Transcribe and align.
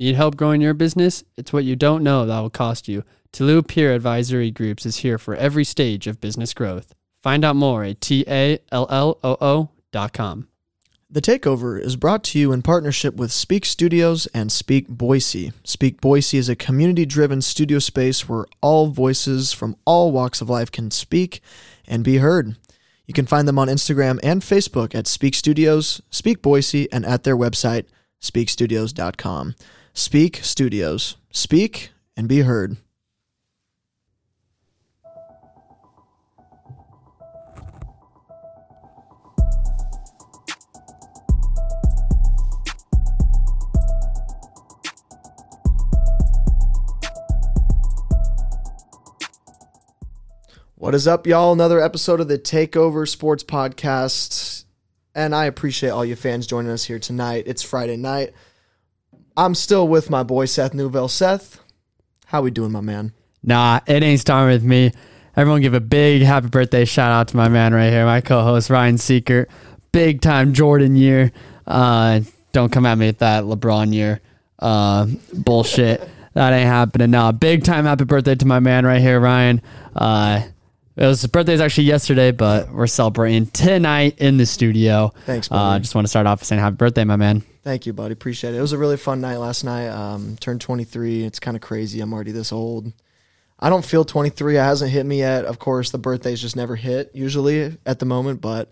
Need 0.00 0.16
help 0.16 0.34
growing 0.34 0.62
your 0.62 0.72
business? 0.72 1.22
It's 1.36 1.52
what 1.52 1.64
you 1.64 1.76
don't 1.76 2.02
know 2.02 2.24
that 2.24 2.40
will 2.40 2.48
cost 2.48 2.88
you. 2.88 3.04
Tulu 3.32 3.60
Peer 3.60 3.94
Advisory 3.94 4.50
Groups 4.50 4.86
is 4.86 4.96
here 4.96 5.18
for 5.18 5.34
every 5.34 5.62
stage 5.62 6.06
of 6.06 6.22
business 6.22 6.54
growth. 6.54 6.94
Find 7.22 7.44
out 7.44 7.54
more 7.54 7.84
at 7.84 8.00
T-A-L-L-O-O.com. 8.00 8.38
The 11.10 11.20
Takeover 11.20 11.78
is 11.78 11.96
brought 11.96 12.24
to 12.24 12.38
you 12.38 12.50
in 12.50 12.62
partnership 12.62 13.16
with 13.16 13.30
Speak 13.30 13.66
Studios 13.66 14.24
and 14.32 14.50
Speak 14.50 14.88
Boise. 14.88 15.52
Speak 15.64 16.00
Boise 16.00 16.38
is 16.38 16.48
a 16.48 16.56
community 16.56 17.04
driven 17.04 17.42
studio 17.42 17.78
space 17.78 18.26
where 18.26 18.46
all 18.62 18.86
voices 18.86 19.52
from 19.52 19.76
all 19.84 20.12
walks 20.12 20.40
of 20.40 20.48
life 20.48 20.72
can 20.72 20.90
speak 20.90 21.42
and 21.86 22.02
be 22.02 22.16
heard. 22.16 22.56
You 23.06 23.12
can 23.12 23.26
find 23.26 23.46
them 23.46 23.58
on 23.58 23.68
Instagram 23.68 24.18
and 24.22 24.40
Facebook 24.40 24.94
at 24.94 25.06
Speak 25.06 25.34
Studios, 25.34 26.00
Speak 26.08 26.40
Boise, 26.40 26.90
and 26.90 27.04
at 27.04 27.24
their 27.24 27.36
website, 27.36 27.84
speakstudios.com. 28.22 29.56
Speak 29.92 30.36
Studios. 30.42 31.16
Speak 31.30 31.90
and 32.16 32.28
be 32.28 32.40
heard. 32.40 32.76
What 50.76 50.94
is 50.94 51.06
up, 51.06 51.26
y'all? 51.26 51.52
Another 51.52 51.80
episode 51.80 52.20
of 52.20 52.28
the 52.28 52.38
Takeover 52.38 53.08
Sports 53.08 53.44
Podcast. 53.44 54.64
And 55.14 55.34
I 55.34 55.44
appreciate 55.46 55.90
all 55.90 56.04
you 56.04 56.16
fans 56.16 56.46
joining 56.46 56.70
us 56.70 56.84
here 56.84 56.98
tonight. 56.98 57.44
It's 57.46 57.62
Friday 57.62 57.96
night. 57.96 58.32
I'm 59.36 59.54
still 59.54 59.88
with 59.88 60.10
my 60.10 60.22
boy 60.22 60.44
Seth 60.46 60.74
Newville. 60.74 61.08
Seth, 61.08 61.60
how 62.26 62.42
we 62.42 62.50
doing, 62.50 62.72
my 62.72 62.80
man? 62.80 63.12
Nah, 63.42 63.80
it 63.86 64.02
ain't 64.02 64.20
starting 64.20 64.52
with 64.52 64.64
me. 64.64 64.92
Everyone 65.36 65.62
give 65.62 65.74
a 65.74 65.80
big 65.80 66.22
happy 66.22 66.48
birthday 66.48 66.84
shout 66.84 67.10
out 67.12 67.28
to 67.28 67.36
my 67.36 67.48
man 67.48 67.72
right 67.72 67.90
here, 67.90 68.04
my 68.04 68.20
co-host 68.20 68.68
Ryan 68.68 68.98
Seeker. 68.98 69.48
Big 69.92 70.20
time 70.20 70.52
Jordan 70.52 70.96
year. 70.96 71.32
Uh, 71.66 72.20
don't 72.52 72.70
come 72.70 72.84
at 72.84 72.98
me 72.98 73.06
with 73.06 73.18
that 73.18 73.44
LeBron 73.44 73.94
year 73.94 74.20
uh, 74.58 75.06
bullshit. 75.32 76.06
that 76.34 76.52
ain't 76.52 76.66
happening. 76.68 77.10
Nah, 77.12 77.32
big 77.32 77.64
time 77.64 77.84
happy 77.86 78.04
birthday 78.04 78.34
to 78.34 78.46
my 78.46 78.60
man 78.60 78.84
right 78.84 79.00
here, 79.00 79.18
Ryan. 79.20 79.62
Uh, 79.96 80.42
it 80.96 81.06
was 81.06 81.22
his 81.22 81.30
birthday 81.30 81.54
is 81.54 81.60
actually 81.60 81.84
yesterday, 81.84 82.30
but 82.32 82.70
we're 82.70 82.86
celebrating 82.86 83.46
tonight 83.46 84.18
in 84.18 84.36
the 84.36 84.44
studio. 84.46 85.14
Thanks, 85.24 85.48
Uh, 85.50 85.54
buddy. 85.54 85.82
just 85.82 85.94
want 85.94 86.04
to 86.04 86.08
start 86.10 86.26
off 86.26 86.42
saying 86.44 86.60
happy 86.60 86.76
birthday, 86.76 87.04
my 87.04 87.16
man. 87.16 87.42
Thank 87.62 87.84
you, 87.86 87.92
buddy. 87.92 88.12
Appreciate 88.12 88.54
it. 88.54 88.58
It 88.58 88.62
was 88.62 88.72
a 88.72 88.78
really 88.78 88.96
fun 88.96 89.20
night 89.20 89.36
last 89.36 89.64
night. 89.64 89.88
Um, 89.88 90.36
turned 90.40 90.60
23. 90.60 91.24
It's 91.24 91.38
kind 91.38 91.56
of 91.56 91.62
crazy. 91.62 92.00
I'm 92.00 92.12
already 92.12 92.32
this 92.32 92.52
old. 92.52 92.92
I 93.58 93.68
don't 93.68 93.84
feel 93.84 94.04
23. 94.04 94.56
It 94.56 94.60
hasn't 94.60 94.90
hit 94.90 95.04
me 95.04 95.18
yet. 95.18 95.44
Of 95.44 95.58
course, 95.58 95.90
the 95.90 95.98
birthdays 95.98 96.40
just 96.40 96.56
never 96.56 96.76
hit 96.76 97.10
usually 97.12 97.76
at 97.84 97.98
the 97.98 98.06
moment, 98.06 98.40
but 98.40 98.70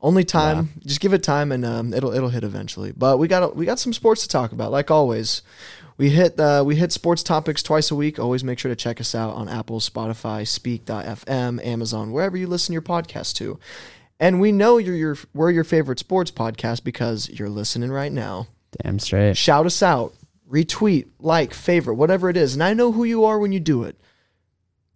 only 0.00 0.22
time. 0.24 0.70
Just 0.86 1.00
give 1.00 1.12
it 1.12 1.24
time, 1.24 1.50
and 1.50 1.64
um, 1.64 1.92
it'll 1.92 2.12
it'll 2.12 2.28
hit 2.28 2.44
eventually. 2.44 2.92
But 2.96 3.18
we 3.18 3.26
got 3.26 3.56
we 3.56 3.66
got 3.66 3.80
some 3.80 3.92
sports 3.92 4.22
to 4.22 4.28
talk 4.28 4.52
about, 4.52 4.70
like 4.70 4.90
always. 4.90 5.42
We 5.96 6.10
hit 6.10 6.38
uh, 6.38 6.62
we 6.64 6.76
hit 6.76 6.92
sports 6.92 7.24
topics 7.24 7.60
twice 7.64 7.90
a 7.90 7.96
week. 7.96 8.20
Always 8.20 8.44
make 8.44 8.60
sure 8.60 8.68
to 8.68 8.76
check 8.76 9.00
us 9.00 9.16
out 9.16 9.34
on 9.34 9.48
Apple, 9.48 9.80
Spotify, 9.80 10.46
Speak.fm, 10.46 11.66
Amazon, 11.66 12.12
wherever 12.12 12.36
you 12.36 12.46
listen 12.46 12.68
to 12.68 12.74
your 12.74 12.82
podcast 12.82 13.34
to. 13.36 13.58
And 14.20 14.40
we 14.40 14.52
know 14.52 14.78
you're 14.78 14.94
your 14.94 15.16
we're 15.34 15.50
your 15.50 15.64
favorite 15.64 15.98
sports 15.98 16.30
podcast 16.30 16.84
because 16.84 17.28
you're 17.28 17.48
listening 17.48 17.90
right 17.90 18.12
now 18.12 18.48
Damn 18.82 18.98
straight. 18.98 19.36
shout 19.36 19.66
us 19.66 19.82
out, 19.82 20.14
retweet, 20.50 21.06
like, 21.20 21.54
favorite, 21.54 21.94
whatever 21.94 22.28
it 22.28 22.36
is. 22.36 22.54
And 22.54 22.62
I 22.62 22.74
know 22.74 22.92
who 22.92 23.04
you 23.04 23.24
are 23.24 23.38
when 23.38 23.52
you 23.52 23.60
do 23.60 23.84
it. 23.84 23.96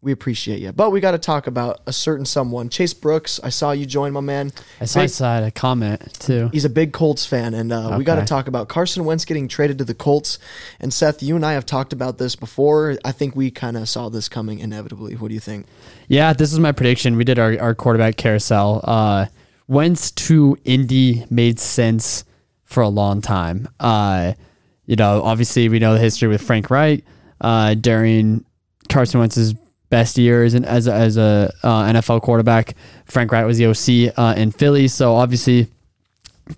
We 0.03 0.11
appreciate 0.11 0.59
you. 0.59 0.73
But 0.73 0.91
we 0.91 0.99
got 0.99 1.13
to 1.13 1.19
talk 1.19 1.47
about 1.47 1.81
a 1.87 1.93
certain 1.93 2.27
someone. 2.27 2.69
Chase 2.69 2.93
Brooks, 2.93 3.39
I 3.45 3.51
saw 3.51 3.71
you 3.71 3.87
join, 3.87 4.13
my 4.13 4.21
man. 4.21 4.53
I 4.81 4.85
saw, 4.85 5.01
I 5.01 5.07
saw 5.07 5.47
a 5.47 5.53
comment 5.53 6.15
too. 6.15 6.51
He's 6.53 6.65
a 6.65 6.71
big 6.71 6.93
Colts 6.93 7.25
fan, 7.25 7.55
and 7.55 7.73
uh, 7.73 7.95
we 7.97 8.03
got 8.03 8.17
to 8.17 8.25
talk 8.25 8.49
about 8.49 8.69
Carson 8.69 9.05
Wentz 9.05 9.25
getting 9.25 9.47
traded 9.47 9.79
to 9.79 9.85
the 9.85 9.95
Colts. 9.95 10.41
And 10.81 10.93
Seth, 10.93 11.23
you 11.23 11.37
and 11.37 11.47
I 11.47 11.53
have 11.53 11.65
talked 11.65 11.93
about 11.93 12.19
this 12.19 12.35
before. 12.35 12.99
I 13.05 13.13
think 13.13 13.37
we 13.37 13.53
kind 13.53 13.77
of 13.77 13.89
saw 13.89 14.09
this 14.09 14.29
coming 14.29 14.59
inevitably. 14.59 15.15
What 15.15 15.29
do 15.29 15.35
you 15.35 15.41
think? 15.41 15.67
Yeah, 16.09 16.33
this 16.33 16.53
is 16.53 16.59
my 16.59 16.73
prediction. 16.73 17.17
We 17.17 17.23
did 17.23 17.39
our, 17.39 17.57
our 17.61 17.75
quarterback 17.77 18.17
carousel. 18.17 18.81
Uh, 18.83 19.27
Wentz 19.69 20.11
to 20.11 20.59
Indy 20.65 21.25
made 21.31 21.61
sense 21.61 22.25
for 22.65 22.83
a 22.83 22.89
long 22.89 23.21
time. 23.21 23.69
Uh, 23.79 24.33
you 24.85 24.97
know, 24.97 25.23
obviously 25.23 25.69
we 25.69 25.79
know 25.79 25.95
the 25.95 26.01
history 26.01 26.27
with 26.27 26.43
Frank 26.43 26.71
Reich 26.71 27.05
uh, 27.41 27.75
during 27.75 28.45
Carson 28.89 29.21
Wentz's 29.21 29.55
best 29.93 30.17
years 30.17 30.55
and 30.55 30.65
as 30.65 30.87
a, 30.87 30.95
as 30.95 31.19
a 31.19 31.53
uh, 31.63 31.85
NFL 31.93 32.23
quarterback. 32.23 32.75
Frank 33.05 33.31
Reich 33.31 33.45
was 33.45 33.59
the 33.59 33.67
OC 33.67 34.15
uh, 34.19 34.35
in 34.41 34.51
Philly, 34.51 34.89
so 34.89 35.15
obviously 35.15 35.69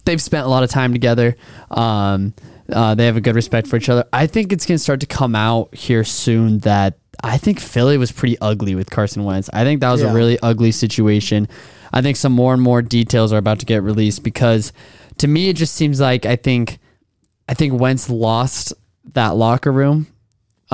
they've 0.05 0.22
spent 0.22 0.47
a 0.47 0.49
lot 0.49 0.62
of 0.62 0.71
time 0.71 0.93
together. 0.93 1.37
Um, 1.73 2.33
uh, 2.73 2.94
they 2.94 3.06
have 3.06 3.17
a 3.17 3.21
good 3.21 3.34
respect 3.34 3.67
for 3.67 3.77
each 3.77 3.89
other. 3.89 4.05
I 4.12 4.28
think 4.28 4.53
it's 4.53 4.65
going 4.65 4.77
to 4.77 4.83
start 4.83 5.00
to 5.00 5.06
come 5.06 5.34
out 5.34 5.75
here 5.75 6.05
soon 6.05 6.61
that 6.61 6.94
I 7.25 7.37
think 7.37 7.59
Philly 7.59 7.99
was 7.99 8.12
pretty 8.12 8.39
ugly 8.41 8.77
with 8.77 8.89
Carson 8.89 9.25
Wentz. 9.25 9.50
I 9.53 9.65
think 9.65 9.81
that 9.81 9.91
was 9.91 10.00
Yeah. 10.03 10.12
a 10.12 10.15
really 10.15 10.39
ugly 10.41 10.71
situation. 10.71 11.49
I 11.93 12.03
think 12.03 12.17
some 12.17 12.33
more 12.33 12.55
and 12.55 12.62
more 12.62 12.83
details 12.83 13.33
are 13.33 13.39
about 13.39 13.59
to 13.59 13.67
get 13.67 13.83
released 13.83 14.23
because 14.23 14.73
to 15.19 15.27
me 15.27 15.49
it 15.49 15.56
just 15.56 15.75
seems 15.75 16.00
like 16.00 16.25
I 16.25 16.37
think 16.37 16.78
I 17.49 17.55
think 17.55 17.78
Wentz 17.81 18.09
lost 18.09 18.73
that 19.12 19.37
locker 19.37 19.73
room. 19.73 20.06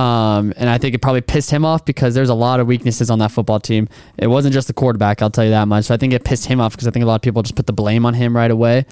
Um, 0.00 0.52
and 0.56 0.70
I 0.70 0.78
think 0.78 0.94
it 0.94 1.00
probably 1.02 1.20
pissed 1.20 1.50
him 1.50 1.64
off 1.64 1.84
because 1.84 2.14
there's 2.14 2.28
a 2.30 2.34
lot 2.34 2.58
of 2.60 2.66
weaknesses 2.66 3.10
on 3.10 3.18
that 3.18 3.30
football 3.32 3.60
team. 3.60 3.88
It 4.16 4.28
wasn't 4.28 4.54
just 4.54 4.66
the 4.66 4.72
quarterback, 4.72 5.20
I'll 5.20 5.30
tell 5.30 5.44
you 5.44 5.50
that 5.50 5.68
much. 5.68 5.84
So 5.86 5.94
I 5.94 5.96
think 5.98 6.12
it 6.12 6.24
pissed 6.24 6.46
him 6.46 6.60
off 6.60 6.72
because 6.72 6.88
I 6.88 6.90
think 6.90 7.02
a 7.02 7.06
lot 7.06 7.16
of 7.16 7.22
people 7.22 7.42
just 7.42 7.54
put 7.56 7.66
the 7.66 7.72
blame 7.72 8.06
on 8.06 8.14
him 8.14 8.34
right 8.34 8.50
away. 8.50 8.86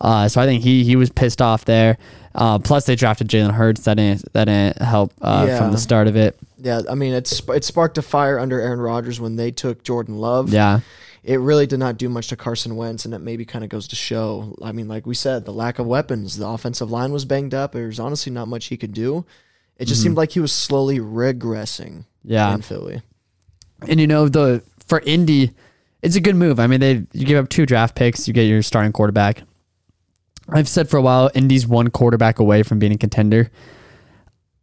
Uh, 0.00 0.28
so 0.28 0.40
I 0.40 0.46
think 0.46 0.62
he 0.62 0.82
he 0.84 0.96
was 0.96 1.10
pissed 1.10 1.40
off 1.40 1.64
there. 1.64 1.96
Uh, 2.34 2.58
plus 2.58 2.86
they 2.86 2.96
drafted 2.96 3.28
Jalen 3.28 3.52
Hurts. 3.52 3.84
That 3.84 3.94
didn't 3.96 4.32
that 4.32 4.46
didn't 4.46 4.82
help 4.82 5.12
uh, 5.20 5.44
Yeah. 5.48 5.58
from 5.58 5.70
the 5.72 5.78
start 5.78 6.08
of 6.08 6.16
it. 6.16 6.36
Yeah, 6.58 6.82
I 6.90 6.94
mean, 6.96 7.12
it's 7.14 7.40
it 7.48 7.64
sparked 7.64 7.98
a 7.98 8.02
fire 8.02 8.38
under 8.38 8.60
Aaron 8.60 8.80
Rodgers 8.80 9.20
when 9.20 9.36
they 9.36 9.50
took 9.52 9.84
Jordan 9.84 10.16
Love. 10.18 10.52
Yeah, 10.52 10.80
it 11.22 11.38
really 11.38 11.66
did 11.66 11.78
not 11.78 11.98
do 11.98 12.08
much 12.08 12.28
to 12.28 12.36
Carson 12.36 12.74
Wentz, 12.76 13.04
and 13.04 13.14
it 13.14 13.18
maybe 13.20 13.44
kind 13.44 13.62
of 13.64 13.70
goes 13.70 13.86
to 13.88 13.96
show. 13.96 14.56
I 14.62 14.72
mean, 14.72 14.88
like 14.88 15.06
we 15.06 15.14
said, 15.14 15.44
the 15.44 15.52
lack 15.52 15.78
of 15.78 15.86
weapons, 15.86 16.36
the 16.36 16.46
offensive 16.48 16.90
line 16.90 17.12
was 17.12 17.24
banged 17.24 17.54
up. 17.54 17.72
There's 17.72 18.00
honestly 18.00 18.32
not 18.32 18.48
much 18.48 18.66
he 18.66 18.76
could 18.76 18.92
do. 18.92 19.24
It 19.78 19.86
just 19.86 20.02
seemed 20.02 20.16
like 20.16 20.30
he 20.30 20.40
was 20.40 20.52
slowly 20.52 21.00
regressing 21.00 22.04
yeah. 22.22 22.54
in 22.54 22.62
Philly. 22.62 23.02
And 23.88 24.00
you 24.00 24.06
know 24.06 24.28
the 24.28 24.62
for 24.86 25.00
Indy, 25.00 25.50
it's 26.02 26.14
a 26.16 26.20
good 26.20 26.36
move. 26.36 26.60
I 26.60 26.66
mean, 26.66 26.80
they 26.80 27.04
you 27.12 27.26
give 27.26 27.42
up 27.42 27.48
two 27.48 27.66
draft 27.66 27.94
picks, 27.96 28.28
you 28.28 28.34
get 28.34 28.44
your 28.44 28.62
starting 28.62 28.92
quarterback. 28.92 29.42
I've 30.48 30.68
said 30.68 30.88
for 30.88 30.96
a 30.96 31.02
while, 31.02 31.30
Indy's 31.34 31.66
one 31.66 31.88
quarterback 31.88 32.38
away 32.38 32.62
from 32.62 32.78
being 32.78 32.92
a 32.92 32.98
contender. 32.98 33.50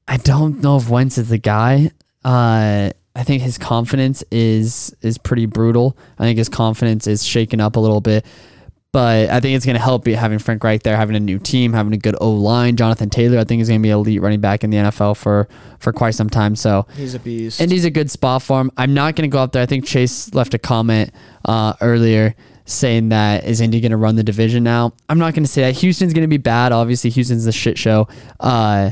I 0.07 0.17
don't 0.17 0.61
know 0.61 0.77
if 0.77 0.89
Wentz 0.89 1.17
is 1.17 1.29
the 1.29 1.37
guy. 1.37 1.91
Uh, 2.23 2.91
I 3.15 3.23
think 3.23 3.41
his 3.41 3.57
confidence 3.57 4.23
is 4.31 4.95
is 5.01 5.17
pretty 5.17 5.45
brutal. 5.45 5.97
I 6.17 6.23
think 6.23 6.37
his 6.37 6.49
confidence 6.49 7.07
is 7.07 7.23
shaken 7.23 7.59
up 7.59 7.75
a 7.75 7.79
little 7.79 8.01
bit. 8.01 8.25
But 8.91 9.29
I 9.29 9.39
think 9.39 9.55
it's 9.55 9.65
going 9.67 9.75
to 9.77 9.81
help 9.81 10.07
you 10.07 10.15
having 10.15 10.39
Frank 10.39 10.63
Reich 10.63 10.81
there, 10.81 10.97
having 10.97 11.15
a 11.15 11.19
new 11.19 11.37
team, 11.37 11.73
having 11.73 11.93
a 11.93 11.97
good 11.97 12.15
O 12.19 12.31
line. 12.31 12.75
Jonathan 12.75 13.07
Taylor, 13.09 13.37
I 13.37 13.43
think, 13.43 13.61
is 13.61 13.67
going 13.67 13.79
to 13.79 13.83
be 13.83 13.91
elite 13.91 14.19
running 14.19 14.41
back 14.41 14.63
in 14.63 14.71
the 14.71 14.77
NFL 14.77 15.15
for 15.15 15.47
for 15.79 15.93
quite 15.93 16.15
some 16.15 16.27
time. 16.29 16.55
So 16.55 16.87
He's 16.95 17.13
a 17.13 17.19
beast. 17.19 17.61
and 17.61 17.71
he's 17.71 17.85
a 17.85 17.91
good 17.91 18.09
spot 18.09 18.41
for 18.41 18.59
him. 18.59 18.71
I'm 18.77 18.95
not 18.95 19.15
going 19.15 19.29
to 19.29 19.31
go 19.31 19.39
up 19.43 19.51
there. 19.51 19.61
I 19.61 19.67
think 19.67 19.85
Chase 19.85 20.33
left 20.33 20.55
a 20.55 20.57
comment 20.59 21.11
uh, 21.45 21.73
earlier 21.81 22.33
saying 22.65 23.09
that 23.09 23.45
is 23.45 23.61
Indy 23.61 23.79
going 23.79 23.91
to 23.91 23.97
run 23.97 24.15
the 24.15 24.23
division 24.23 24.63
now. 24.63 24.93
I'm 25.07 25.19
not 25.19 25.35
going 25.35 25.43
to 25.43 25.49
say 25.49 25.61
that. 25.63 25.75
Houston's 25.77 26.13
going 26.13 26.23
to 26.23 26.27
be 26.27 26.37
bad. 26.37 26.71
Obviously, 26.71 27.11
Houston's 27.11 27.45
a 27.45 27.51
shit 27.51 27.77
show. 27.77 28.07
Uh, 28.39 28.91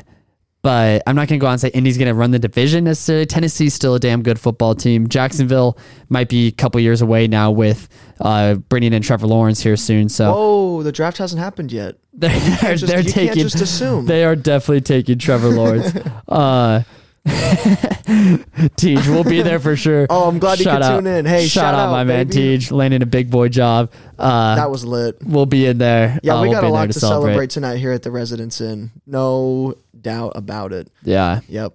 but 0.67 1.01
I'm 1.07 1.15
not 1.15 1.29
going 1.29 1.39
to 1.39 1.41
go 1.41 1.47
out 1.47 1.53
and 1.53 1.61
say 1.61 1.69
Indy's 1.69 1.97
going 1.97 2.09
to 2.09 2.13
run 2.13 2.31
the 2.31 2.39
division 2.39 2.83
necessarily. 2.83 3.25
Tennessee's 3.25 3.73
still 3.73 3.95
a 3.95 4.01
damn 4.01 4.21
good 4.21 4.37
football 4.37 4.75
team. 4.75 5.07
Jacksonville 5.07 5.77
might 6.09 6.27
be 6.27 6.47
a 6.47 6.51
couple 6.51 6.81
years 6.81 7.01
away 7.01 7.25
now 7.25 7.51
with 7.51 7.87
uh, 8.19 8.55
bringing 8.55 8.91
in 8.91 9.01
Trevor 9.01 9.27
Lawrence 9.27 9.61
here 9.61 9.77
soon. 9.77 10.09
So 10.09 10.29
Whoa, 10.29 10.83
the 10.83 10.91
draft 10.91 11.19
hasn't 11.19 11.41
happened 11.41 11.71
yet. 11.71 11.95
they're, 12.13 12.37
they're, 12.37 12.75
just- 12.75 12.85
they're 12.91 13.01
taking. 13.01 13.43
just 13.43 13.61
assume. 13.61 14.05
They 14.07 14.25
are 14.25 14.35
definitely 14.35 14.81
taking 14.81 15.17
Trevor 15.19 15.47
Lawrence. 15.51 15.95
uh, 16.27 16.83
Tej, 18.77 18.95
we'll 19.09 19.23
be 19.23 19.41
there 19.41 19.59
for 19.59 19.75
sure. 19.75 20.07
Oh, 20.17 20.27
I'm 20.27 20.39
glad 20.39 20.59
you 20.59 20.63
Shout 20.63 20.81
could 20.81 20.85
out. 20.91 20.95
tune 20.97 21.07
in. 21.07 21.25
Hey, 21.25 21.47
shout, 21.47 21.63
shout 21.63 21.73
out, 21.75 21.87
out, 21.87 21.91
my 21.91 22.03
man 22.03 22.27
baby. 22.27 22.57
Tej, 22.59 22.73
landing 22.75 23.01
a 23.01 23.05
big 23.05 23.29
boy 23.29 23.49
job. 23.49 23.91
Uh, 24.17 24.55
That 24.55 24.71
was 24.71 24.85
lit. 24.85 25.17
we'll 25.23 25.45
be 25.45 25.65
in 25.65 25.77
there. 25.77 26.19
Yeah, 26.23 26.35
Uh, 26.35 26.41
we 26.41 26.49
we'll 26.49 26.61
got 26.61 26.67
a 26.67 26.69
lot 26.69 26.87
to 26.87 26.93
celebrate. 26.93 27.27
celebrate 27.29 27.49
tonight 27.51 27.77
here 27.77 27.91
at 27.91 28.03
the 28.03 28.11
Residence 28.11 28.61
Inn. 28.61 28.91
No 29.05 29.75
doubt 29.99 30.33
about 30.35 30.71
it. 30.73 30.89
Yeah, 31.03 31.41
Yep. 31.49 31.73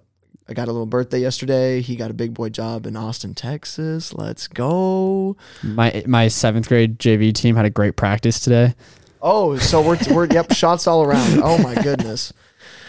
I 0.49 0.53
got 0.53 0.67
a 0.67 0.71
little 0.71 0.85
birthday 0.85 1.19
yesterday. 1.19 1.79
He 1.81 1.95
got 1.95 2.11
a 2.11 2.13
big 2.13 2.33
boy 2.33 2.49
job 2.49 2.85
in 2.85 2.97
Austin, 2.97 3.33
Texas. 3.33 4.13
Let's 4.13 4.47
go. 4.49 5.37
my 5.63 6.03
my 6.05 6.27
seventh 6.27 6.67
grade 6.67 6.99
JV 6.99 7.33
team 7.33 7.55
had 7.55 7.63
a 7.65 7.69
great 7.69 7.95
practice 7.95 8.41
today. 8.41 8.73
Oh, 9.21 9.55
so 9.57 9.81
we're 9.81 9.97
we're 10.11 10.27
yep, 10.27 10.51
shots 10.53 10.85
all 10.85 11.01
around. 11.03 11.39
Oh 11.41 11.57
my 11.59 11.75
goodness. 11.75 12.33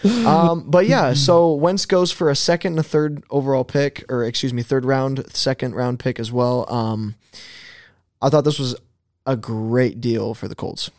Um, 0.05 0.69
but 0.69 0.87
yeah, 0.87 1.13
so 1.13 1.53
Wentz 1.53 1.85
goes 1.85 2.11
for 2.11 2.29
a 2.29 2.35
second 2.35 2.73
and 2.73 2.79
a 2.79 2.83
third 2.83 3.23
overall 3.29 3.63
pick, 3.63 4.03
or 4.09 4.23
excuse 4.23 4.53
me, 4.53 4.61
third 4.61 4.85
round, 4.85 5.25
second 5.35 5.75
round 5.75 5.99
pick 5.99 6.19
as 6.19 6.31
well. 6.31 6.71
Um, 6.71 7.15
I 8.21 8.29
thought 8.29 8.43
this 8.43 8.59
was 8.59 8.75
a 9.25 9.35
great 9.35 10.01
deal 10.01 10.33
for 10.33 10.47
the 10.47 10.55
Colts. 10.55 10.89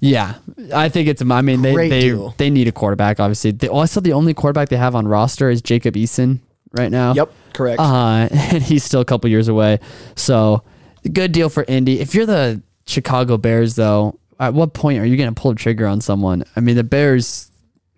Yeah, 0.00 0.34
I 0.74 0.90
think 0.90 1.08
it's. 1.08 1.22
I 1.22 1.40
mean, 1.40 1.62
they 1.62 1.72
Great 1.72 1.88
they, 1.88 2.00
deal. 2.00 2.34
they 2.36 2.50
need 2.50 2.68
a 2.68 2.72
quarterback. 2.72 3.20
Obviously, 3.20 3.52
they, 3.52 3.68
also 3.68 4.00
the 4.00 4.12
only 4.12 4.34
quarterback 4.34 4.68
they 4.68 4.76
have 4.76 4.94
on 4.94 5.08
roster 5.08 5.48
is 5.48 5.62
Jacob 5.62 5.94
Eason 5.94 6.40
right 6.72 6.90
now. 6.90 7.14
Yep, 7.14 7.32
correct. 7.54 7.80
Uh, 7.80 8.28
and 8.30 8.62
he's 8.62 8.84
still 8.84 9.00
a 9.00 9.04
couple 9.04 9.30
years 9.30 9.48
away. 9.48 9.78
So, 10.14 10.62
good 11.10 11.32
deal 11.32 11.48
for 11.48 11.64
Indy. 11.66 12.00
If 12.00 12.14
you're 12.14 12.26
the 12.26 12.62
Chicago 12.86 13.38
Bears, 13.38 13.76
though, 13.76 14.18
at 14.38 14.52
what 14.52 14.74
point 14.74 14.98
are 14.98 15.06
you 15.06 15.16
going 15.16 15.34
to 15.34 15.40
pull 15.40 15.52
the 15.52 15.58
trigger 15.58 15.86
on 15.86 16.00
someone? 16.00 16.44
I 16.54 16.60
mean, 16.60 16.76
the 16.76 16.84
Bears. 16.84 17.50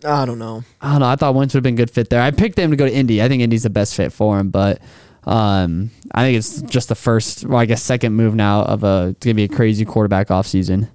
I 0.04 0.24
don't 0.24 0.38
know. 0.38 0.62
I 0.80 0.92
don't 0.92 1.00
know. 1.00 1.06
I 1.06 1.16
thought 1.16 1.34
Wentz 1.34 1.54
would 1.54 1.58
have 1.58 1.62
been 1.64 1.74
a 1.74 1.76
good 1.76 1.90
fit 1.90 2.10
there. 2.10 2.20
I 2.20 2.30
picked 2.30 2.56
them 2.56 2.70
to 2.70 2.76
go 2.76 2.86
to 2.86 2.92
Indy. 2.92 3.22
I 3.22 3.28
think 3.28 3.42
Indy's 3.42 3.62
the 3.62 3.70
best 3.70 3.94
fit 3.94 4.12
for 4.12 4.38
him, 4.38 4.50
but 4.50 4.80
um, 5.24 5.90
I 6.12 6.24
think 6.24 6.38
it's 6.38 6.62
just 6.62 6.88
the 6.88 6.94
first, 6.94 7.44
well, 7.44 7.58
I 7.58 7.66
guess, 7.66 7.82
second 7.82 8.14
move 8.14 8.34
now 8.34 8.62
of 8.62 8.84
a 8.84 9.08
it's 9.16 9.24
gonna 9.24 9.34
be 9.34 9.44
a 9.44 9.48
crazy 9.48 9.84
quarterback 9.84 10.28
offseason. 10.28 10.88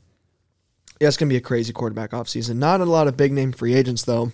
Yeah, 0.99 1.07
it's 1.07 1.17
gonna 1.17 1.29
be 1.29 1.35
a 1.35 1.41
crazy 1.41 1.73
quarterback 1.73 2.11
offseason. 2.11 2.57
Not 2.57 2.79
a 2.79 2.85
lot 2.85 3.07
of 3.07 3.17
big 3.17 3.31
name 3.33 3.51
free 3.51 3.73
agents 3.73 4.03
though. 4.03 4.31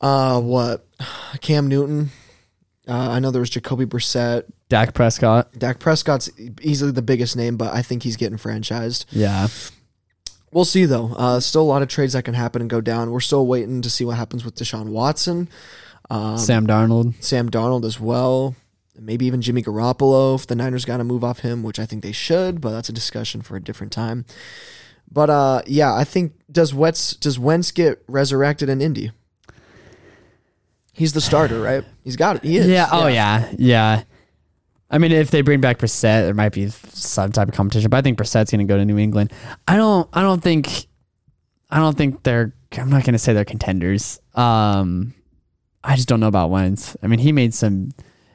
Uh, 0.00 0.40
what? 0.40 0.86
Cam 1.40 1.68
Newton. 1.68 2.10
Uh, 2.86 3.10
I 3.10 3.20
know 3.20 3.30
there 3.30 3.40
was 3.40 3.50
Jacoby 3.50 3.86
Brissett. 3.86 4.44
Dak 4.68 4.94
Prescott. 4.94 5.56
Dak 5.56 5.78
Prescott's 5.78 6.30
easily 6.60 6.90
the 6.90 7.02
biggest 7.02 7.36
name, 7.36 7.56
but 7.56 7.72
I 7.72 7.82
think 7.82 8.02
he's 8.02 8.16
getting 8.16 8.38
franchised. 8.38 9.04
Yeah. 9.10 9.48
We'll 10.52 10.64
see 10.66 10.84
though. 10.84 11.14
Uh, 11.16 11.40
still 11.40 11.62
a 11.62 11.64
lot 11.64 11.82
of 11.82 11.88
trades 11.88 12.12
that 12.12 12.24
can 12.24 12.34
happen 12.34 12.60
and 12.60 12.70
go 12.70 12.80
down. 12.80 13.10
We're 13.10 13.20
still 13.20 13.46
waiting 13.46 13.82
to 13.82 13.90
see 13.90 14.04
what 14.04 14.16
happens 14.16 14.44
with 14.44 14.54
Deshaun 14.54 14.88
Watson, 14.90 15.48
um, 16.10 16.36
Sam 16.38 16.66
Darnold. 16.66 17.22
Sam 17.22 17.50
Darnold 17.50 17.84
as 17.84 17.98
well. 17.98 18.54
Maybe 18.98 19.24
even 19.24 19.40
Jimmy 19.40 19.62
Garoppolo 19.62 20.34
if 20.34 20.46
the 20.46 20.54
Niners 20.54 20.84
got 20.84 20.98
to 20.98 21.04
move 21.04 21.24
off 21.24 21.38
him, 21.40 21.62
which 21.62 21.78
I 21.78 21.86
think 21.86 22.02
they 22.02 22.12
should, 22.12 22.60
but 22.60 22.72
that's 22.72 22.90
a 22.90 22.92
discussion 22.92 23.40
for 23.40 23.56
a 23.56 23.60
different 23.60 23.92
time. 23.92 24.26
But 25.10 25.30
uh, 25.30 25.62
yeah, 25.66 25.94
I 25.94 26.04
think 26.04 26.34
does 26.50 26.74
Wentz 26.74 27.14
does 27.16 27.38
Wentz 27.38 27.70
get 27.70 28.02
resurrected 28.06 28.68
in 28.68 28.82
Indy? 28.82 29.10
He's 30.92 31.14
the 31.14 31.22
starter, 31.22 31.60
right? 31.60 31.84
He's 32.04 32.16
got 32.16 32.36
it. 32.36 32.44
He 32.44 32.58
is. 32.58 32.66
Yeah. 32.68 32.88
Oh 32.92 33.06
yeah. 33.06 33.50
Yeah. 33.56 34.02
I 34.92 34.98
mean, 34.98 35.10
if 35.10 35.30
they 35.30 35.40
bring 35.40 35.62
back 35.62 35.78
Brissett, 35.78 36.24
there 36.24 36.34
might 36.34 36.52
be 36.52 36.68
some 36.68 37.32
type 37.32 37.48
of 37.48 37.54
competition. 37.54 37.88
But 37.88 37.96
I 37.96 38.02
think 38.02 38.18
Brissett's 38.18 38.50
going 38.50 38.66
to 38.66 38.70
go 38.70 38.76
to 38.76 38.84
New 38.84 38.98
England. 38.98 39.32
I 39.66 39.76
don't. 39.76 40.08
I 40.12 40.20
don't 40.20 40.42
think. 40.42 40.86
I 41.70 41.78
don't 41.78 41.96
think 41.96 42.22
they're. 42.22 42.54
I'm 42.76 42.90
not 42.90 43.04
going 43.04 43.14
to 43.14 43.18
say 43.18 43.32
they're 43.32 43.46
contenders. 43.46 44.20
Um, 44.34 45.14
I 45.82 45.96
just 45.96 46.08
don't 46.08 46.20
know 46.20 46.28
about 46.28 46.50
Wentz. 46.50 46.94
I 47.02 47.06
mean, 47.06 47.18
he 47.18 47.32
made 47.32 47.54
some. 47.54 47.92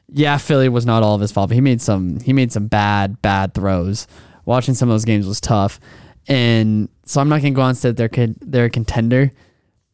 Yeah, 0.09 0.38
Philly 0.38 0.68
was 0.68 0.86
not 0.86 1.04
all 1.04 1.13
of 1.13 1.21
his 1.21 1.31
fault, 1.31 1.50
but 1.50 1.56
he 1.56 1.62
made 1.62 1.81
some. 1.81 2.19
He 2.21 2.33
made 2.33 2.51
some 2.51 2.68
bad, 2.68 3.21
bad 3.21 3.54
throws. 3.54 4.07
Watching 4.45 4.74
some 4.74 4.89
of 4.89 4.94
those 4.94 5.06
games 5.06 5.27
was 5.27 5.39
tough, 5.39 5.80
and 6.27 6.89
so 7.06 7.21
I'm 7.21 7.30
not 7.30 7.42
going 7.42 7.54
to 7.54 7.56
go 7.56 7.62
on 7.62 7.69
and 7.69 7.77
say 7.77 7.92
they're 7.92 8.09
they're 8.42 8.65
a 8.65 8.69
contender. 8.69 9.31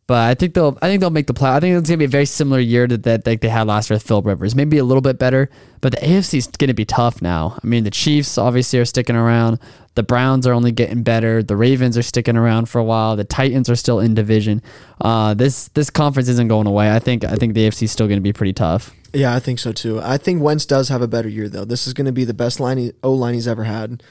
But 0.05 0.29
I 0.29 0.33
think 0.33 0.53
they'll. 0.53 0.77
I 0.81 0.87
think 0.89 0.99
they'll 0.99 1.09
make 1.09 1.27
the 1.27 1.33
play. 1.33 1.49
I 1.49 1.59
think 1.61 1.77
it's 1.77 1.89
gonna 1.89 1.97
be 1.97 2.05
a 2.05 2.09
very 2.09 2.25
similar 2.25 2.59
year 2.59 2.87
to 2.87 2.97
that 2.97 3.25
like 3.25 3.39
they 3.39 3.47
had 3.47 3.67
last 3.67 3.89
year 3.89 3.95
with 3.95 4.03
Phil 4.03 4.21
Rivers. 4.21 4.53
Maybe 4.53 4.77
a 4.77 4.83
little 4.83 5.01
bit 5.01 5.17
better, 5.17 5.49
but 5.79 5.93
the 5.93 5.99
AFC 5.99 6.39
is 6.39 6.47
gonna 6.47 6.73
be 6.73 6.83
tough 6.83 7.21
now. 7.21 7.57
I 7.63 7.65
mean, 7.65 7.85
the 7.85 7.91
Chiefs 7.91 8.37
obviously 8.37 8.79
are 8.79 8.85
sticking 8.85 9.15
around. 9.15 9.59
The 9.95 10.03
Browns 10.03 10.45
are 10.45 10.53
only 10.53 10.71
getting 10.71 11.03
better. 11.03 11.41
The 11.41 11.55
Ravens 11.55 11.97
are 11.97 12.01
sticking 12.01 12.35
around 12.35 12.67
for 12.67 12.79
a 12.79 12.83
while. 12.83 13.15
The 13.15 13.23
Titans 13.23 13.69
are 13.69 13.75
still 13.75 13.99
in 14.01 14.13
division. 14.13 14.61
Uh, 14.99 15.35
this 15.35 15.69
this 15.69 15.89
conference 15.89 16.27
isn't 16.27 16.49
going 16.49 16.67
away. 16.67 16.93
I 16.93 16.99
think 16.99 17.23
I 17.23 17.35
think 17.35 17.53
the 17.53 17.65
AFC 17.65 17.83
is 17.83 17.91
still 17.91 18.09
gonna 18.09 18.19
be 18.19 18.33
pretty 18.33 18.53
tough. 18.53 18.93
Yeah, 19.13 19.33
I 19.33 19.39
think 19.39 19.59
so 19.59 19.71
too. 19.71 20.01
I 20.01 20.17
think 20.17 20.41
Wentz 20.41 20.65
does 20.65 20.89
have 20.89 21.01
a 21.01 21.07
better 21.07 21.29
year 21.29 21.47
though. 21.47 21.65
This 21.65 21.87
is 21.87 21.93
to 21.93 22.11
be 22.11 22.25
the 22.25 22.33
best 22.33 22.59
line 22.59 22.91
O 23.03 23.13
line 23.13 23.35
he's 23.35 23.47
ever 23.47 23.63
had. 23.63 24.03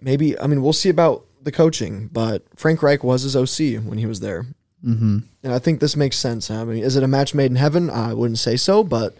Maybe 0.00 0.38
I 0.40 0.46
mean 0.46 0.62
we'll 0.62 0.72
see 0.72 0.88
about 0.88 1.26
the 1.42 1.52
coaching, 1.52 2.08
but 2.12 2.44
Frank 2.56 2.82
Reich 2.82 3.02
was 3.02 3.22
his 3.22 3.36
OC 3.36 3.82
when 3.82 3.98
he 3.98 4.06
was 4.06 4.20
there, 4.20 4.46
Mm-hmm. 4.84 5.18
and 5.42 5.52
I 5.52 5.58
think 5.58 5.80
this 5.80 5.94
makes 5.96 6.16
sense. 6.16 6.50
I 6.50 6.64
mean, 6.64 6.82
is 6.82 6.96
it 6.96 7.02
a 7.02 7.08
match 7.08 7.34
made 7.34 7.50
in 7.50 7.56
heaven? 7.56 7.90
I 7.90 8.14
wouldn't 8.14 8.38
say 8.38 8.56
so, 8.56 8.82
but 8.82 9.14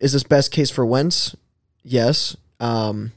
is 0.00 0.12
this 0.14 0.22
best 0.22 0.50
case 0.50 0.70
for 0.70 0.86
Wentz? 0.86 1.36
Yes. 1.82 2.36
Um, 2.58 3.12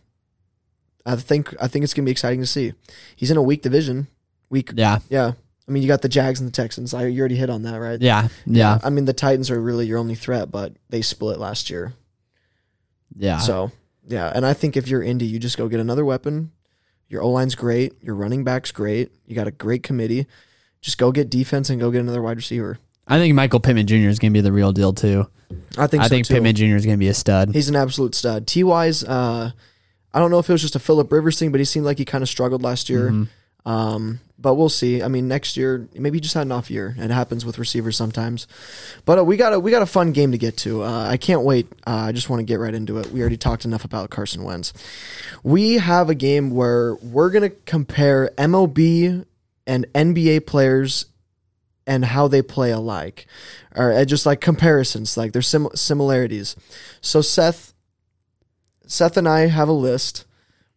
I 1.06 1.16
think 1.16 1.56
I 1.62 1.68
think 1.70 1.84
it's 1.84 1.94
going 1.94 2.04
to 2.04 2.08
be 2.08 2.12
exciting 2.12 2.42
to 2.42 2.46
see. 2.48 2.74
He's 3.16 3.32
in 3.32 3.38
a 3.38 3.42
weak 3.42 3.62
division. 3.62 4.08
Weak. 4.50 4.72
Yeah, 4.76 5.00
Yeah. 5.10 5.32
I 5.68 5.72
mean, 5.72 5.84
you 5.84 5.88
got 5.88 6.02
the 6.02 6.10
Jags 6.10 6.40
and 6.40 6.48
the 6.48 6.54
Texans. 6.54 6.94
I 6.94 7.08
you 7.08 7.20
already 7.20 7.36
hit 7.36 7.50
on 7.50 7.64
that, 7.64 7.78
right? 7.78 8.02
yeah, 8.02 8.30
yeah, 8.46 8.80
I 8.84 8.90
mean, 8.90 9.04
the 9.04 9.12
Titans 9.14 9.52
are 9.52 9.62
really 9.62 9.86
your 9.86 9.98
only 9.98 10.16
threat, 10.16 10.50
but 10.50 10.74
they 10.90 11.02
split 11.02 11.40
last 11.40 11.70
year. 11.70 11.94
yeah. 13.18 13.40
So 13.40 13.72
yeah, 14.08 14.32
and 14.34 14.46
I 14.46 14.54
think 14.54 14.78
if 14.78 14.88
you're 14.88 15.04
Indy, 15.04 15.26
you 15.26 15.40
just 15.40 15.58
go 15.58 15.68
get 15.68 15.80
another 15.80 16.06
weapon. 16.06 16.52
Your 17.10 17.22
O 17.22 17.30
line's 17.30 17.56
great. 17.56 17.94
Your 18.02 18.16
running 18.16 18.44
back's 18.44 18.72
great. 18.72 19.12
You 19.26 19.36
got 19.36 19.48
a 19.48 19.52
great 19.52 19.84
committee. 19.84 20.26
Just 20.82 20.98
go 20.98 21.12
get 21.12 21.30
defense 21.30 21.70
and 21.70 21.80
go 21.80 21.92
get 21.92 22.00
another 22.02 22.22
wide 22.22 22.38
receiver. 22.38 22.80
I 23.08 23.18
think 23.18 23.34
Michael 23.36 23.60
Pittman 23.60 23.88
Jr. 23.88 23.96
is 24.10 24.20
gonna 24.20 24.32
be 24.32 24.42
the 24.42 24.52
real 24.52 24.72
deal 24.72 24.94
too. 24.94 25.28
I 25.78 25.88
think. 25.88 26.04
I 26.04 26.08
so 26.08 26.10
think 26.10 26.28
too. 26.28 26.34
Pittman 26.36 26.56
Jr. 26.56 26.76
is 26.76 26.86
gonna 26.86 26.98
be 26.98 27.08
a 27.08 27.14
stud. 27.14 27.54
He's 27.54 27.70
an 27.70 27.76
absolute 27.76 28.16
stud. 28.16 28.48
Ty's. 28.48 29.04
Uh, 29.04 29.52
I 30.14 30.20
don't 30.20 30.32
know 30.32 30.40
if 30.40 30.50
it 30.50 30.54
was 30.54 30.62
just 30.62 30.76
a 30.76 30.80
Philip 30.80 31.12
Rivers 31.12 31.38
thing, 31.40 31.52
but 31.52 31.60
he 31.60 31.66
seemed 31.66 31.86
like 31.86 31.98
he 31.98 32.06
kind 32.06 32.22
of 32.22 32.30
struggled 32.30 32.64
last 32.64 32.90
year. 32.90 33.12
Mhm. 33.12 33.28
Um, 33.66 34.20
but 34.40 34.56
we'll 34.56 34.70
see. 34.70 35.04
I 35.04 35.08
mean, 35.10 35.28
next 35.28 35.58
year 35.58 35.88
maybe 35.94 36.18
he 36.18 36.22
just 36.22 36.34
had 36.34 36.44
an 36.44 36.52
off 36.52 36.72
year. 36.72 36.96
It 36.98 37.12
happens 37.12 37.46
with 37.46 37.60
receivers 37.60 37.98
sometimes. 37.98 38.48
But 39.04 39.20
uh, 39.20 39.24
we 39.26 39.36
got 39.36 39.54
a 39.54 39.60
we 39.60 39.72
got 39.72 39.82
a 39.82 39.86
fun 39.88 40.12
game 40.12 40.32
to 40.32 40.38
get 40.38 40.58
to. 40.58 40.84
Uh, 40.84 41.08
I 41.10 41.18
can't 41.18 41.42
wait. 41.44 41.68
Uh, 41.86 42.06
I 42.08 42.12
just 42.14 42.30
want 42.30 42.40
to 42.40 42.44
get 42.46 42.60
right 42.60 42.74
into 42.74 42.98
it. 42.98 43.12
We 43.12 43.20
already 43.22 43.38
talked 43.38 43.66
enough 43.66 43.84
about 43.84 44.10
Carson 44.10 44.44
Wentz. 44.44 44.74
We 45.44 45.76
have 45.76 46.10
a 46.10 46.16
game 46.16 46.52
where 46.52 46.96
we're 46.96 47.30
gonna 47.30 47.50
compare 47.50 48.32
MLB 48.38 49.26
and 49.68 49.86
NBA 49.94 50.48
players 50.48 51.06
and 51.86 52.04
how 52.04 52.28
they 52.28 52.42
play 52.42 52.72
alike, 52.72 53.28
or 53.76 53.94
uh, 53.94 54.06
just 54.06 54.26
like 54.26 54.42
comparisons. 54.42 55.16
Like 55.16 55.34
there's 55.34 55.48
sim- 55.48 55.70
similarities. 55.76 56.56
So 57.02 57.22
Seth, 57.22 57.74
Seth 58.88 59.16
and 59.18 59.28
I 59.28 59.48
have 59.48 59.70
a 59.70 59.74
list. 59.74 60.26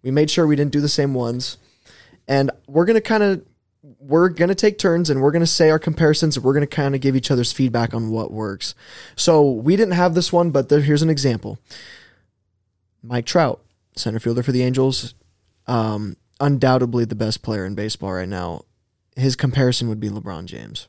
We 0.02 0.10
made 0.10 0.31
sure 0.31 0.46
we 0.46 0.56
didn't 0.56 0.72
do 0.72 0.81
the 0.81 0.88
same 0.88 1.14
ones 1.14 1.56
and 2.31 2.50
we're 2.69 2.84
gonna 2.87 3.00
kind 3.00 3.22
of 3.22 3.44
we're 3.98 4.28
gonna 4.28 4.54
take 4.54 4.78
turns 4.78 5.10
and 5.10 5.20
we're 5.20 5.32
gonna 5.32 5.46
say 5.46 5.69
our 5.69 5.78
comparisons 5.78 6.36
and 6.36 6.44
we're 6.44 6.54
gonna 6.54 6.66
kind 6.66 6.94
of 6.94 7.00
give 7.02 7.16
each 7.16 7.31
other's 7.31 7.52
feedback 7.52 7.93
on 7.93 8.10
what 8.10 8.31
works 8.31 8.75
so 9.16 9.50
we 9.50 9.76
didn't 9.76 9.94
have 9.94 10.15
this 10.15 10.32
one 10.32 10.50
but 10.50 10.69
there, 10.69 10.81
here's 10.81 11.03
an 11.03 11.10
example 11.10 11.58
mike 13.03 13.26
trout 13.26 13.60
center 13.96 14.20
fielder 14.20 14.43
for 14.43 14.53
the 14.53 14.62
angels 14.62 15.15
um, 15.67 16.17
undoubtedly 16.38 17.05
the 17.05 17.15
best 17.15 17.43
player 17.43 17.67
in 17.67 17.74
baseball 17.74 18.12
right 18.12 18.29
now 18.29 18.62
his 19.17 19.36
comparison 19.36 19.88
would 19.88 20.00
be 20.00 20.08
lebron 20.08 20.44
james 20.46 20.86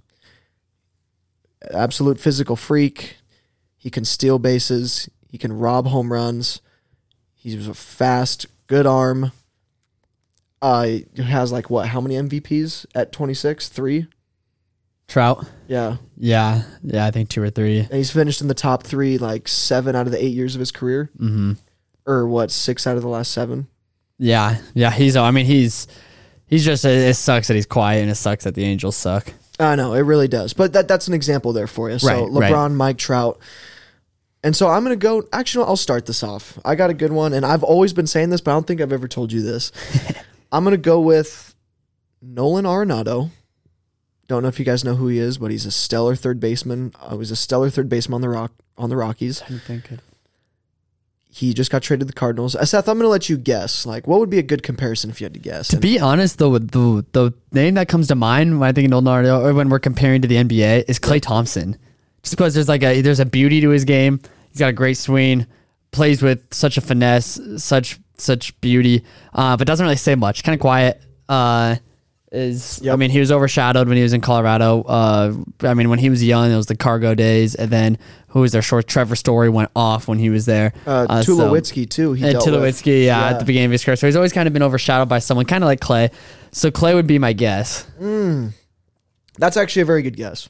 absolute 1.71 2.19
physical 2.19 2.55
freak 2.55 3.17
he 3.77 3.89
can 3.89 4.03
steal 4.05 4.39
bases 4.39 5.09
he 5.29 5.37
can 5.37 5.53
rob 5.53 5.87
home 5.87 6.11
runs 6.11 6.61
he's 7.33 7.67
a 7.67 7.73
fast 7.73 8.45
good 8.67 8.85
arm 8.85 9.31
uh, 10.63 10.83
he 10.83 11.05
has 11.23 11.51
like 11.51 11.71
what? 11.71 11.87
How 11.87 11.99
many 11.99 12.13
MVPs 12.13 12.85
at 12.93 13.11
26? 13.11 13.69
Three. 13.69 14.05
Trout. 15.07 15.43
Yeah, 15.67 15.97
Yeah, 16.15 16.61
yeah. 16.83 17.03
I 17.07 17.09
think 17.09 17.29
two 17.29 17.41
or 17.41 17.49
three. 17.49 17.79
and 17.79 17.93
he's 17.93 18.11
finished 18.11 18.41
in 18.41 18.47
the 18.47 18.53
top 18.53 18.83
three 18.83 19.17
like 19.17 19.47
seven 19.47 19.95
out 19.95 20.05
of 20.05 20.11
the 20.11 20.23
eight 20.23 20.35
years 20.35 20.53
of 20.53 20.59
his 20.59 20.71
career, 20.71 21.09
Mm-hmm. 21.17 21.53
or 22.05 22.27
what? 22.27 22.51
Six 22.51 22.85
out 22.85 22.95
of 22.95 23.01
the 23.01 23.09
last 23.09 23.31
seven. 23.31 23.69
Yeah, 24.19 24.57
yeah. 24.75 24.91
He's. 24.91 25.15
I 25.17 25.31
mean, 25.31 25.47
he's. 25.47 25.87
He's 26.51 26.65
just. 26.65 26.83
It 26.85 27.15
sucks 27.15 27.47
that 27.47 27.55
he's 27.55 27.65
quiet, 27.65 28.01
and 28.01 28.11
it 28.11 28.15
sucks 28.15 28.43
that 28.43 28.53
the 28.55 28.65
Angels 28.65 28.97
suck. 28.97 29.33
I 29.57 29.75
know 29.75 29.93
it 29.93 30.01
really 30.01 30.27
does, 30.27 30.53
but 30.53 30.73
that 30.73 30.87
that's 30.87 31.07
an 31.07 31.13
example 31.13 31.53
there 31.53 31.65
for 31.65 31.89
you. 31.89 31.97
So 31.97 32.07
Right, 32.27 32.41
right. 32.41 32.51
LeBron, 32.51 32.73
Mike 32.73 32.97
Trout, 32.97 33.39
and 34.43 34.53
so 34.53 34.67
I'm 34.67 34.83
gonna 34.83 34.97
go. 34.97 35.23
Actually, 35.31 35.65
I'll 35.65 35.77
start 35.77 36.05
this 36.05 36.23
off. 36.23 36.59
I 36.65 36.75
got 36.75 36.89
a 36.89 36.93
good 36.93 37.13
one, 37.13 37.31
and 37.31 37.45
I've 37.45 37.63
always 37.63 37.93
been 37.93 38.05
saying 38.05 38.31
this, 38.31 38.41
but 38.41 38.51
I 38.51 38.53
don't 38.55 38.67
think 38.67 38.81
I've 38.81 38.91
ever 38.91 39.07
told 39.07 39.31
you 39.31 39.41
this. 39.41 39.71
I'm 40.51 40.65
gonna 40.65 40.75
go 40.75 40.99
with 40.99 41.55
Nolan 42.21 42.65
Arenado. 42.65 43.29
Don't 44.27 44.43
know 44.43 44.49
if 44.49 44.59
you 44.59 44.65
guys 44.65 44.83
know 44.83 44.95
who 44.95 45.07
he 45.07 45.19
is, 45.19 45.37
but 45.37 45.51
he's 45.51 45.65
a 45.65 45.71
stellar 45.71 46.15
third 46.15 46.41
baseman. 46.41 46.93
Uh, 46.99 47.11
he 47.11 47.17
was 47.17 47.31
a 47.31 47.35
stellar 47.37 47.69
third 47.69 47.87
baseman 47.87 48.15
on 48.15 48.21
the 48.21 48.29
rock 48.29 48.51
on 48.77 48.89
the 48.89 48.97
Rockies. 48.97 49.41
I 49.43 49.57
think. 49.57 49.89
He 51.33 51.53
just 51.53 51.71
got 51.71 51.81
traded 51.81 52.01
to 52.01 52.05
the 52.05 52.13
Cardinals. 52.13 52.57
Uh, 52.57 52.65
Seth, 52.65 52.89
I'm 52.89 52.97
gonna 52.97 53.07
let 53.07 53.29
you 53.29 53.37
guess. 53.37 53.85
Like, 53.85 54.05
what 54.05 54.19
would 54.19 54.29
be 54.29 54.37
a 54.37 54.43
good 54.43 54.63
comparison 54.63 55.09
if 55.09 55.21
you 55.21 55.25
had 55.25 55.33
to 55.33 55.39
guess? 55.39 55.69
To 55.69 55.77
And- 55.77 55.81
be 55.81 55.97
honest, 55.97 56.37
though, 56.39 56.57
the 56.57 57.05
the 57.13 57.33
name 57.53 57.75
that 57.75 57.87
comes 57.87 58.09
to 58.09 58.15
mind 58.15 58.59
when 58.59 58.67
I 58.67 58.73
think 58.73 58.91
of 58.91 59.01
Arenado, 59.03 59.41
or 59.41 59.53
when 59.53 59.69
we're 59.69 59.79
comparing 59.79 60.21
to 60.23 60.27
the 60.27 60.35
NBA, 60.35 60.83
is 60.89 60.99
Klay 60.99 61.21
Thompson. 61.21 61.77
Just 62.21 62.35
because 62.35 62.53
there's 62.53 62.67
like 62.67 62.83
a 62.83 63.01
there's 63.01 63.21
a 63.21 63.25
beauty 63.25 63.61
to 63.61 63.69
his 63.69 63.85
game. 63.85 64.19
He's 64.49 64.59
got 64.59 64.69
a 64.69 64.73
great 64.73 64.97
swing, 64.97 65.47
plays 65.91 66.21
with 66.21 66.53
such 66.53 66.77
a 66.77 66.81
finesse, 66.81 67.39
such 67.57 67.97
such 68.17 68.59
beauty, 68.59 69.03
uh, 69.33 69.55
but 69.55 69.65
doesn't 69.65 69.83
really 69.85 69.95
say 69.95 70.15
much. 70.15 70.43
Kind 70.43 70.53
of 70.55 70.59
quiet. 70.59 71.01
Uh, 71.29 71.77
is 72.31 72.85
I 72.87 72.95
mean 72.95 73.09
he 73.09 73.19
was 73.19 73.31
overshadowed 73.31 73.87
when 73.87 73.97
he 73.97 74.03
was 74.03 74.13
in 74.13 74.21
Colorado. 74.21 74.83
Uh, 74.83 75.33
I 75.61 75.73
mean 75.73 75.89
when 75.89 75.99
he 75.99 76.09
was 76.09 76.23
young, 76.23 76.51
it 76.51 76.55
was 76.55 76.67
the 76.67 76.77
CarGo 76.77 77.15
days, 77.15 77.55
and 77.55 77.69
then 77.69 77.97
who 78.29 78.39
was 78.41 78.53
their 78.53 78.61
short? 78.61 78.87
Trevor 78.87 79.15
Story 79.15 79.49
went 79.49 79.69
off 79.75 80.07
when 80.07 80.17
he 80.17 80.29
was 80.29 80.45
there. 80.45 80.73
Uh, 80.85 81.21
so- 81.21 81.35
Tulowitzki 81.35 81.89
too. 81.89 82.13
He 82.13 82.25
and. 82.25 82.37
Tulowitzki, 82.37 83.05
yeah, 83.05 83.29
at 83.29 83.39
the 83.39 83.45
beginning 83.45 83.65
of 83.65 83.71
his 83.71 83.83
career. 83.83 83.97
So 83.97 84.07
he's 84.07 84.15
always 84.15 84.31
kind 84.33 84.47
of 84.47 84.53
been 84.53 84.63
overshadowed 84.63 85.09
by 85.09 85.19
someone, 85.19 85.45
kind 85.45 85.63
of 85.63 85.67
like 85.67 85.81
Klay. 85.81 86.11
So 86.51 86.71
Klay 86.71 86.93
would 86.93 87.07
be 87.07 87.19
my 87.19 87.33
guess. 87.33 87.85
That's 89.37 89.57
actually 89.57 89.81
a 89.81 89.85
very 89.85 90.01
good 90.01 90.15
guess. 90.15 90.49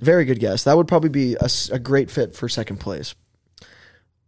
Very 0.00 0.24
good 0.24 0.38
guess. 0.38 0.64
That 0.64 0.76
would 0.76 0.86
probably 0.86 1.10
be 1.10 1.36
a 1.72 1.78
great 1.78 2.10
fit 2.10 2.34
for 2.36 2.48
second 2.48 2.78
place. 2.78 3.14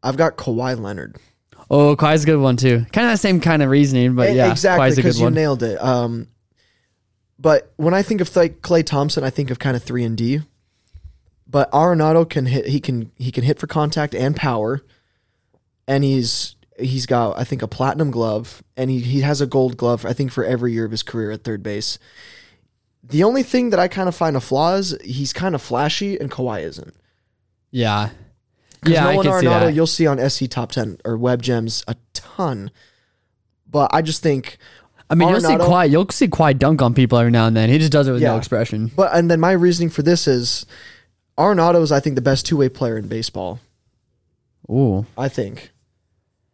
I've 0.03 0.17
got 0.17 0.37
Kawhi 0.37 0.81
Leonard. 0.81 1.17
Oh, 1.71 1.95
Kawhi's 1.95 2.25
a 2.25 2.27
good 2.27 2.41
one 2.41 2.57
too. 2.57 2.85
Kind 2.93 3.07
of 3.07 3.13
the 3.13 3.17
same 3.19 3.41
kind 3.41 3.63
of 3.63 3.71
reasoning, 3.71 4.17
but 4.17 4.35
yeah, 4.35 4.51
exactly 4.51 4.91
a 4.91 4.97
because 4.97 5.19
you 5.19 5.25
one. 5.27 5.35
nailed 5.35 5.63
it. 5.63 5.81
Um, 5.81 6.27
but 7.41 7.73
when 7.77 7.95
I 7.95 8.03
think 8.03 8.21
of 8.21 8.35
like 8.37 8.61
Klay 8.61 8.85
Thompson, 8.85 9.25
I 9.25 9.31
think 9.31 9.51
of 9.51 9.59
kind 9.59 9.75
of 9.77 9.83
three 9.83 10.05
and 10.05 10.17
D. 10.17 10.41
But 11.47 11.71
Arenado 11.73 12.29
can 12.29 12.47
hit. 12.47 12.67
He 12.67 12.81
can 12.81 13.11
he 13.17 13.33
can 13.33 13.43
hit 13.45 13.59
for 13.59 13.67
contact 13.67 14.15
and 14.15 14.37
power, 14.37 14.83
and 15.89 16.05
he's 16.05 16.55
he's 16.79 17.07
got 17.07 17.39
I 17.39 17.45
think 17.45 17.63
a 17.63 17.69
platinum 17.69 18.11
glove, 18.11 18.63
and 18.77 18.91
he 18.91 19.01
he 19.01 19.23
has 19.23 19.41
a 19.41 19.47
gold 19.47 19.77
glove. 19.77 20.05
I 20.05 20.13
think 20.13 20.31
for 20.33 20.45
every 20.45 20.73
year 20.73 20.85
of 20.85 20.91
his 20.91 21.03
career 21.03 21.31
at 21.31 21.43
third 21.43 21.63
base. 21.63 21.99
The 23.03 23.25
only 23.25 23.43
thing 23.43 23.71
that 23.71 23.81
I 23.81 23.89
kind 23.89 24.09
of 24.09 24.15
find 24.15 24.37
a 24.37 24.41
flaw 24.41 24.75
is 24.75 24.97
he's 25.03 25.33
kind 25.33 25.55
of 25.55 25.63
flashy, 25.63 26.21
and 26.21 26.31
Kawhi 26.31 26.63
isn't. 26.63 26.95
yeah, 27.71 28.11
yeah, 28.87 29.07
I 29.07 29.13
Nolan 29.15 29.27
can 29.27 29.41
see 29.41 29.47
Arenado, 29.47 29.61
that. 29.61 29.75
you'll 29.75 29.87
see 29.87 30.07
on 30.07 30.31
SC 30.31 30.49
Top 30.49 30.71
10 30.73 30.99
or 31.05 31.17
Web 31.17 31.43
Gems 31.43 31.83
a 31.89 31.97
ton. 32.13 32.71
But 33.67 33.91
I 33.93 34.03
just 34.03 34.23
think, 34.23 34.59
I 35.11 35.17
mean, 35.17 35.29
you'll 35.29 35.41
see 35.41 35.49
Arenado- 35.49 35.69
Kawhi, 35.69 35.91
you'll 35.91 36.09
see 36.11 36.29
Kawhi 36.29 36.57
dunk 36.59 36.81
on 36.81 36.95
people 36.95 37.19
every 37.19 37.33
now 37.33 37.47
and 37.47 37.57
then. 37.57 37.69
He 37.69 37.79
just 37.79 37.91
does 37.93 38.07
it 38.09 38.13
with 38.13 38.23
no 38.23 38.37
expression. 38.37 38.91
but 38.95 39.15
and 39.15 39.31
then 39.31 39.41
my 39.41 39.53
reasoning 39.53 39.91
for 39.91 40.03
this 40.03 40.29
is 40.29 40.65
Arenado 41.37 41.83
is, 41.83 41.91
I 41.91 41.99
think, 42.01 42.15
the 42.15 42.23
best 42.23 42.47
two 42.47 42.57
way 42.57 42.69
player 42.69 42.97
in 42.97 43.09
baseball. 43.09 43.59
Ooh, 44.71 45.05
I 45.19 45.29
think. 45.29 45.73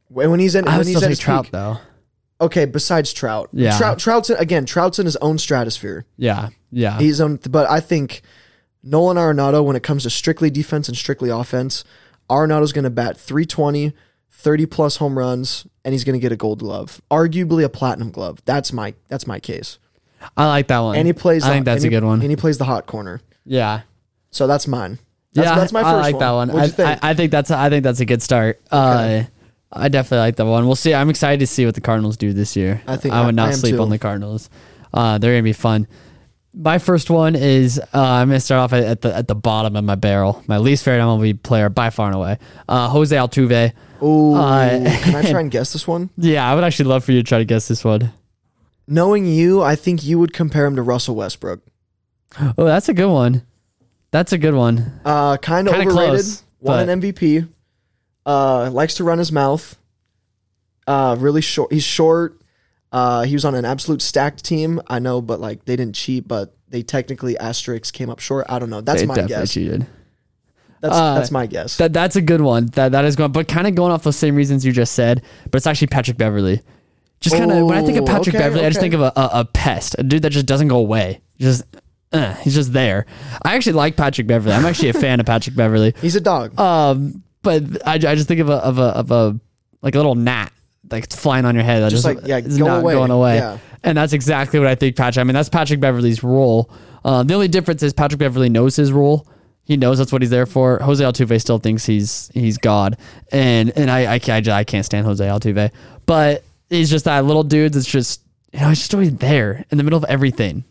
When 0.09 0.31
when 0.31 0.41
he's 0.41 0.55
in, 0.55 0.67
I 0.67 0.79
when 0.79 0.87
he's 0.87 1.03
at 1.03 1.11
his 1.11 1.19
Trout 1.19 1.45
peak. 1.45 1.53
though. 1.53 1.79
Okay, 2.41 2.65
besides 2.67 3.13
Trout. 3.13 3.49
Yeah. 3.53 3.77
Trout, 3.79 3.99
Trout's, 3.99 4.29
again, 4.31 4.67
Trout's 4.67 4.99
in 4.99 5.07
his 5.07 5.17
own 5.17 5.39
stratosphere. 5.39 6.05
Yeah, 6.19 6.51
yeah, 6.71 6.99
He's 6.99 7.19
on, 7.21 7.37
but 7.49 7.69
I 7.71 7.81
think 7.81 8.21
Nolan 8.83 9.17
Arenado, 9.17 9.65
when 9.65 9.75
it 9.75 9.83
comes 9.83 10.03
to 10.03 10.11
strictly 10.11 10.51
defense 10.51 10.87
and 10.89 10.97
strictly 10.97 11.31
offense, 11.31 11.83
Arenado's 12.29 12.73
going 12.75 12.85
to 12.85 12.91
bat 12.91 13.17
320, 13.19 13.95
30 14.31 14.67
plus 14.67 14.97
home 14.97 15.19
runs, 15.19 15.67
and 15.85 15.93
he's 15.93 16.05
going 16.05 16.19
to 16.19 16.21
get 16.21 16.33
a 16.33 16.37
gold 16.37 16.61
glove, 16.61 17.01
arguably 17.11 17.65
a 17.65 17.69
platinum 17.69 18.11
glove. 18.11 18.41
That's 18.45 18.73
my 18.73 18.95
that's 19.09 19.27
my 19.27 19.41
case. 19.41 19.79
I 20.37 20.47
like 20.47 20.69
that 20.69 20.79
one. 20.81 20.97
And 20.97 21.07
he 21.07 21.13
plays. 21.13 21.45
I 21.45 21.51
think 21.51 21.65
that's 21.65 21.83
a 21.85 21.87
he- 21.87 21.91
good 21.91 22.05
one. 22.05 22.21
And 22.23 22.31
he 22.31 22.37
plays 22.37 22.59
the 22.59 22.65
hot 22.65 22.87
corner, 22.87 23.21
yeah, 23.45 23.83
so 24.31 24.47
that's 24.47 24.67
mine. 24.67 24.99
That's, 25.33 25.49
yeah, 25.49 25.55
that's 25.55 25.73
my 25.73 25.81
I 25.81 25.93
first 25.93 26.03
like 26.03 26.15
one. 26.15 26.21
that 26.21 26.31
one. 26.31 26.51
I, 26.51 26.69
think? 26.69 27.05
I, 27.05 27.11
I 27.11 27.15
think 27.15 27.31
that's 27.31 27.51
I 27.51 27.69
think 27.69 27.85
that's 27.85 28.01
a 28.01 28.07
good 28.07 28.23
start. 28.23 28.61
Uh, 28.71 29.25
I 29.71 29.89
definitely 29.89 30.19
like 30.19 30.37
that 30.37 30.47
one. 30.47 30.65
We'll 30.67 30.77
see. 30.77 30.95
I'm 30.95 31.11
excited 31.11 31.41
to 31.41 31.47
see 31.47 31.67
what 31.67 31.75
the 31.75 31.81
Cardinals 31.83 32.17
do 32.17 32.33
this 32.33 32.57
year. 32.57 32.81
I 32.87 32.97
think 32.97 33.15
I 33.15 33.21
would 33.21 33.35
I- 33.35 33.43
not 33.43 33.49
I 33.51 33.53
sleep 33.53 33.75
too. 33.77 33.83
on 33.83 33.91
the 33.91 33.99
Cardinals. 33.99 34.49
Uh, 34.95 35.19
they're 35.19 35.33
gonna 35.33 35.43
be 35.43 35.53
fun. 35.53 35.87
My 36.55 36.79
first 36.79 37.11
one 37.11 37.37
is 37.37 37.79
uh, 37.79 37.85
I'm 37.93 38.29
gonna 38.29 38.41
start 38.41 38.61
off 38.61 38.73
at, 38.73 38.85
at 38.85 39.01
the 39.03 39.15
at 39.15 39.29
the 39.29 39.35
bottom 39.35 39.77
of 39.77 39.85
my 39.85 39.95
barrel. 39.97 40.43
My 40.47 40.57
least 40.57 40.85
favorite 40.85 41.03
MLB 41.05 41.43
player 41.43 41.69
by 41.69 41.91
far 41.91 42.07
and 42.07 42.17
away, 42.17 42.39
uh, 42.69 42.89
Jose 42.89 43.15
Altuve. 43.15 43.73
Ooh, 44.03 44.35
uh, 44.35 44.69
can 45.03 45.15
I 45.15 45.31
try 45.31 45.41
and 45.41 45.51
guess 45.51 45.73
this 45.73 45.87
one? 45.87 46.11
Yeah, 46.17 46.51
I 46.51 46.55
would 46.55 46.65
actually 46.65 46.89
love 46.89 47.05
for 47.05 47.13
you 47.13 47.23
to 47.23 47.29
try 47.29 47.39
to 47.39 47.45
guess 47.45 47.69
this 47.69 47.85
one. 47.85 48.13
Knowing 48.87 49.27
you, 49.27 49.63
I 49.63 49.75
think 49.77 50.05
you 50.05 50.19
would 50.19 50.33
compare 50.33 50.67
him 50.67 50.77
to 50.77 50.83
Russell 50.83 51.17
Westbrook. 51.17 51.61
Oh, 52.59 52.65
that's 52.65 52.89
a 52.89 52.95
good 52.95 53.11
one. 53.11 53.43
That's 54.11 54.33
a 54.33 54.39
good 54.39 54.55
one. 54.55 55.01
Uh, 55.05 55.37
kind 55.39 55.69
of 55.69 55.75
overrated. 55.75 55.93
close, 55.93 56.45
Won 56.61 56.89
an 56.89 57.01
MVP. 57.01 57.49
Uh, 58.25 58.71
likes 58.71 58.95
to 58.95 59.05
run 59.05 59.19
his 59.19 59.33
mouth. 59.33 59.77
Uh, 60.87 61.17
really 61.19 61.41
short. 61.41 61.73
He's 61.73 61.85
short. 61.85 62.41
Uh, 62.93 63.23
he 63.25 63.35
was 63.35 63.45
on 63.45 63.55
an 63.55 63.65
absolute 63.65 64.03
stacked 64.03 64.45
team. 64.45 64.81
I 64.87 64.99
know, 64.99 65.21
but 65.21 65.41
like 65.41 65.65
they 65.65 65.77
didn't 65.77 65.97
cheat, 65.97 66.27
but 66.27 66.55
they 66.69 66.83
technically 66.83 67.37
asterisks 67.39 67.91
came 67.91 68.11
up 68.11 68.21
short. 68.21 68.47
I 68.49 68.59
don't 68.59 68.71
know. 68.71 68.81
That's 68.81 69.03
they 69.03 69.07
my 69.07 69.15
guess. 69.27 69.53
cheated. 69.53 69.87
That's 70.89 70.97
Uh, 70.97 71.15
that's 71.15 71.31
my 71.31 71.47
guess. 71.47 71.77
That 71.77 71.93
that's 71.93 72.17
a 72.17 72.23
good 72.23 72.41
one. 72.41 72.67
That 72.69 72.93
that 72.93 73.05
is 73.05 73.17
going, 73.17 73.33
but 73.33 73.49
kind 73.49 73.67
of 73.67 73.75
going 73.75 73.93
off 73.93 74.03
those 74.03 74.17
same 74.17 74.35
reasons 74.35 74.65
you 74.65 74.73
just 74.73 74.95
said. 74.95 75.23
But 75.51 75.57
it's 75.59 75.67
actually 75.67 75.89
Patrick 75.89 76.17
Beverley. 76.17 76.63
Just 77.21 77.37
kind 77.37 77.51
of 77.51 77.67
when 77.67 77.79
I 77.79 77.83
think 77.83 77.99
of 77.99 78.07
Patrick 78.07 78.35
okay, 78.35 78.45
Beverley, 78.45 78.67
I 78.67 78.69
just 78.69 78.81
think 78.81 78.95
of 78.95 79.01
a, 79.01 79.13
a, 79.17 79.31
a 79.33 79.45
pest, 79.45 79.97
a 79.99 80.03
dude 80.03 80.23
that 80.23 80.31
just 80.31 80.47
doesn't 80.47 80.69
go 80.69 80.77
away. 80.77 81.21
Just 81.39 81.65
uh, 82.13 82.35
he's 82.37 82.55
just 82.55 82.73
there. 82.73 83.07
I 83.43 83.57
actually 83.57 83.73
like 83.75 83.97
Patrick 83.97 84.27
Beverley. 84.27 84.55
I'm 84.55 84.65
actually 84.65 84.91
a 84.91 84.93
fan 85.05 85.21
of 85.21 85.27
Patrick 85.27 85.57
Beverley. 85.57 85.95
He's 86.01 86.17
a 86.17 86.21
dog. 86.21 86.59
Um, 86.59 87.23
but 87.43 87.63
I, 87.87 87.95
I 87.95 87.99
just 87.99 88.29
think 88.29 88.41
of 88.41 88.49
a 88.49 88.55
of 88.55 88.79
a 88.79 88.83
of 88.83 89.11
a 89.11 89.41
like 89.83 89.95
a 89.95 89.99
little 89.99 90.15
gnat 90.15 90.53
like 90.91 91.11
flying 91.13 91.45
on 91.45 91.55
your 91.55 91.65
head. 91.65 91.83
That 91.83 91.91
Just 91.91 92.05
just 92.05 92.17
like, 92.17 92.27
yeah, 92.27 92.39
is 92.39 92.59
go 92.59 92.67
not 92.67 92.81
away. 92.81 92.95
going 92.95 93.11
away. 93.11 93.37
Yeah. 93.37 93.59
And 93.83 93.97
that's 93.97 94.13
exactly 94.13 94.59
what 94.59 94.69
I 94.69 94.75
think 94.75 94.97
Patrick. 94.97 95.21
I 95.21 95.25
mean, 95.25 95.35
that's 95.35 95.49
Patrick 95.49 95.81
Beverley's 95.81 96.23
role. 96.23 96.71
Uh, 97.05 97.23
the 97.23 97.35
only 97.35 97.49
difference 97.49 97.83
is 97.83 97.93
Patrick 97.93 98.19
Beverley 98.19 98.49
knows 98.49 98.75
his 98.77 98.93
role. 98.93 99.29
He 99.67 99.77
knows 99.77 99.99
that's 99.99 100.13
what 100.13 100.23
he's 100.23 100.31
there 100.31 100.47
for. 100.47 100.79
Jose 100.79 101.03
Altuve 101.05 101.39
still 101.41 101.59
thinks 101.59 101.85
he's 101.85 102.31
he's 102.33 102.57
God, 102.57 102.97
and 103.33 103.71
and 103.77 103.91
I 103.91 104.15
I 104.15 104.19
can't, 104.21 104.47
I 104.49 104.65
can't 104.65 104.87
stand 104.87 105.05
Jose 105.07 105.23
Altuve, 105.25 105.71
but 106.07 106.45
he's 106.71 106.89
just 106.89 107.05
that 107.05 107.25
little 107.25 107.43
dude 107.43 107.73
that's 107.75 107.87
just 107.87 108.23
you 108.53 108.61
know 108.61 108.69
he's 108.69 108.79
just 108.79 108.95
always 108.95 109.15
there 109.17 109.65
in 109.71 109.77
the 109.79 109.85
middle 109.85 109.97
of 109.99 110.05
everything, 110.05 110.63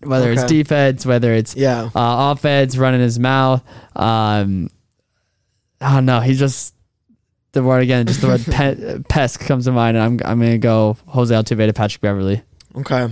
whether 0.00 0.30
it's 0.30 0.44
defense, 0.44 1.04
whether 1.04 1.34
it's 1.34 1.56
Yeah. 1.56 1.90
uh, 1.94 2.32
offense, 2.32 2.76
running 2.76 3.00
his 3.00 3.18
mouth. 3.18 3.62
Um, 3.96 4.70
I 5.80 5.94
don't 5.94 6.06
know. 6.06 6.20
He's 6.20 6.38
just 6.38 6.72
the 7.52 7.62
word 7.64 7.82
again. 7.82 8.06
Just 8.06 8.20
the 8.20 8.28
word 8.28 8.44
pe- 8.50 9.00
pest 9.08 9.40
comes 9.40 9.64
to 9.64 9.72
mind, 9.72 9.96
and 9.96 10.04
I'm 10.22 10.30
I'm 10.32 10.38
gonna 10.38 10.58
go 10.58 10.96
Jose 11.08 11.34
Altuve 11.34 11.66
to 11.66 11.72
Patrick 11.72 12.00
Beverley. 12.00 12.42
Okay. 12.76 13.08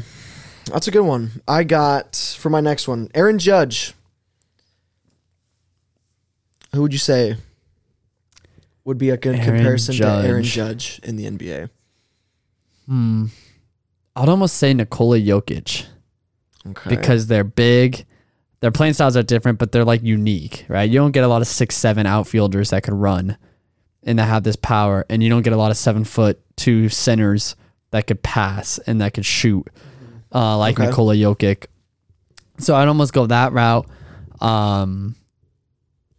That's 0.72 0.86
a 0.88 0.90
good 0.90 1.02
one. 1.02 1.42
I 1.48 1.64
got 1.64 2.14
for 2.38 2.50
my 2.50 2.60
next 2.60 2.86
one, 2.88 3.10
Aaron 3.14 3.38
Judge. 3.38 3.94
Who 6.74 6.82
would 6.82 6.92
you 6.92 6.98
say 6.98 7.36
would 8.84 8.98
be 8.98 9.10
a 9.10 9.16
good 9.16 9.36
Aaron 9.36 9.46
comparison 9.56 9.94
to 9.96 10.06
Aaron 10.06 10.42
Judge. 10.42 10.98
Judge 10.98 11.08
in 11.08 11.16
the 11.16 11.24
NBA? 11.26 11.70
Hmm. 12.86 13.26
I'd 14.16 14.28
almost 14.28 14.56
say 14.56 14.74
Nikola 14.74 15.18
Jokic 15.18 15.86
Okay. 16.68 16.90
because 16.90 17.26
they're 17.26 17.44
big. 17.44 18.04
Their 18.60 18.70
playing 18.70 18.94
styles 18.94 19.16
are 19.16 19.22
different, 19.22 19.58
but 19.58 19.72
they're 19.72 19.84
like 19.84 20.02
unique, 20.02 20.64
right? 20.68 20.88
You 20.88 20.98
don't 20.98 21.12
get 21.12 21.24
a 21.24 21.28
lot 21.28 21.42
of 21.42 21.48
six 21.48 21.76
seven 21.76 22.06
outfielders 22.06 22.70
that 22.70 22.82
could 22.82 22.94
run 22.94 23.36
and 24.02 24.18
that 24.18 24.26
have 24.26 24.42
this 24.42 24.56
power, 24.56 25.04
and 25.08 25.22
you 25.22 25.30
don't 25.30 25.42
get 25.42 25.52
a 25.52 25.56
lot 25.56 25.70
of 25.70 25.76
seven 25.76 26.04
foot 26.04 26.40
two 26.56 26.88
centers 26.88 27.56
that 27.90 28.06
could 28.06 28.22
pass 28.22 28.78
and 28.86 29.00
that 29.00 29.14
could 29.14 29.24
shoot, 29.26 29.66
uh, 30.34 30.56
like 30.58 30.78
Okay. 30.78 30.88
Nikola 30.88 31.14
Jokic. 31.14 31.66
So 32.58 32.74
I'd 32.74 32.88
almost 32.88 33.12
go 33.12 33.26
that 33.26 33.52
route. 33.52 33.86
Um, 34.40 35.16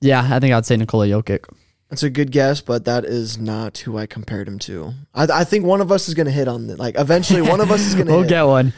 yeah, 0.01 0.27
I 0.31 0.39
think 0.39 0.53
I'd 0.53 0.65
say 0.65 0.77
Nikola 0.77 1.07
Jokic. 1.07 1.45
That's 1.89 2.03
a 2.03 2.09
good 2.09 2.31
guess, 2.31 2.61
but 2.61 2.85
that 2.85 3.05
is 3.05 3.37
not 3.37 3.77
who 3.79 3.97
I 3.97 4.05
compared 4.07 4.47
him 4.47 4.57
to. 4.59 4.93
I, 5.13 5.27
I 5.31 5.43
think 5.43 5.65
one 5.65 5.81
of 5.81 5.91
us 5.91 6.07
is 6.07 6.13
going 6.15 6.25
to 6.25 6.31
hit 6.31 6.47
on 6.47 6.69
it. 6.69 6.79
Like 6.79 6.97
eventually, 6.99 7.41
one 7.41 7.61
of 7.61 7.71
us 7.71 7.81
is 7.81 7.93
going 7.95 8.07
to 8.07 8.13
We'll 8.13 8.21
hit. 8.23 8.29
get 8.29 8.43
one. 8.43 8.73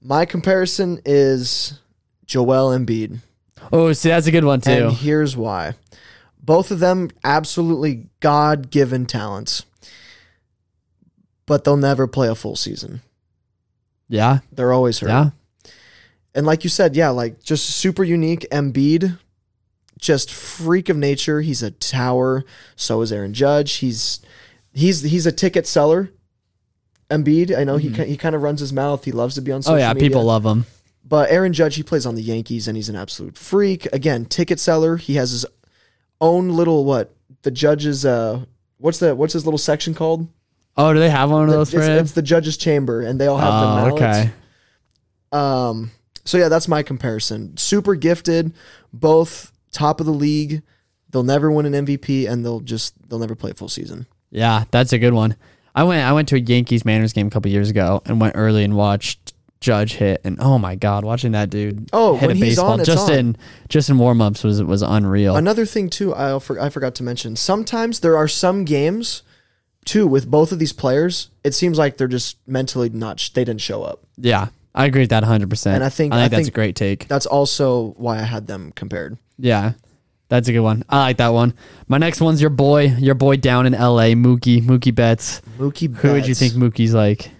My 0.00 0.24
comparison 0.24 1.00
is 1.04 1.78
Joel 2.26 2.76
Embiid, 2.76 3.18
Oh, 3.72 3.92
see, 3.92 4.10
that's 4.10 4.26
a 4.28 4.30
good 4.30 4.44
one 4.44 4.60
too. 4.60 4.70
and 4.70 4.92
here's 4.92 5.36
why. 5.36 5.74
Both 6.40 6.70
of 6.70 6.78
them 6.78 7.10
absolutely 7.24 8.06
God-given 8.20 9.06
talents, 9.06 9.64
but 11.46 11.64
they'll 11.64 11.76
never 11.76 12.06
play 12.06 12.28
a 12.28 12.34
full 12.36 12.54
season. 12.56 13.02
yeah, 14.08 14.38
They're 14.52 14.72
always 14.72 14.98
hurt. 15.00 15.08
yeah. 15.08 15.30
And 16.34 16.46
like 16.46 16.64
you 16.64 16.70
said, 16.70 16.94
yeah, 16.94 17.08
like 17.08 17.42
just 17.42 17.64
super 17.66 18.04
unique. 18.04 18.46
Embiid, 18.52 19.18
just 19.98 20.32
freak 20.32 20.88
of 20.88 20.96
nature. 20.96 21.40
He's 21.40 21.62
a 21.62 21.70
tower. 21.70 22.44
So 22.76 23.00
is 23.02 23.12
Aaron 23.12 23.32
Judge. 23.34 23.74
He's 23.74 24.20
he's 24.72 25.02
he's 25.02 25.26
a 25.26 25.32
ticket 25.32 25.66
seller. 25.66 26.10
Embiid, 27.10 27.56
I 27.56 27.62
know 27.64 27.76
he 27.76 27.92
ki- 27.92 28.04
he 28.06 28.16
kind 28.16 28.34
of 28.34 28.42
runs 28.42 28.58
his 28.60 28.72
mouth. 28.72 29.04
He 29.04 29.12
loves 29.12 29.36
to 29.36 29.40
be 29.40 29.52
on 29.52 29.60
Mm-hmm. 29.60 29.72
Oh 29.72 29.76
yeah, 29.76 29.92
media. 29.92 30.08
people 30.08 30.24
love 30.24 30.44
him. 30.44 30.66
But 31.08 31.30
Aaron 31.30 31.52
Judge, 31.52 31.76
he 31.76 31.84
plays 31.84 32.04
on 32.04 32.16
the 32.16 32.22
Yankees 32.22 32.66
and 32.66 32.76
he's 32.76 32.88
an 32.88 32.96
absolute 32.96 33.38
freak. 33.38 33.86
Again, 33.92 34.24
ticket 34.26 34.58
seller. 34.58 34.96
He 34.96 35.14
has 35.14 35.30
his 35.30 35.46
own 36.20 36.48
little 36.48 36.84
what 36.84 37.14
the 37.42 37.50
judges 37.52 38.04
uh 38.04 38.44
what's 38.78 38.98
the 38.98 39.14
what's 39.14 39.32
his 39.34 39.44
little 39.46 39.58
section 39.58 39.94
called? 39.94 40.26
Oh, 40.76 40.92
do 40.92 40.98
they 40.98 41.10
have 41.10 41.30
one 41.30 41.44
of 41.44 41.50
those 41.50 41.72
it's, 41.72 41.84
for 41.86 41.90
him? 41.90 41.98
it's 42.00 42.12
the 42.12 42.22
judges 42.22 42.56
chamber 42.56 43.00
and 43.02 43.20
they 43.20 43.28
all 43.28 43.38
have 43.38 43.52
the 43.52 43.66
Oh, 43.68 43.76
mallets. 43.76 44.02
okay. 44.02 44.30
Um, 45.32 45.90
so 46.24 46.38
yeah, 46.38 46.48
that's 46.48 46.68
my 46.68 46.82
comparison. 46.82 47.56
Super 47.56 47.94
gifted, 47.94 48.52
both 48.92 49.52
top 49.76 50.00
of 50.00 50.06
the 50.06 50.12
league. 50.12 50.62
They'll 51.10 51.22
never 51.22 51.50
win 51.50 51.72
an 51.72 51.86
MVP, 51.86 52.28
and 52.28 52.44
they'll 52.44 52.60
just 52.60 52.94
they'll 53.08 53.18
never 53.18 53.34
play 53.34 53.50
a 53.52 53.54
full 53.54 53.68
season. 53.68 54.06
Yeah, 54.30 54.64
that's 54.70 54.92
a 54.92 54.98
good 54.98 55.14
one. 55.14 55.36
I 55.74 55.84
went 55.84 56.04
I 56.06 56.12
went 56.12 56.28
to 56.28 56.36
a 56.36 56.38
Yankees 56.40 56.84
Mariners 56.84 57.12
game 57.12 57.26
a 57.26 57.30
couple 57.30 57.50
years 57.50 57.70
ago 57.70 58.02
and 58.06 58.20
went 58.20 58.34
early 58.36 58.64
and 58.64 58.74
watched 58.76 59.34
Judge 59.60 59.94
hit, 59.94 60.20
and 60.24 60.36
oh 60.40 60.58
my 60.58 60.74
god, 60.74 61.04
watching 61.04 61.32
that 61.32 61.48
dude 61.50 61.88
Oh, 61.92 62.16
hit 62.16 62.30
a 62.30 62.34
baseball 62.34 62.72
on, 62.72 62.84
just 62.84 63.10
on. 63.10 63.18
in 63.18 63.36
just 63.68 63.88
in 63.88 63.98
warm 63.98 64.20
ups 64.20 64.42
was 64.44 64.62
was 64.62 64.82
unreal. 64.82 65.36
Another 65.36 65.64
thing 65.64 65.88
too, 65.90 66.14
I 66.14 66.38
for, 66.38 66.60
I 66.60 66.68
forgot 66.70 66.94
to 66.96 67.02
mention. 67.02 67.36
Sometimes 67.36 68.00
there 68.00 68.16
are 68.16 68.28
some 68.28 68.64
games, 68.64 69.22
too, 69.84 70.06
with 70.06 70.30
both 70.30 70.52
of 70.52 70.58
these 70.58 70.72
players. 70.72 71.30
It 71.44 71.54
seems 71.54 71.78
like 71.78 71.96
they're 71.96 72.08
just 72.08 72.36
mentally 72.46 72.88
not. 72.90 73.30
They 73.34 73.44
didn't 73.44 73.60
show 73.62 73.82
up. 73.82 74.00
yeah, 74.16 74.48
I 74.74 74.84
agree 74.86 75.02
with 75.02 75.10
that 75.10 75.22
100. 75.22 75.48
percent 75.48 75.76
And 75.76 75.84
I 75.84 75.88
think- 75.88 76.12
I 76.12 76.16
think 76.16 76.24
I 76.24 76.28
that's 76.28 76.38
think- 76.46 76.48
a 76.48 76.54
great 76.54 76.76
take. 76.76 77.08
That's 77.08 77.26
also 77.26 77.94
why 77.96 78.18
I 78.18 78.22
had 78.24 78.46
them 78.46 78.72
compared. 78.76 79.16
Yeah, 79.38 79.72
that's 80.28 80.48
a 80.48 80.52
good 80.52 80.60
one. 80.60 80.84
I 80.88 80.98
like 81.00 81.16
that 81.18 81.28
one. 81.28 81.54
My 81.88 81.98
next 81.98 82.20
one's 82.20 82.40
your 82.40 82.50
boy, 82.50 82.86
your 82.98 83.14
boy 83.14 83.36
down 83.36 83.66
in 83.66 83.74
L.A. 83.74 84.14
Mookie 84.14 84.62
Mookie 84.62 84.94
Betts. 84.94 85.42
Mookie. 85.58 85.94
Who 85.94 86.12
would 86.12 86.26
you 86.26 86.34
think 86.34 86.54
Mookie's 86.54 86.94
like? 86.94 87.30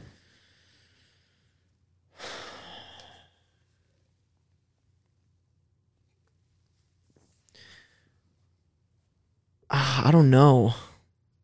Ah, 9.70 10.06
I 10.06 10.10
don't 10.10 10.30
know. 10.30 10.74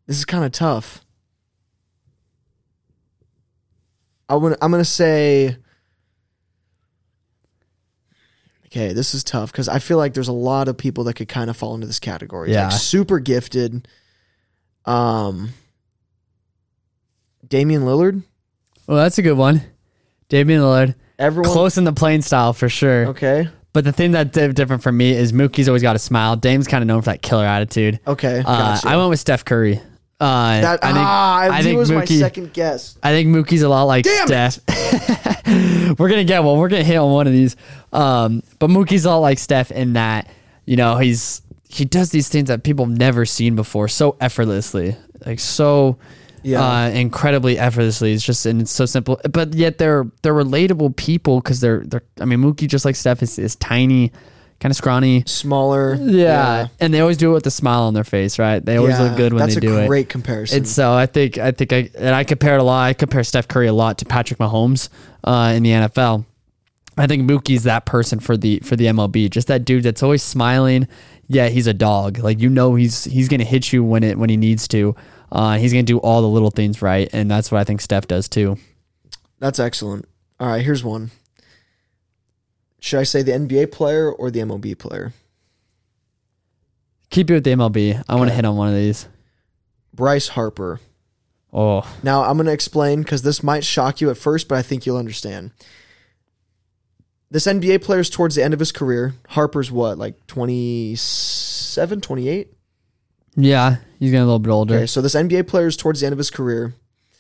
This 0.07 0.19
is 0.19 0.25
kind 0.25 0.45
of 0.45 0.53
tough. 0.53 1.05
I 4.29 4.37
would, 4.37 4.57
I'm 4.63 4.71
gonna 4.71 4.85
say. 4.85 5.57
Okay, 8.73 8.95
this 8.95 9.15
is 9.15 9.23
tough 9.23 9.53
because 9.53 9.69
I 9.69 9.81
feel 9.81 9.99
like 9.99 10.15
there's 10.15 10.29
a 10.29 10.33
lot 10.33 10.67
of 10.67 10.79
people 10.79 11.05
that 11.05 11.15
could 11.15 11.29
kind 11.29 11.51
of 11.51 11.59
fall 11.59 11.75
into 11.75 11.87
this 11.87 12.01
category. 12.01 12.53
Yeah. 12.53 12.65
Like 12.69 12.73
super 12.73 13.19
gifted. 13.19 13.87
Um, 14.87 15.51
Damian 17.47 17.83
Lillard. 17.83 18.23
Well, 18.87 18.97
that's 18.97 19.19
a 19.19 19.23
good 19.23 19.37
one. 19.37 19.61
Damian 20.31 20.63
Lillard, 20.63 20.95
Everyone. 21.19 21.53
close 21.53 21.77
in 21.77 21.85
the 21.85 21.93
playing 21.93 22.23
style 22.23 22.55
for 22.55 22.71
sure. 22.71 23.09
Okay. 23.09 23.47
But 23.75 23.85
the 23.85 23.93
thing 23.93 24.13
that's 24.13 24.31
different 24.31 24.83
for 24.83 24.91
me 24.91 25.13
is 25.13 25.35
Mookie's 25.35 25.69
always 25.69 25.83
got 25.83 25.95
a 25.95 25.99
smile. 25.99 26.37
Dame's 26.37 26.67
kind 26.67 26.83
of 26.83 26.89
known 26.89 27.03
for 27.03 27.11
that 27.11 27.21
killer 27.21 27.45
attitude. 27.45 28.01
Okay. 28.07 28.39
Uh, 28.39 28.43
gotcha. 28.43 28.89
I 28.89 28.97
went 28.97 29.11
with 29.11 29.21
Steph 29.21 29.45
Curry. 29.45 29.83
Uh, 30.23 30.61
that. 30.61 30.85
I 30.85 30.93
think, 30.93 30.99
ah, 31.07 31.39
I 31.51 31.63
think 31.63 31.79
was 31.79 31.91
my 31.91 32.03
Mookie- 32.03 32.19
second 32.19 32.53
guess. 32.53 32.97
I 33.03 33.11
think 33.13 33.29
Mookie's 33.29 33.63
a 33.63 33.69
lot 33.69 33.85
like 33.85 34.05
Damn 34.05 34.27
Steph. 34.27 34.59
we're 35.99 36.09
gonna 36.09 36.25
get 36.25 36.43
one. 36.45 36.59
We're 36.59 36.69
gonna 36.69 36.85
hit 36.85 36.97
on 36.97 37.11
one 37.13 37.27
of 37.27 37.33
these. 37.33 37.57
Um, 37.93 38.43
but 38.59 38.71
Mookie's 38.71 39.05
a 39.05 39.11
lot 39.11 39.19
like 39.19 39.39
Steph 39.39 39.71
in 39.71 39.95
that 39.95 40.29
you 40.65 40.77
know 40.77 40.97
he's 40.99 41.43
he 41.69 41.85
does 41.85 42.11
these 42.11 42.29
things 42.29 42.49
that 42.49 42.63
people 42.65 42.85
have 42.87 42.97
never 42.97 43.25
seen 43.27 43.57
before 43.57 43.89
so 43.89 44.17
effortlessly, 44.21 44.97
like 45.27 45.41
so 45.41 45.99
Yeah. 46.43 46.63
uh, 46.63 46.89
incredibly 46.91 47.59
effortlessly. 47.59 48.13
It's 48.13 48.25
just 48.25 48.47
and 48.47 48.61
it's 48.61 48.71
so 48.71 48.87
simple, 48.87 49.21
but 49.31 49.55
yet 49.55 49.79
they're 49.79 50.07
they're 50.23 50.35
relatable 50.35 50.97
people 50.97 51.41
because 51.41 51.61
they're 51.61 51.83
they're. 51.85 52.03
I 52.21 52.25
mean, 52.27 52.41
Mookie 52.41 52.69
just 52.69 52.85
like 52.85 52.95
Steph 52.97 53.23
is, 53.23 53.39
is 53.39 53.57
tiny, 53.57 54.13
kind 54.63 54.71
of 54.71 54.77
scrawny. 54.77 55.25
Smaller. 55.27 55.97
Yeah. 56.01 56.69
and 56.81 56.95
they 56.95 57.01
always 57.01 57.17
do 57.17 57.31
it 57.31 57.35
with 57.35 57.47
a 57.47 57.51
smile 57.51 57.83
on 57.83 57.95
their 57.95 58.05
face, 58.05 58.39
right? 58.39 58.65
They 58.65 58.77
always 58.77 58.95
Yeah, 58.95 59.03
look 59.03 59.17
good 59.17 59.33
when 59.33 59.41
That's 59.41 59.55
they 59.55 59.61
do 59.61 59.73
it. 59.73 59.75
That's 59.75 59.85
a 59.87 59.89
great 59.89 60.09
comparison. 60.09 60.59
And 60.59 60.69
so 60.69 60.93
I 60.93 61.07
think 61.07 61.37
I 61.37 61.51
think 61.51 61.73
I 61.73 61.91
and 61.99 62.15
I 62.15 62.23
compare 62.23 62.55
it 62.55 62.61
a 62.61 62.63
lot. 62.63 62.85
I 62.85 62.93
compare 62.95 63.25
Steph 63.25 63.49
Curry 63.49 63.67
a 63.67 63.73
lot 63.73 63.99
to 63.99 64.05
Patrick 64.05 64.39
Mahomes 64.39 64.89
uh, 65.25 65.53
in 65.57 65.65
the 65.65 65.71
NFL. 65.71 66.25
I 66.97 67.07
think 67.07 67.29
Mookie's 67.29 67.65
that 67.65 67.87
person 67.87 68.21
for 68.21 68.37
the 68.37 68.61
for 68.61 68.77
the 68.77 68.87
MLB. 68.87 69.31
Just 69.31 69.49
that 69.49 69.65
dude 69.65 69.83
that's 69.83 70.03
always 70.03 70.23
smiling. 70.23 70.87
Yeah, 71.27 71.49
he's 71.49 71.67
a 71.67 71.75
dog. 71.75 72.19
Like 72.19 72.39
you 72.41 72.49
know, 72.49 72.77
he's 72.77 73.05
he's 73.05 73.29
gonna 73.29 73.45
hit 73.45 73.73
you 73.73 73.83
when 73.83 74.05
it 74.05 74.17
when 74.17 74.31
he 74.31 74.37
needs 74.37 74.69
to. 74.69 74.95
Uh, 75.33 75.57
he's 75.57 75.73
gonna 75.73 75.83
do 75.83 75.99
all 75.99 76.23
the 76.23 76.29
little 76.29 76.51
things 76.51 76.81
right, 76.83 77.09
and 77.13 77.29
that's 77.31 77.51
what 77.51 77.61
I 77.61 77.65
think 77.65 77.81
Steph 77.81 78.07
does 78.07 78.29
too. 78.29 78.59
That's 79.41 79.59
excellent. 79.59 80.07
All 80.39 80.47
right, 80.47 80.63
here's 80.65 80.85
one. 80.85 81.11
Should 82.85 82.99
I 82.99 83.05
say 83.05 83.23
the 83.23 83.31
NBA 83.31 83.71
player 83.71 84.11
or 84.11 84.29
the 84.33 84.41
MLB 84.41 84.77
player? 84.77 85.13
Keep 87.11 87.31
it 87.31 87.35
with 87.35 87.45
the 87.45 87.51
MLB. 87.51 88.03
I 88.09 88.15
want 88.17 88.29
to 88.31 88.35
hit 88.35 88.45
on 88.45 88.57
one 88.57 88.67
of 88.69 88.75
these. 88.75 89.07
Bryce 89.95 90.27
Harper. 90.29 90.81
Oh, 91.53 91.87
Now, 92.03 92.25
I'm 92.25 92.37
going 92.39 92.47
to 92.47 92.53
explain 92.53 93.03
because 93.03 93.23
this 93.23 93.41
might 93.43 93.63
shock 93.63 94.01
you 94.01 94.11
at 94.11 94.17
first, 94.17 94.49
but 94.49 94.57
I 94.59 94.63
think 94.63 94.85
you'll 94.85 94.97
understand. 94.97 95.53
This 97.31 97.47
NBA 97.47 97.83
player 97.85 98.01
is 98.01 98.11
towards 98.11 98.35
the 98.35 98.43
end 98.43 98.53
of 98.53 98.59
his 98.61 98.73
career. 98.73 99.15
Harper's 99.29 99.71
what, 99.71 99.97
like 99.97 100.27
27, 100.27 102.01
28? 102.01 102.49
yeah, 103.37 103.77
he's 104.01 104.11
getting 104.11 104.23
a 104.23 104.27
little 104.27 104.39
bit 104.41 104.51
older. 104.51 104.75
Okay, 104.75 104.87
so 104.87 105.01
this 105.01 105.15
NBA 105.15 105.47
player 105.47 105.67
is 105.69 105.77
towards 105.77 106.01
the 106.01 106.07
end 106.07 106.13
of 106.15 106.19
his 106.19 106.31
career. 106.31 106.75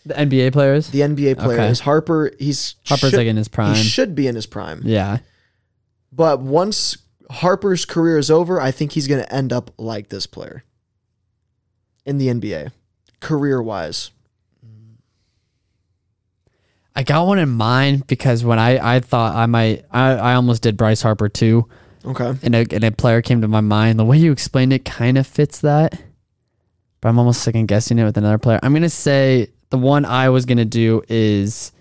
The 0.04 0.14
NBA 0.14 0.52
players. 0.52 0.88
The 0.88 1.00
NBA 1.02 1.38
player 1.38 1.60
Okay. 1.60 1.68
is 1.68 1.80
Harper. 1.80 2.32
He's 2.38 2.74
Harper's 2.86 3.10
should- 3.10 3.18
like 3.18 3.26
in 3.28 3.36
his 3.36 3.46
prime. 3.48 3.74
He 3.76 3.82
should 3.82 4.14
be 4.16 4.26
in 4.26 4.34
his 4.34 4.46
prime. 4.46 4.80
yeah, 4.84 5.18
But 6.12 6.40
once 6.40 6.98
Harper's 7.30 7.84
career 7.86 8.18
is 8.18 8.30
over, 8.30 8.60
I 8.60 8.70
think 8.70 8.92
he's 8.92 9.08
going 9.08 9.22
to 9.22 9.32
end 9.34 9.52
up 9.52 9.70
like 9.78 10.08
this 10.10 10.26
player 10.26 10.64
in 12.04 12.18
the 12.18 12.28
NBA, 12.28 12.72
career 13.20 13.62
wise. 13.62 14.10
I 16.94 17.02
got 17.04 17.26
one 17.26 17.38
in 17.38 17.48
mind 17.48 18.06
because 18.06 18.44
when 18.44 18.58
I, 18.58 18.96
I 18.96 19.00
thought 19.00 19.34
I 19.34 19.46
might 19.46 19.84
I, 19.90 20.10
I 20.12 20.34
almost 20.34 20.62
did 20.62 20.76
Bryce 20.76 21.00
Harper 21.00 21.28
too, 21.30 21.66
Okay. 22.04 22.34
and 22.42 22.54
a, 22.54 22.66
and 22.70 22.84
a 22.84 22.90
player 22.92 23.22
came 23.22 23.40
to 23.40 23.48
my 23.48 23.62
mind. 23.62 23.98
The 23.98 24.04
way 24.04 24.18
you 24.18 24.30
explained 24.30 24.74
it 24.74 24.84
kind 24.84 25.16
of 25.16 25.26
fits 25.26 25.60
that, 25.62 25.98
but 27.00 27.08
I'm 27.08 27.18
almost 27.18 27.40
second 27.42 27.66
guessing 27.66 27.98
it 27.98 28.04
with 28.04 28.18
another 28.18 28.36
player. 28.36 28.60
I'm 28.62 28.74
gonna 28.74 28.90
say 28.90 29.48
the 29.70 29.78
one 29.78 30.04
I 30.04 30.28
was 30.28 30.44
gonna 30.44 30.66
do 30.66 31.02
is 31.08 31.72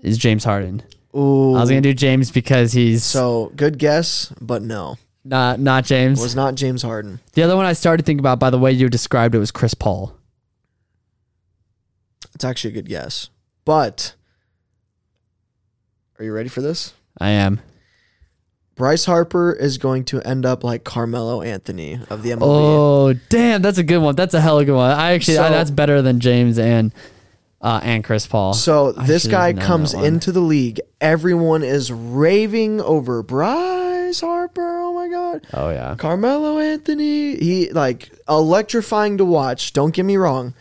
is 0.00 0.16
James 0.16 0.44
Harden. 0.44 0.84
Ooh. 1.16 1.54
I 1.54 1.60
was 1.60 1.68
gonna 1.70 1.80
do 1.80 1.94
James 1.94 2.30
because 2.30 2.72
he's 2.72 3.04
So 3.04 3.52
good 3.56 3.78
guess, 3.78 4.32
but 4.40 4.62
no, 4.62 4.96
not 5.24 5.60
not 5.60 5.84
it 5.84 5.88
James. 5.88 6.20
was 6.20 6.34
not 6.34 6.54
James 6.56 6.82
Harden. 6.82 7.20
the 7.34 7.42
other 7.42 7.56
one 7.56 7.66
I 7.66 7.72
started 7.72 8.04
thinking 8.04 8.20
about 8.20 8.38
by 8.40 8.50
the 8.50 8.58
way 8.58 8.72
you 8.72 8.88
described 8.88 9.34
it 9.34 9.38
was 9.38 9.50
Chris 9.50 9.74
Paul. 9.74 10.16
It's 12.34 12.44
actually 12.44 12.70
a 12.70 12.74
good 12.74 12.88
guess, 12.88 13.28
but 13.64 14.14
are 16.18 16.24
you 16.24 16.32
ready 16.32 16.48
for 16.48 16.60
this? 16.60 16.92
I 17.18 17.30
am. 17.30 17.60
Bryce 18.74 19.04
Harper 19.04 19.52
is 19.52 19.78
going 19.78 20.04
to 20.06 20.20
end 20.22 20.44
up 20.44 20.64
like 20.64 20.82
Carmelo 20.82 21.42
Anthony 21.42 22.00
of 22.10 22.22
the 22.24 22.30
MLB. 22.30 22.38
Oh 22.42 23.12
damn, 23.28 23.62
that's 23.62 23.78
a 23.78 23.84
good 23.84 23.98
one. 23.98 24.16
That's 24.16 24.34
a 24.34 24.40
hell 24.40 24.56
of 24.58 24.62
a 24.62 24.64
good 24.64 24.74
one. 24.74 24.90
I 24.90 25.12
actually 25.12 25.38
I, 25.38 25.46
So- 25.48 25.52
that's 25.54 25.70
better 25.70 26.02
than 26.02 26.18
James 26.18 26.58
and 26.58 26.92
uh, 27.64 27.80
and 27.82 28.04
Chris 28.04 28.26
Paul. 28.26 28.52
So 28.52 28.92
this 28.92 29.26
guy 29.26 29.54
comes 29.54 29.94
into 29.94 30.30
the 30.32 30.40
league. 30.40 30.80
Everyone 31.00 31.62
is 31.62 31.90
raving 31.90 32.82
over 32.82 33.22
Bryce 33.22 34.20
Harper. 34.20 34.80
Oh 34.80 34.92
my 34.92 35.08
god. 35.08 35.46
oh 35.54 35.70
yeah. 35.70 35.94
Carmelo 35.96 36.58
Anthony, 36.58 37.36
he 37.36 37.70
like 37.70 38.10
electrifying 38.28 39.16
to 39.16 39.24
watch. 39.24 39.72
Don't 39.72 39.94
get 39.94 40.04
me 40.04 40.18
wrong. 40.18 40.54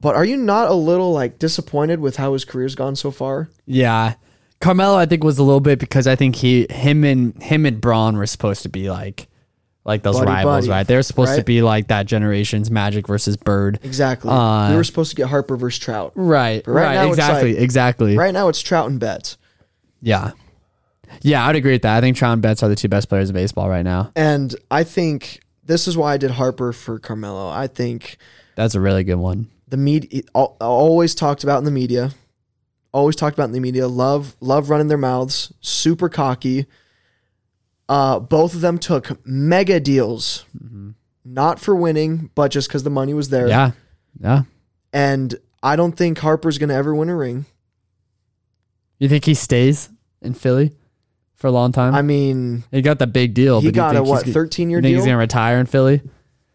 But 0.00 0.16
are 0.16 0.24
you 0.24 0.38
not 0.38 0.68
a 0.68 0.74
little 0.74 1.12
like 1.12 1.38
disappointed 1.38 2.00
with 2.00 2.16
how 2.16 2.32
his 2.32 2.46
career's 2.46 2.74
gone 2.74 2.96
so 2.96 3.10
far? 3.10 3.50
Yeah. 3.66 4.14
Carmelo 4.60 4.96
I 4.96 5.04
think 5.04 5.22
was 5.22 5.38
a 5.38 5.42
little 5.42 5.60
bit 5.60 5.78
because 5.78 6.06
I 6.06 6.16
think 6.16 6.36
he 6.36 6.66
him 6.70 7.04
and 7.04 7.40
him 7.42 7.66
and 7.66 7.82
Braun 7.82 8.16
were 8.16 8.26
supposed 8.26 8.62
to 8.62 8.70
be 8.70 8.90
like 8.90 9.28
like 9.84 10.02
those 10.02 10.16
Buddy, 10.18 10.30
rivals, 10.30 10.66
buddy, 10.66 10.70
right? 10.70 10.86
They're 10.86 11.02
supposed 11.02 11.36
to 11.36 11.42
be 11.44 11.60
like 11.62 11.88
that 11.88 12.06
generation's 12.06 12.70
Magic 12.70 13.06
versus 13.08 13.36
Bird. 13.36 13.80
Exactly. 13.82 14.30
Uh, 14.30 14.70
we 14.70 14.76
were 14.76 14.84
supposed 14.84 15.10
to 15.10 15.16
get 15.16 15.26
Harper 15.28 15.56
versus 15.56 15.78
Trout. 15.80 16.12
Right. 16.14 16.64
right 16.66 16.96
Right. 16.98 17.08
exactly. 17.08 17.54
like- 17.54 17.62
exactly. 17.62 18.16
Right 18.16 18.32
now 18.32 18.48
it's 18.48 18.60
Trout 18.60 18.88
and 18.90 19.00
Betts. 19.00 19.36
Yeah. 20.00 20.32
Yeah, 21.20 21.46
I'd 21.46 21.56
agree 21.56 21.72
with 21.72 21.82
that. 21.82 21.96
I 21.96 22.00
think 22.00 22.16
Trout 22.16 22.32
and 22.32 22.42
Betts 22.42 22.62
are 22.62 22.68
the 22.68 22.76
two 22.76 22.88
best 22.88 23.08
players 23.08 23.28
in 23.28 23.34
baseball 23.34 23.68
right 23.68 23.82
now. 23.84 24.12
And 24.16 24.54
I 24.70 24.84
think 24.84 25.40
this 25.64 25.86
is 25.86 25.96
why 25.96 26.14
I 26.14 26.16
did 26.16 26.30
Harper 26.32 26.72
for 26.72 26.98
Carmelo. 26.98 27.48
I 27.48 27.66
think 27.66 28.16
That's 28.56 28.74
a 28.74 28.80
really 28.80 29.04
good 29.04 29.16
one. 29.16 29.48
the 29.68 29.76
media 29.76 30.22
always 30.60 31.14
talked 31.14 31.44
about 31.44 31.58
in 31.58 31.64
the 31.64 31.70
media, 31.70 32.12
always 32.92 33.16
talked 33.16 33.34
about 33.36 33.44
in 33.46 33.52
the 33.52 33.60
media. 33.60 33.88
Love, 33.88 34.36
love 34.40 34.70
running 34.70 34.88
their 34.88 34.96
mouths. 34.98 35.52
Super 35.60 36.08
cocky. 36.08 36.66
Uh, 37.92 38.18
both 38.18 38.54
of 38.54 38.62
them 38.62 38.78
took 38.78 39.20
mega 39.26 39.78
deals, 39.78 40.46
not 41.26 41.60
for 41.60 41.74
winning, 41.76 42.30
but 42.34 42.50
just 42.50 42.68
because 42.68 42.84
the 42.84 42.90
money 42.90 43.12
was 43.12 43.28
there. 43.28 43.48
Yeah. 43.48 43.72
Yeah. 44.18 44.42
And 44.94 45.34
I 45.62 45.76
don't 45.76 45.92
think 45.92 46.16
Harper's 46.18 46.56
going 46.56 46.70
to 46.70 46.74
ever 46.74 46.94
win 46.94 47.10
a 47.10 47.16
ring. 47.16 47.44
You 48.98 49.10
think 49.10 49.26
he 49.26 49.34
stays 49.34 49.90
in 50.22 50.32
Philly 50.32 50.72
for 51.34 51.48
a 51.48 51.50
long 51.50 51.70
time? 51.72 51.94
I 51.94 52.00
mean, 52.00 52.64
he 52.70 52.80
got 52.80 52.98
the 52.98 53.06
big 53.06 53.34
deal. 53.34 53.60
he 53.60 53.66
but 53.68 53.74
got 53.74 53.96
a 53.96 54.02
what 54.02 54.24
thirteen 54.24 54.70
year 54.70 54.80
deal. 54.80 54.92
he's 54.96 55.04
gonna 55.04 55.18
retire 55.18 55.58
in 55.58 55.66
Philly? 55.66 56.00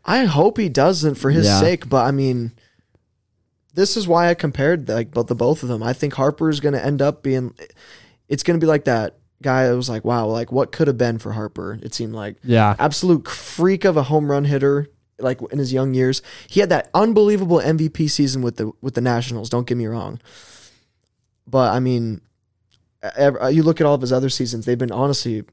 I 0.05 0.23
hope 0.25 0.57
he 0.57 0.69
doesn't 0.69 1.15
for 1.15 1.29
his 1.29 1.45
Yeah. 1.45 1.59
sake, 1.59 1.87
but 1.89 2.05
I 2.05 2.11
mean, 2.11 2.53
this 3.75 3.95
is 3.97 4.07
why 4.07 4.29
I 4.29 4.33
compared 4.33 4.87
like 4.89 5.11
both 5.11 5.27
the 5.27 5.35
both 5.35 5.61
of 5.61 5.69
them. 5.69 5.83
I 5.83 5.93
think 5.93 6.13
Harper 6.15 6.49
is 6.49 6.61
going 6.61 6.73
to 6.73 6.83
end 6.83 7.01
up 7.01 7.21
being. 7.21 7.53
It's 8.29 8.41
going 8.43 8.59
to 8.59 8.63
be 8.63 8.67
like 8.69 8.85
that 8.85 9.17
guy 9.41 9.67
that 9.67 9.75
was 9.75 9.87
like, 9.89 10.03
wow, 10.03 10.25
like 10.27 10.51
what 10.51 10.71
could 10.71 10.87
have 10.87 10.97
been 10.97 11.17
for 11.19 11.31
Harper. 11.33 11.79
It 11.83 11.93
seemed 11.93 12.13
like 12.13 12.37
Yeah. 12.43 12.75
absolute 12.79 13.27
freak 13.27 13.85
of 13.85 13.95
a 13.97 14.03
home 14.03 14.29
run 14.31 14.45
hitter. 14.45 14.87
Like 15.19 15.39
in 15.51 15.57
his 15.57 15.73
young 15.73 15.95
years, 15.95 16.21
he 16.47 16.59
had 16.59 16.69
that 16.69 16.89
unbelievable 16.93 17.59
MVP 17.59 18.07
season 18.07 18.43
with 18.43 18.57
the 18.57 18.71
with 18.81 18.93
the 18.93 19.01
Nationals. 19.01 19.49
Don't 19.49 19.65
get 19.65 19.75
me 19.75 19.87
wrong, 19.87 20.19
but 21.47 21.73
I 21.73 21.79
mean, 21.79 22.21
uh, 23.01 23.47
you 23.47 23.63
look 23.63 23.81
at 23.81 23.87
all 23.87 23.95
of 23.95 24.01
his 24.01 24.13
other 24.13 24.29
seasons; 24.29 24.65
they've 24.65 24.77
been 24.77 24.91
honestly 24.91 25.43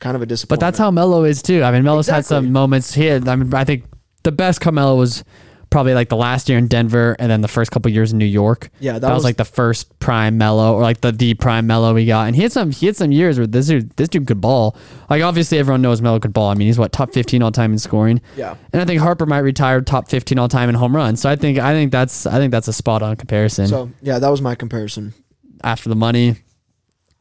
kind 0.00 0.16
of 0.16 0.22
a 0.22 0.26
disappointment. 0.26 0.58
But 0.60 0.66
that's 0.66 0.78
how 0.78 0.90
Melo 0.90 1.22
is 1.22 1.42
too. 1.42 1.62
I 1.62 1.70
mean, 1.70 1.84
Melo's 1.84 2.08
had 2.08 2.24
some 2.24 2.50
moments 2.50 2.92
here. 2.92 3.20
I 3.24 3.36
mean, 3.36 3.54
I 3.54 3.62
think 3.64 3.84
the 4.24 4.32
best 4.32 4.60
Carmelo 4.60 4.96
was 4.96 5.22
probably 5.74 5.92
like 5.92 6.08
the 6.08 6.16
last 6.16 6.48
year 6.48 6.56
in 6.56 6.68
Denver, 6.68 7.16
and 7.18 7.28
then 7.28 7.40
the 7.40 7.48
first 7.48 7.72
couple 7.72 7.90
years 7.90 8.12
in 8.12 8.18
New 8.18 8.24
York. 8.24 8.70
yeah, 8.78 8.92
that, 8.92 9.00
That, 9.00 9.12
was, 9.12 9.24
like 9.24 9.38
the 9.38 9.44
first 9.44 9.98
prime 9.98 10.38
Melo, 10.38 10.74
or 10.74 10.82
like 10.82 11.00
the 11.00 11.10
the 11.10 11.34
prime 11.34 11.66
Melo 11.66 11.92
we 11.92 12.06
got. 12.06 12.28
And 12.28 12.36
he 12.36 12.42
had 12.42 12.52
some 12.52 12.70
he 12.70 12.86
had 12.86 12.94
some 12.94 13.10
years 13.10 13.38
where 13.38 13.48
this 13.48 13.66
dude 13.66 13.90
this 13.96 14.08
dude 14.08 14.28
could 14.28 14.40
ball. 14.40 14.76
Like 15.10 15.24
obviously 15.24 15.58
everyone 15.58 15.82
knows 15.82 16.00
Melo 16.00 16.20
could 16.20 16.32
ball. 16.32 16.48
I 16.48 16.54
mean, 16.54 16.68
he's 16.68 16.78
what 16.78 16.92
top 16.92 17.12
fifteen 17.12 17.42
all 17.42 17.50
time 17.50 17.72
in 17.72 17.80
scoring. 17.80 18.20
yeah. 18.36 18.54
And 18.72 18.80
I 18.80 18.84
think 18.84 19.00
Harper 19.00 19.26
might 19.26 19.40
retire 19.40 19.80
top 19.80 20.08
fifteen 20.08 20.38
all 20.38 20.46
time 20.46 20.68
in 20.68 20.76
home 20.76 20.94
runs. 20.94 21.20
So 21.20 21.28
I 21.28 21.34
think 21.34 21.58
I 21.58 21.72
think 21.72 21.90
that's 21.90 22.24
I 22.24 22.38
think 22.38 22.52
that's 22.52 22.68
a 22.68 22.72
spot 22.72 23.02
on 23.02 23.16
comparison. 23.16 23.66
So 23.66 23.90
yeah, 24.00 24.20
that 24.20 24.28
was 24.28 24.40
my 24.40 24.54
comparison. 24.54 25.12
after 25.64 25.88
the 25.88 25.96
money, 25.96 26.36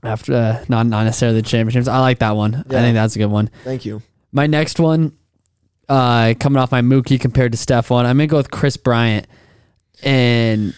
after 0.03 0.31
uh, 0.31 0.63
not 0.69 0.85
not 0.85 1.05
necessarily 1.05 1.41
the 1.41 1.47
championships. 1.47 1.87
I 1.87 1.99
like 2.01 2.19
that 2.19 2.35
one. 2.35 2.51
Yeah. 2.69 2.77
I 2.77 2.81
think 2.83 2.93
that's 2.93 3.15
a 3.15 3.19
good 3.19 3.31
one. 3.31 3.49
Thank 3.63 3.83
you. 3.83 4.03
My 4.31 4.45
next 4.45 4.79
one, 4.79 5.17
uh, 5.93 6.33
coming 6.39 6.59
off 6.59 6.71
my 6.71 6.81
Mookie 6.81 7.19
compared 7.19 7.51
to 7.51 7.57
Steph 7.57 7.89
one, 7.91 8.05
I'm 8.05 8.17
gonna 8.17 8.27
go 8.27 8.37
with 8.37 8.49
Kris 8.49 8.77
Bryant, 8.77 9.27
and 10.01 10.73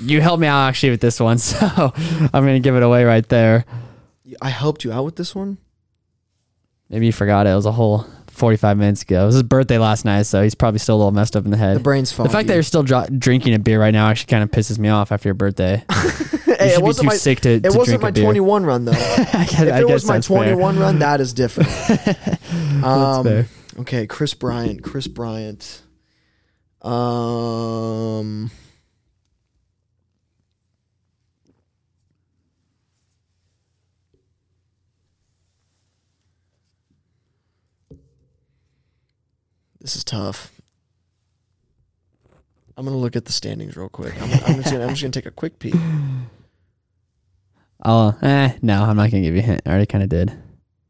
you 0.00 0.20
helped 0.20 0.40
me 0.40 0.48
out 0.48 0.66
actually 0.68 0.90
with 0.90 1.00
this 1.00 1.20
one, 1.20 1.38
so 1.38 1.56
I'm 1.94 2.30
gonna 2.32 2.58
give 2.60 2.74
it 2.74 2.82
away 2.82 3.04
right 3.04 3.26
there. 3.28 3.64
I 4.42 4.48
helped 4.48 4.82
you 4.84 4.92
out 4.92 5.04
with 5.04 5.14
this 5.16 5.34
one. 5.34 5.58
Maybe 6.88 7.06
you 7.06 7.12
forgot 7.12 7.46
it. 7.46 7.50
It 7.50 7.54
was 7.54 7.66
a 7.66 7.72
whole 7.72 8.06
45 8.28 8.76
minutes 8.76 9.02
ago. 9.02 9.22
It 9.22 9.26
was 9.26 9.34
his 9.36 9.42
birthday 9.44 9.78
last 9.78 10.04
night, 10.04 10.22
so 10.22 10.42
he's 10.42 10.54
probably 10.54 10.78
still 10.78 10.96
a 10.96 10.98
little 10.98 11.12
messed 11.12 11.36
up 11.36 11.44
in 11.44 11.50
the 11.52 11.56
head. 11.56 11.76
The 11.76 11.80
brain's 11.80 12.14
The 12.16 12.28
fact 12.28 12.48
that 12.48 12.54
you're 12.54 12.62
still 12.64 12.82
dr- 12.82 13.18
drinking 13.20 13.54
a 13.54 13.58
beer 13.60 13.80
right 13.80 13.92
now 13.92 14.08
actually 14.08 14.30
kind 14.30 14.42
of 14.42 14.50
pisses 14.50 14.78
me 14.78 14.88
off 14.88 15.12
after 15.12 15.28
your 15.28 15.34
birthday. 15.34 15.84
You 16.46 16.54
hey, 16.54 16.68
should 16.70 16.76
it 16.76 16.80
be 16.80 16.84
wasn't 16.84 17.02
too 17.02 17.06
my 17.08 17.16
sick 17.16 17.40
to, 17.40 17.50
it 17.50 17.62
to 17.64 17.68
wasn't 17.68 17.86
drink 17.86 18.02
my 18.02 18.08
a 18.08 18.12
beer. 18.12 18.22
21 18.22 18.64
run 18.64 18.84
though. 18.86 18.92
I 18.96 19.46
guess, 19.50 19.60
if 19.60 19.68
it 19.68 19.88
was 19.88 20.06
my 20.06 20.14
that's 20.14 20.28
fair. 20.28 20.54
21 20.54 20.78
run, 20.78 20.98
that 21.00 21.20
is 21.20 21.34
different. 21.34 21.68
um, 22.82 23.24
fair. 23.24 23.46
Okay, 23.78 24.06
Kris 24.06 24.34
Bryant. 24.34 24.82
Kris 24.82 25.06
Bryant. 25.06 25.82
Um. 26.82 28.50
This 39.80 39.94
is 39.94 40.04
tough. 40.04 40.52
I'm 42.76 42.84
gonna 42.84 42.96
look 42.96 43.14
at 43.14 43.24
the 43.24 43.32
standings 43.32 43.76
real 43.76 43.88
quick. 43.88 44.14
I'm, 44.20 44.30
I'm 44.46 44.56
just 44.56 44.72
gonna 44.72 44.84
I'm 44.84 44.90
just 44.90 45.02
gonna 45.02 45.12
take 45.12 45.26
a 45.26 45.30
quick 45.30 45.58
peek. 45.58 45.74
Oh, 47.84 48.16
eh, 48.22 48.54
no, 48.62 48.82
I'm 48.82 48.96
not 48.96 49.10
gonna 49.10 49.22
give 49.22 49.34
you 49.34 49.40
a 49.40 49.44
hint. 49.44 49.62
I 49.66 49.68
already 49.68 49.86
kind 49.86 50.02
of 50.02 50.08
did. 50.08 50.32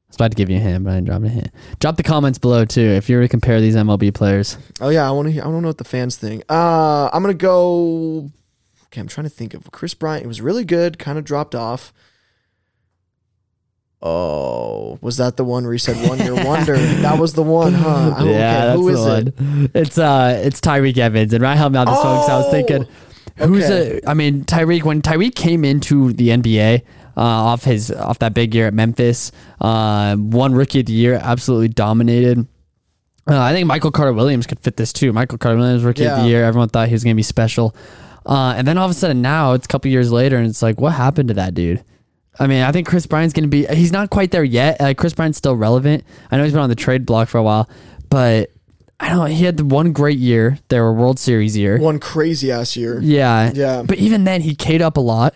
I 0.09 0.11
was 0.11 0.17
about 0.17 0.31
to 0.31 0.37
give 0.37 0.49
you 0.49 0.57
a 0.57 0.61
hint, 0.61 0.85
but 0.85 0.91
I 0.93 0.95
didn't 0.95 1.07
drop 1.09 1.23
a 1.25 1.29
hint. 1.29 1.51
Drop 1.81 1.97
the 1.97 2.03
comments 2.05 2.39
below 2.39 2.65
too 2.65 2.81
if 2.81 3.09
you 3.09 3.17
were 3.17 3.23
to 3.23 3.29
compare 3.29 3.61
these 3.61 3.75
MLB 3.75 4.15
players. 4.15 4.57
Oh 4.81 4.89
yeah, 4.89 5.07
I 5.07 5.11
want 5.11 5.27
to. 5.27 5.33
hear 5.33 5.43
I 5.43 5.47
want 5.47 5.59
to 5.59 5.63
know 5.63 5.69
what 5.69 5.79
the 5.79 5.85
fans 5.85 6.17
think. 6.17 6.45
Uh, 6.49 7.11
I'm 7.13 7.23
gonna 7.23 7.35
go. 7.35 8.31
Okay, 8.87 9.01
I'm 9.01 9.09
trying 9.09 9.25
to 9.25 9.31
think 9.31 9.53
of 9.53 9.71
Kris 9.73 9.95
Bryant. 9.95 10.25
It 10.25 10.29
was 10.29 10.41
really 10.41 10.65
good. 10.65 10.99
Kind 10.99 11.19
of 11.19 11.25
dropped 11.25 11.55
off. 11.57 11.93
Oh, 14.03 14.99
was 15.01 15.17
that 15.17 15.37
the 15.37 15.45
one 15.45 15.65
where 15.65 15.73
he 15.73 15.79
said 15.79 15.97
one 16.09 16.19
year 16.19 16.35
wonder? 16.45 16.77
That 16.77 17.19
was 17.19 17.33
the 17.33 17.43
one, 17.43 17.73
huh? 17.73 18.15
Oh, 18.19 18.31
yeah, 18.31 18.67
okay, 18.75 18.77
who 18.77 18.89
is 18.91 19.05
it? 19.07 19.35
It's 19.75 19.99
uh, 19.99 20.41
it's 20.45 20.61
Tyreke 20.61 20.99
Evans, 20.99 21.33
and 21.33 21.43
Ryan 21.43 21.59
helped 21.59 21.73
me 21.73 21.79
out 21.81 21.87
this 21.87 21.97
one 21.97 22.17
'cause 22.19 22.29
I 22.31 22.37
was 22.37 22.47
Oh, 22.47 22.51
thinking, 22.53 22.87
who's 23.39 23.65
okay. 23.65 24.01
a? 24.05 24.09
I 24.11 24.15
mean, 24.15 24.45
Tyreke. 24.45 24.85
When 24.85 25.03
Tyreke 25.03 25.35
came 25.35 25.65
into 25.65 26.13
the 26.13 26.29
NBA. 26.29 26.83
Uh, 27.17 27.23
off 27.23 27.65
his 27.65 27.91
off 27.91 28.19
that 28.19 28.35
big 28.35 28.55
year 28.55 28.67
at 28.67 28.75
Memphis, 28.75 29.33
uh, 29.63 30.17
one 30.17 30.55
rookie 30.55 30.81
of 30.81 30.87
the 30.87 30.93
year, 30.93 31.15
absolutely 31.15 31.69
dominated. 31.69 32.47
Uh, 33.29 33.41
I 33.41 33.53
think 33.53 33.67
Michael 33.67 33.91
Carter 33.91 34.13
Williams 34.13 34.47
could 34.47 34.61
fit 34.61 34.77
this 34.77 34.93
too. 34.93 35.13
Michael 35.15 35.39
Carter 35.39 35.59
Williams, 35.59 35.83
rookie 35.83 36.05
of 36.07 36.19
the 36.23 36.29
year. 36.29 36.45
Everyone 36.45 36.69
thought 36.69 36.89
he 36.89 36.95
was 36.95 37.03
going 37.05 37.15
to 37.15 37.19
be 37.19 37.23
special. 37.23 37.75
Uh, 38.27 38.55
and 38.57 38.67
then 38.67 38.77
all 38.77 38.85
of 38.85 38.91
a 38.91 38.95
sudden 38.95 39.23
now 39.23 39.53
it's 39.53 39.65
a 39.65 39.69
couple 39.69 39.91
years 39.91 40.13
later 40.13 40.37
and 40.37 40.47
it's 40.47 40.61
like, 40.61 40.81
what 40.81 40.93
happened 40.93 41.29
to 41.29 41.35
that 41.35 41.55
dude? 41.55 41.83
I 42.39 42.47
mean, 42.49 42.63
I 42.63 42.71
think 42.71 42.87
Kris 42.87 43.07
Bryant's 43.07 43.33
going 43.33 43.45
to 43.45 43.49
be, 43.49 43.65
he's 43.67 43.93
not 43.93 44.11
quite 44.11 44.31
there 44.31 44.45
yet. 44.45 44.81
Uh, 44.81 44.93
Kris 44.95 45.15
Bryant's 45.15 45.39
still 45.39 45.57
relevant. 45.57 46.05
I 46.31 46.37
know 46.37 46.45
he's 46.45 46.53
been 46.53 46.61
on 46.61 46.69
the 46.69 46.75
trade 46.75 47.07
block 47.07 47.29
for 47.29 47.39
a 47.39 47.43
while, 47.43 47.69
but 48.11 48.51
I 49.01 49.09
don't, 49.09 49.31
he 49.31 49.45
had 49.45 49.57
the 49.57 49.65
one 49.65 49.93
great 49.93 50.19
year. 50.19 50.59
There 50.69 50.83
were 50.83 50.93
World 50.93 51.19
Series 51.19 51.57
year. 51.57 51.79
One 51.79 51.99
crazy 51.99 52.53
ass 52.53 52.77
year. 52.77 53.01
Yeah. 53.01 53.53
Yeah. 53.55 53.85
But 53.87 53.99
even 53.99 54.25
then, 54.25 54.43
he 54.43 54.55
K'd 54.55 54.83
up 54.83 54.97
a 54.97 55.01
lot. 55.01 55.35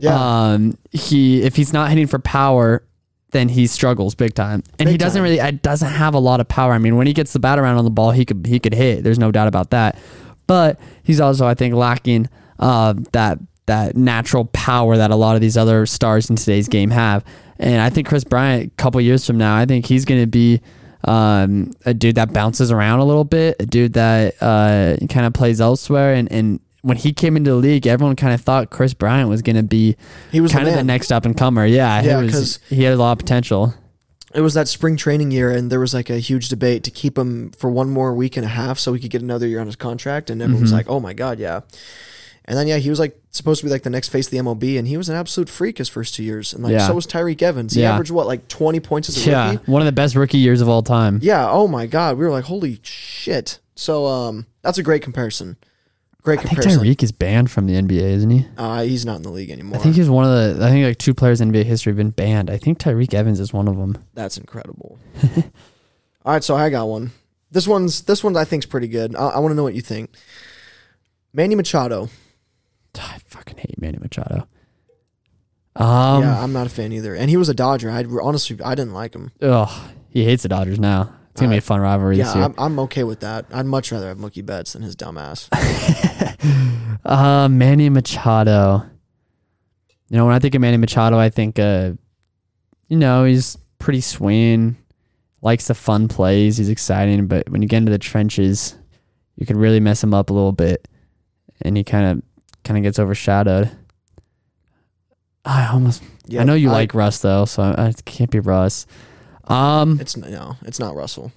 Yeah. 0.00 0.52
Um, 0.52 0.76
he 0.90 1.42
if 1.42 1.56
he's 1.56 1.72
not 1.72 1.88
hitting 1.88 2.06
for 2.06 2.18
power, 2.18 2.82
then 3.30 3.48
he 3.48 3.66
struggles 3.66 4.14
big 4.14 4.34
time. 4.34 4.62
And 4.78 4.88
he 4.88 4.96
doesn't 4.96 5.18
time. 5.18 5.24
really 5.24 5.40
uh, 5.40 5.52
doesn't 5.62 5.90
have 5.90 6.14
a 6.14 6.18
lot 6.18 6.40
of 6.40 6.48
power. 6.48 6.72
I 6.72 6.78
mean, 6.78 6.96
when 6.96 7.06
he 7.06 7.12
gets 7.12 7.32
the 7.32 7.38
bat 7.38 7.58
around 7.58 7.76
on 7.76 7.84
the 7.84 7.90
ball, 7.90 8.10
he 8.10 8.24
could 8.24 8.46
he 8.46 8.58
could 8.58 8.74
hit. 8.74 9.04
There's 9.04 9.18
no 9.18 9.30
doubt 9.30 9.48
about 9.48 9.70
that. 9.70 9.98
But 10.46 10.80
he's 11.02 11.20
also 11.20 11.46
I 11.46 11.54
think 11.54 11.74
lacking 11.74 12.28
uh, 12.58 12.94
that 13.12 13.38
that 13.66 13.96
natural 13.96 14.46
power 14.46 14.96
that 14.96 15.10
a 15.10 15.16
lot 15.16 15.36
of 15.36 15.40
these 15.40 15.56
other 15.56 15.86
stars 15.86 16.28
in 16.28 16.36
today's 16.36 16.68
game 16.68 16.90
have. 16.90 17.24
And 17.58 17.80
I 17.80 17.90
think 17.90 18.08
Kris 18.08 18.24
Bryant, 18.24 18.72
a 18.72 18.76
couple 18.76 19.00
years 19.00 19.26
from 19.26 19.38
now, 19.38 19.54
I 19.54 19.66
think 19.66 19.86
he's 19.86 20.04
going 20.04 20.20
to 20.20 20.26
be 20.26 20.60
um, 21.04 21.70
a 21.86 21.94
dude 21.94 22.16
that 22.16 22.32
bounces 22.32 22.72
around 22.72 23.00
a 23.00 23.04
little 23.04 23.24
bit, 23.24 23.56
a 23.60 23.66
dude 23.66 23.92
that 23.92 24.34
uh, 24.40 24.96
kind 25.08 25.26
of 25.26 25.34
plays 25.34 25.60
elsewhere. 25.60 26.14
And, 26.14 26.30
and 26.32 26.60
when 26.82 26.96
he 26.96 27.12
came 27.12 27.36
into 27.36 27.50
the 27.50 27.56
league, 27.56 27.86
everyone 27.86 28.16
kind 28.16 28.32
of 28.34 28.40
thought 28.40 28.70
Kris 28.70 28.94
Bryant 28.94 29.28
was 29.28 29.42
going 29.42 29.56
to 29.56 29.62
be 29.62 29.96
He 30.32 30.40
was 30.40 30.52
kind 30.52 30.66
the 30.66 30.70
of 30.70 30.76
the 30.76 30.84
next 30.84 31.12
up 31.12 31.24
and 31.24 31.36
comer. 31.36 31.66
Yeah, 31.66 32.00
Yeah, 32.02 32.18
he, 32.20 32.24
was, 32.24 32.32
'cause- 32.32 32.58
he 32.68 32.82
had 32.84 32.94
a 32.94 32.96
lot 32.96 33.12
of 33.12 33.18
potential. 33.18 33.74
it 34.34 34.40
was 34.40 34.54
that 34.54 34.68
spring 34.68 34.96
training 34.96 35.30
year, 35.32 35.50
and 35.50 35.70
there 35.70 35.80
was 35.80 35.92
like 35.92 36.08
a 36.08 36.18
huge 36.18 36.48
debate 36.48 36.84
to 36.84 36.90
keep 36.90 37.18
him 37.18 37.50
for 37.58 37.68
one 37.70 37.90
more 37.90 38.14
week 38.14 38.36
and 38.36 38.44
a 38.46 38.48
half 38.48 38.78
so 38.78 38.92
he 38.92 39.00
could 39.00 39.10
get 39.10 39.22
another 39.22 39.46
year 39.46 39.60
on 39.60 39.66
his 39.66 39.76
contract. 39.76 40.30
And 40.30 40.40
everyone 40.40 40.62
was 40.62 40.70
Mhm. 40.70 40.74
like, 40.74 40.88
"Oh 40.88 41.00
my 41.00 41.12
god, 41.12 41.38
yeah." 41.38 41.60
And 42.46 42.56
then 42.58 42.66
yeah, 42.66 42.78
he 42.78 42.90
was 42.90 42.98
like 42.98 43.16
supposed 43.30 43.60
to 43.60 43.66
be 43.66 43.70
like 43.70 43.82
the 43.84 43.90
next 43.90 44.08
face 44.08 44.26
of 44.26 44.30
the 44.32 44.38
MLB, 44.38 44.76
and 44.78 44.88
he 44.88 44.96
was 44.96 45.08
an 45.08 45.14
absolute 45.14 45.48
freak 45.48 45.78
his 45.78 45.88
first 45.88 46.14
two 46.14 46.24
years. 46.24 46.52
And 46.52 46.64
like 46.64 46.72
Yeah. 46.72 46.86
so 46.86 46.94
was 46.94 47.06
Tyreke 47.06 47.42
Evans. 47.42 47.74
He 47.74 47.82
Yeah. 47.82 47.92
averaged 47.92 48.10
what 48.10 48.26
like 48.26 48.48
twenty 48.48 48.80
points 48.80 49.08
as 49.08 49.16
a 49.16 49.20
rookie? 49.20 49.30
Yeah, 49.30 49.50
rookie. 49.52 49.70
one 49.70 49.82
of 49.82 49.86
the 49.86 49.92
best 49.92 50.14
rookie 50.16 50.38
years 50.38 50.60
of 50.60 50.68
all 50.68 50.82
time. 50.82 51.20
Yeah. 51.22 51.48
Oh 51.50 51.68
my 51.68 51.86
god, 51.86 52.16
we 52.16 52.24
were 52.24 52.30
like, 52.30 52.44
"Holy 52.46 52.80
shit!" 52.82 53.58
So 53.76 54.06
um, 54.06 54.46
that's 54.62 54.78
a 54.78 54.82
great 54.82 55.02
comparison. 55.02 55.56
Great 56.22 56.40
I 56.40 56.42
think. 56.42 56.60
Tyreke 56.60 57.02
is 57.02 57.12
banned 57.12 57.50
from 57.50 57.66
the 57.66 57.74
NBA, 57.74 58.00
isn't 58.00 58.30
he? 58.30 58.46
Uh, 58.56 58.82
he's 58.82 59.06
not 59.06 59.16
in 59.16 59.22
the 59.22 59.30
league 59.30 59.50
anymore. 59.50 59.78
I 59.78 59.82
think 59.82 59.94
he's 59.96 60.10
one 60.10 60.24
of 60.24 60.30
the. 60.58 60.64
I 60.64 60.70
think 60.70 60.84
like 60.84 60.98
two 60.98 61.14
players 61.14 61.40
in 61.40 61.50
NBA 61.50 61.64
history 61.64 61.90
have 61.90 61.96
been 61.96 62.10
banned. 62.10 62.50
I 62.50 62.58
think 62.58 62.78
Tyreke 62.78 63.14
Evans 63.14 63.40
is 63.40 63.52
one 63.52 63.68
of 63.68 63.76
them. 63.76 63.96
That's 64.14 64.36
incredible. 64.36 64.98
All 66.24 66.32
right, 66.34 66.44
so 66.44 66.54
I 66.56 66.68
got 66.68 66.88
one. 66.88 67.12
This 67.50 67.66
one's 67.66 68.02
this 68.02 68.22
one 68.22 68.36
I 68.36 68.44
think's 68.44 68.66
pretty 68.66 68.88
good. 68.88 69.16
I, 69.16 69.28
I 69.28 69.38
want 69.38 69.52
to 69.52 69.56
know 69.56 69.62
what 69.62 69.74
you 69.74 69.80
think. 69.80 70.14
Manny 71.32 71.54
Machado. 71.54 72.08
I 72.98 73.18
fucking 73.26 73.56
hate 73.58 73.80
Manny 73.80 73.98
Machado. 73.98 74.46
Um, 75.76 76.22
yeah, 76.22 76.42
I'm 76.42 76.52
not 76.52 76.66
a 76.66 76.70
fan 76.70 76.92
either. 76.92 77.14
And 77.14 77.30
he 77.30 77.36
was 77.36 77.48
a 77.48 77.54
Dodger. 77.54 77.90
I 77.90 78.04
honestly 78.22 78.58
I 78.62 78.74
didn't 78.74 78.92
like 78.92 79.14
him. 79.14 79.32
ugh, 79.40 79.70
he 80.10 80.24
hates 80.24 80.42
the 80.42 80.48
Dodgers 80.48 80.78
now. 80.78 81.14
It's 81.40 81.42
gonna 81.42 81.54
be 81.54 81.58
a 81.58 81.60
fun 81.62 81.80
rivalry 81.80 82.16
this 82.16 82.26
Yeah, 82.28 82.34
year. 82.34 82.44
I'm, 82.44 82.54
I'm 82.58 82.78
okay 82.80 83.04
with 83.04 83.20
that. 83.20 83.46
I'd 83.52 83.66
much 83.66 83.90
rather 83.92 84.08
have 84.08 84.18
Mookie 84.18 84.44
Betts 84.44 84.72
than 84.74 84.82
his 84.82 84.96
dumbass. 84.96 85.48
Uh, 87.04 87.48
Manny 87.48 87.88
Machado. 87.88 88.84
You 90.10 90.16
know, 90.18 90.26
when 90.26 90.34
I 90.34 90.38
think 90.38 90.54
of 90.54 90.60
Manny 90.60 90.76
Machado, 90.76 91.18
I 91.18 91.30
think, 91.30 91.58
uh, 91.58 91.92
you 92.88 92.96
know, 92.96 93.24
he's 93.24 93.56
pretty 93.78 94.00
swing, 94.02 94.76
likes 95.40 95.68
the 95.68 95.74
fun 95.74 96.08
plays, 96.08 96.58
he's 96.58 96.68
exciting, 96.68 97.26
but 97.26 97.48
when 97.48 97.62
you 97.62 97.68
get 97.68 97.78
into 97.78 97.90
the 97.90 97.98
trenches, 97.98 98.76
you 99.36 99.46
can 99.46 99.56
really 99.56 99.80
mess 99.80 100.02
him 100.04 100.12
up 100.12 100.28
a 100.30 100.32
little 100.34 100.52
bit, 100.52 100.88
and 101.62 101.76
he 101.76 101.84
kind 101.84 102.06
of 102.18 102.22
kind 102.64 102.76
of 102.76 102.82
gets 102.82 102.98
overshadowed. 102.98 103.70
I 105.44 105.68
almost, 105.68 106.02
Yeah, 106.26 106.42
I 106.42 106.44
know 106.44 106.54
you 106.54 106.70
like 106.70 106.92
Russ 106.94 107.18
though, 107.20 107.46
so 107.46 107.62
I, 107.62 107.88
it 107.88 108.04
can't 108.04 108.30
be 108.30 108.40
Russ. 108.40 108.86
Um, 109.44 109.98
It's 110.00 110.16
no, 110.16 110.56
it's 110.62 110.78
not 110.78 110.94
Russell. 110.94 111.32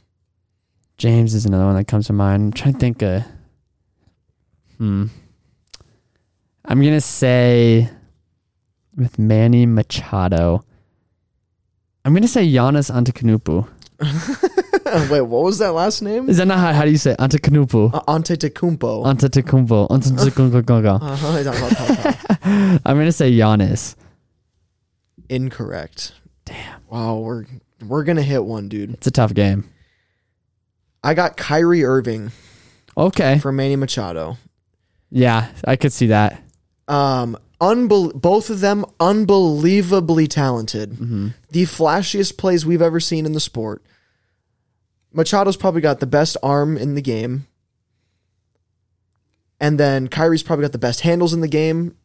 James 0.98 1.34
is 1.34 1.46
another 1.46 1.66
one 1.66 1.76
that 1.76 1.88
comes 1.88 2.08
to 2.08 2.14
mind. 2.14 2.44
I'm 2.44 2.52
trying 2.54 2.74
to 2.74 2.80
think. 2.80 3.02
Uh, 3.04 3.22
hmm. 4.78 5.08
I'm 6.66 6.82
gonna 6.82 7.02
say 7.02 7.90
with 8.96 9.18
Manny 9.20 9.66
Machado. 9.66 10.64
I'm 12.06 12.14
gonna 12.14 12.28
say 12.28 12.46
Giannis 12.48 12.92
Antetokounmpo. 12.92 13.68
Wait, 15.10 15.22
what 15.22 15.44
was 15.44 15.58
that 15.60 15.72
last 15.72 16.02
name? 16.02 16.30
Is 16.30 16.38
that 16.38 16.46
not 16.46 16.60
how, 16.60 16.74
how 16.74 16.86
do 16.86 16.92
you 16.92 16.98
say 16.98 17.12
it? 17.12 17.18
Antetokounmpo? 17.18 17.94
Uh, 17.94 18.02
Antetokounmpo. 18.02 19.06
Antetokounmpo. 19.06 19.90
Antetokounmpo. 19.90 21.02
Uh-huh. 22.44 22.80
I'm 22.86 22.98
gonna 22.98 23.12
say 23.12 23.32
Giannis. 23.32 23.96
Incorrect. 25.30 26.14
Damn. 26.46 26.82
Wow, 26.90 27.20
we're 27.20 27.46
we're 27.88 28.04
gonna 28.04 28.22
hit 28.22 28.44
one, 28.44 28.70
dude. 28.70 28.94
It's 28.94 29.08
a 29.08 29.12
tough 29.12 29.34
game. 29.34 29.70
I 31.04 31.14
got 31.14 31.36
Kyrie 31.38 31.84
Irving 31.84 32.32
Okay. 32.96 33.40
for 33.40 33.52
Manny 33.52 33.76
Machado. 33.76 34.38
Yeah, 35.10 35.50
I 35.66 35.76
could 35.76 35.92
see 35.94 36.08
that. 36.08 36.42
Um, 36.88 37.38
unbel- 37.62 38.14
both 38.20 38.50
of 38.50 38.60
them 38.62 38.86
unbelievably 39.00 40.28
talented. 40.28 40.98
The 41.52 41.64
flashiest 41.64 42.38
plays 42.38 42.66
we've 42.66 42.82
ever 42.82 43.00
seen 43.00 43.26
in 43.26 43.34
the 43.34 43.40
sport. 43.40 43.84
Machado's 45.14 45.58
probably 45.58 45.82
got 45.82 46.00
the 46.00 46.08
best 46.08 46.38
arm 46.42 46.78
in 46.78 46.96
the 46.96 47.02
game. 47.02 47.46
And 49.60 49.80
then 49.80 50.08
Kyrie's 50.08 50.44
probably 50.44 50.64
got 50.64 50.72
the 50.72 50.78
best 50.78 51.02
handles 51.02 51.34
in 51.34 51.42
the 51.42 51.48
game. 51.48 51.96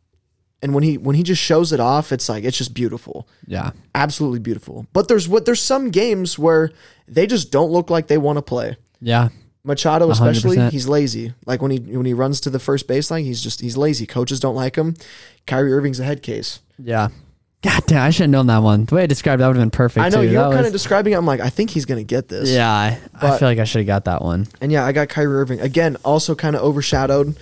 And 0.63 0.75
when 0.75 0.83
he 0.83 0.99
when 0.99 1.15
he 1.15 1.23
just 1.23 1.41
shows 1.41 1.73
it 1.73 1.79
off, 1.81 2.11
it's 2.11 2.29
like 2.29 2.43
it's 2.45 2.59
just 2.59 2.75
beautiful. 2.75 3.29
Yeah. 3.47 3.71
Absolutely 3.95 4.41
beautiful. 4.41 4.87
But 4.93 5.07
there's 5.09 5.29
what 5.29 5.45
there's 5.47 5.63
some 5.63 5.91
games 5.91 6.39
where 6.39 6.71
they 7.07 7.27
just 7.27 7.53
don't 7.53 7.71
look 7.71 7.91
like 7.91 8.09
they 8.09 8.19
want 8.19 8.39
to 8.39 8.43
play. 8.43 8.77
Yeah. 9.01 9.29
Machado 9.65 10.11
especially, 10.11 10.57
100%. 10.57 10.71
he's 10.73 10.89
lazy. 10.89 11.35
Like 11.47 11.61
when 11.63 11.71
he 11.71 11.79
when 11.79 12.07
he 12.07 12.15
runs 12.15 12.41
to 12.43 12.51
the 12.51 12.59
first 12.59 12.89
baseline, 12.89 13.23
he's 13.25 13.41
just 13.43 13.61
he's 13.61 13.77
lazy. 13.77 14.07
Coaches 14.07 14.41
don't 14.41 14.55
like 14.57 14.75
him. 14.77 14.95
Kyrie 15.47 15.73
Irving's 15.73 16.01
a 16.01 16.05
head 16.05 16.23
case. 16.23 16.61
Yeah. 16.79 17.09
God 17.61 17.83
damn, 17.87 18.03
I 18.03 18.11
should 18.11 18.23
have 18.23 18.31
known 18.31 18.47
that 18.47 18.63
one. 18.63 18.85
The 18.85 18.95
way 18.95 19.03
I 19.03 19.07
described 19.07 19.43
that 19.43 19.47
would 19.49 19.57
have 19.57 19.63
been 19.63 19.71
perfect. 19.73 20.05
I 20.07 20.11
know 20.11 20.23
too. 20.23 20.31
you're 20.31 20.43
That 20.43 20.51
kind 20.51 20.59
was- 20.59 20.67
of 20.69 20.73
describing 20.73 21.13
it. 21.13 21.17
I'm 21.17 21.27
like, 21.27 21.41
I 21.41 21.51
think 21.51 21.71
he's 21.71 21.85
gonna 21.87 22.05
get 22.05 22.29
this. 22.29 22.49
Yeah, 22.51 22.71
I, 22.73 22.99
I 23.21 23.37
feel 23.39 23.49
like 23.49 23.59
I 23.59 23.65
should 23.65 23.81
have 23.81 23.87
got 23.89 24.05
that 24.05 24.23
one. 24.23 24.47
And 24.61 24.71
yeah, 24.73 24.85
I 24.87 24.93
got 24.93 25.09
Kyrie 25.09 25.35
Irving 25.35 25.61
again. 25.61 25.97
Also 26.05 26.35
kind 26.37 26.55
of 26.57 26.63
overshadowed. 26.63 27.37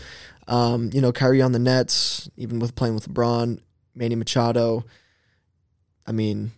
Um, 0.48 0.90
you 0.92 1.00
know, 1.00 1.12
Kyrie 1.12 1.42
on 1.42 1.52
the 1.52 1.58
Nets, 1.58 2.30
even 2.36 2.58
with 2.58 2.74
playing 2.74 2.94
with 2.94 3.08
LeBron, 3.08 3.60
Manny 3.94 4.14
Machado. 4.14 4.84
I 6.06 6.12
mean, 6.12 6.52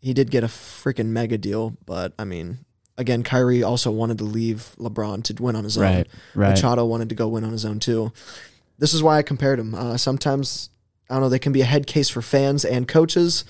he 0.00 0.14
did 0.14 0.30
get 0.30 0.44
a 0.44 0.48
freaking 0.48 1.06
mega 1.06 1.36
deal, 1.36 1.76
but 1.84 2.12
I 2.18 2.24
mean, 2.24 2.58
again, 2.96 3.22
Kyrie 3.22 3.62
also 3.62 3.90
wanted 3.90 4.18
to 4.18 4.24
leave 4.24 4.74
LeBron 4.78 5.24
to 5.24 5.42
win 5.42 5.56
on 5.56 5.64
his 5.64 5.76
own. 5.76 5.84
Right, 5.84 6.06
right. 6.34 6.50
Machado 6.50 6.84
wanted 6.84 7.10
to 7.10 7.14
go 7.14 7.28
win 7.28 7.44
on 7.44 7.52
his 7.52 7.64
own 7.64 7.80
too. 7.80 8.12
This 8.78 8.94
is 8.94 9.02
why 9.02 9.18
I 9.18 9.22
compared 9.22 9.58
him. 9.58 9.74
Uh, 9.74 9.96
sometimes 9.96 10.70
I 11.08 11.14
don't 11.14 11.22
know. 11.22 11.28
They 11.28 11.38
can 11.38 11.52
be 11.52 11.60
a 11.60 11.66
head 11.66 11.86
case 11.86 12.08
for 12.08 12.22
fans 12.22 12.64
and 12.64 12.88
coaches, 12.88 13.44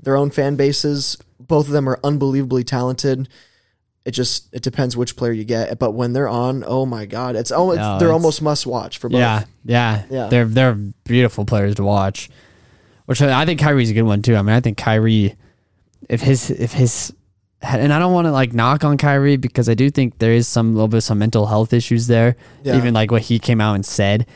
their 0.00 0.16
own 0.16 0.30
fan 0.30 0.56
bases. 0.56 1.18
Both 1.40 1.66
of 1.66 1.72
them 1.72 1.88
are 1.88 1.98
unbelievably 2.04 2.64
talented. 2.64 3.28
It 4.04 4.10
just 4.12 4.52
it 4.52 4.62
depends 4.62 4.96
which 4.96 5.14
player 5.16 5.32
you 5.32 5.44
get. 5.44 5.78
But 5.78 5.92
when 5.92 6.12
they're 6.12 6.28
on, 6.28 6.64
oh 6.66 6.84
my 6.86 7.06
god, 7.06 7.36
it's 7.36 7.52
almost 7.52 7.78
No, 7.78 7.98
they're 7.98 8.08
it's- 8.08 8.12
almost 8.12 8.42
must 8.42 8.66
watch 8.66 8.98
for 8.98 9.08
both. 9.08 9.20
Yeah, 9.20 9.44
yeah, 9.64 10.02
Yeah. 10.10 10.26
They're 10.28 10.44
they're 10.44 10.74
beautiful 11.04 11.44
players 11.44 11.76
to 11.76 11.84
watch. 11.84 12.28
Which 13.06 13.22
I 13.22 13.42
I 13.42 13.46
think 13.46 13.60
Kyrie's 13.60 13.90
a 13.90 13.94
good 13.94 14.02
one 14.02 14.20
too. 14.22 14.34
I 14.36 14.42
mean, 14.42 14.54
I 14.56 14.60
think 14.60 14.76
Kyrie, 14.76 15.36
if 16.08 16.20
his 16.20 16.50
if 16.50 16.72
his, 16.72 17.12
and 17.62 17.92
I 17.92 17.98
don't 18.00 18.12
want 18.12 18.26
to 18.26 18.32
like 18.32 18.52
knock 18.52 18.82
on 18.84 18.96
Kyrie 18.98 19.36
because 19.36 19.68
I 19.68 19.74
do 19.74 19.88
think 19.90 20.18
there 20.18 20.32
is 20.32 20.48
some 20.48 20.74
little 20.74 20.88
bit 20.88 20.96
of 20.98 21.04
some 21.04 21.18
mental 21.18 21.46
health 21.46 21.72
issues 21.72 22.08
there. 22.08 22.34
Yeah. 22.64 22.76
Even 22.76 22.94
like 22.94 23.12
what 23.12 23.22
he 23.22 23.38
came 23.38 23.60
out 23.60 23.74
and 23.74 23.86
said, 23.86 24.26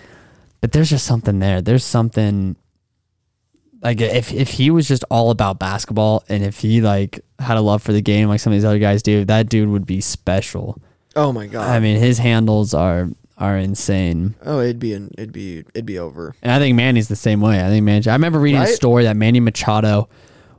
but 0.61 0.71
there's 0.71 0.91
just 0.91 1.07
something 1.07 1.41
there. 1.41 1.61
There's 1.61 1.85
something. 1.85 2.55
Like 3.83 4.01
if 4.01 4.33
if 4.33 4.49
he 4.51 4.71
was 4.71 4.87
just 4.89 5.05
all 5.11 5.31
about 5.31 5.59
basketball 5.59 6.25
and 6.29 6.43
if 6.45 6.61
he 6.61 6.81
like 6.81 7.21
had 7.39 7.57
a 7.57 7.61
love 7.61 7.83
for 7.83 7.93
the 7.93 8.01
game 8.03 8.29
like 8.29 8.41
some 8.41 8.53
of 8.53 8.57
these 8.57 8.65
other 8.65 8.79
guys 8.79 9.03
do, 9.03 9.25
that 9.27 9.49
dude 9.49 9.69
would 9.69 9.87
be 9.87 10.01
special. 10.01 10.81
Oh 11.15 11.33
my 11.33 11.47
god. 11.47 11.69
I 11.71 11.81
mean, 11.81 11.99
his 11.99 12.19
handles 12.19 12.75
are 12.75 13.09
are 13.39 13.59
insane. 13.59 14.35
oh, 14.45 14.61
it'd 14.61 14.79
be 14.79 14.95
an, 14.95 15.11
it'd 15.19 15.33
be 15.33 15.59
it'd 15.75 15.85
be 15.87 15.99
over. 15.99 16.35
And 16.43 16.51
I 16.53 16.59
think 16.59 16.75
Manny's 16.77 17.09
the 17.09 17.17
same 17.17 17.41
way. 17.41 17.65
I 17.65 17.69
think 17.69 17.85
Manny. 17.85 18.07
I 18.09 18.13
remember 18.15 18.39
reading 18.39 18.61
a 18.61 18.67
story 18.67 19.05
that 19.05 19.17
Manny 19.17 19.41
Machado 19.41 20.09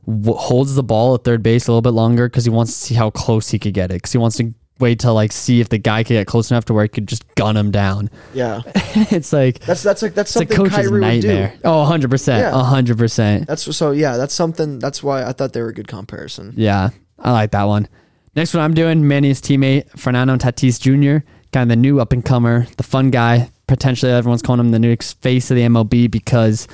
w- 0.05 0.37
holds 0.37 0.75
the 0.75 0.83
ball 0.83 1.15
at 1.15 1.23
third 1.23 1.41
base 1.41 1.67
a 1.67 1.71
little 1.71 1.81
bit 1.81 1.93
longer 1.93 2.29
because 2.29 2.45
he 2.45 2.51
wants 2.51 2.73
to 2.73 2.85
see 2.85 2.93
how 2.95 3.09
close 3.09 3.49
he 3.49 3.57
could 3.59 3.73
get 3.73 3.89
it. 3.91 3.95
Because 3.95 4.11
he 4.11 4.17
wants 4.19 4.37
to 4.37 4.53
wait 4.79 4.99
to 4.99 5.11
like 5.11 5.31
see 5.31 5.59
if 5.61 5.69
the 5.69 5.77
guy 5.77 6.03
could 6.03 6.13
get 6.13 6.27
close 6.27 6.51
enough 6.51 6.65
to 6.65 6.73
where 6.73 6.83
he 6.83 6.89
could 6.89 7.07
just 7.07 7.23
gun 7.35 7.55
him 7.57 7.71
down. 7.71 8.09
Yeah, 8.33 8.61
it's 8.75 9.33
like 9.33 9.59
that's 9.59 9.83
that's 9.83 10.01
like 10.01 10.13
that's 10.13 10.31
something 10.31 10.55
coach's 10.55 10.75
Kyrie 10.75 10.89
would 10.89 11.21
do. 11.21 11.27
nightmare. 11.27 11.53
Oh, 11.63 11.79
100 11.79 12.09
percent, 12.09 12.41
Yeah. 12.41 12.63
hundred 12.63 12.97
percent. 12.97 13.47
That's 13.47 13.75
so 13.75 13.91
yeah. 13.91 14.17
That's 14.17 14.33
something. 14.33 14.79
That's 14.79 15.01
why 15.03 15.23
I 15.23 15.31
thought 15.33 15.53
they 15.53 15.61
were 15.61 15.69
a 15.69 15.73
good 15.73 15.87
comparison. 15.87 16.53
Yeah, 16.55 16.89
I 17.19 17.31
like 17.31 17.51
that 17.51 17.63
one. 17.63 17.87
Next 18.35 18.53
one 18.53 18.63
I'm 18.63 18.73
doing, 18.75 19.07
Manny's 19.07 19.41
teammate 19.41 19.89
Fernando 19.99 20.35
Tatis 20.37 20.79
Jr., 20.79 21.25
kind 21.51 21.63
of 21.63 21.69
the 21.69 21.75
new 21.75 21.99
up 21.99 22.13
and 22.13 22.23
comer, 22.23 22.67
the 22.77 22.83
fun 22.83 23.09
guy. 23.09 23.49
Potentially, 23.67 24.11
everyone's 24.13 24.41
calling 24.41 24.61
him 24.61 24.71
the 24.71 24.79
new 24.79 24.95
face 24.95 25.51
of 25.51 25.55
the 25.57 25.63
MLB 25.63 26.09
because 26.09 26.67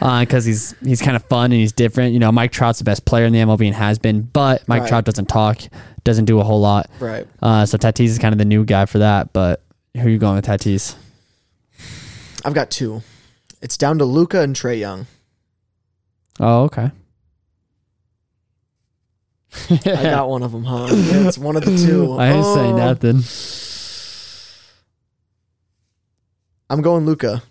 because 0.00 0.44
he's 0.44 0.74
he's 0.84 1.00
kind 1.00 1.14
of 1.14 1.24
fun 1.26 1.46
and 1.52 1.60
he's 1.60 1.72
different. 1.72 2.12
You 2.12 2.18
know, 2.18 2.32
Mike 2.32 2.50
Trout's 2.50 2.78
the 2.78 2.84
best 2.84 3.04
player 3.04 3.24
in 3.24 3.32
the 3.32 3.38
MLB 3.38 3.66
and 3.66 3.74
has 3.76 3.98
been, 4.00 4.22
but 4.22 4.66
Mike 4.66 4.80
Right. 4.82 4.88
Trout 4.88 5.04
doesn't 5.04 5.26
talk, 5.28 5.60
doesn't 6.02 6.24
do 6.24 6.40
a 6.40 6.42
whole 6.42 6.60
lot. 6.60 6.90
Right. 6.98 7.26
Uh, 7.40 7.66
so 7.66 7.78
Tatis 7.78 8.06
is 8.06 8.18
kind 8.18 8.32
of 8.32 8.38
the 8.38 8.44
new 8.44 8.64
guy 8.64 8.86
for 8.86 8.98
that. 8.98 9.32
But 9.32 9.62
who 9.94 10.00
are 10.06 10.08
you 10.08 10.18
going 10.18 10.36
with 10.36 10.46
Tatis? 10.46 10.96
I've 12.44 12.54
got 12.54 12.70
two. 12.70 13.02
It's 13.62 13.76
down 13.76 13.98
to 13.98 14.04
Luka 14.04 14.40
and 14.40 14.56
Trae 14.56 14.78
Young. 14.80 15.06
Oh, 16.40 16.62
okay. 16.64 16.90
I 19.70 20.02
got 20.02 20.28
one 20.28 20.42
of 20.42 20.52
them, 20.52 20.64
huh? 20.64 20.86
Yeah, 20.90 21.26
it's 21.28 21.36
one 21.38 21.56
of 21.56 21.64
the 21.64 21.76
two. 21.76 22.12
I 22.18 22.28
ain't 22.28 22.44
saying 22.44 22.74
Oh. 22.74 22.76
nothing. 22.76 23.20
I'm 26.70 26.80
going 26.80 27.04
Luka. 27.04 27.42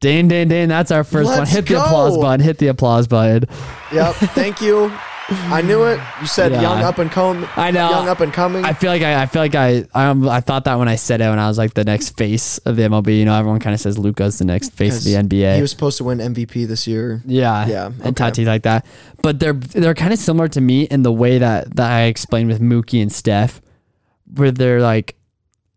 Dan, 0.00 0.28
Dan, 0.28 0.48
Dan. 0.48 0.68
That's 0.70 0.90
our 0.90 1.04
first 1.04 1.28
one. 1.28 1.40
Let's 1.40 1.50
Hit 1.50 1.66
the 1.66 1.74
applause 1.74 2.16
button. 2.16 2.40
Hit 2.40 2.56
the 2.56 2.68
applause 2.68 3.06
button. 3.06 3.44
Yep. 3.92 4.14
Thank 4.14 4.62
you. 4.62 4.90
I 5.28 5.60
knew 5.62 5.84
it. 5.84 6.00
You 6.20 6.26
said 6.26 6.52
Yeah. 6.52 6.62
young 6.62 6.82
up 6.82 6.98
and 6.98 7.10
coming. 7.10 7.46
I 7.54 7.70
know. 7.70 7.90
Young 7.90 8.08
up 8.08 8.20
and 8.20 8.32
coming. 8.32 8.64
I 8.64 8.72
feel 8.72 8.90
like 8.90 9.02
I, 9.02 9.22
I 9.22 9.26
feel 9.26 9.42
like 9.42 9.54
I, 9.54 9.84
I, 9.94 10.06
um, 10.06 10.28
I 10.28 10.40
thought 10.40 10.64
that 10.64 10.76
when 10.76 10.88
I 10.88 10.96
said 10.96 11.20
it 11.20 11.28
when 11.28 11.38
I 11.38 11.46
was 11.48 11.58
like 11.58 11.74
the 11.74 11.84
next 11.84 12.16
face 12.16 12.58
of 12.58 12.76
the 12.76 12.82
MLB. 12.82 13.18
You 13.18 13.24
know, 13.26 13.34
everyone 13.34 13.60
kind 13.60 13.74
of 13.74 13.80
says 13.80 13.98
Luka's 13.98 14.38
the 14.38 14.44
next 14.44 14.72
face 14.72 14.96
of 14.98 15.04
the 15.04 15.14
NBA. 15.14 15.56
He 15.56 15.60
was 15.62 15.70
supposed 15.70 15.98
to 15.98 16.04
win 16.04 16.18
MVP 16.18 16.66
this 16.66 16.86
year. 16.86 17.22
yeah, 17.26 17.66
Yeah, 17.66 17.86
and 17.86 18.06
okay. 18.06 18.12
Tatis 18.30 18.46
like 18.46 18.62
that. 18.62 18.86
But 19.22 19.38
they're 19.38 19.52
they're 19.52 19.94
kind 19.94 20.12
of 20.14 20.18
similar 20.18 20.48
to 20.48 20.60
me 20.60 20.84
in 20.84 21.02
the 21.02 21.12
way 21.12 21.38
that 21.38 21.76
that 21.76 21.92
I 21.92 22.02
explained 22.04 22.48
with 22.48 22.60
Mookie 22.60 23.02
and 23.02 23.12
Steph, 23.12 23.60
where 24.34 24.50
they're 24.50 24.80
like 24.80 25.14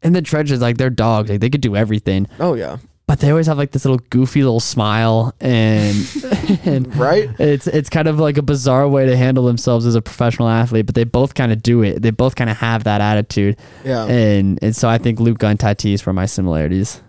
in 0.04 0.14
the 0.14 0.22
trenches, 0.22 0.62
like 0.62 0.78
they're 0.78 0.90
dogs, 0.90 1.30
like 1.30 1.40
they 1.40 1.50
could 1.50 1.62
do 1.62 1.76
everything, 1.76 2.28
Oh 2.40 2.54
yeah. 2.56 2.78
but 3.08 3.20
they 3.20 3.30
always 3.30 3.48
have 3.48 3.58
like 3.58 3.72
this 3.72 3.86
little 3.86 4.00
goofy 4.10 4.44
little 4.44 4.60
smile 4.60 5.34
and 5.42 5.96
and 6.66 6.96
Right. 6.96 7.30
it's 7.40 7.68
it's 7.68 7.90
kind 7.90 8.08
of 8.08 8.20
like 8.20 8.38
a 8.38 8.42
bizarre 8.42 8.88
way 8.88 9.06
to 9.06 9.16
handle 9.18 9.46
themselves 9.46 9.86
as 9.86 9.96
a 9.96 10.02
professional 10.02 10.50
athlete, 10.50 10.86
but 10.86 10.96
they 10.96 11.04
both 11.04 11.34
kind 11.36 11.52
of 11.52 11.64
do 11.64 11.84
it. 11.84 12.02
They 12.02 12.12
both 12.12 12.36
kind 12.36 12.50
of 12.50 12.58
have 12.58 12.84
that 12.86 13.02
attitude. 13.02 13.58
Yeah. 13.86 14.06
And 14.06 14.60
and 14.62 14.76
so 14.76 14.88
I 14.90 14.98
think 14.98 15.20
Luka 15.20 15.48
and 15.48 15.60
Tatis 15.60 16.06
were 16.06 16.14
my 16.14 16.26
similarities. 16.26 17.02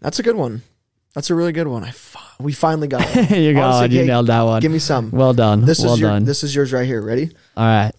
That's 0.00 0.18
a 0.18 0.22
good 0.22 0.36
one. 0.36 0.62
That's 1.14 1.30
a 1.30 1.34
really 1.34 1.52
good 1.52 1.66
one. 1.66 1.82
I 1.82 1.92
fi- 1.92 2.20
we 2.38 2.52
finally 2.52 2.88
got 2.88 3.00
it. 3.16 3.30
you 3.40 3.54
go, 3.54 3.62
Honestly, 3.62 3.94
you 3.96 4.02
hey, 4.02 4.06
nailed 4.08 4.26
that 4.26 4.42
one. 4.42 4.60
Give 4.60 4.70
me 4.70 4.78
some. 4.78 5.10
well 5.10 5.32
done. 5.32 5.64
This 5.64 5.80
well 5.82 5.94
is 5.94 6.00
your, 6.00 6.10
done. 6.10 6.24
this 6.26 6.44
is 6.44 6.54
yours 6.54 6.74
right 6.74 6.84
here. 6.84 7.00
Ready? 7.00 7.30
All 7.56 7.64
right. 7.64 7.92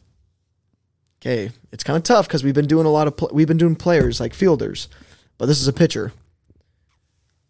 Okay. 1.21 1.49
It's 1.71 1.83
kind 1.83 1.97
of 1.97 2.03
tough 2.03 2.27
because 2.27 2.43
we've 2.43 2.53
been 2.53 2.67
doing 2.67 2.85
a 2.85 2.89
lot 2.91 3.07
of 3.07 3.17
pl- 3.17 3.31
we've 3.33 3.47
been 3.47 3.57
doing 3.57 3.75
players 3.75 4.19
like 4.19 4.33
fielders, 4.33 4.87
but 5.37 5.47
this 5.47 5.59
is 5.61 5.67
a 5.67 5.73
pitcher. 5.73 6.13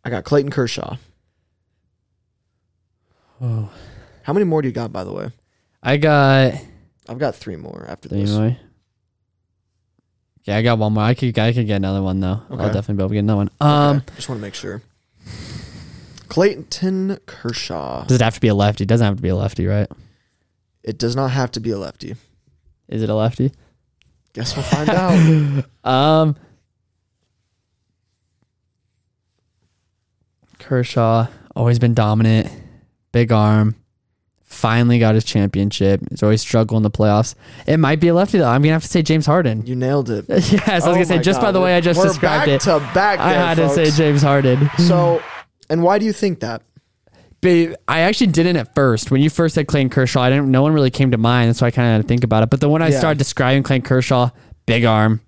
I 0.04 0.10
got 0.10 0.24
Clayton 0.24 0.52
Kershaw. 0.52 0.96
Oh. 3.42 3.70
How 4.24 4.34
many 4.34 4.46
more 4.46 4.62
do 4.62 4.68
you 4.68 4.74
got, 4.74 4.92
by 4.92 5.04
the 5.04 5.14
way? 5.14 5.32
I 5.84 5.98
got 5.98 6.54
I've 7.08 7.20
got 7.20 7.36
three 7.36 7.56
more 7.56 7.86
after 7.88 8.10
three 8.10 8.22
this. 8.22 8.32
more. 8.32 8.58
Yeah, 10.44 10.58
I 10.58 10.62
got 10.62 10.78
one 10.80 10.94
more. 10.94 11.04
I 11.04 11.14
could 11.14 11.38
I 11.38 11.52
could 11.54 11.68
get 11.68 11.76
another 11.76 12.02
one 12.02 12.20
though. 12.20 12.42
I'll 12.50 12.58
definitely 12.72 12.96
be 12.96 13.02
able 13.04 13.10
to 13.10 13.14
get 13.16 13.20
another 13.20 13.38
one. 13.38 13.50
Um, 13.60 13.98
Okay, 13.98 14.16
just 14.16 14.30
want 14.30 14.40
to 14.40 14.42
make 14.42 14.54
sure. 14.56 14.82
Clayton 16.30 17.20
Kershaw. 17.26 18.06
does 18.06 18.16
it 18.20 18.24
have 18.24 18.36
to 18.36 18.42
be 18.42 18.48
a 18.48 18.56
lefty? 18.56 18.84
It 18.84 18.88
doesn't 18.88 19.06
have 19.06 19.16
to 19.18 19.22
be 19.22 19.30
a 19.30 19.36
lefty, 19.36 19.66
right? 19.66 19.88
It 20.84 20.98
does 20.98 21.16
not 21.16 21.32
have 21.32 21.52
to 21.52 21.60
be 21.60 21.72
a 21.72 21.78
lefty. 21.78 22.16
Is 22.90 23.02
it 23.04 23.10
a 23.10 23.16
lefty? 23.16 23.52
Guess 24.34 24.56
we'll 24.56 24.64
find 24.66 24.90
out. 24.90 25.66
Um, 25.84 26.36
Kershaw 30.60 31.28
always 31.56 31.80
been 31.80 31.94
dominant, 31.94 32.50
big 33.12 33.32
arm. 33.32 33.76
Finally 34.44 34.98
got 35.00 35.14
his 35.16 35.24
championship. 35.24 36.02
He's 36.10 36.24
always 36.24 36.42
struggled 36.42 36.80
in 36.80 36.84
the 36.84 36.92
playoffs. 36.92 37.36
It 37.68 37.78
might 37.78 38.00
be 38.00 38.08
a 38.08 38.14
lefty 38.14 38.38
though. 38.38 38.48
I'm 38.48 38.62
gonna 38.62 38.74
have 38.74 38.82
to 38.84 38.88
say 38.88 39.02
James 39.02 39.26
Harden. 39.26 39.66
You 39.66 39.76
nailed 39.76 40.10
it. 40.10 40.26
yes, 40.30 40.68
I 40.68 40.76
was 40.76 40.96
gonna 40.96 41.06
say 41.06 41.20
just 41.20 41.40
God. 41.42 41.48
by 41.48 41.52
the 41.52 41.62
way 41.62 41.76
I 41.76 41.82
just 41.82 42.00
We're 42.00 42.08
described 42.08 42.46
back 42.46 42.50
it. 42.50 42.62
to 42.62 42.80
back. 42.94 43.20
I 43.20 43.34
there, 43.34 43.40
had 43.46 43.56
to 43.58 43.70
say. 43.70 43.92
James 43.92 44.22
Harden. 44.22 44.70
So, 44.80 45.22
and 45.70 45.84
why 45.84 46.00
do 46.00 46.06
you 46.06 46.14
think 46.14 46.40
that? 46.40 46.64
I 47.46 48.02
actually 48.02 48.28
didn't 48.28 48.58
at 48.58 48.74
first. 48.76 49.12
When 49.12 49.22
you 49.22 49.30
first 49.30 49.56
said 49.56 49.68
Clayton 49.68 49.90
Kershaw, 49.90 50.22
I 50.22 50.30
didn't. 50.30 50.50
No 50.52 50.62
one 50.64 50.74
really 50.74 50.90
came 50.90 51.12
to 51.12 51.18
mind, 51.18 51.56
so 51.56 51.66
I 51.66 51.72
kind 51.72 51.88
of 51.88 51.92
had 51.94 52.02
to 52.02 52.08
think 52.08 52.24
about 52.24 52.44
it. 52.44 52.50
But 52.50 52.60
the 52.62 52.70
when 52.70 52.82
I 52.82 52.90
Yeah. 52.90 53.00
started 53.00 53.18
describing 53.20 53.64
Clayton 53.64 53.86
Kershaw, 53.86 54.32
big 54.66 54.84
arm, 54.86 55.22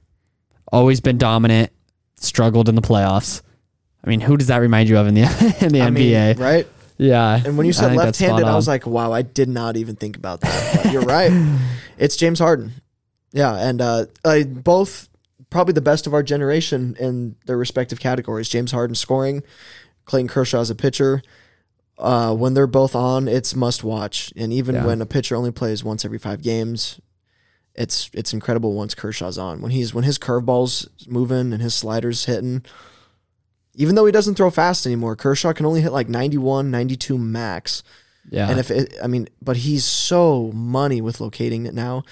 always 0.71 0.99
been 0.99 1.17
dominant, 1.17 1.71
struggled 2.15 2.67
in 2.67 2.75
the 2.75 2.81
playoffs. 2.81 3.41
I 4.03 4.09
mean, 4.09 4.21
who 4.21 4.37
does 4.37 4.47
that 4.47 4.57
remind 4.57 4.89
you 4.89 4.97
of 4.97 5.07
in 5.07 5.13
the 5.13 5.21
in 5.61 5.71
the 5.71 5.81
I 5.81 5.89
mean, 5.91 6.13
NBA? 6.13 6.39
right? 6.39 6.67
yeah. 6.97 7.41
And 7.45 7.57
when 7.57 7.65
you 7.65 7.73
said 7.73 7.95
left-handed, 7.95 8.45
I 8.45 8.55
was 8.55 8.67
like, 8.67 8.85
wow, 8.85 9.11
I 9.13 9.21
did 9.21 9.47
not 9.49 9.77
even 9.77 9.95
think 9.95 10.17
about 10.17 10.41
that. 10.41 10.83
But 10.83 10.91
you're 10.93 11.01
right. 11.03 11.31
It's 11.97 12.15
James 12.15 12.39
Harden. 12.39 12.71
Yeah, 13.33 13.53
and 13.55 13.81
uh, 13.81 14.05
uh, 14.23 14.43
both 14.43 15.09
probably 15.49 15.73
the 15.73 15.81
best 15.81 16.07
of 16.07 16.13
our 16.13 16.23
generation 16.23 16.95
in 16.97 17.35
their 17.45 17.57
respective 17.57 17.99
categories. 17.99 18.47
James 18.47 18.71
Harden 18.71 18.95
scoring, 18.95 19.43
Clayton 20.05 20.29
Kershaw 20.29 20.61
as 20.61 20.69
a 20.69 20.75
pitcher. 20.75 21.21
Uh, 21.99 22.33
when 22.33 22.53
they're 22.53 22.65
both 22.67 22.95
on, 22.95 23.27
it's 23.27 23.55
must 23.55 23.83
watch. 23.83 24.31
And 24.35 24.51
even 24.53 24.75
Yeah. 24.75 24.85
when 24.85 25.01
a 25.01 25.05
pitcher 25.05 25.35
only 25.35 25.51
plays 25.51 25.83
once 25.83 26.05
every 26.05 26.17
five 26.19 26.41
games, 26.41 26.99
it's 27.75 28.09
it's 28.13 28.33
incredible 28.33 28.73
once 28.73 28.95
Kershaw's 28.95 29.37
on. 29.37 29.61
When 29.61 29.71
he's 29.71 29.93
when 29.93 30.03
his 30.03 30.17
curveballs 30.17 30.87
moving 31.07 31.53
and 31.53 31.61
his 31.61 31.73
sliders 31.75 32.25
hitting, 32.25 32.63
even 33.75 33.95
though 33.95 34.05
he 34.05 34.11
doesn't 34.11 34.35
throw 34.35 34.49
fast 34.49 34.85
anymore, 34.85 35.15
Kershaw 35.15 35.53
can 35.53 35.65
only 35.65 35.81
hit 35.81 35.91
like 35.91 36.09
91, 36.09 36.71
92 36.71 37.17
max. 37.17 37.83
Yeah. 38.31 38.49
And 38.49 38.59
if 38.59 38.69
it, 38.69 38.95
I 39.01 39.07
mean, 39.07 39.27
but 39.41 39.57
he's 39.57 39.85
so 39.85 40.51
money 40.53 41.01
with 41.01 41.21
locating 41.21 41.65
it 41.65 41.73
now. 41.73 42.03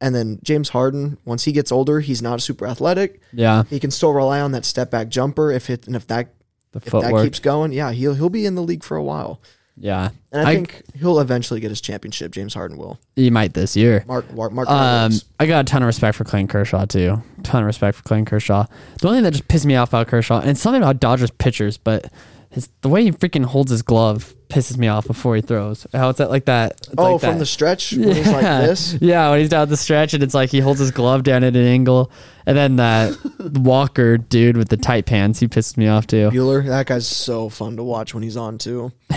And 0.00 0.14
then 0.14 0.38
James 0.42 0.68
Harden, 0.70 1.16
once 1.24 1.44
he 1.44 1.52
gets 1.52 1.72
older, 1.72 2.00
he's 2.00 2.20
not 2.22 2.42
super 2.42 2.66
athletic. 2.66 3.20
yeah. 3.32 3.64
He 3.68 3.80
can 3.80 3.90
still 3.90 4.12
rely 4.12 4.40
on 4.40 4.52
that 4.52 4.64
step 4.64 4.90
back 4.90 5.08
jumper 5.08 5.50
if 5.50 5.68
it 5.70 5.86
and 5.86 5.96
if 5.96 6.06
that 6.08 6.34
The 6.80 6.86
if 6.96 7.02
that 7.02 7.22
keeps 7.24 7.38
going, 7.40 7.72
yeah, 7.72 7.92
he'll 7.92 8.14
he'll 8.14 8.28
be 8.30 8.46
in 8.46 8.54
the 8.54 8.62
league 8.62 8.84
for 8.84 8.96
a 8.96 9.02
while. 9.02 9.40
yeah. 9.76 10.10
And 10.32 10.46
I, 10.46 10.50
I- 10.50 10.54
think 10.54 10.82
he'll 10.98 11.18
eventually 11.20 11.60
get 11.60 11.70
his 11.70 11.80
championship. 11.80 12.32
James 12.32 12.54
Harden 12.54 12.76
will. 12.78 12.98
He 13.14 13.30
might 13.30 13.54
this 13.54 13.76
year. 13.76 14.04
Mark 14.06 14.32
Mark, 14.34 14.52
Mark 14.52 14.68
Um, 14.70 15.12
I 15.40 15.46
got 15.46 15.60
a 15.60 15.64
ton 15.64 15.82
of 15.82 15.86
respect 15.86 16.16
for 16.16 16.24
Clayton 16.24 16.48
Kershaw 16.48 16.84
too. 16.86 17.22
Ton 17.42 17.62
of 17.62 17.66
respect 17.66 17.96
for 17.96 18.02
Clayton 18.04 18.26
Kershaw. 18.26 18.66
The 19.00 19.06
only 19.08 19.18
thing 19.18 19.24
that 19.24 19.32
just 19.32 19.48
pissed 19.48 19.66
me 19.66 19.76
off 19.76 19.88
about 19.90 20.08
Kershaw, 20.08 20.40
and 20.40 20.50
it's 20.50 20.60
something 20.60 20.82
about 20.82 21.00
Dodgers 21.00 21.30
pitchers, 21.30 21.76
but 21.78 22.10
his, 22.56 22.70
the 22.80 22.88
way 22.88 23.04
he 23.04 23.12
freaking 23.12 23.44
holds 23.44 23.70
his 23.70 23.82
glove 23.82 24.34
pisses 24.48 24.78
me 24.78 24.88
off 24.88 25.06
before 25.06 25.36
he 25.36 25.42
throws. 25.42 25.86
How 25.92 26.08
it's 26.08 26.16
that 26.16 26.30
like 26.30 26.46
that? 26.46 26.72
It's 26.72 26.94
oh, 26.96 27.12
like 27.12 27.20
from 27.20 27.34
that. 27.34 27.40
the 27.40 27.46
stretch 27.46 27.92
when 27.96 28.16
he's 28.16 28.32
like 28.32 28.40
this. 28.42 28.96
Yeah, 28.98 29.28
when 29.28 29.40
he's 29.40 29.50
down 29.50 29.68
the 29.68 29.76
stretch 29.76 30.14
and 30.14 30.22
it's 30.22 30.32
like 30.32 30.48
he 30.48 30.60
holds 30.60 30.80
his 30.80 30.90
glove 30.90 31.22
down 31.22 31.44
at 31.44 31.54
an 31.54 31.66
angle, 31.66 32.10
and 32.46 32.56
then 32.56 32.76
that 32.76 33.14
Walker 33.60 34.16
dude 34.16 34.56
with 34.56 34.70
the 34.70 34.78
tight 34.78 35.04
pants, 35.04 35.38
he 35.38 35.48
pisses 35.48 35.76
me 35.76 35.86
off 35.86 36.06
too. 36.06 36.30
Buehler, 36.30 36.64
that 36.64 36.86
guy's 36.86 37.06
so 37.06 37.50
fun 37.50 37.76
to 37.76 37.82
watch 37.82 38.14
when 38.14 38.22
he's 38.22 38.38
on 38.38 38.56
too. 38.56 38.90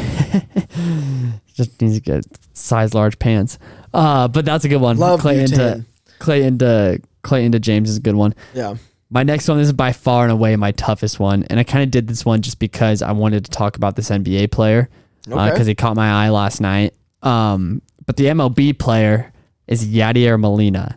Just 1.54 1.82
needs 1.82 1.95
to 1.95 2.02
get 2.02 2.25
size 2.54 2.93
large 2.93 3.19
pants. 3.19 3.58
Uh, 3.93 4.28
but 4.28 4.43
that's 4.43 4.65
a 4.65 4.67
good 4.67 4.82
one. 4.82 4.97
Love 4.97 5.21
Clayton 5.21 5.47
to 5.52 5.56
butane. 5.56 5.86
Clayton 6.19 6.58
to 6.58 7.02
Clayton 7.21 7.54
to 7.54 7.60
James 7.62 7.89
is 7.89 7.95
a 7.95 8.02
good 8.02 8.15
one. 8.15 8.36
Yeah. 8.54 8.75
My 9.12 9.24
next 9.24 9.48
one 9.48 9.60
is 9.60 9.74
by 9.74 9.91
far 9.91 10.24
and 10.24 10.32
away 10.32 10.56
my 10.56 10.72
toughest 10.72 11.19
one, 11.19 11.43
and 11.50 11.60
I 11.60 11.63
kind 11.63 11.84
of 11.84 11.89
did 11.89 12.08
this 12.08 12.24
one 12.26 12.41
just 12.41 12.60
because 12.60 13.02
I 13.02 13.12
wanted 13.12 13.45
to 13.45 13.52
talk 13.52 13.76
about 13.76 13.95
this 13.95 14.10
NBA 14.10 14.52
player 14.52 14.88
because 15.24 15.52
Okay. 15.62 15.63
he 15.65 15.76
caught 15.76 15.95
my 15.95 16.26
eye 16.26 16.30
last 16.30 16.62
night. 16.62 16.93
Um, 17.24 17.82
but 18.06 18.17
the 18.17 18.26
MLB 18.26 18.78
player 18.78 19.34
is 19.67 19.86
Yadier 19.88 20.39
Molina, 20.39 20.95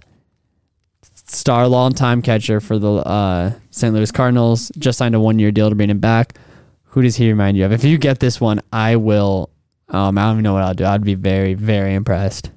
star 1.27 1.67
long-time 1.69 2.21
catcher 2.23 2.61
for 2.61 2.79
the 2.79 2.93
uh, 2.97 3.53
St. 3.71 3.95
Louis 3.95 4.11
Cardinals. 4.13 4.71
Just 4.79 4.99
signed 4.99 5.15
a 5.15 5.21
one-year 5.21 5.51
deal 5.51 5.71
to 5.71 5.75
bring 5.75 5.91
him 5.91 5.99
back. 5.99 6.37
Who 6.85 7.01
does 7.03 7.17
he 7.17 7.29
remind 7.31 7.57
you 7.57 7.65
of? 7.65 7.73
If 7.73 7.83
you 7.85 7.97
get 7.97 8.21
this 8.21 8.41
one, 8.41 8.61
I 8.73 8.97
will. 8.97 9.49
Um, 9.89 10.17
I 10.19 10.23
don't 10.25 10.33
even 10.35 10.43
know 10.43 10.53
what 10.53 10.63
I'll 10.63 10.75
do. 10.75 10.85
I'd 10.85 11.03
be 11.05 11.15
very, 11.15 11.55
very 11.55 11.95
impressed. 11.95 12.51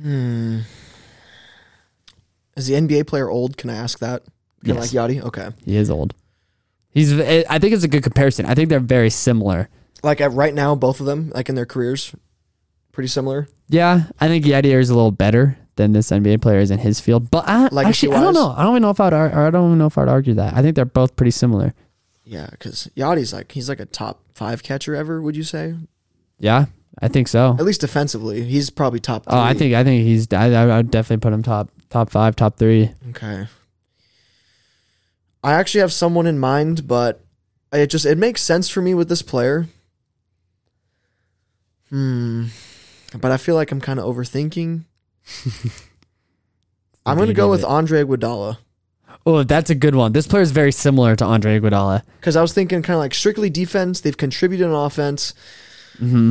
Hmm. 0.00 0.60
Is 2.56 2.66
the 2.66 2.74
NBA 2.74 3.06
player 3.06 3.28
old? 3.28 3.56
Can 3.56 3.70
I 3.70 3.76
ask 3.76 3.98
that? 4.00 4.22
Yes. 4.62 4.92
like 4.94 5.10
Yadi? 5.10 5.22
Okay. 5.22 5.48
He 5.64 5.76
is 5.76 5.90
old. 5.90 6.14
He's. 6.90 7.18
I 7.18 7.58
think 7.58 7.72
it's 7.72 7.84
a 7.84 7.88
good 7.88 8.02
comparison. 8.02 8.46
I 8.46 8.54
think 8.54 8.68
they're 8.68 8.80
very 8.80 9.10
similar. 9.10 9.68
Like 10.02 10.20
at 10.20 10.32
right 10.32 10.52
now, 10.52 10.74
both 10.74 11.00
of 11.00 11.06
them, 11.06 11.30
like 11.34 11.48
in 11.48 11.54
their 11.54 11.66
careers, 11.66 12.14
pretty 12.92 13.08
similar. 13.08 13.48
Yeah, 13.68 14.04
I 14.18 14.28
think 14.28 14.44
Yadier 14.44 14.80
is 14.80 14.90
a 14.90 14.94
little 14.94 15.12
better 15.12 15.56
than 15.76 15.92
this 15.92 16.10
NBA 16.10 16.42
player 16.42 16.58
is 16.58 16.70
in 16.70 16.78
his 16.78 17.00
field. 17.00 17.30
But 17.30 17.48
I, 17.48 17.68
actually, 17.84 18.14
I 18.14 18.20
don't 18.20 18.34
know. 18.34 18.50
I 18.56 18.62
don't 18.62 18.72
even 18.72 18.82
know 18.82 18.90
if 18.90 19.00
I'd. 19.00 19.12
ar- 19.12 19.46
I 19.46 19.50
don't 19.50 19.68
even 19.68 19.78
know 19.78 19.86
if 19.86 19.96
I'd 19.96 20.08
argue 20.08 20.34
that. 20.34 20.54
I 20.54 20.62
think 20.62 20.74
they're 20.74 20.84
both 20.84 21.16
pretty 21.16 21.30
similar. 21.30 21.74
Yeah, 22.24 22.48
because 22.50 22.90
Yadi's 22.96 23.32
like 23.32 23.52
he's 23.52 23.68
like 23.68 23.80
a 23.80 23.86
top 23.86 24.22
five 24.34 24.62
catcher 24.62 24.94
ever. 24.96 25.22
Would 25.22 25.36
you 25.36 25.44
say? 25.44 25.74
Yeah, 26.38 26.66
I 27.00 27.08
think 27.08 27.28
so. 27.28 27.56
At 27.58 27.64
least 27.64 27.82
defensively, 27.82 28.42
he's 28.42 28.70
probably 28.70 29.00
top. 29.00 29.24
Three. 29.26 29.34
Oh, 29.34 29.40
I 29.40 29.54
think 29.54 29.74
I 29.74 29.84
think 29.84 30.04
he's. 30.04 30.26
I, 30.32 30.52
I 30.52 30.76
would 30.78 30.90
definitely 30.90 31.20
put 31.20 31.32
him 31.32 31.42
top 31.42 31.70
top 31.90 32.10
five, 32.10 32.34
top 32.36 32.56
three. 32.56 32.90
Okay. 33.10 33.46
I 35.42 35.52
actually 35.52 35.80
have 35.80 35.92
someone 35.92 36.26
in 36.26 36.38
mind, 36.38 36.86
but 36.88 37.24
it 37.72 37.88
just 37.88 38.06
it 38.06 38.18
makes 38.18 38.42
sense 38.42 38.68
for 38.68 38.82
me 38.82 38.94
with 38.94 39.08
this 39.08 39.22
player. 39.22 39.66
Hmm. 41.88 42.46
But 43.18 43.32
I 43.32 43.36
feel 43.36 43.54
like 43.56 43.72
I'm 43.72 43.80
kind 43.80 43.98
of 43.98 44.06
overthinking. 44.06 44.84
I'm 47.06 47.18
gonna 47.18 47.34
go 47.34 47.50
with 47.50 47.60
it. 47.60 47.66
Andre 47.66 48.04
Iguodala 48.04 48.58
Oh, 49.26 49.42
that's 49.42 49.68
a 49.70 49.74
good 49.74 49.94
one. 49.94 50.12
This 50.12 50.26
player 50.26 50.42
is 50.42 50.50
very 50.50 50.72
similar 50.72 51.14
to 51.16 51.24
Andre 51.24 51.60
Iguodala. 51.60 52.02
because 52.20 52.36
I 52.36 52.42
was 52.42 52.52
thinking 52.52 52.82
kind 52.82 52.94
of 52.94 53.00
like 53.00 53.14
strictly 53.14 53.50
defense. 53.50 54.00
They've 54.00 54.16
contributed 54.16 54.66
on 54.66 54.86
offense. 54.86 55.34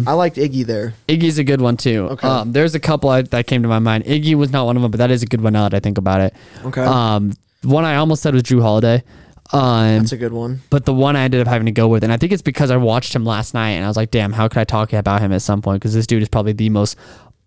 I 0.08 0.14
liked 0.14 0.38
Iggy 0.38 0.66
there. 0.66 0.94
Iggy's 1.08 1.38
a 1.38 1.44
good 1.44 1.62
one 1.62 1.78
too. 1.78 2.08
Okay. 2.12 2.28
Um, 2.28 2.52
there's 2.54 2.74
a 2.76 2.80
couple 2.80 3.10
I, 3.10 3.22
that 3.22 3.46
came 3.48 3.62
to 3.62 3.68
my 3.70 3.80
mind. 3.80 4.04
Iggy 4.06 4.36
was 4.36 4.52
not 4.52 4.66
one 4.66 4.76
of 4.76 4.82
them, 4.82 4.92
but 4.92 4.98
that 4.98 5.12
is 5.12 5.22
a 5.24 5.28
good 5.28 5.42
one 5.42 5.54
now 5.54 5.70
that 5.70 5.76
I 5.76 5.80
think 5.80 5.98
about 5.98 6.22
it. 6.22 6.34
Okay, 6.66 6.82
Um, 6.84 7.34
one 7.64 7.86
I 7.86 7.96
almost 7.98 8.24
said 8.24 8.34
was 8.34 8.44
Jrue 8.44 8.62
Holiday. 8.62 9.04
Um, 9.52 9.98
that's 10.00 10.12
a 10.12 10.18
good 10.18 10.32
one. 10.34 10.62
but 10.70 10.86
the 10.86 10.94
one 10.94 11.16
I 11.16 11.24
ended 11.24 11.42
up 11.42 11.48
having 11.48 11.66
to 11.66 11.72
go 11.72 11.88
with, 11.88 12.04
and 12.04 12.14
I 12.14 12.18
think 12.18 12.32
it's 12.32 12.42
because 12.44 12.70
I 12.72 12.78
watched 12.78 13.16
him 13.16 13.26
last 13.26 13.54
night, 13.56 13.72
and 13.72 13.84
I 13.84 13.88
was 13.88 13.98
like, 13.98 14.12
"Damn, 14.12 14.32
how 14.32 14.48
could 14.48 14.60
I 14.60 14.64
talk 14.64 14.94
about 14.94 15.22
him 15.22 15.32
at 15.34 15.42
some 15.42 15.62
point?" 15.62 15.82
Because 15.82 15.94
this 15.96 16.06
dude 16.08 16.22
is 16.22 16.30
probably 16.30 16.54
the 16.54 16.70
most 16.70 16.96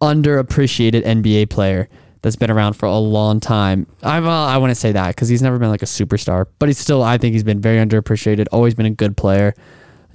underappreciated 0.01 1.05
NBA 1.05 1.49
player 1.51 1.89
that's 2.23 2.37
been 2.37 2.51
around 2.51 2.75
for 2.75 2.87
a 2.87 2.99
long 2.99 3.41
time. 3.41 3.87
I 4.03 4.21
well, 4.21 4.45
I 4.45 4.57
wouldn't 4.59 4.77
say 4.79 4.93
that 4.93 5.09
because 5.15 5.29
he's 5.29 5.43
never 5.43 5.59
been 5.59 5.71
like 5.71 5.83
a 5.83 5.87
superstar, 5.87 6.47
but 6.59 6.69
he's 6.69 6.79
still. 6.79 7.03
I 7.03 7.19
think 7.19 7.33
he's 7.35 7.45
been 7.45 7.61
very 7.61 7.85
underappreciated. 7.85 8.47
Always 8.53 8.75
been 8.75 8.87
a 8.87 8.91
good 8.91 9.17
player, 9.17 9.55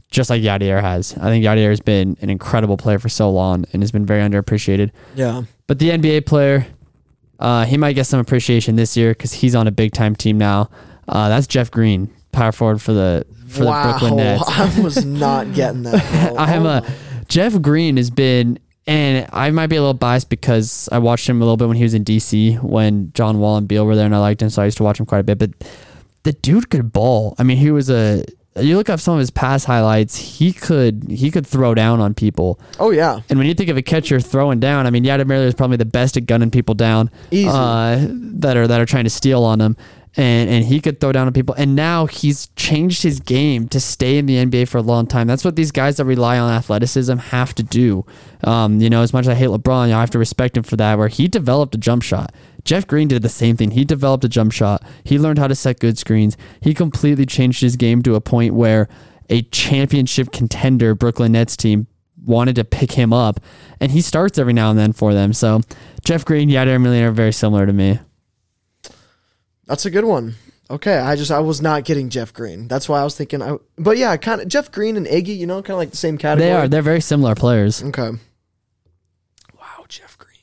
just 0.10 0.30
like 0.30 0.42
Yadier 0.42 0.82
has. 0.82 1.14
I 1.18 1.30
think 1.30 1.44
Yadier 1.44 1.70
has 1.70 1.82
been 1.82 2.18
an 2.22 2.30
incredible 2.30 2.78
player 2.78 3.00
for 3.00 3.10
so 3.10 3.30
long 3.30 3.66
and 3.74 3.82
has 3.84 3.92
been 3.92 4.06
very 4.06 4.22
underappreciated. 4.22 4.92
Yeah, 5.16 5.44
But 5.68 5.80
the 5.80 5.90
NBA 5.90 6.26
player, 6.26 6.68
uh, 7.40 7.66
he 7.66 7.78
might 7.78 7.94
get 7.94 8.06
some 8.06 8.20
appreciation 8.20 8.76
this 8.76 8.96
year 8.96 9.12
because 9.12 9.34
he's 9.34 9.56
on 9.56 9.68
a 9.68 9.72
big 9.72 9.94
time 9.94 10.16
team 10.16 10.38
now. 10.38 10.70
Uh, 11.08 11.30
that's 11.30 11.48
Jeff 11.48 11.72
Green, 11.72 12.14
power 12.32 12.52
forward 12.52 12.82
for 12.82 12.94
the 12.94 13.26
for 13.48 13.66
wow, 13.66 13.84
the 13.84 13.90
Brooklyn 14.00 14.16
Nets. 14.18 14.44
I 14.48 14.80
was 14.82 15.06
not 15.06 15.54
getting 15.54 15.84
that. 15.84 16.34
I 16.38 16.54
am 16.54 16.66
a 16.66 16.86
Jeff 17.28 17.62
Green 17.62 17.98
has 17.98 18.10
been, 18.10 18.60
and 18.86 19.28
I 19.32 19.52
might 19.52 19.68
be 19.68 19.76
a 19.76 19.82
little 19.82 19.94
biased 19.94 20.30
because 20.30 20.88
I 20.92 21.00
watched 21.00 21.28
him 21.28 21.42
a 21.42 21.46
little 21.46 21.58
bit 21.58 21.68
when 21.68 21.78
he 21.78 21.84
was 21.84 21.94
in 21.94 22.04
DC 22.04 22.62
when 22.62 23.12
John 23.14 23.40
Wall 23.40 23.58
and 23.58 23.68
Beal 23.68 23.86
were 23.86 23.96
there, 23.96 24.06
and 24.06 24.16
I 24.16 24.20
liked 24.20 24.42
him, 24.42 24.50
so 24.50 24.62
I 24.62 24.66
used 24.66 24.78
to 24.78 24.84
watch 24.84 25.00
him 25.00 25.06
quite 25.06 25.20
a 25.20 25.24
bit. 25.24 25.38
But 25.38 25.52
the 26.24 26.34
dude 26.34 26.70
could 26.70 26.92
ball. 26.92 27.36
I 27.38 27.44
mean, 27.44 27.58
he 27.58 27.72
was 27.72 27.90
a. 27.90 28.24
You 28.60 28.78
look 28.78 28.90
up 28.90 29.00
some 29.00 29.14
of 29.14 29.20
his 29.20 29.30
past 29.32 29.66
highlights. 29.66 30.16
He 30.18 30.52
could 30.54 31.06
he 31.10 31.32
could 31.32 31.46
throw 31.46 31.74
down 31.76 32.00
on 32.00 32.14
people. 32.14 32.60
Oh 32.80 32.92
yeah, 32.92 33.20
And 33.30 33.38
when 33.38 33.48
you 33.48 33.54
think 33.54 33.70
of 33.70 33.78
a 33.78 33.82
catcher 33.82 34.20
throwing 34.20 34.60
down, 34.60 34.88
I 34.88 34.90
mean, 34.90 35.04
Yadier 35.04 35.26
Miller 35.28 35.46
is 35.46 35.54
probably 35.54 35.78
the 35.78 35.86
best 35.86 36.18
at 36.18 36.26
gunning 36.26 36.52
people 36.52 36.76
down 36.76 37.10
Easy. 37.32 37.48
uh, 37.50 38.08
that 38.10 38.58
are 38.58 38.68
that 38.68 38.82
are 38.82 38.86
trying 38.86 39.04
to 39.04 39.10
steal 39.10 39.44
on 39.44 39.60
him, 39.62 39.78
and 40.16 40.50
and 40.50 40.66
he 40.66 40.80
could 40.80 41.00
throw 41.00 41.12
down 41.12 41.28
on 41.28 41.34
people. 41.34 41.56
And 41.56 41.76
now 41.76 42.06
he's 42.06 42.48
changed 42.56 43.04
his 43.04 43.20
game 43.20 43.68
to 43.70 43.80
stay 43.80 44.18
in 44.18 44.26
the 44.26 44.36
NBA 44.38 44.68
for 44.68 44.78
a 44.78 44.82
long 44.82 45.08
time. 45.08 45.28
That's 45.28 45.46
what 45.46 45.56
these 45.56 45.72
guys 45.72 45.98
that 45.98 46.06
rely 46.06 46.40
on 46.40 46.52
athleticism 46.52 47.18
have 47.18 47.54
to 47.56 47.64
do. 47.64 48.06
Um, 48.44 48.80
you 48.80 48.90
know, 48.90 49.02
as 49.02 49.14
much 49.14 49.24
as 49.24 49.30
I 49.30 49.36
hate 49.36 49.50
LeBron, 49.50 49.88
you 49.88 49.92
know, 49.92 49.98
I 49.98 50.02
have 50.02 50.12
to 50.12 50.20
respect 50.20 50.58
him 50.58 50.64
for 50.64 50.76
that. 50.78 50.98
Where 50.98 51.08
he 51.08 51.28
developed 51.28 51.76
a 51.76 51.78
jump 51.78 52.04
shot. 52.04 52.34
Jeff 52.64 52.86
Green 52.86 53.08
did 53.08 53.22
the 53.22 53.30
same 53.30 53.56
thing. 53.56 53.72
He 53.72 53.86
developed 53.86 54.26
a 54.26 54.30
jump 54.30 54.52
shot. 54.52 54.84
He 55.04 55.18
learned 55.18 55.40
how 55.40 55.48
to 55.48 55.56
set 55.56 55.80
good 55.80 55.98
screens. 55.98 56.36
He 56.62 56.74
completely 56.74 57.26
changed 57.26 57.62
his 57.62 57.78
game 57.78 58.02
to 58.04 58.16
a 58.16 58.22
point 58.22 58.54
where 58.54 58.90
a 59.30 59.44
championship 59.44 60.32
contender 60.32 60.94
Brooklyn 60.94 61.32
Nets 61.32 61.56
team 61.56 61.88
wanted 62.26 62.56
to 62.56 62.66
pick 62.66 62.92
him 62.92 63.14
up, 63.14 63.40
and 63.80 63.92
he 63.92 64.02
starts 64.02 64.38
every 64.38 64.54
now 64.54 64.70
and 64.70 64.78
then 64.78 64.92
for 64.92 65.14
them. 65.14 65.32
So 65.34 65.62
Jeff 66.04 66.26
Green, 66.26 66.50
Yadier 66.50 66.82
Molina 66.82 67.10
are 67.10 67.12
very 67.12 67.32
similar 67.32 67.66
to 67.66 67.74
me. 67.74 68.00
That's 69.68 69.86
a 69.86 69.92
good 69.92 70.06
one. 70.06 70.36
Okay, 70.70 70.98
I 70.98 71.16
just 71.16 71.32
I 71.32 71.40
was 71.40 71.62
not 71.62 71.86
getting 71.86 72.10
Jeff 72.10 72.34
Green. 72.34 72.68
That's 72.68 72.90
why 72.90 73.00
I 73.00 73.04
was 73.04 73.16
thinking. 73.16 73.42
I, 73.42 73.58
but 73.78 73.98
yeah, 73.98 74.18
kind 74.18 74.42
of 74.42 74.48
Jeff 74.50 74.72
Green 74.72 74.98
and 74.98 75.06
Iggy, 75.06 75.38
you 75.38 75.46
know, 75.48 75.62
kind 75.62 75.72
of 75.72 75.78
like 75.78 75.92
the 75.92 75.98
same 75.98 76.18
category. 76.18 76.50
They 76.50 76.56
are. 76.56 76.68
They're 76.68 76.82
very 76.82 77.00
similar 77.02 77.36
players. 77.36 77.82
Okay. 77.84 78.10
Wow, 79.58 79.86
Jeff 79.88 80.18
Green. 80.18 80.40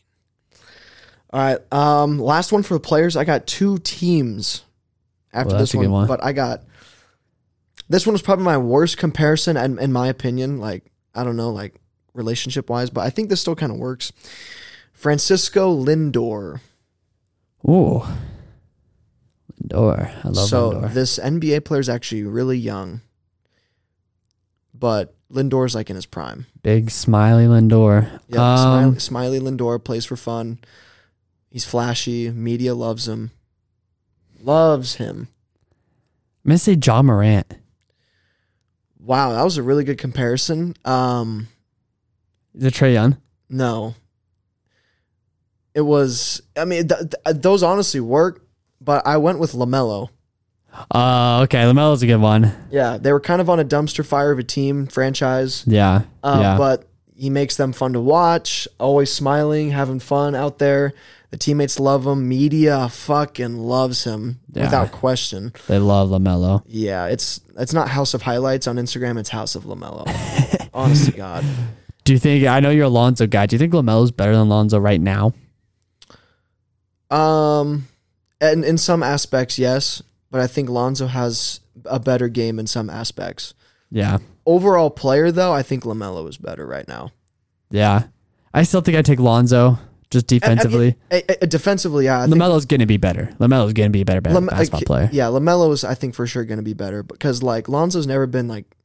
All 1.31 1.41
right. 1.41 1.59
Um, 1.73 2.19
last 2.19 2.53
one 2.53 2.63
for 2.63 2.75
the 2.75 2.81
players. 2.81 3.17
I 3.17 3.25
got 3.25 3.47
two 3.47 3.79
teams 3.79 4.63
after 5.33 5.51
Well, 5.51 5.59
this 5.59 5.75
one, 5.75 5.91
one. 5.91 6.07
but 6.07 6.25
I 6.25 6.33
got 6.33 6.63
this 7.91 8.07
one 8.07 8.13
was 8.15 8.23
probably 8.23 8.45
my 8.47 8.57
worst 8.59 8.97
comparison, 8.97 9.59
and 9.59 9.79
in 9.79 9.93
my 9.93 10.09
opinion, 10.09 10.59
like 10.59 10.85
I 11.15 11.23
don't 11.23 11.37
know, 11.37 11.51
like 11.51 11.75
relationship 12.15 12.71
wise, 12.71 12.89
but 12.89 13.03
I 13.03 13.11
think 13.11 13.29
this 13.29 13.43
still 13.43 13.57
kind 13.57 13.73
of 13.73 13.77
works. 13.79 14.11
Francisco 14.95 15.77
Lindor. 15.77 16.61
Ooh. 17.69 18.03
Lindor. 19.69 20.11
I 20.25 20.29
love 20.29 20.49
so 20.49 20.73
Lindor. 20.73 20.93
this 20.95 21.19
NBA 21.19 21.65
player 21.65 21.81
is 21.81 21.89
actually 21.89 22.23
really 22.25 22.59
young, 22.59 23.01
but 24.73 25.15
Lindor's 25.33 25.75
like 25.75 25.91
in 25.91 25.97
his 25.97 26.07
prime. 26.07 26.47
Big 26.63 26.91
smiley 26.91 27.45
Lindor. 27.47 28.21
Yeah, 28.29 28.53
Um, 28.55 28.59
Smiley, 28.59 28.99
Smiley 28.99 29.41
Lindor 29.41 29.83
plays 29.83 30.05
for 30.05 30.17
fun. 30.17 30.59
He's 31.51 31.65
flashy. 31.65 32.31
Media 32.31 32.75
loves 32.75 33.07
him. 33.09 33.31
Loves 34.41 34.97
him. 34.97 35.29
I'm 36.45 36.51
gonna 36.51 36.59
say 36.59 36.75
Ja 36.83 37.03
Morant. 37.03 37.55
Wow, 38.99 39.33
that 39.33 39.43
was 39.45 39.57
a 39.57 39.63
really 39.63 39.85
good 39.85 39.99
comparison. 39.99 40.75
Um, 40.85 41.49
Is 42.55 42.65
it 42.65 42.75
Trae 42.75 42.93
Young? 42.93 43.17
no, 43.49 43.95
it 45.75 45.81
was. 45.83 46.41
I 46.57 46.65
mean, 46.65 46.89
th- 46.89 47.01
th- 47.25 47.37
those 47.43 47.63
honestly 47.63 48.01
work, 48.01 48.44
but 48.85 49.07
I 49.07 49.17
went 49.17 49.39
with 49.39 49.53
Lamelo. 49.53 50.09
Uh, 50.93 51.41
okay, 51.45 51.63
Lamelo's 51.65 52.03
a 52.03 52.07
good 52.07 52.17
one. 52.21 52.53
Yeah, 52.71 52.99
they 52.99 53.13
were 53.13 53.21
kind 53.21 53.41
of 53.41 53.49
on 53.49 53.61
a 53.61 53.65
dumpster 53.65 54.05
fire 54.05 54.33
of 54.33 54.39
a 54.39 54.43
team 54.43 54.87
franchise, 54.89 55.63
Yeah, 55.67 56.03
uh, 56.23 56.39
yeah, 56.41 56.59
but 56.59 56.89
he 57.17 57.31
makes 57.31 57.57
them 57.57 57.73
fun 57.73 57.93
to 57.93 58.01
watch. 58.01 58.67
Always 58.81 59.13
smiling, 59.13 59.71
having 59.71 60.01
fun 60.01 60.35
out 60.35 60.59
there. 60.59 60.93
The 61.31 61.37
teammates 61.39 61.79
love 61.81 62.07
him. 62.07 62.29
Media 62.29 62.89
fucking 62.89 63.57
loves 63.57 64.05
him 64.05 64.41
Yeah. 64.53 64.65
without 64.65 64.91
question. 64.93 65.53
they 65.69 65.79
love 65.79 66.11
Lamelo. 66.11 66.63
Yeah, 66.67 67.07
it's 67.07 67.41
it's 67.57 67.73
not 67.73 67.89
House 67.89 68.15
of 68.15 68.23
Highlights 68.23 68.67
on 68.67 68.77
Instagram. 68.77 69.19
It's 69.19 69.31
House 69.31 69.55
of 69.55 69.65
Lamelo. 69.65 70.05
Honest 70.75 71.07
to 71.07 71.13
God. 71.13 71.45
Do 72.05 72.13
you 72.13 72.19
think? 72.19 72.47
I 72.47 72.59
know 72.61 72.71
you're 72.71 72.85
a 72.87 72.89
Lonzo 72.89 73.27
guy. 73.29 73.47
Do 73.47 73.55
you 73.55 73.59
think 73.61 73.73
Lamelo's 73.73 74.11
better 74.11 74.35
than 74.37 74.49
Lonzo 74.49 74.79
right 74.79 75.01
now? 75.01 75.33
Um, 77.11 77.87
and 78.51 78.65
in 78.65 78.79
some 78.79 79.03
aspects, 79.03 79.59
yes, 79.59 80.03
but 80.31 80.41
I 80.41 80.47
think 80.47 80.69
Lonzo 80.69 81.07
has 81.07 81.61
a 81.85 81.99
better 82.01 82.29
game 82.29 82.59
in 82.59 82.67
some 82.67 82.89
aspects. 82.91 83.55
Yeah, 83.91 84.19
Overall 84.47 84.91
player, 84.91 85.31
though, 85.31 85.53
I 85.53 85.63
think 85.63 85.85
Lamelo 85.85 86.29
is 86.29 86.37
better 86.37 86.67
right 86.67 86.87
now. 86.89 87.13
yeah. 87.71 88.05
I 88.57 88.63
still 88.63 88.81
think 88.83 88.97
I 88.97 89.03
take 89.03 89.19
Lonzo 89.19 89.79
just 90.11 90.33
I- 90.33 90.37
I 90.37 90.49
mean, 90.49 90.57
defensively. 90.59 90.97
defensively, 91.49 92.05
yeah, 92.05 92.23
I 92.23 92.27
think 92.27 92.37
Lamelo's 92.37 92.67
gonna 92.67 92.87
be 92.87 92.99
better. 92.99 93.35
Lamelo's 93.41 93.73
gonna 93.73 93.91
be 93.91 94.03
a 94.03 94.05
better, 94.05 94.21
better 94.21 94.35
Lam- 94.35 94.47
basketball 94.47 94.83
player. 94.83 95.09
Yeah, 95.13 95.27
Lamelo 95.27 95.73
is, 95.73 95.83
I 95.83 95.95
think, 95.95 96.15
for 96.15 96.25
sure 96.27 96.45
going 96.45 96.59
to 96.59 96.63
be 96.65 96.73
better 96.75 97.03
because 97.03 97.43
like 97.43 97.69
Lonzo's 97.69 98.07
never 98.07 98.27
been 98.29 98.47
like 98.47 98.77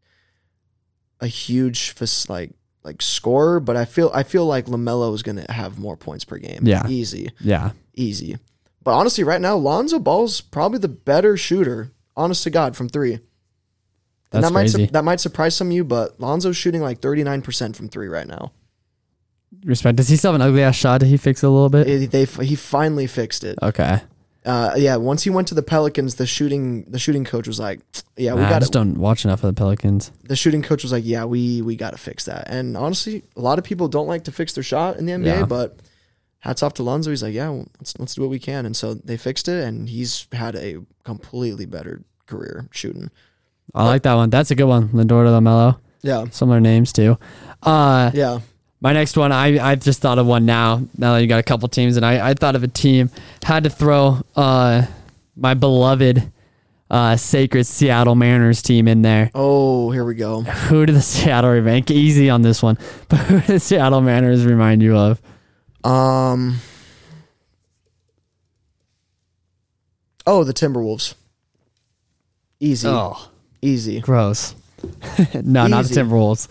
a 1.22 1.28
huge 1.28 1.94
like 2.30 2.52
like 2.84 3.02
scorer, 3.02 3.60
but 3.60 3.76
I 3.78 3.86
feel 3.86 4.10
I 4.14 4.24
feel 4.24 4.46
like 4.48 4.66
Lamelo 4.66 5.14
is 5.14 5.22
going 5.22 5.36
to 5.44 5.52
have 5.52 5.78
more 5.78 5.98
points 5.98 6.26
per 6.26 6.38
game. 6.38 6.62
Yeah. 6.66 6.88
easy, 6.88 7.30
Yeah, 7.40 7.72
easy. 7.94 8.38
But 8.84 8.92
honestly, 8.96 9.24
right 9.24 9.42
now, 9.42 9.56
Lonzo 9.56 10.00
Ball's 10.00 10.42
probably 10.42 10.80
the 10.80 10.88
better 10.88 11.36
shooter. 11.38 11.92
Honest 12.16 12.44
to 12.44 12.50
God, 12.50 12.76
from 12.76 12.90
three. 12.90 13.14
And 13.14 13.22
That's 14.32 14.48
that 14.48 14.54
might 14.54 14.68
su- 14.70 14.78
crazy. 14.78 14.92
that 14.92 15.04
might 15.04 15.20
surprise 15.20 15.56
some 15.56 15.68
of 15.68 15.74
you, 15.74 15.84
but 15.84 16.20
Lonzo's 16.20 16.56
shooting 16.58 16.82
like 16.82 17.00
thirty 17.02 17.24
nine 17.24 17.42
percent 17.42 17.76
from 17.76 17.90
three 17.90 18.08
right 18.08 18.28
now. 18.28 18.52
respect. 19.66 19.96
Does 19.98 20.08
he 20.10 20.16
still 20.16 20.32
have 20.34 20.42
an 20.42 20.48
ugly 20.48 20.62
ass 20.64 20.76
shot? 20.76 21.00
Did 21.00 21.08
he 21.10 21.18
fix 21.18 21.44
it 21.44 21.48
a 21.48 21.50
little 21.50 21.70
bit? 21.70 21.88
It- 21.88 22.12
they 22.12 22.26
he 22.46 22.56
finally 22.56 23.08
fixed 23.08 23.44
it. 23.44 23.58
okay. 23.62 24.02
Uh, 24.46 24.74
yeah, 24.78 24.96
once 24.96 25.24
he 25.24 25.30
went 25.30 25.50
to 25.50 25.54
the 25.56 25.62
Pelicans, 25.62 26.16
the 26.16 26.26
shooting 26.26 26.84
the 26.90 26.98
shooting 26.98 27.26
coach 27.26 27.46
was 27.48 27.60
like, 27.60 27.82
"Yeah, 28.16 28.34
we 28.36 28.42
Nah, 28.42 28.48
I 28.48 28.50
got 28.52 28.60
just 28.62 28.72
don't 28.72 28.98
watch 28.98 29.26
enough 29.26 29.44
of 29.44 29.54
the 29.54 29.60
Pelicans. 29.60 30.12
the 30.24 30.36
shooting 30.36 30.62
coach 30.64 30.82
was 30.82 30.92
like, 30.94 31.04
"Yeah, 31.06 31.26
we 31.26 31.62
we 31.62 31.76
got 31.76 31.92
to 31.92 31.98
fix 31.98 32.26
that." 32.26 32.48
And 32.50 32.78
honestly, 32.78 33.24
a 33.36 33.42
lot 33.42 33.60
of 33.60 33.66
people 33.66 33.90
don't 33.90 34.08
like 34.08 34.24
to 34.26 34.32
fix 34.32 34.54
their 34.54 34.64
shot 34.64 34.98
in 34.98 35.06
the 35.06 35.12
NBA, 35.12 35.26
Yeah. 35.40 35.46
but 35.46 35.80
hats 36.40 36.64
off 36.64 36.74
to 36.76 36.84
Lonzo. 36.84 37.10
He's 37.10 37.24
like, 37.24 37.34
"Yeah, 37.34 37.50
well, 37.50 37.68
let's 37.80 37.98
let's 38.00 38.16
do 38.16 38.22
what 38.22 38.30
we 38.30 38.40
can." 38.40 38.66
And 38.66 38.76
so 38.76 38.94
they 38.94 39.18
fixed 39.18 39.48
it, 39.48 39.64
and 39.64 39.90
he's 39.90 40.28
had 40.32 40.56
a 40.56 40.78
completely 41.04 41.66
better 41.66 42.02
career 42.26 42.68
shooting. 42.72 43.10
I 43.76 43.86
like 43.86 44.02
that 44.04 44.16
one. 44.16 44.30
That's 44.30 44.50
a 44.52 44.56
good 44.56 44.66
one. 44.66 44.90
Lindor 44.90 45.24
to 45.26 45.30
Lamelo. 45.30 45.78
Yeah, 46.02 46.26
Similar 46.32 46.60
names 46.60 46.94
too. 46.94 47.18
Uh, 47.62 48.10
yeah. 48.14 48.40
my 48.82 48.94
next 48.94 49.18
one, 49.18 49.32
I 49.32 49.60
I've 49.60 49.82
just 49.82 50.02
thought 50.02 50.18
of 50.18 50.26
one 50.26 50.46
now. 50.46 50.82
Now 50.98 51.14
that 51.14 51.22
you 51.22 51.28
got 51.28 51.40
a 51.40 51.44
couple 51.44 51.68
teams, 51.68 51.98
and 51.98 52.06
I 52.06 52.30
I 52.30 52.34
thought 52.34 52.56
of 52.56 52.64
a 52.64 52.68
team. 52.70 53.10
Had 53.44 53.64
to 53.66 53.70
throw 53.70 54.22
uh 54.36 54.86
my 55.36 55.54
beloved 55.56 56.32
uh 56.90 57.16
sacred 57.18 57.66
Seattle 57.66 58.16
Mariners 58.16 58.62
team 58.62 58.88
in 58.88 59.02
there. 59.02 59.30
Oh, 59.36 59.92
here 59.92 60.06
we 60.06 60.16
go. 60.16 60.42
Who 60.42 60.86
do 60.86 60.94
the 60.94 61.02
Seattle 61.14 61.52
remind? 61.52 61.92
Easy 61.92 62.30
on 62.30 62.42
this 62.42 62.64
one, 62.64 62.78
but 63.10 63.18
who 63.20 63.42
do 63.42 63.48
the 63.54 63.60
Seattle 63.60 64.02
Mariners 64.02 64.46
remind 64.46 64.82
you 64.82 64.96
of? 64.98 65.22
Um. 65.84 66.58
Oh, 70.28 70.44
the 70.44 70.54
Timberwolves. 70.54 71.16
Easy, 72.60 72.88
Oh, 72.88 73.30
easy. 73.62 74.00
gross. 74.02 74.54
no, 75.34 75.68
not 75.68 75.86
the 75.86 75.96
Timberwolves. 75.96 76.48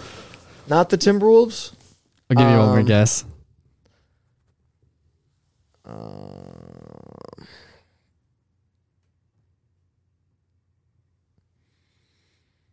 Not 0.69 0.89
the 0.91 0.99
Timberwolves. 0.99 1.73
I'll 2.31 2.37
give 2.37 2.51
you 2.51 2.59
one 2.59 2.69
more 2.69 2.79
Um, 2.81 2.85
guess. 2.87 3.25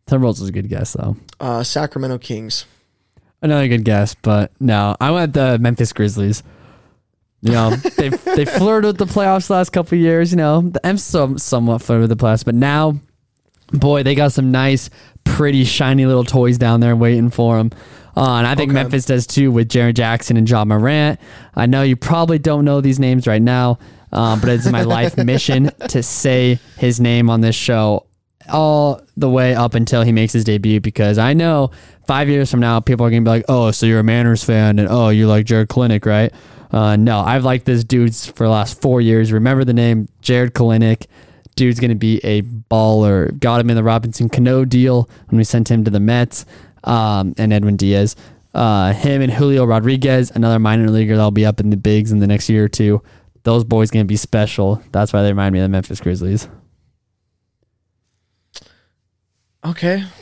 Timberwolves 0.06 0.40
is 0.40 0.48
a 0.48 0.52
good 0.52 0.68
guess 0.68 0.92
though. 0.92 1.16
Uh, 1.40 1.62
Sacramento 1.62 2.18
Kings. 2.18 2.64
Another 3.46 3.68
good 3.68 3.84
guess, 3.84 4.14
but 4.14 4.50
no, 4.60 4.96
I 5.00 5.10
went 5.10 5.32
the 5.32 5.58
Memphis 5.58 5.92
Grizzlies. 5.92 6.42
You 7.42 7.52
know, 7.52 7.70
they 7.96 8.08
they 8.08 8.44
flirted 8.44 8.98
with 8.98 8.98
the 8.98 9.06
playoffs 9.06 9.46
the 9.46 9.54
last 9.54 9.70
couple 9.70 9.96
years. 9.98 10.32
You 10.32 10.36
know, 10.36 10.62
the 10.62 10.84
M 10.84 10.98
some 10.98 11.38
somewhat 11.38 11.82
flirted 11.82 12.08
with 12.08 12.18
the 12.18 12.24
playoffs, 12.24 12.44
but 12.44 12.54
now, 12.54 12.98
boy, 13.72 14.02
they 14.02 14.14
got 14.14 14.32
some 14.32 14.50
nice, 14.50 14.90
pretty, 15.24 15.64
shiny 15.64 16.06
little 16.06 16.24
toys 16.24 16.58
down 16.58 16.80
there 16.80 16.96
waiting 16.96 17.30
for 17.30 17.56
them. 17.56 17.70
Uh, 18.16 18.38
and 18.38 18.46
I 18.46 18.54
think 18.54 18.70
Okay. 18.70 18.74
Memphis 18.82 19.04
does 19.04 19.26
too 19.26 19.52
with 19.52 19.68
Jaren 19.68 19.94
Jackson 19.94 20.36
and 20.36 20.48
Ja 20.48 20.64
Morant. 20.64 21.20
I 21.54 21.66
know 21.66 21.82
you 21.82 21.96
probably 21.96 22.38
don't 22.38 22.64
know 22.64 22.80
these 22.80 22.98
names 22.98 23.26
right 23.26 23.42
now, 23.42 23.78
uh, 24.10 24.40
but 24.40 24.48
it's 24.48 24.66
my 24.70 24.82
life 24.82 25.16
mission 25.24 25.70
to 25.88 26.02
say 26.02 26.58
his 26.78 26.98
name 26.98 27.28
on 27.28 27.42
this 27.42 27.54
show 27.54 28.06
all 28.48 29.02
the 29.16 29.28
way 29.28 29.54
up 29.54 29.74
until 29.74 30.02
he 30.02 30.12
makes 30.12 30.32
his 30.32 30.44
debut 30.44 30.80
because 30.80 31.18
I 31.18 31.32
know 31.32 31.70
five 32.06 32.28
years 32.28 32.50
from 32.50 32.60
now 32.60 32.80
people 32.80 33.06
are 33.06 33.10
gonna 33.10 33.22
be 33.22 33.30
like, 33.30 33.44
oh, 33.48 33.70
so 33.70 33.86
you're 33.86 34.00
a 34.00 34.04
Mariners 34.04 34.44
fan 34.44 34.78
and 34.78 34.88
oh, 34.88 35.08
you 35.08 35.26
like 35.26 35.46
Jarred 35.46 35.68
Kelenic, 35.68 36.06
right? 36.06 36.32
Uh, 36.70 36.96
no, 36.96 37.20
I've 37.20 37.44
liked 37.44 37.64
this 37.64 37.84
dude 37.84 38.14
for 38.14 38.44
the 38.44 38.50
last 38.50 38.80
four 38.80 39.00
years. 39.00 39.32
Remember 39.32 39.64
the 39.64 39.72
name 39.72 40.08
Jarred 40.20 40.54
Kelenic. 40.54 41.06
Dude's 41.54 41.80
gonna 41.80 41.94
be 41.94 42.20
a 42.24 42.42
baller. 42.42 43.38
Got 43.38 43.60
him 43.60 43.70
in 43.70 43.76
the 43.76 43.82
Robinson 43.82 44.28
Cano 44.28 44.64
deal 44.64 45.08
when 45.28 45.38
we 45.38 45.44
sent 45.44 45.70
him 45.70 45.84
to 45.84 45.90
the 45.90 46.00
Mets, 46.00 46.44
um, 46.84 47.34
and 47.38 47.52
Edwin 47.52 47.76
Diaz. 47.76 48.14
Uh, 48.54 48.92
him 48.92 49.20
and 49.22 49.32
Julio 49.32 49.64
Rodriguez, 49.64 50.30
another 50.30 50.58
minor 50.58 50.88
leaguer 50.90 51.16
that'll 51.16 51.30
be 51.30 51.46
up 51.46 51.60
in 51.60 51.70
the 51.70 51.76
bigs 51.76 52.12
in 52.12 52.20
the 52.20 52.26
next 52.26 52.48
year 52.48 52.64
or 52.64 52.68
two. 52.68 53.02
Those 53.44 53.64
boys 53.64 53.90
gonna 53.90 54.04
be 54.04 54.16
special. 54.16 54.82
That's 54.92 55.12
why 55.12 55.22
they 55.22 55.28
remind 55.28 55.52
me 55.52 55.60
of 55.60 55.64
the 55.64 55.68
Memphis 55.68 56.00
Grizzlies. 56.00 56.48
Okay. 59.66 60.04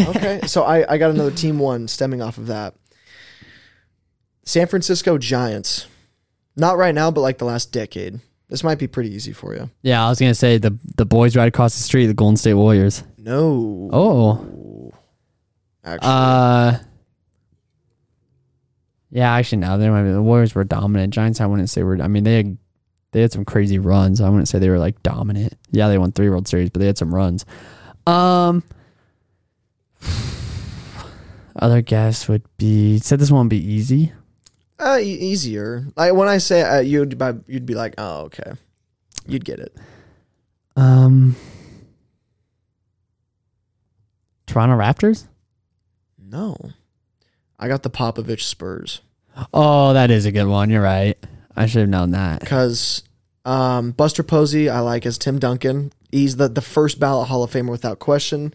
Okay. 0.00 0.40
so 0.46 0.62
I, 0.62 0.94
I 0.94 0.96
got 0.96 1.10
another 1.10 1.32
team 1.32 1.58
one 1.58 1.88
stemming 1.88 2.22
off 2.22 2.38
of 2.38 2.46
that. 2.46 2.74
San 4.44 4.68
Francisco 4.68 5.18
Giants. 5.18 5.88
Not 6.54 6.76
right 6.78 6.94
now, 6.94 7.10
but 7.10 7.20
like 7.22 7.38
the 7.38 7.44
last 7.44 7.72
decade. 7.72 8.20
This 8.48 8.62
might 8.62 8.78
be 8.78 8.86
pretty 8.86 9.12
easy 9.12 9.32
for 9.32 9.56
you. 9.56 9.70
Yeah, 9.82 10.06
I 10.06 10.08
was 10.08 10.20
gonna 10.20 10.36
say 10.36 10.56
the 10.58 10.78
the 10.96 11.04
boys 11.04 11.34
right 11.36 11.48
across 11.48 11.76
the 11.76 11.82
street, 11.82 12.06
the 12.06 12.14
Golden 12.14 12.36
State 12.36 12.54
Warriors. 12.54 13.02
No. 13.18 13.90
Oh, 13.92 14.92
Actually. 15.84 16.08
uh, 16.08 16.78
yeah. 19.10 19.32
Actually, 19.34 19.58
no, 19.58 19.78
they 19.78 19.90
might 19.90 20.04
be. 20.04 20.12
The 20.12 20.22
Warriors 20.22 20.54
were 20.54 20.62
dominant. 20.62 21.12
Giants, 21.12 21.40
I 21.40 21.46
wouldn't 21.46 21.70
say 21.70 21.82
were. 21.82 22.00
I 22.00 22.06
mean, 22.06 22.22
they 22.22 22.36
had 22.36 22.56
they 23.10 23.20
had 23.20 23.32
some 23.32 23.44
crazy 23.44 23.80
runs. 23.80 24.20
I 24.20 24.28
wouldn't 24.28 24.46
say 24.48 24.60
they 24.60 24.70
were 24.70 24.78
like 24.78 25.02
dominant. 25.02 25.54
Yeah, 25.72 25.88
they 25.88 25.98
won 25.98 26.12
three 26.12 26.30
World 26.30 26.46
Series, 26.46 26.70
but 26.70 26.78
they 26.78 26.86
had 26.86 26.98
some 26.98 27.12
runs. 27.12 27.44
Um, 28.06 28.62
other 31.56 31.82
guess 31.82 32.28
would 32.28 32.42
be 32.56 32.98
said 32.98 33.18
this 33.18 33.30
won't 33.30 33.50
be 33.50 33.58
easy. 33.58 34.12
uh, 34.78 34.98
e- 35.00 35.04
easier. 35.18 35.86
Like 35.96 36.14
when 36.14 36.28
I 36.28 36.38
say 36.38 36.62
uh, 36.62 36.80
you'd 36.80 37.18
by, 37.18 37.34
you'd 37.46 37.66
be 37.66 37.74
like, 37.74 37.94
"Oh, 37.98 38.22
okay." 38.26 38.52
You'd 39.26 39.44
get 39.44 39.58
it. 39.60 39.76
Um, 40.76 41.36
Toronto 44.46 44.76
Raptors. 44.76 45.26
No. 46.18 46.56
I 47.58 47.68
got 47.68 47.82
the 47.82 47.90
Popovich 47.90 48.42
Spurs 48.42 49.00
Oh, 49.52 49.92
that 49.92 50.10
is 50.10 50.24
a 50.26 50.32
good 50.32 50.46
one. 50.46 50.70
You're 50.70 50.82
right. 50.82 51.16
I 51.56 51.66
should 51.66 51.80
have 51.80 51.88
known 51.88 52.12
that. 52.12 52.44
cuz 52.46 53.02
um, 53.44 53.90
Buster 53.92 54.22
Posey 54.22 54.68
I 54.68 54.80
like 54.80 55.04
as 55.06 55.18
Tim 55.18 55.38
Duncan. 55.38 55.92
He's 56.10 56.36
the 56.36 56.48
the 56.48 56.60
first 56.62 56.98
ballot 57.00 57.28
Hall 57.28 57.42
of 57.42 57.50
Famer 57.50 57.70
without 57.70 57.98
question. 57.98 58.54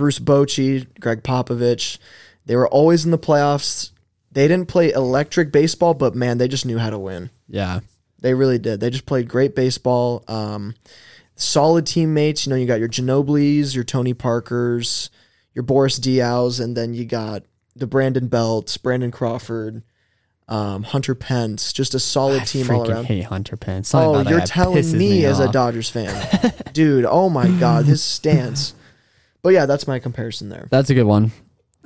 Bruce 0.00 0.18
Bochy, 0.18 0.86
Greg 0.98 1.22
Popovich. 1.22 1.98
They 2.46 2.56
were 2.56 2.66
always 2.68 3.04
in 3.04 3.10
the 3.10 3.18
playoffs. 3.18 3.90
They 4.32 4.48
didn't 4.48 4.68
play 4.68 4.92
electric 4.92 5.52
baseball, 5.52 5.92
but 5.92 6.14
man, 6.14 6.38
they 6.38 6.48
just 6.48 6.64
knew 6.64 6.78
how 6.78 6.88
to 6.88 6.98
win. 6.98 7.28
Yeah. 7.50 7.80
They 8.20 8.32
really 8.32 8.58
did. 8.58 8.80
They 8.80 8.88
just 8.88 9.04
played 9.04 9.28
great 9.28 9.54
baseball. 9.54 10.24
Um, 10.26 10.74
solid 11.36 11.84
teammates. 11.86 12.46
You 12.46 12.50
know, 12.50 12.56
you 12.56 12.66
got 12.66 12.80
your 12.80 12.88
Ginobili's, 12.88 13.74
your 13.74 13.84
Tony 13.84 14.14
Parkers, 14.14 15.10
your 15.54 15.64
Boris 15.64 15.98
Diaw's, 15.98 16.60
and 16.60 16.74
then 16.74 16.94
you 16.94 17.04
got 17.04 17.42
the 17.76 17.86
Brandon 17.86 18.26
Belts, 18.26 18.78
Brandon 18.78 19.10
Crawford, 19.10 19.82
um, 20.48 20.82
Hunter 20.82 21.14
Pence. 21.14 21.74
Just 21.74 21.94
a 21.94 22.00
solid 22.00 22.40
I 22.40 22.44
team 22.46 22.70
all 22.70 22.90
around. 22.90 23.04
hate 23.04 23.24
Hunter 23.26 23.58
Pence. 23.58 23.90
Something 23.90 24.26
Oh, 24.26 24.30
you're 24.30 24.40
telling 24.46 24.82
pisses 24.82 24.94
me, 24.94 25.26
as 25.26 25.40
a. 25.40 25.52
Dodgers 25.52 25.90
fan, 25.90 26.54
dude. 26.72 27.04
Oh 27.04 27.28
my 27.28 27.48
God, 27.60 27.84
his 27.84 28.02
stance. 28.16 28.72
But 29.42 29.50
yeah, 29.54 29.66
that's 29.66 29.86
my 29.86 29.98
comparison 29.98 30.48
there. 30.48 30.68
That's 30.70 30.90
a 30.90 30.94
good 30.94 31.04
one. 31.04 31.32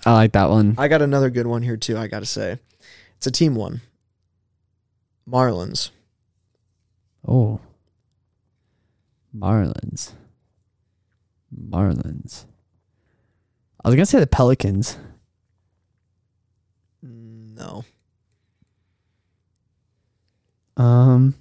I 0.05 0.13
like 0.13 0.33
that 0.33 0.51
one. 0.51 0.75
I 0.77 0.89
got 0.89 1.03
another 1.03 1.31
good 1.31 1.47
one 1.47 1.63
here 1.63 1.77
too. 1.77 1.97
I 1.97 2.09
got 2.09 2.21
to 2.21 2.27
say, 2.27 2.59
it's 3.17 3.27
a 3.27 3.31
team 3.31 3.55
one. 3.55 3.81
Marlins. 5.29 5.91
Oh. 7.27 7.61
Marlins. 9.37 10.13
Marlins. 11.71 12.45
I 13.85 13.89
was 13.89 13.95
gonna 13.97 14.07
say 14.07 14.19
the 14.19 14.27
Pelicans. 14.27 14.97
No. 17.03 17.85
Um, 20.77 21.35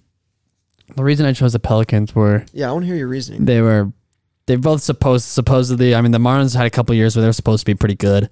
the 0.96 1.04
reason 1.04 1.26
I 1.26 1.34
chose 1.34 1.54
the 1.54 1.60
Pelicans 1.60 2.14
were 2.14 2.46
Yeah, 2.54 2.70
I 2.70 2.72
want 2.72 2.84
to 2.84 2.88
hear 2.88 2.96
your 2.96 3.08
reasoning. 3.08 3.46
they 3.46 3.62
were 3.62 3.92
they 4.46 4.56
both 4.56 4.82
supposed 4.82 5.26
supposedly. 5.26 5.96
I 5.96 6.02
mean, 6.02 6.12
the 6.12 6.20
Marlins 6.20 6.56
had 6.56 6.66
a 6.66 6.70
couple 6.70 6.96
years 6.96 7.16
where 7.16 7.22
they 7.22 7.30
were 7.30 7.34
supposed 7.34 7.62
to 7.62 7.66
be 7.66 7.76
pretty 7.76 7.96
good. 7.96 8.30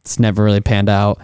It's 0.00 0.18
never 0.18 0.44
really 0.44 0.60
panned 0.60 0.88
out. 0.88 1.20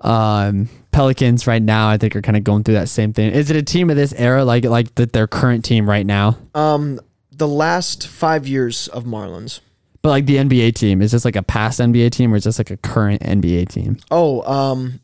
Um, 0.00 0.68
Pelicans 0.92 1.46
right 1.46 1.62
now, 1.62 1.88
I 1.88 1.96
think, 1.96 2.14
are 2.14 2.22
kind 2.22 2.36
of 2.36 2.44
going 2.44 2.64
through 2.64 2.74
that 2.74 2.88
same 2.88 3.12
thing. 3.12 3.32
Is 3.32 3.50
it 3.50 3.56
a 3.56 3.62
team 3.62 3.90
of 3.90 3.96
this 3.96 4.12
era, 4.12 4.44
like 4.44 4.64
like 4.64 4.94
the, 4.94 5.06
their 5.06 5.26
current 5.26 5.64
team 5.64 5.88
right 5.88 6.06
now? 6.06 6.38
Um, 6.54 7.00
the 7.32 7.48
last 7.48 8.06
five 8.06 8.46
years 8.46 8.88
of 8.88 9.04
Marlins. 9.04 9.60
But 10.02 10.10
like 10.10 10.26
the 10.26 10.36
NBA 10.36 10.74
team, 10.74 11.02
is 11.02 11.12
this 11.12 11.24
like 11.24 11.36
a 11.36 11.42
past 11.42 11.80
NBA 11.80 12.12
team 12.12 12.32
or 12.32 12.36
is 12.36 12.44
this 12.44 12.58
like 12.58 12.70
a 12.70 12.76
current 12.76 13.22
NBA 13.22 13.68
team? 13.68 13.98
Oh, 14.10 14.42
um, 14.42 15.00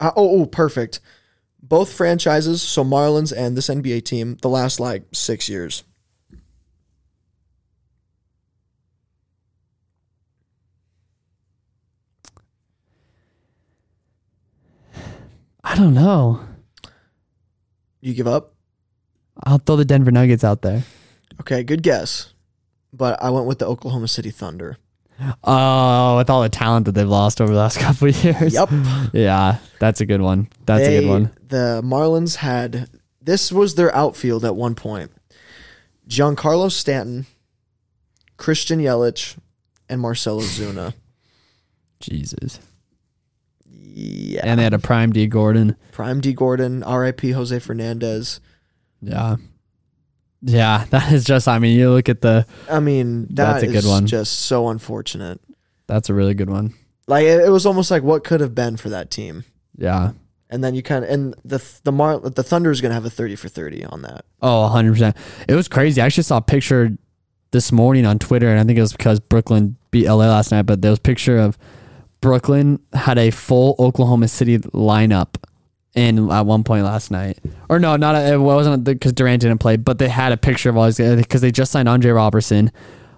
uh, 0.00 0.12
oh, 0.16 0.40
oh, 0.40 0.46
perfect. 0.46 1.00
Both 1.62 1.92
franchises, 1.92 2.62
so 2.62 2.84
Marlins 2.84 3.32
and 3.36 3.56
this 3.56 3.68
NBA 3.68 4.04
team, 4.04 4.36
the 4.42 4.48
last 4.48 4.80
like 4.80 5.04
six 5.12 5.48
years. 5.48 5.84
I 15.64 15.76
don't 15.76 15.94
know. 15.94 16.40
You 18.00 18.14
give 18.14 18.26
up? 18.26 18.54
I'll 19.44 19.58
throw 19.58 19.76
the 19.76 19.84
Denver 19.84 20.10
Nuggets 20.10 20.44
out 20.44 20.62
there. 20.62 20.82
Okay, 21.40 21.62
good 21.62 21.82
guess. 21.82 22.32
But 22.92 23.22
I 23.22 23.30
went 23.30 23.46
with 23.46 23.58
the 23.58 23.66
Oklahoma 23.66 24.08
City 24.08 24.30
Thunder. 24.30 24.76
Oh, 25.44 26.16
with 26.16 26.28
all 26.30 26.42
the 26.42 26.48
talent 26.48 26.86
that 26.86 26.92
they've 26.92 27.08
lost 27.08 27.40
over 27.40 27.52
the 27.52 27.58
last 27.58 27.78
couple 27.80 28.08
of 28.08 28.24
years. 28.24 28.54
Yep. 28.54 28.68
Yeah, 29.12 29.58
that's 29.78 30.00
a 30.00 30.06
good 30.06 30.20
one. 30.20 30.48
That's 30.66 30.86
a 30.86 31.00
good 31.00 31.08
one. 31.08 31.30
The 31.48 31.80
Marlins 31.84 32.36
had 32.36 32.88
this 33.20 33.52
was 33.52 33.74
their 33.76 33.94
outfield 33.94 34.44
at 34.44 34.56
one 34.56 34.74
point. 34.74 35.12
Giancarlo 36.08 36.70
Stanton, 36.70 37.26
Christian 38.36 38.80
Yelich, 38.80 39.36
and 39.88 40.00
Marcell 40.00 40.40
Ozuna. 40.40 40.94
Jesus. 42.00 42.58
Yeah. 43.94 44.40
And 44.44 44.58
they 44.58 44.64
had 44.64 44.74
a 44.74 44.78
prime 44.78 45.12
Dee 45.12 45.26
Gordon. 45.26 45.76
Prime 45.92 46.20
Dee 46.20 46.32
Gordon, 46.32 46.82
R.I.P. 46.82 47.30
Jose 47.32 47.58
Fernandez. 47.58 48.40
Yeah. 49.00 49.36
Yeah, 50.40 50.86
that 50.90 51.12
is 51.12 51.24
just 51.24 51.46
I 51.48 51.58
mean, 51.58 51.78
you 51.78 51.90
look 51.90 52.08
at 52.08 52.20
the 52.20 52.46
I 52.68 52.80
mean, 52.80 53.26
That's 53.30 53.62
a 53.62 53.68
good 53.68 53.84
one. 53.84 54.06
just 54.06 54.40
so 54.40 54.68
unfortunate. 54.68 55.40
that's 55.86 56.08
a 56.08 56.14
really 56.14 56.34
good 56.34 56.50
one. 56.50 56.74
Like 57.06 57.24
it, 57.26 57.40
it 57.40 57.50
was 57.50 57.66
almost 57.66 57.90
like 57.90 58.02
what 58.02 58.24
could 58.24 58.40
have 58.40 58.54
been 58.54 58.76
for 58.76 58.88
that 58.90 59.10
team. 59.10 59.44
Yeah. 59.76 60.12
And 60.50 60.62
then 60.62 60.74
you 60.74 60.82
kind 60.82 61.04
of 61.04 61.10
and 61.10 61.34
the 61.44 61.62
the 61.84 61.92
Mar 61.92 62.18
the 62.18 62.42
Thunder 62.42 62.70
is 62.70 62.80
gonna 62.80 62.94
have 62.94 63.04
a 63.04 63.10
thirty 63.10 63.36
for 63.36 63.48
thirty 63.48 63.84
on 63.84 64.02
that. 64.02 64.24
Oh, 64.42 64.70
100%. 64.72 65.16
It 65.48 65.54
was 65.54 65.68
crazy. 65.68 66.00
I 66.00 66.06
actually 66.06 66.24
saw 66.24 66.38
a 66.38 66.42
picture 66.42 66.90
this 67.52 67.70
morning 67.72 68.04
on 68.06 68.18
Twitter, 68.18 68.48
and 68.48 68.58
I 68.58 68.64
think 68.64 68.78
it 68.78 68.82
was 68.82 68.92
because 68.92 69.20
Brooklyn 69.20 69.76
beat 69.90 70.06
LA 70.08 70.26
last 70.26 70.50
night, 70.52 70.62
but 70.62 70.82
there 70.82 70.90
was 70.90 70.98
a 70.98 71.02
picture 71.02 71.38
of 71.38 71.56
Brooklyn 72.22 72.78
had 72.94 73.18
a 73.18 73.30
full 73.30 73.74
Oklahoma 73.78 74.28
City 74.28 74.56
lineup 74.58 75.34
in 75.94 76.30
at 76.30 76.46
one 76.46 76.64
point 76.64 76.84
last 76.84 77.10
night. 77.10 77.38
Or 77.68 77.78
no, 77.78 77.96
not 77.96 78.14
a, 78.14 78.32
it 78.32 78.38
wasn't 78.38 78.84
because 78.84 79.12
Durant 79.12 79.42
didn't 79.42 79.58
play, 79.58 79.76
but 79.76 79.98
they 79.98 80.08
had 80.08 80.32
a 80.32 80.38
picture 80.38 80.70
of 80.70 80.78
all 80.78 80.86
these 80.90 80.96
because 80.96 81.42
they 81.42 81.50
just 81.50 81.70
signed 81.70 81.88
Andre 81.88 82.12
Roberson, 82.12 82.68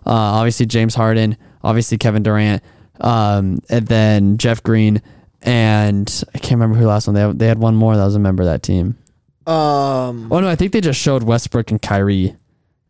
uh, 0.04 0.10
obviously 0.10 0.66
James 0.66 0.96
Harden, 0.96 1.36
obviously 1.62 1.98
Kevin 1.98 2.24
Durant, 2.24 2.64
um, 3.00 3.60
and 3.68 3.86
then 3.86 4.38
Jeff 4.38 4.60
Green, 4.62 5.00
and 5.42 6.24
I 6.34 6.38
can't 6.38 6.52
remember 6.58 6.76
who 6.76 6.86
last 6.86 7.06
one. 7.06 7.14
They 7.14 7.20
had, 7.20 7.38
they 7.38 7.46
had 7.46 7.58
one 7.58 7.76
more 7.76 7.96
that 7.96 8.04
was 8.04 8.16
a 8.16 8.18
member 8.18 8.42
of 8.42 8.48
that 8.48 8.62
team. 8.64 8.96
Um, 9.46 10.32
Oh 10.32 10.40
no, 10.40 10.48
I 10.48 10.56
think 10.56 10.72
they 10.72 10.80
just 10.80 10.98
showed 10.98 11.22
Westbrook 11.22 11.70
and 11.70 11.80
Kyrie 11.80 12.34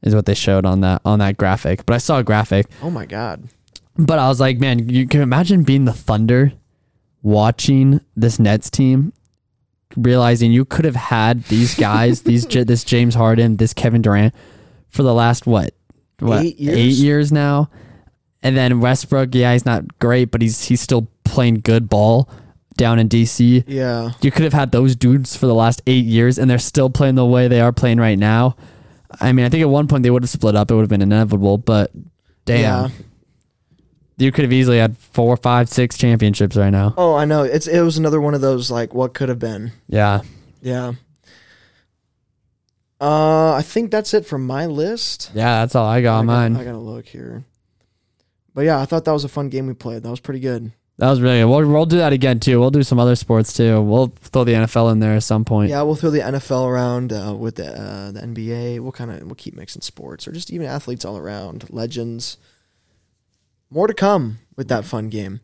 is 0.02 0.14
what 0.14 0.26
they 0.26 0.34
showed 0.34 0.64
on 0.64 0.80
that 0.82 1.02
on 1.04 1.18
that 1.18 1.36
graphic. 1.36 1.84
But 1.84 1.94
I 1.94 1.98
saw 1.98 2.18
a 2.20 2.24
graphic. 2.24 2.66
oh 2.82 2.90
my 2.90 3.04
God. 3.06 3.48
But 3.96 4.18
I 4.18 4.28
was 4.28 4.40
like, 4.40 4.58
man, 4.58 4.88
you 4.88 5.06
can 5.06 5.20
imagine 5.20 5.62
being 5.62 5.84
the 5.84 5.92
Thunder 5.92 6.52
watching 7.22 8.00
this 8.16 8.38
Nets 8.38 8.70
team 8.70 9.12
realizing 9.96 10.50
you 10.52 10.64
could 10.64 10.84
have 10.84 10.96
had 10.96 11.44
these 11.44 11.74
guys, 11.74 12.22
these 12.24 12.46
this 12.46 12.84
James 12.84 13.14
Harden, 13.14 13.56
this 13.56 13.72
Kevin 13.72 14.02
Durant 14.02 14.34
for 14.88 15.02
the 15.02 15.14
last 15.14 15.46
what? 15.46 15.74
What? 16.18 16.44
Eight 16.44 16.58
years? 16.58 16.76
8 16.76 17.04
years 17.04 17.32
now. 17.32 17.70
And 18.42 18.56
then 18.56 18.80
Westbrook, 18.80 19.34
yeah, 19.34 19.52
he's 19.52 19.64
not 19.64 19.98
great, 19.98 20.26
but 20.26 20.42
he's 20.42 20.64
he's 20.64 20.80
still 20.80 21.08
playing 21.24 21.60
good 21.60 21.88
ball 21.88 22.28
down 22.76 22.98
in 22.98 23.08
DC. 23.08 23.64
Yeah. 23.66 24.10
You 24.20 24.30
could 24.30 24.44
have 24.44 24.52
had 24.52 24.70
those 24.70 24.94
dudes 24.96 25.34
for 25.36 25.46
the 25.46 25.54
last 25.54 25.80
eight 25.86 26.04
years, 26.04 26.38
and 26.38 26.50
they're 26.50 26.58
still 26.58 26.90
playing 26.90 27.14
the 27.14 27.24
way 27.24 27.48
they 27.48 27.60
are 27.60 27.72
playing 27.72 27.98
right 27.98 28.18
now. 28.18 28.56
I 29.20 29.32
mean, 29.32 29.46
I 29.46 29.48
think 29.48 29.62
at 29.62 29.70
one 29.70 29.88
point 29.88 30.02
they 30.02 30.10
would 30.10 30.22
have 30.22 30.30
split 30.30 30.56
up; 30.56 30.70
it 30.70 30.74
would 30.74 30.82
have 30.82 30.90
been 30.90 31.00
inevitable. 31.00 31.56
But 31.56 31.92
damn, 32.44 32.60
Yeah. 32.60 32.88
You 34.16 34.30
could 34.32 34.44
have 34.44 34.52
easily 34.52 34.78
had 34.78 34.96
four, 34.96 35.36
five, 35.36 35.68
six 35.68 35.98
championships 35.98 36.56
right 36.56 36.70
now. 36.70 36.94
Oh, 36.96 37.14
I 37.14 37.24
know. 37.24 37.42
It's 37.42 37.66
it 37.66 37.80
was 37.80 37.98
another 37.98 38.20
one 38.20 38.34
of 38.34 38.40
those 38.40 38.70
like 38.70 38.94
what 38.94 39.14
could 39.14 39.28
have 39.28 39.38
been. 39.38 39.72
Yeah, 39.88 40.20
Yeah. 40.60 40.92
Uh, 43.00 43.52
I 43.52 43.62
think 43.62 43.90
that's 43.90 44.14
it 44.14 44.24
from 44.24 44.46
my 44.46 44.66
list. 44.66 45.30
yeah, 45.34 45.60
that's 45.60 45.74
all 45.74 45.84
I 45.84 46.00
got 46.00 46.16
I 46.16 46.18
on 46.20 46.26
mine. 46.26 46.56
I 46.56 46.64
gotta 46.64 46.78
look 46.78 47.06
here. 47.06 47.44
But 48.54 48.62
yeah, 48.64 48.80
I 48.80 48.84
thought 48.84 49.04
that 49.04 49.12
was 49.12 49.24
a 49.24 49.28
fun 49.28 49.48
game 49.48 49.66
we 49.66 49.74
played. 49.74 50.04
That 50.04 50.10
was 50.10 50.20
pretty 50.20 50.40
good. 50.40 50.70
that 50.98 51.10
was 51.10 51.20
really 51.20 51.40
good. 51.40 51.46
We'll, 51.46 51.68
we'll 51.68 51.86
do 51.86 51.98
that 51.98 52.12
again 52.12 52.38
too. 52.38 52.60
We'll 52.60 52.70
do 52.70 52.84
some 52.84 53.00
other 53.00 53.16
sports 53.16 53.52
too. 53.52 53.82
We'll 53.82 54.06
throw 54.20 54.44
the 54.44 54.52
NFL 54.52 54.92
in 54.92 55.00
there 55.00 55.16
at 55.16 55.24
some 55.24 55.44
point. 55.44 55.70
Yeah, 55.70 55.82
we'll 55.82 55.96
throw 55.96 56.10
the 56.10 56.20
NFL 56.20 56.66
around 56.66 57.12
uh, 57.12 57.34
with 57.36 57.56
the 57.56 57.78
uh, 57.78 58.12
the 58.12 58.20
NBA. 58.20 58.78
We'll 58.80 58.92
kind 58.92 59.10
of 59.10 59.22
we'll 59.24 59.34
keep 59.34 59.54
mixing 59.54 59.82
sports 59.82 60.26
or 60.28 60.32
just 60.32 60.52
even 60.52 60.66
athletes 60.68 61.04
all 61.04 61.18
around, 61.18 61.66
legends. 61.70 62.38
More 63.74 63.88
to 63.88 63.94
come 63.94 64.38
with 64.56 64.68
that 64.68 64.84
fun 64.84 65.08
game. 65.08 65.40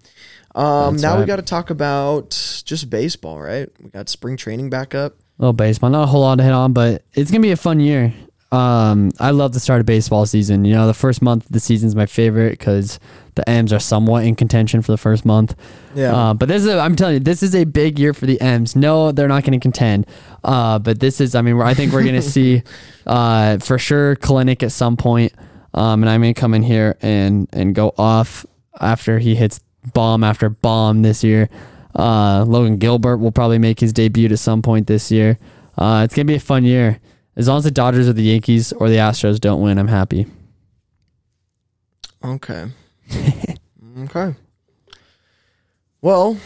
Um, 0.54 0.96
now 0.96 1.18
we 1.18 1.26
got 1.26 1.36
to 1.36 1.42
talk 1.42 1.70
about 1.70 2.30
just 2.64 2.88
baseball, 2.88 3.40
right? 3.40 3.68
We 3.82 3.90
got 3.90 4.08
spring 4.08 4.36
training 4.36 4.70
back 4.70 4.94
up. 4.94 5.16
little 5.38 5.52
baseball, 5.52 5.90
not 5.90 6.04
a 6.04 6.06
whole 6.06 6.20
lot 6.20 6.36
to 6.36 6.44
hit 6.44 6.52
on, 6.52 6.72
but 6.72 7.02
it's 7.14 7.30
gonna 7.30 7.42
be 7.42 7.50
a 7.50 7.56
fun 7.56 7.80
year. 7.80 8.14
Um, 8.52 9.10
I 9.20 9.30
love 9.30 9.52
the 9.52 9.60
start 9.60 9.78
of 9.80 9.86
baseball 9.86 10.26
season. 10.26 10.64
You 10.64 10.74
know, 10.74 10.86
the 10.88 10.94
first 10.94 11.22
month 11.22 11.46
of 11.46 11.52
the 11.52 11.60
season 11.60 11.86
is 11.88 11.94
my 11.94 12.06
favorite 12.06 12.50
because 12.50 12.98
the 13.36 13.48
M's 13.48 13.72
are 13.72 13.78
somewhat 13.78 14.24
in 14.24 14.34
contention 14.34 14.82
for 14.82 14.90
the 14.92 14.98
first 14.98 15.24
month. 15.24 15.54
Yeah, 15.94 16.14
Uh, 16.16 16.34
but 16.34 16.48
this 16.48 16.64
is—I'm 16.64 16.96
telling 16.96 17.14
you, 17.14 17.20
this 17.20 17.44
is 17.44 17.54
a 17.54 17.62
big 17.64 17.98
year 17.98 18.12
for 18.12 18.26
the 18.26 18.40
M's. 18.40 18.74
No, 18.74 19.12
they're 19.12 19.28
not 19.28 19.44
going 19.44 19.52
to 19.58 19.62
contend. 19.62 20.06
Uh, 20.42 20.80
but 20.80 20.98
this 20.98 21.20
is, 21.20 21.36
I 21.36 21.42
mean, 21.42 21.60
I 21.60 21.74
think 21.74 21.92
we're 21.92 22.02
going 22.02 22.14
to 22.20 22.22
see, 22.22 22.64
uh, 23.06 23.58
for 23.58 23.78
sure, 23.78 24.16
Kelenic 24.16 24.64
at 24.64 24.72
some 24.72 24.96
point. 24.96 25.32
Um, 25.74 26.02
and 26.02 26.10
I 26.10 26.18
may 26.18 26.34
come 26.34 26.54
in 26.54 26.62
here 26.62 26.96
and 27.00 27.48
and 27.52 27.74
go 27.74 27.94
off 27.96 28.44
after 28.80 29.18
he 29.18 29.34
hits 29.34 29.60
bomb 29.92 30.24
after 30.24 30.48
bomb 30.48 31.02
this 31.02 31.22
year. 31.22 31.48
Uh, 31.94 32.44
Logan 32.46 32.78
Gilbert 32.78 33.18
will 33.18 33.32
probably 33.32 33.58
make 33.58 33.80
his 33.80 33.92
debut 33.92 34.28
at 34.28 34.38
some 34.38 34.62
point 34.62 34.86
this 34.86 35.10
year. 35.10 35.38
Uh, 35.76 36.02
it's 36.04 36.14
gonna 36.14 36.24
be 36.26 36.34
a 36.34 36.40
fun 36.40 36.64
year. 36.64 37.00
As 37.36 37.48
long 37.48 37.58
as 37.58 37.64
the 37.64 37.70
Dodgers 37.70 38.08
or 38.08 38.12
the 38.12 38.22
Yankees 38.22 38.72
or 38.72 38.88
the 38.88 38.96
Astros 38.96 39.40
don't 39.40 39.62
win, 39.62 39.78
I'm 39.78 39.88
happy. 39.88 40.26
Okay. 42.22 42.66
okay. 44.00 44.34
Well, 46.02 46.38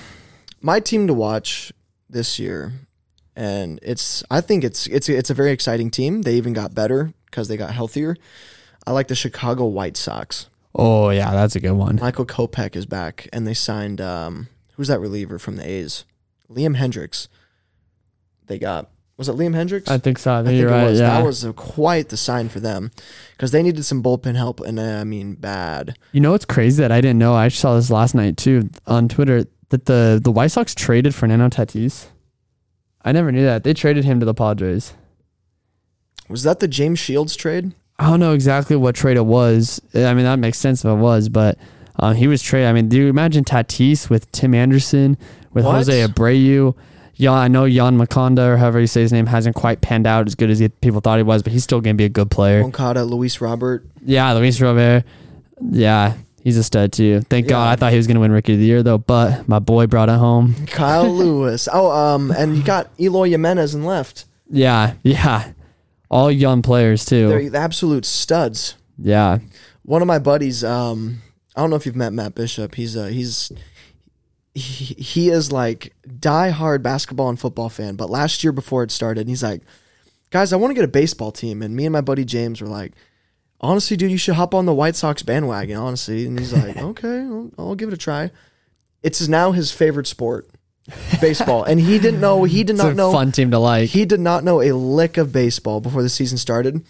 my 0.60 0.80
team 0.80 1.06
to 1.06 1.14
watch 1.14 1.72
this 2.08 2.38
year, 2.38 2.72
and 3.34 3.78
it's 3.82 4.22
I 4.30 4.40
think 4.40 4.64
it's 4.64 4.86
it's 4.86 5.08
it's 5.08 5.30
a 5.30 5.34
very 5.34 5.50
exciting 5.50 5.90
team. 5.90 6.22
They 6.22 6.34
even 6.36 6.52
got 6.52 6.74
better 6.74 7.12
because 7.26 7.48
they 7.48 7.56
got 7.56 7.72
healthier. 7.72 8.16
I 8.86 8.92
like 8.92 9.08
the 9.08 9.14
Chicago 9.14 9.66
White 9.66 9.96
Sox. 9.96 10.48
Oh 10.74 11.10
yeah, 11.10 11.30
that's 11.32 11.56
a 11.56 11.60
good 11.60 11.72
one. 11.72 11.98
Michael 12.00 12.26
Kopech 12.26 12.76
is 12.76 12.86
back, 12.86 13.28
and 13.32 13.46
they 13.46 13.54
signed 13.54 14.00
um, 14.00 14.48
who's 14.76 14.88
that 14.88 15.00
reliever 15.00 15.38
from 15.38 15.56
the 15.56 15.68
A's? 15.68 16.04
Liam 16.50 16.76
Hendriks. 16.76 17.28
They 18.46 18.58
got 18.58 18.90
was 19.16 19.28
it 19.28 19.36
Liam 19.36 19.54
Hendriks? 19.54 19.88
I 19.88 19.98
think 19.98 20.18
so. 20.18 20.32
I 20.32 20.34
I 20.34 20.38
think, 20.38 20.48
think 20.48 20.60
you're 20.60 20.70
it 20.70 20.72
right. 20.72 20.84
was. 20.84 20.98
Yeah. 20.98 21.10
That 21.10 21.24
was 21.24 21.44
a, 21.44 21.52
quite 21.52 22.08
the 22.08 22.16
sign 22.16 22.48
for 22.48 22.58
them 22.58 22.90
because 23.32 23.52
they 23.52 23.62
needed 23.62 23.84
some 23.84 24.02
bullpen 24.02 24.34
help, 24.34 24.60
and 24.60 24.78
uh, 24.78 24.82
I 24.82 25.04
mean 25.04 25.34
bad. 25.34 25.96
You 26.12 26.20
know 26.20 26.32
what's 26.32 26.44
crazy 26.44 26.82
that 26.82 26.90
I 26.90 27.00
didn't 27.00 27.18
know? 27.18 27.34
I 27.34 27.48
saw 27.48 27.76
this 27.76 27.90
last 27.90 28.14
night 28.14 28.36
too 28.36 28.70
on 28.86 29.08
Twitter 29.08 29.46
that 29.68 29.86
the 29.86 30.20
the 30.22 30.32
White 30.32 30.50
Sox 30.50 30.74
traded 30.74 31.14
Fernando 31.14 31.48
Tatis. 31.48 32.06
I 33.02 33.12
never 33.12 33.30
knew 33.30 33.44
that. 33.44 33.62
They 33.64 33.74
traded 33.74 34.04
him 34.04 34.18
to 34.18 34.26
the 34.26 34.34
Padres. 34.34 34.94
Was 36.28 36.42
that 36.42 36.58
the 36.58 36.68
James 36.68 36.98
Shields 36.98 37.36
trade? 37.36 37.72
I 37.98 38.10
don't 38.10 38.20
know 38.20 38.32
exactly 38.32 38.76
what 38.76 38.94
trade 38.94 39.16
it 39.16 39.26
was. 39.26 39.80
I 39.94 40.14
mean, 40.14 40.24
that 40.24 40.38
makes 40.38 40.58
sense 40.58 40.84
if 40.84 40.90
it 40.90 40.94
was, 40.94 41.28
but 41.28 41.58
Um, 41.96 42.16
he 42.16 42.26
was 42.26 42.42
traded. 42.42 42.68
I 42.68 42.72
mean, 42.72 42.88
do 42.88 42.96
you 42.96 43.06
imagine 43.08 43.44
Tatis 43.44 44.10
with 44.10 44.30
Tim 44.32 44.52
Anderson, 44.52 45.16
with 45.52 45.64
What? 45.64 45.74
Jose 45.76 46.04
Abreu? 46.04 46.74
Yeah, 47.14 47.30
I 47.30 47.46
know 47.46 47.70
Jan 47.70 47.96
Maconda, 47.96 48.48
or 48.48 48.56
however 48.56 48.80
you 48.80 48.88
say 48.88 49.02
his 49.02 49.12
name, 49.12 49.26
hasn't 49.26 49.54
quite 49.54 49.80
panned 49.80 50.04
out 50.04 50.26
as 50.26 50.34
good 50.34 50.50
as 50.50 50.58
he, 50.58 50.68
people 50.68 51.00
thought 51.00 51.18
he 51.18 51.22
was, 51.22 51.44
but 51.44 51.52
he's 51.52 51.62
still 51.62 51.80
going 51.80 51.94
to 51.94 51.96
be 51.96 52.04
a 52.04 52.08
good 52.08 52.32
player. 52.32 52.62
Moncada, 52.62 53.04
Luis 53.04 53.40
Robert. 53.40 53.86
Yeah, 54.04 54.32
Luis 54.32 54.60
Robert. 54.60 55.04
Yeah, 55.70 56.14
he's 56.42 56.56
a 56.56 56.64
stud 56.64 56.92
too. 56.92 57.20
Thank 57.20 57.46
God. 57.46 57.68
I 57.68 57.76
thought 57.76 57.92
he 57.92 57.96
was 57.96 58.08
going 58.08 58.16
to 58.16 58.20
win 58.20 58.32
Rookie 58.32 58.54
of 58.54 58.58
the 58.58 58.64
Year 58.64 58.82
though, 58.82 58.98
but 58.98 59.46
my 59.48 59.60
boy 59.60 59.86
brought 59.86 60.08
it 60.08 60.18
home. 60.18 60.56
Kyle 60.66 61.08
Lewis. 61.08 61.68
Oh, 61.72 61.92
um, 61.92 62.32
and 62.32 62.56
you 62.56 62.64
got 62.64 62.90
Eloy 62.98 63.30
Jimenez 63.30 63.72
in 63.76 63.84
left. 63.84 64.24
Yeah, 64.50 64.94
yeah. 65.04 65.52
All 66.10 66.30
young 66.30 66.62
players 66.62 67.04
too. 67.04 67.28
They're 67.28 67.50
the 67.50 67.58
absolute 67.58 68.04
studs. 68.04 68.76
yeah. 68.98 69.38
One 69.82 70.00
of 70.00 70.08
my 70.08 70.18
buddies, 70.18 70.64
um, 70.64 71.20
I 71.54 71.60
don't 71.60 71.68
know 71.68 71.76
if 71.76 71.84
you've 71.84 71.96
met 71.96 72.12
Matt 72.14 72.34
Bishop. 72.34 72.74
He's 72.74 72.96
a 72.96 73.10
he's 73.10 73.52
he, 74.54 74.94
he 74.94 75.28
is 75.28 75.52
like 75.52 75.92
die-hard 76.20 76.82
basketball 76.82 77.28
and 77.28 77.38
football 77.38 77.68
fan. 77.68 77.96
But 77.96 78.08
last 78.08 78.42
year 78.44 78.52
before 78.52 78.82
it 78.82 78.90
started, 78.90 79.28
he's 79.28 79.42
like, 79.42 79.62
guys, 80.30 80.52
I 80.52 80.56
want 80.56 80.70
to 80.70 80.74
get 80.74 80.84
a 80.84 80.88
baseball 80.88 81.32
team. 81.32 81.60
And 81.62 81.76
me 81.76 81.84
and 81.84 81.92
my 81.92 82.00
buddy 82.00 82.24
James 82.24 82.60
were 82.60 82.68
like, 82.68 82.92
honestly, 83.60 83.96
dude, 83.96 84.10
you 84.10 84.16
should 84.18 84.36
hop 84.36 84.54
on 84.54 84.64
the 84.64 84.72
White 84.74 84.96
Sox 84.96 85.22
bandwagon, 85.22 85.76
honestly. 85.76 86.26
And 86.26 86.38
he's 86.38 86.52
like, 86.52 86.76
okay, 86.82 87.18
I'll, 87.20 87.50
I'll 87.58 87.74
give 87.74 87.88
it 87.88 87.94
a 87.94 87.98
try. 87.98 88.30
It's 89.02 89.28
now 89.28 89.52
his 89.52 89.70
favorite 89.70 90.06
sport, 90.06 90.48
baseball. 91.20 91.64
and 91.64 91.80
he 91.80 91.98
didn't 91.98 92.20
know, 92.20 92.44
he 92.44 92.64
did 92.64 92.74
It's 92.74 92.82
not 92.82 92.92
a 92.92 92.94
know 92.94 93.12
fun 93.12 93.32
team 93.32 93.50
to 93.50 93.58
like. 93.58 93.88
he 93.90 94.04
did 94.04 94.20
not 94.20 94.44
know 94.44 94.60
a 94.62 94.72
lick 94.72 95.16
of 95.16 95.32
baseball 95.32 95.80
before 95.80 96.02
the 96.02 96.08
season 96.08 96.38
started. 96.38 96.84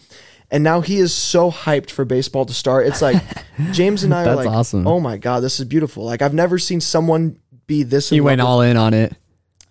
And 0.50 0.62
now 0.62 0.82
he 0.82 0.98
is 0.98 1.12
so 1.12 1.50
hyped 1.50 1.90
for 1.90 2.04
baseball 2.04 2.44
to 2.46 2.52
start. 2.54 2.86
It's 2.86 3.00
like 3.02 3.20
James 3.72 4.04
and 4.04 4.14
I 4.14 4.22
are 4.22 4.24
That's 4.26 4.36
like, 4.46 4.48
awesome. 4.48 4.86
oh 4.86 5.00
my 5.00 5.16
God, 5.16 5.40
this 5.40 5.58
is 5.58 5.64
beautiful. 5.66 6.04
Like 6.04 6.22
I've 6.22 6.34
never 6.34 6.58
seen 6.58 6.80
someone 6.80 7.38
be 7.66 7.82
this 7.82 8.10
he 8.10 8.20
went 8.20 8.40
all 8.40 8.60
in 8.60 8.76
on 8.76 8.94
it. 8.94 9.14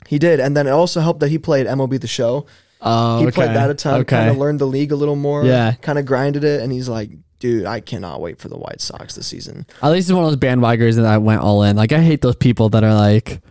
He 0.07 0.19
did. 0.19 0.39
And 0.39 0.57
then 0.57 0.67
it 0.67 0.71
also 0.71 0.99
helped 0.99 1.19
that 1.21 1.29
he 1.29 1.37
played 1.37 1.67
MLB 1.67 2.01
the 2.01 2.07
show. 2.07 2.45
Oh, 2.81 3.19
He 3.19 3.27
okay. 3.27 3.31
played 3.33 3.51
that 3.51 3.69
a 3.69 3.73
ton, 3.75 4.01
Okay. 4.01 4.15
kind 4.17 4.29
of 4.29 4.37
learned 4.37 4.59
the 4.59 4.65
league 4.67 4.91
a 4.91 4.95
little 4.95 5.15
more. 5.15 5.45
Yeah. 5.45 5.73
Kind 5.81 5.97
of 5.97 6.05
grinded 6.05 6.43
it. 6.43 6.61
And 6.61 6.71
he's 6.73 6.89
like, 6.89 7.11
dude, 7.39 7.65
I 7.65 7.79
cannot 7.79 8.19
wait 8.19 8.39
for 8.39 8.49
the 8.49 8.57
White 8.57 8.81
Sox 8.81 9.15
this 9.15 9.27
season. 9.27 9.65
At 9.81 9.91
least 9.91 10.07
he's 10.07 10.13
one 10.13 10.25
of 10.25 10.31
those 10.31 10.39
bandwagoners 10.39 10.95
that 10.95 11.21
went 11.21 11.41
all 11.41 11.63
in. 11.63 11.77
Like 11.77 11.93
I 11.93 12.01
hate 12.01 12.21
those 12.21 12.35
people 12.35 12.69
that 12.69 12.83
are 12.83 12.93
like 12.93 13.41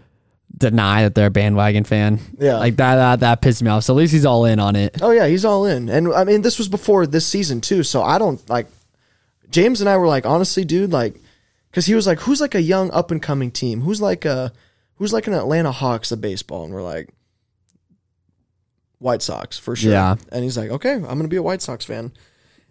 deny 0.63 1.03
that 1.03 1.15
they're 1.15 1.27
a 1.27 1.31
bandwagon 1.31 1.85
fan. 1.85 2.19
Yeah. 2.39 2.57
Like 2.57 2.77
that 2.77 2.97
that 2.97 3.21
that 3.21 3.43
pisses 3.43 3.63
me 3.63 3.71
off. 3.71 3.85
So 3.85 3.93
at 3.93 3.99
least 3.99 4.13
he's 4.13 4.25
all 4.25 4.47
in 4.47 4.59
on 4.59 4.77
it. 4.77 5.03
Oh 5.03 5.11
yeah, 5.11 5.27
he's 5.27 5.45
all 5.45 5.67
in. 5.67 5.89
And 5.89 6.13
I 6.13 6.25
mean, 6.25 6.43
this 6.43 6.59
was 6.59 6.69
before 6.69 7.07
this 7.07 7.27
season 7.27 7.61
too. 7.61 7.83
So 7.83 8.03
I 8.03 8.19
don't 8.19 8.49
like. 8.49 8.67
James 9.51 9.83
and 9.83 9.91
I 9.91 9.99
were 9.99 10.07
like, 10.07 10.25
honestly, 10.25 10.65
dude, 10.65 10.93
like, 10.93 11.21
because 11.71 11.85
he 11.85 11.95
was 11.95 12.07
like, 12.07 12.21
who's 12.21 12.41
like 12.41 12.55
a 12.55 12.63
young 12.63 12.91
up 12.91 13.11
and 13.11 13.21
coming 13.21 13.51
team? 13.51 13.83
Who's 13.83 14.01
like 14.01 14.25
a, 14.25 14.51
who's 14.95 15.13
like 15.13 15.27
an 15.27 15.35
Atlanta 15.35 15.71
Hawks 15.71 16.11
of 16.11 16.23
baseball? 16.23 16.65
And 16.65 16.73
we're 16.73 16.83
like, 16.83 17.11
White 18.99 19.21
Sox 19.21 19.59
for 19.59 19.77
sure. 19.77 19.93
Yeah. 19.93 20.17
And 20.31 20.43
he's 20.43 20.57
like, 20.57 20.71
okay, 20.71 20.95
I'm 20.95 21.03
gonna 21.03 21.29
be 21.29 21.37
a 21.37 21.43
White 21.43 21.61
Sox 21.61 21.85
fan. 21.85 22.13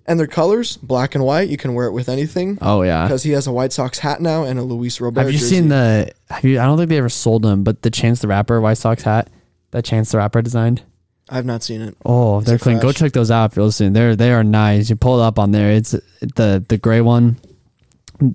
And 0.07 0.19
their 0.19 0.27
colors, 0.27 0.77
black 0.77 1.13
and 1.15 1.23
white. 1.23 1.47
You 1.49 1.57
can 1.57 1.73
wear 1.73 1.85
it 1.85 1.91
with 1.91 2.09
anything. 2.09 2.57
Oh 2.61 2.81
yeah. 2.81 3.03
Because 3.05 3.23
he 3.23 3.31
has 3.31 3.47
a 3.47 3.51
White 3.51 3.71
Sox 3.71 3.99
hat 3.99 4.19
now 4.19 4.43
and 4.43 4.57
a 4.57 4.63
Luis 4.63 4.99
Robert. 4.99 5.21
Have 5.21 5.31
you 5.31 5.37
jersey. 5.37 5.55
seen 5.55 5.69
the? 5.69 6.11
Have 6.29 6.43
you? 6.43 6.59
I 6.59 6.65
don't 6.65 6.77
think 6.77 6.89
they 6.89 6.97
ever 6.97 7.09
sold 7.09 7.43
them, 7.43 7.63
but 7.63 7.83
the 7.83 7.91
Chance 7.91 8.21
the 8.21 8.27
Rapper 8.27 8.59
White 8.59 8.77
Sox 8.77 9.03
hat 9.03 9.29
that 9.71 9.85
Chance 9.85 10.11
the 10.11 10.17
Rapper 10.17 10.41
designed. 10.41 10.81
I've 11.29 11.45
not 11.45 11.63
seen 11.63 11.81
it. 11.81 11.95
Oh, 12.03 12.41
they're 12.41 12.55
it 12.55 12.61
clean. 12.61 12.77
Go 12.77 12.89
fresh? 12.89 12.95
check 12.95 13.13
those 13.13 13.31
out 13.31 13.51
if 13.51 13.55
you're 13.55 13.65
listening. 13.65 13.93
They're 13.93 14.15
they 14.15 14.31
are 14.33 14.43
nice. 14.43 14.89
You 14.89 14.95
pull 14.95 15.19
it 15.19 15.23
up 15.23 15.39
on 15.39 15.51
there. 15.51 15.71
It's 15.71 15.91
the 15.91 16.63
the 16.67 16.77
gray 16.77 17.01
one. 17.01 17.37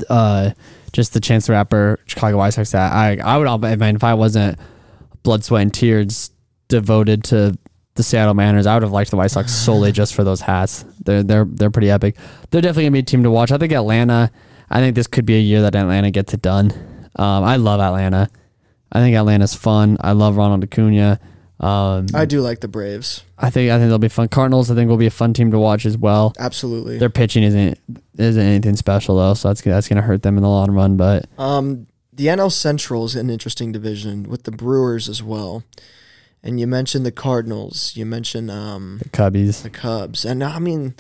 Uh, 0.09 0.53
just 0.93 1.13
the 1.13 1.21
Chance 1.21 1.47
the 1.47 1.53
Rapper 1.53 1.99
Chicago 2.07 2.39
White 2.39 2.55
Sox 2.55 2.73
hat. 2.73 2.93
I 2.93 3.19
I 3.19 3.37
would. 3.37 3.47
I 3.47 3.77
mean, 3.77 3.97
if 3.97 4.05
I 4.05 4.15
wasn't 4.15 4.59
blood, 5.23 5.45
sweat, 5.45 5.63
and 5.63 5.75
tears 5.75 6.31
devoted 6.69 7.25
to 7.25 7.59
the 7.97 8.03
Seattle 8.03 8.35
Mariners, 8.35 8.67
I 8.67 8.75
would 8.75 8.83
have 8.83 8.93
liked 8.93 9.11
the 9.11 9.17
White 9.17 9.31
Sox 9.31 9.53
solely 9.53 9.91
just 9.93 10.15
for 10.15 10.23
those 10.25 10.41
hats. 10.41 10.85
They're 11.05 11.23
they're 11.23 11.45
they're 11.45 11.71
pretty 11.71 11.91
epic. 11.91 12.17
They're 12.51 12.61
definitely 12.61 12.85
gonna 12.85 12.93
be 12.93 12.99
a 13.01 13.03
team 13.03 13.23
to 13.25 13.31
watch. 13.31 13.51
I 13.53 13.59
think 13.59 13.73
Atlanta. 13.73 14.31
I 14.71 14.81
think 14.81 14.95
this 14.97 15.07
could 15.07 15.27
be 15.27 15.37
a 15.37 15.41
year 15.41 15.63
that 15.63 15.75
Atlanta 15.77 16.11
gets 16.11 16.35
it 16.35 16.43
done. 16.43 16.73
Um, 17.17 17.45
I 17.45 17.57
love 17.57 17.81
Atlanta. 17.81 18.29
I 18.93 19.01
think 19.01 19.17
Atlanta's 19.17 19.55
fun. 19.55 19.97
I 20.01 20.13
love 20.13 20.37
Ronald 20.37 20.63
Acuna. 20.65 21.19
Um, 21.59 22.07
I 22.13 22.27
do 22.27 22.41
like 22.43 22.61
the 22.61 22.69
Braves. 22.69 23.23
I 23.39 23.49
think 23.49 23.71
I 23.71 23.79
think 23.79 23.89
they'll 23.89 23.99
be 23.99 24.09
fun. 24.09 24.29
Cardinals, 24.29 24.71
I 24.71 24.75
think 24.75 24.89
will 24.91 24.97
be 24.99 25.07
a 25.07 25.11
fun 25.11 25.33
team 25.33 25.51
to 25.53 25.59
watch 25.59 25.87
as 25.87 25.97
well. 25.97 26.35
Absolutely. 26.39 26.99
Their 26.99 27.09
pitching 27.11 27.43
isn't 27.45 27.79
isn't 28.19 28.43
anything 28.43 28.77
special 28.77 29.17
though, 29.17 29.35
so 29.35 29.49
that's 29.49 29.63
gonna- 29.63 29.77
that's 29.77 29.89
gonna 29.89 30.03
hurt 30.03 30.23
them 30.23 30.37
in 30.37 30.43
the 30.43 30.49
long 30.49 30.71
run. 30.73 30.97
But 30.97 31.27
Um, 31.39 31.87
the 32.13 32.29
NL 32.29 32.51
Central 32.51 33.05
is 33.07 33.15
an 33.17 33.31
interesting 33.31 33.73
division 33.73 34.25
with 34.25 34.43
the 34.45 34.51
Brewers 34.51 35.09
as 35.09 35.23
well. 35.23 35.63
And 36.47 36.61
you 36.61 36.67
mentioned 36.69 37.05
the 37.05 37.11
Cardinals. 37.13 37.93
You 37.97 38.07
mentioned 38.07 38.51
um, 38.53 38.99
the 39.03 39.09
Cubbies, 39.09 39.63
the 39.63 39.71
Cubs. 39.71 40.25
And 40.25 40.45
I 40.45 40.59
mean, 40.61 40.95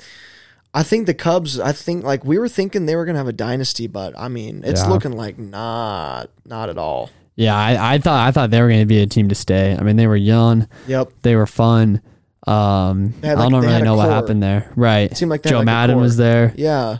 I 0.74 0.82
think 0.82 1.07
the 1.07 1.14
Cubs. 1.14 1.61
I 1.61 1.70
think 1.72 2.05
like 2.05 2.24
we 2.24 2.36
were 2.38 2.49
thinking 2.49 2.86
they 2.86 2.97
were 2.97 3.05
gonna 3.05 3.18
have 3.18 3.28
a 3.28 3.32
dynasty, 3.32 3.86
but 3.86 4.12
I 4.18 4.26
mean, 4.28 4.62
it's 4.64 4.82
Yeah. 4.82 4.88
looking 4.88 5.12
like 5.12 5.38
not 5.38 6.30
not 6.44 6.68
at 6.68 6.78
all. 6.78 7.11
yeah, 7.36 7.55
I, 7.57 7.94
I 7.94 7.99
thought 7.99 8.26
I 8.26 8.32
thought 8.32 8.51
they 8.51 8.61
were 8.61 8.68
gonna 8.68 8.86
be 8.86 8.99
a 9.01 9.07
team 9.07 9.28
to 9.28 9.34
stay. 9.36 9.76
I 9.78 9.82
mean, 9.84 9.94
they 9.97 10.09
were 10.09 10.16
young, 10.16 10.66
Yep. 10.88 11.12
they 11.22 11.36
were 11.36 11.47
fun. 11.47 12.03
Um, 12.47 13.12
had, 13.22 13.38
I 13.38 13.49
don't 13.49 13.62
really 13.64 13.82
know 13.82 13.94
what 13.97 14.09
happened 14.09 14.42
there. 14.42 14.72
Right, 14.76 15.11
It 15.12 15.16
seemed 15.16 15.30
like 15.30 15.42
Joe 15.42 15.59
like, 15.59 15.66
Maddon 15.66 16.01
was 16.01 16.16
there. 16.16 16.53
Yeah. 16.57 16.99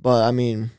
But 0.00 0.24
I 0.24 0.30
mean, 0.32 0.70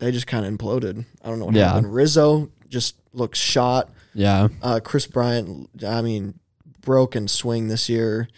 they 0.00 0.10
just 0.12 0.26
kind 0.26 0.44
of 0.46 0.52
imploded. 0.52 1.04
I 1.24 1.28
don't 1.28 1.38
know 1.38 1.46
what 1.46 1.54
Yeah. 1.54 1.68
happened. 1.68 1.92
Rizzo 1.94 2.50
just 2.68 2.96
looks 3.12 3.38
shot. 3.38 3.90
Yeah, 4.18 4.48
Uh, 4.62 4.80
Kris 4.82 5.06
Bryant, 5.06 5.68
I 5.86 6.00
mean, 6.00 6.38
broken 6.80 7.28
swing 7.28 7.68
this 7.68 7.88
year. 7.88 8.28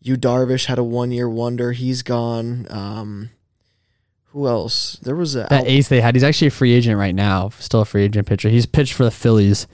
You 0.00 0.16
Darvish 0.16 0.66
had 0.66 0.78
a 0.78 0.84
one 0.84 1.10
year 1.10 1.28
wonder. 1.28 1.72
He's 1.72 2.02
gone. 2.02 2.66
Um, 2.70 3.30
who 4.26 4.46
else? 4.46 4.98
There 5.02 5.16
was 5.16 5.34
a 5.34 5.48
that 5.50 5.66
ace 5.66 5.88
they 5.88 6.00
had. 6.00 6.14
He's 6.14 6.22
actually 6.22 6.46
a 6.48 6.52
free 6.52 6.72
agent 6.74 6.96
right 6.96 7.14
now. 7.14 7.48
Still 7.58 7.80
a 7.80 7.84
free 7.84 8.04
agent 8.04 8.26
pitcher. 8.28 8.48
He's 8.48 8.66
pitched 8.66 8.92
for 8.92 9.02
the 9.02 9.10
Phillies 9.10 9.66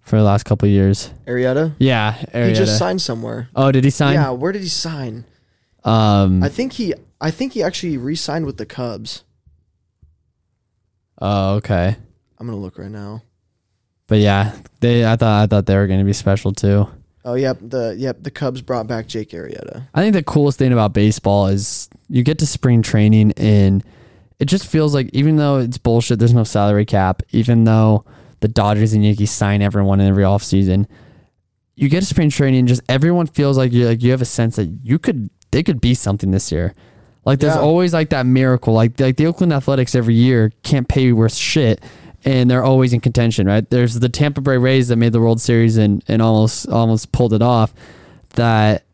for 0.00 0.16
the 0.16 0.24
last 0.24 0.42
couple 0.44 0.66
of 0.66 0.72
years. 0.72 1.12
Arrieta. 1.26 1.72
Yeah, 1.78 2.14
He 2.32 2.52
just 2.52 2.76
signed 2.78 3.00
somewhere. 3.00 3.48
Oh, 3.54 3.70
did 3.70 3.84
he 3.84 3.90
sign? 3.90 4.14
Yeah, 4.14 4.30
where 4.30 4.50
did 4.50 4.62
he 4.62 4.68
sign? 4.68 5.24
Um. 5.84 6.42
I 6.42 6.48
think 6.48 6.72
he. 6.72 6.94
I 7.20 7.30
think 7.30 7.52
he 7.52 7.62
actually 7.62 7.96
re-signed 7.96 8.44
with 8.44 8.56
the 8.56 8.66
Cubs. 8.66 9.22
oh, 11.20 11.54
okay. 11.56 11.96
I'm 12.38 12.46
gonna 12.46 12.58
look 12.58 12.78
right 12.78 12.90
now. 12.90 13.22
But 14.08 14.18
yeah, 14.18 14.56
they. 14.86 15.06
I 15.06 15.16
thought 15.16 15.42
I 15.42 15.46
thought 15.46 15.66
they 15.66 15.76
were 15.76 15.86
going 15.86 15.98
to 16.00 16.04
be 16.04 16.12
special 16.12 16.52
too. 16.52 16.88
Oh 17.24 17.34
yep, 17.34 17.58
the 17.60 17.94
yep 17.98 18.22
the 18.22 18.30
Cubs 18.30 18.62
brought 18.62 18.86
back 18.86 19.06
Jake 19.08 19.30
Arrieta. 19.30 19.82
I 19.94 20.00
think 20.02 20.14
the 20.14 20.22
coolest 20.22 20.58
thing 20.58 20.72
about 20.72 20.92
baseball 20.92 21.48
is 21.48 21.88
you 22.08 22.22
get 22.22 22.38
to 22.38 22.46
spring 22.46 22.82
training 22.82 23.32
and 23.36 23.82
it 24.38 24.44
just 24.44 24.66
feels 24.66 24.94
like 24.94 25.10
even 25.12 25.36
though 25.36 25.58
it's 25.58 25.78
bullshit, 25.78 26.18
there's 26.18 26.34
no 26.34 26.44
salary 26.44 26.84
cap, 26.84 27.22
even 27.30 27.64
though 27.64 28.04
the 28.40 28.48
Dodgers 28.48 28.92
and 28.92 29.04
Yankees 29.04 29.30
sign 29.30 29.60
everyone 29.62 29.98
in 29.98 30.06
every 30.08 30.22
offseason, 30.24 30.86
you 31.74 31.88
get 31.88 32.00
to 32.00 32.06
spring 32.06 32.30
training 32.30 32.60
and 32.60 32.68
just 32.68 32.82
everyone 32.88 33.26
feels 33.26 33.58
like 33.58 33.72
you 33.72 33.86
like 33.86 34.02
you 34.02 34.10
have 34.12 34.22
a 34.22 34.26
sense 34.26 34.56
that 34.56 34.66
you 34.84 34.98
could 34.98 35.28
they 35.50 35.62
could 35.62 35.80
be 35.80 35.94
something 35.94 36.30
this 36.30 36.52
year. 36.52 36.74
Like 37.24 37.40
there's 37.40 37.56
Yeah. 37.56 37.60
always 37.62 37.92
like 37.92 38.10
that 38.10 38.24
miracle. 38.24 38.72
Like 38.72 39.00
like 39.00 39.16
the 39.16 39.26
Oakland 39.26 39.52
Athletics 39.52 39.96
every 39.96 40.14
year 40.14 40.52
can't 40.62 40.86
pay 40.86 41.10
worth 41.12 41.34
shit. 41.34 41.82
And 42.24 42.50
they're 42.50 42.64
always 42.64 42.92
in 42.92 43.00
contention, 43.00 43.46
right? 43.46 43.68
There's 43.68 43.94
the 44.00 44.08
Tampa 44.08 44.40
Bay 44.40 44.56
Rays 44.56 44.88
that 44.88 44.96
made 44.96 45.12
the 45.12 45.20
World 45.20 45.40
Series 45.40 45.76
and, 45.76 46.02
and 46.08 46.20
almost 46.20 46.68
almost 46.68 47.12
pulled 47.12 47.32
it 47.32 47.42
off. 47.42 47.72
That 48.30 48.84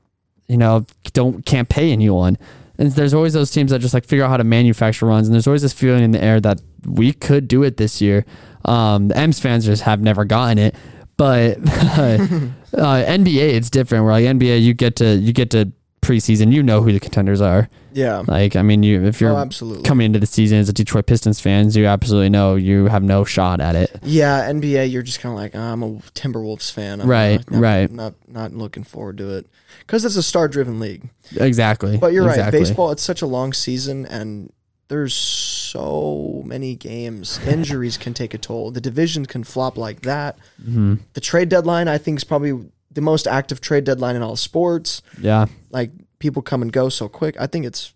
you 0.48 0.58
know, 0.58 0.84
don't 1.12 1.44
can't 1.46 1.68
pay 1.68 1.92
anyone. 1.92 2.36
And 2.78 2.90
there's 2.92 3.14
always 3.14 3.32
those 3.32 3.50
teams 3.50 3.70
that 3.70 3.80
just 3.80 3.94
like 3.94 4.04
figure 4.04 4.24
out 4.24 4.30
how 4.30 4.36
to 4.36 4.44
manufacture 4.44 5.06
runs. 5.06 5.28
And 5.28 5.34
there's 5.34 5.46
always 5.46 5.62
this 5.62 5.72
feeling 5.72 6.02
in 6.02 6.10
the 6.10 6.22
air 6.22 6.40
that 6.40 6.60
we 6.84 7.12
could 7.12 7.48
do 7.48 7.62
it 7.62 7.76
this 7.76 8.00
year. 8.00 8.24
Um, 8.64 9.08
the 9.08 9.16
M's 9.16 9.40
fans 9.40 9.64
just 9.64 9.82
have 9.82 10.00
never 10.00 10.24
gotten 10.24 10.58
it. 10.58 10.74
But 11.16 11.58
uh, 11.62 12.18
NBA, 12.72 13.54
it's 13.54 13.70
different. 13.70 14.04
Where 14.04 14.12
like 14.12 14.24
NBA, 14.24 14.62
you 14.62 14.74
get 14.74 14.96
to 14.96 15.16
you 15.16 15.32
get 15.32 15.50
to 15.50 15.72
preseason, 16.02 16.52
you 16.52 16.62
know 16.62 16.82
who 16.82 16.92
the 16.92 17.00
contenders 17.00 17.40
are. 17.40 17.68
Yeah. 17.92 18.22
Like 18.26 18.56
I 18.56 18.62
mean, 18.62 18.82
you 18.82 19.04
if 19.04 19.20
you're 19.20 19.32
oh, 19.32 19.38
absolutely. 19.38 19.84
coming 19.84 20.06
into 20.06 20.18
the 20.18 20.26
season 20.26 20.58
as 20.58 20.68
a 20.68 20.72
Detroit 20.72 21.06
Pistons 21.06 21.40
fans, 21.40 21.76
you 21.76 21.86
absolutely 21.86 22.28
know 22.28 22.56
you 22.56 22.86
have 22.86 23.02
no 23.02 23.24
shot 23.24 23.60
at 23.60 23.76
it. 23.76 23.98
Yeah, 24.02 24.50
NBA, 24.50 24.90
you're 24.90 25.02
just 25.02 25.20
kind 25.20 25.32
of 25.32 25.38
like, 25.38 25.52
"Ah, 25.54 25.72
I'm 25.72 25.82
a 25.82 25.90
Timberwolves 26.14 26.70
fan. 26.70 27.00
I'm 27.00 27.08
Right, 27.08 27.50
not, 27.50 27.60
right. 27.60 27.90
Not 27.90 28.14
not 28.28 28.52
looking 28.52 28.84
forward 28.84 29.16
to 29.18 29.36
it 29.36 29.46
because 29.80 30.04
it's 30.04 30.16
a 30.16 30.22
star-driven 30.22 30.80
league. 30.80 31.08
Exactly. 31.36 31.96
But 31.96 32.12
you're 32.12 32.26
exactly. 32.28 32.58
right. 32.58 32.66
Baseball, 32.66 32.90
it's 32.90 33.02
such 33.02 33.22
a 33.22 33.26
long 33.26 33.52
season, 33.52 34.04
and 34.06 34.52
there's 34.88 35.14
so 35.14 36.42
many 36.44 36.74
games. 36.74 37.38
Injuries 37.46 37.96
can 37.96 38.12
take 38.12 38.34
a 38.34 38.38
toll. 38.38 38.70
The 38.70 38.80
division 38.80 39.24
can 39.26 39.44
flop 39.44 39.78
like 39.78 40.02
that. 40.02 40.36
Mhm. 40.62 40.98
The 41.14 41.20
trade 41.20 41.48
deadline, 41.48 41.88
I 41.88 41.98
think, 41.98 42.18
is 42.18 42.24
probably 42.24 42.66
the 42.94 43.00
most 43.00 43.26
active 43.26 43.60
trade 43.60 43.84
deadline 43.84 44.16
in 44.16 44.22
all 44.22 44.36
sports. 44.36 45.02
Yeah. 45.20 45.46
Like 45.70 45.90
people 46.18 46.42
come 46.42 46.62
and 46.62 46.72
go 46.72 46.88
so 46.88 47.08
quick. 47.08 47.36
I 47.40 47.46
think 47.46 47.66
it's 47.66 47.92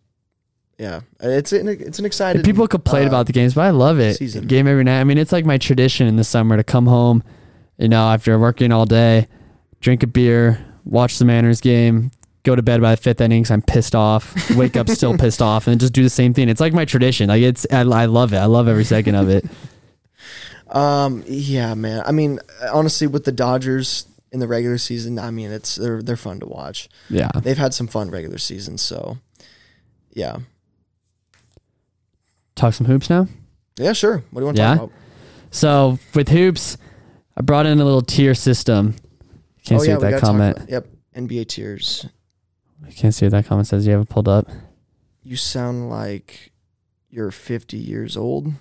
yeah, 0.79 1.01
it's 1.21 1.53
an 1.53 1.69
it's 1.69 1.99
an 1.99 2.05
exciting. 2.05 2.43
People 2.43 2.69
complain 2.69 3.05
uh, 3.05 3.09
about 3.09 3.27
the 3.27 3.33
games, 3.33 3.55
but 3.55 3.63
I 3.63 3.71
love 3.71 3.99
it. 3.99 4.17
season. 4.17 4.47
Game 4.47 4.67
every 4.67 4.85
night. 4.85 5.01
I 5.01 5.05
mean, 5.05 5.17
it's 5.17 5.33
like 5.33 5.47
my 5.47 5.57
tradition 5.57 6.07
in 6.07 6.17
the 6.17 6.25
summer 6.25 6.57
to 6.57 6.65
come 6.65 6.87
home, 6.87 7.23
you 7.79 7.89
know, 7.89 8.09
after 8.11 8.39
working 8.39 8.73
all 8.73 8.85
day, 8.85 9.27
drink 9.81 10.03
a 10.03 10.07
beer, 10.07 10.63
watch 10.85 11.19
the 11.19 11.25
Mariners 11.25 11.63
game, 11.63 12.11
go 12.43 12.55
to 12.55 12.63
bed 12.63 12.83
by 12.83 12.91
the 12.91 13.01
fifth 13.01 13.23
innings. 13.23 13.51
I'm 13.51 13.63
pissed 13.63 13.95
off. 13.95 14.51
Wake 14.55 14.77
up 14.77 14.91
still 14.91 15.17
pissed 15.19 15.41
off, 15.41 15.67
and 15.67 15.81
just 15.81 15.95
do 15.95 16.03
the 16.03 16.11
same 16.11 16.35
thing. 16.35 16.51
It's 16.51 16.61
like 16.61 16.75
my 16.75 16.85
tradition. 16.85 17.29
Like 17.29 17.43
it's, 17.43 17.67
I, 17.73 17.81
I 17.81 18.05
love 18.05 18.35
it. 18.35 18.39
I 18.39 18.45
love 18.45 18.69
every 18.69 18.85
second 18.85 19.15
of 19.15 19.29
it. 19.29 19.45
Um, 20.69 21.23
yeah, 21.29 21.75
man. 21.75 22.03
I 22.05 22.11
mean, 22.11 22.41
honestly, 22.73 23.07
with 23.07 23.25
the 23.25 23.31
Dodgers 23.31 24.09
in 24.37 24.41
the 24.41 24.47
regular 24.49 24.77
season, 24.77 25.19
I 25.19 25.31
mean, 25.31 25.51
it's 25.51 25.77
they're 25.77 26.03
they're 26.03 26.17
fun 26.17 26.41
to 26.41 26.47
watch. 26.47 26.89
Yeah. 27.09 27.31
They've 27.43 27.57
had 27.57 27.73
some 27.73 27.87
fun 27.87 28.11
regular 28.11 28.37
seasons, 28.39 28.83
so 28.83 29.17
yeah, 30.13 30.37
Talk 32.55 32.75
some 32.75 32.87
hoops 32.87 33.11
now. 33.11 33.29
yeah, 33.77 33.93
sure. 33.93 34.19
What 34.31 34.41
do 34.41 34.41
you 34.41 34.45
want 34.47 34.57
to 34.57 34.63
Yeah? 34.63 34.75
talk 34.77 34.85
about? 34.85 34.93
So 35.51 35.99
with 36.15 36.29
hoops, 36.29 36.77
I 37.37 37.43
brought 37.43 37.67
in 37.67 37.81
a 37.81 37.85
little 37.85 38.03
tier 38.03 38.35
system. 38.35 38.95
Can't 39.65 39.81
oh, 39.81 39.85
see 39.85 39.91
what 39.95 40.05
Oh, 40.05 40.11
that 40.11 40.21
comment. 40.21 40.57
about- 40.57 40.69
yep, 40.71 40.87
NBA 41.15 41.45
tiers. 41.47 42.07
I 42.87 42.91
can't 42.91 43.15
see 43.15 43.27
what 43.27 43.33
that 43.33 43.47
comment 43.47 43.67
says. 43.67 43.87
You 43.87 43.93
have 43.93 44.03
it 44.03 44.09
pulled 44.09 44.29
up. 44.29 44.49
You 45.23 45.37
sound 45.37 45.91
like 45.91 46.53
you're 47.11 47.31
50 47.31 47.77
years 47.77 48.17
old. 48.17 48.53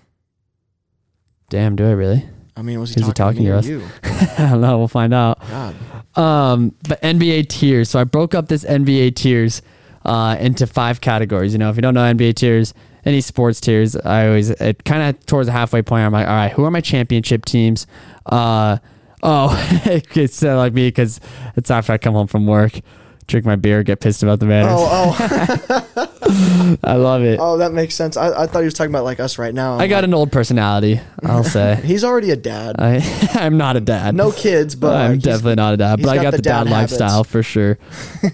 Damn, 1.50 1.76
do 1.76 1.86
I 1.86 1.92
really? 1.92 2.26
I 2.58 2.62
mean, 2.62 2.80
was 2.80 2.94
he 2.94 3.02
Is 3.02 3.08
he 3.08 3.14
talking, 3.14 3.46
talking 3.46 3.46
to, 3.46 3.52
to 3.52 3.58
us? 3.58 3.68
you? 3.68 3.84
I 4.44 4.50
don't 4.52 4.62
know. 4.62 4.78
We'll 4.78 4.88
find 4.88 5.14
out. 5.14 5.40
God, 5.50 5.76
Um, 6.16 6.74
but 6.88 7.02
NBA 7.02 7.50
tiers. 7.50 7.90
So 7.90 8.00
I 8.00 8.04
broke 8.06 8.34
up 8.34 8.48
this 8.48 8.64
NBA 8.64 9.16
tiers 9.16 9.62
uh, 10.06 10.38
into 10.40 10.66
five 10.66 11.02
categories. 11.02 11.52
You 11.54 11.60
know, 11.60 11.70
if 11.70 11.76
you 11.76 11.82
don't 11.82 11.94
know 11.94 12.02
NBA 12.02 12.36
tiers, 12.36 12.74
any 13.04 13.22
sports 13.22 13.60
tiers, 13.60 13.96
I 13.98 14.28
always 14.28 14.50
it 14.52 14.84
kind 14.86 15.04
of 15.04 15.26
towards 15.26 15.48
the 15.48 15.52
halfway 15.52 15.82
point. 15.82 16.06
I'm 16.06 16.14
like, 16.14 16.28
all 16.28 16.34
right, 16.34 16.52
who 16.52 16.64
are 16.64 16.72
my 16.72 16.82
championship 16.82 17.44
teams? 17.46 17.88
Uh, 18.26 18.78
oh, 19.22 19.52
it's 19.86 20.42
uh, 20.44 20.58
like 20.58 20.74
me 20.74 20.88
because 20.88 21.20
it's 21.56 21.70
after 21.70 21.92
I 21.94 21.98
come 21.98 22.14
home 22.14 22.28
from 22.28 22.48
work, 22.48 22.80
drink 23.28 23.46
my 23.46 23.56
beer, 23.56 23.84
get 23.84 24.00
pissed 24.00 24.24
about 24.24 24.40
the 24.40 24.46
Mariners. 24.46 24.74
oh, 24.78 25.18
oh, 25.20 26.78
I 26.84 26.96
love 26.96 27.24
it. 27.24 27.40
oh, 27.42 27.58
that 27.58 27.72
makes 27.72 27.96
sense. 27.96 28.18
I, 28.18 28.44
I 28.44 28.48
thought 28.48 28.60
he 28.60 28.66
was 28.66 28.74
talking 28.74 28.92
about 28.92 29.04
like 29.04 29.20
us 29.20 29.38
right 29.38 29.54
now. 29.54 29.78
I 29.78 29.88
got 29.88 30.04
an 30.04 30.14
old 30.14 30.32
personality. 30.32 31.00
I'll 31.24 31.44
say. 31.44 31.76
He's 31.84 32.04
already 32.04 32.32
a 32.32 32.36
dad. 32.36 32.76
I 32.80 33.30
I'm 33.34 33.58
not 33.58 33.78
a 33.78 33.82
dad. 33.82 34.16
No 34.16 34.32
kids, 34.32 34.76
but 34.76 34.96
I'm 34.96 35.20
definitely 35.20 35.56
not 35.56 35.74
a 35.74 35.78
dad, 35.78 36.02
but 36.02 36.10
I 36.10 36.16
got 36.16 36.24
got 36.24 36.32
the 36.32 36.38
the 36.38 36.44
dad, 36.44 36.64
dad 36.66 36.72
lifestyle 36.72 37.24
for 37.24 37.44
sure. 37.44 37.78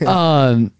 um, 0.05 0.73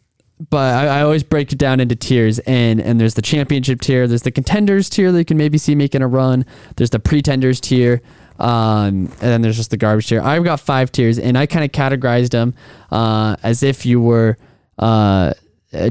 but 0.49 0.73
I, 0.73 0.99
I 0.99 1.01
always 1.03 1.23
break 1.23 1.53
it 1.53 1.57
down 1.57 1.79
into 1.79 1.95
tiers, 1.95 2.39
and 2.39 2.81
and 2.81 2.99
there's 2.99 3.13
the 3.13 3.21
championship 3.21 3.81
tier, 3.81 4.07
there's 4.07 4.23
the 4.23 4.31
contenders 4.31 4.89
tier 4.89 5.11
that 5.11 5.19
you 5.19 5.25
can 5.25 5.37
maybe 5.37 5.57
see 5.57 5.75
making 5.75 6.01
a 6.01 6.07
run, 6.07 6.45
there's 6.77 6.89
the 6.89 6.99
pretenders 6.99 7.59
tier, 7.59 8.01
um, 8.41 9.05
and 9.05 9.19
then 9.19 9.41
there's 9.41 9.57
just 9.57 9.69
the 9.71 9.77
garbage 9.77 10.07
tier. 10.07 10.21
I've 10.21 10.43
got 10.43 10.59
five 10.59 10.91
tiers, 10.91 11.19
and 11.19 11.37
I 11.37 11.45
kind 11.45 11.63
of 11.63 11.71
categorized 11.71 12.31
them 12.31 12.53
uh, 12.91 13.35
as 13.43 13.63
if 13.63 13.85
you 13.85 14.01
were. 14.01 14.37
Uh, 14.79 15.33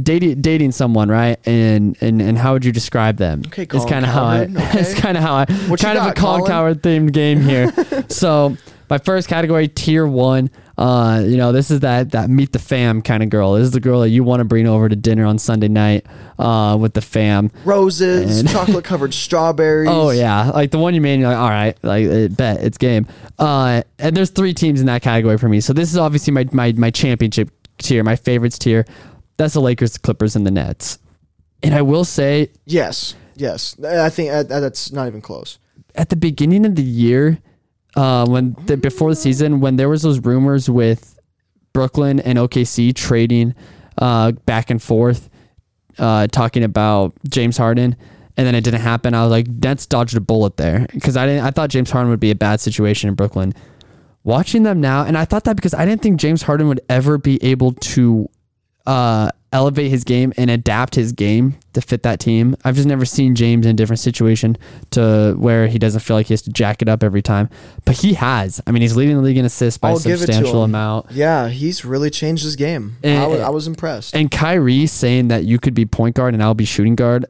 dating 0.02 0.42
dating 0.42 0.70
someone 0.72 1.08
right 1.08 1.38
and 1.46 1.96
and 2.02 2.20
and 2.20 2.36
how 2.36 2.52
would 2.52 2.64
you 2.66 2.72
describe 2.72 3.16
them 3.16 3.40
Okay, 3.46 3.62
it's 3.62 3.86
kind 3.86 4.04
of 4.04 4.10
how 4.10 4.24
i 4.24 4.44
Cowherd, 4.46 4.74
it's 4.74 4.94
kind 4.94 5.16
of 5.16 5.22
how 5.22 5.34
i 5.36 5.46
What 5.68 5.80
kind 5.80 5.96
of 5.96 6.04
got, 6.04 6.18
a 6.18 6.20
Colin? 6.20 6.44
Cowherd 6.44 6.82
themed 6.82 7.12
game 7.12 7.40
here 7.40 7.72
so 8.08 8.58
my 8.90 8.98
first 8.98 9.26
category 9.28 9.68
tier 9.68 10.06
one 10.06 10.50
uh 10.80 11.22
you 11.24 11.36
know 11.36 11.52
this 11.52 11.70
is 11.70 11.80
that 11.80 12.10
that 12.12 12.28
meet 12.30 12.52
the 12.52 12.58
fam 12.58 13.02
kind 13.02 13.22
of 13.22 13.28
girl 13.28 13.52
this 13.52 13.64
is 13.64 13.70
the 13.70 13.80
girl 13.80 14.00
that 14.00 14.08
you 14.08 14.24
want 14.24 14.40
to 14.40 14.44
bring 14.44 14.66
over 14.66 14.88
to 14.88 14.96
dinner 14.96 15.24
on 15.26 15.38
sunday 15.38 15.68
night 15.68 16.06
uh 16.38 16.76
with 16.80 16.94
the 16.94 17.00
fam 17.02 17.50
roses, 17.64 18.40
And- 18.40 18.48
chocolate 18.56 18.84
covered 18.84 19.12
strawberries. 19.14 19.88
Oh 19.92 20.10
yeah, 20.10 20.50
like 20.50 20.70
the 20.70 20.78
one 20.78 20.94
you 20.94 21.00
made. 21.02 21.20
You're 21.20 21.28
like, 21.28 21.36
all 21.38 21.50
right, 21.50 21.76
like 21.84 22.06
uh, 22.06 22.28
bet 22.28 22.62
it's 22.64 22.78
game. 22.78 23.06
Uh, 23.38 23.82
and 23.98 24.16
there's 24.16 24.30
three 24.30 24.54
teams 24.54 24.80
in 24.80 24.86
that 24.86 25.02
category 25.02 25.36
for 25.38 25.48
me. 25.50 25.60
So 25.60 25.72
this 25.74 25.90
is 25.92 25.98
obviously 25.98 26.32
my 26.32 26.46
my 26.52 26.72
my 26.72 26.90
championship 26.90 27.50
tier, 27.78 28.02
my 28.02 28.16
favorites 28.16 28.58
tier. 28.58 28.86
That's 29.36 29.52
the 29.54 29.60
Lakers, 29.60 29.92
the 29.92 29.98
Clippers, 29.98 30.34
and 30.34 30.46
the 30.46 30.50
Nets. 30.50 30.98
And 31.62 31.74
I 31.74 31.82
will 31.82 32.04
say, 32.04 32.50
Yes, 32.64 33.14
yes. 33.36 33.76
I 33.84 34.08
think 34.08 34.30
uh, 34.30 34.42
that's 34.44 34.92
not 34.92 35.06
even 35.08 35.20
close. 35.20 35.58
at 35.94 36.08
the 36.08 36.16
beginning 36.16 36.64
of 36.64 36.74
the 36.74 36.82
year, 36.82 37.38
uh, 37.96 38.26
when 38.26 38.56
the, 38.66 38.76
before 38.76 39.10
the 39.10 39.16
season, 39.16 39.60
when 39.60 39.76
there 39.76 39.88
was 39.88 40.02
those 40.02 40.20
rumors 40.20 40.68
with 40.70 41.18
Brooklyn 41.72 42.20
and 42.20 42.38
OKC 42.38 42.94
trading 42.94 43.54
uh, 43.98 44.32
back 44.32 44.70
and 44.70 44.82
forth, 44.82 45.28
uh, 45.98 46.26
talking 46.28 46.64
about 46.64 47.12
James 47.28 47.56
Harden, 47.56 47.96
and 48.36 48.46
then 48.46 48.54
it 48.54 48.64
didn't 48.64 48.80
happen. 48.80 49.14
I 49.14 49.22
was 49.22 49.30
like, 49.30 49.48
Nets 49.48 49.86
dodged 49.86 50.16
a 50.16 50.20
bullet 50.20 50.56
there 50.56 50.86
because 50.94 51.16
I 51.16 51.26
didn't. 51.26 51.44
I 51.44 51.50
thought 51.50 51.70
James 51.70 51.90
Harden 51.90 52.10
would 52.10 52.20
be 52.20 52.30
a 52.30 52.36
bad 52.36 52.60
situation 52.60 53.08
in 53.08 53.14
Brooklyn. 53.14 53.52
Watching 54.22 54.62
them 54.62 54.80
now, 54.80 55.04
and 55.04 55.16
I 55.16 55.24
thought 55.24 55.44
that 55.44 55.56
because 55.56 55.74
I 55.74 55.84
didn't 55.84 56.02
think 56.02 56.20
James 56.20 56.42
Harden 56.42 56.68
would 56.68 56.80
ever 56.88 57.18
be 57.18 57.42
able 57.42 57.72
to 57.72 58.28
uh, 58.86 59.30
elevate 59.52 59.90
his 59.90 60.04
game 60.04 60.32
and 60.36 60.50
adapt 60.50 60.94
his 60.94 61.12
game 61.12 61.56
to 61.72 61.80
fit 61.80 62.02
that 62.04 62.20
team. 62.20 62.56
I've 62.64 62.76
just 62.76 62.86
never 62.86 63.04
seen 63.04 63.34
James 63.34 63.66
in 63.66 63.70
a 63.72 63.74
different 63.74 63.98
situation 63.98 64.56
to 64.90 65.34
where 65.38 65.66
he 65.66 65.78
doesn't 65.78 66.00
feel 66.00 66.16
like 66.16 66.26
he 66.26 66.34
has 66.34 66.42
to 66.42 66.50
jack 66.50 66.82
it 66.82 66.88
up 66.88 67.02
every 67.02 67.22
time. 67.22 67.48
But 67.84 67.96
he 67.96 68.14
has. 68.14 68.60
I 68.66 68.70
mean, 68.70 68.82
he's 68.82 68.96
leading 68.96 69.16
the 69.16 69.22
league 69.22 69.36
in 69.36 69.44
assists 69.44 69.78
by 69.78 69.90
I'll 69.90 69.96
a 69.96 70.00
give 70.00 70.22
it 70.22 70.26
to 70.26 70.32
substantial 70.32 70.62
amount. 70.62 71.10
Yeah, 71.10 71.48
he's 71.48 71.84
really 71.84 72.10
changed 72.10 72.44
his 72.44 72.56
game. 72.56 72.96
And- 73.02 73.18
I, 73.22 73.26
was, 73.26 73.40
I 73.40 73.48
was 73.50 73.66
impressed. 73.66 74.14
And 74.14 74.30
Kyrie 74.30 74.86
saying 74.86 75.28
that 75.28 75.44
you 75.44 75.58
could 75.58 75.74
be 75.74 75.84
point 75.84 76.16
guard 76.16 76.34
and 76.34 76.42
I'll 76.42 76.54
be 76.54 76.64
shooting 76.64 76.94
guard. 76.94 77.26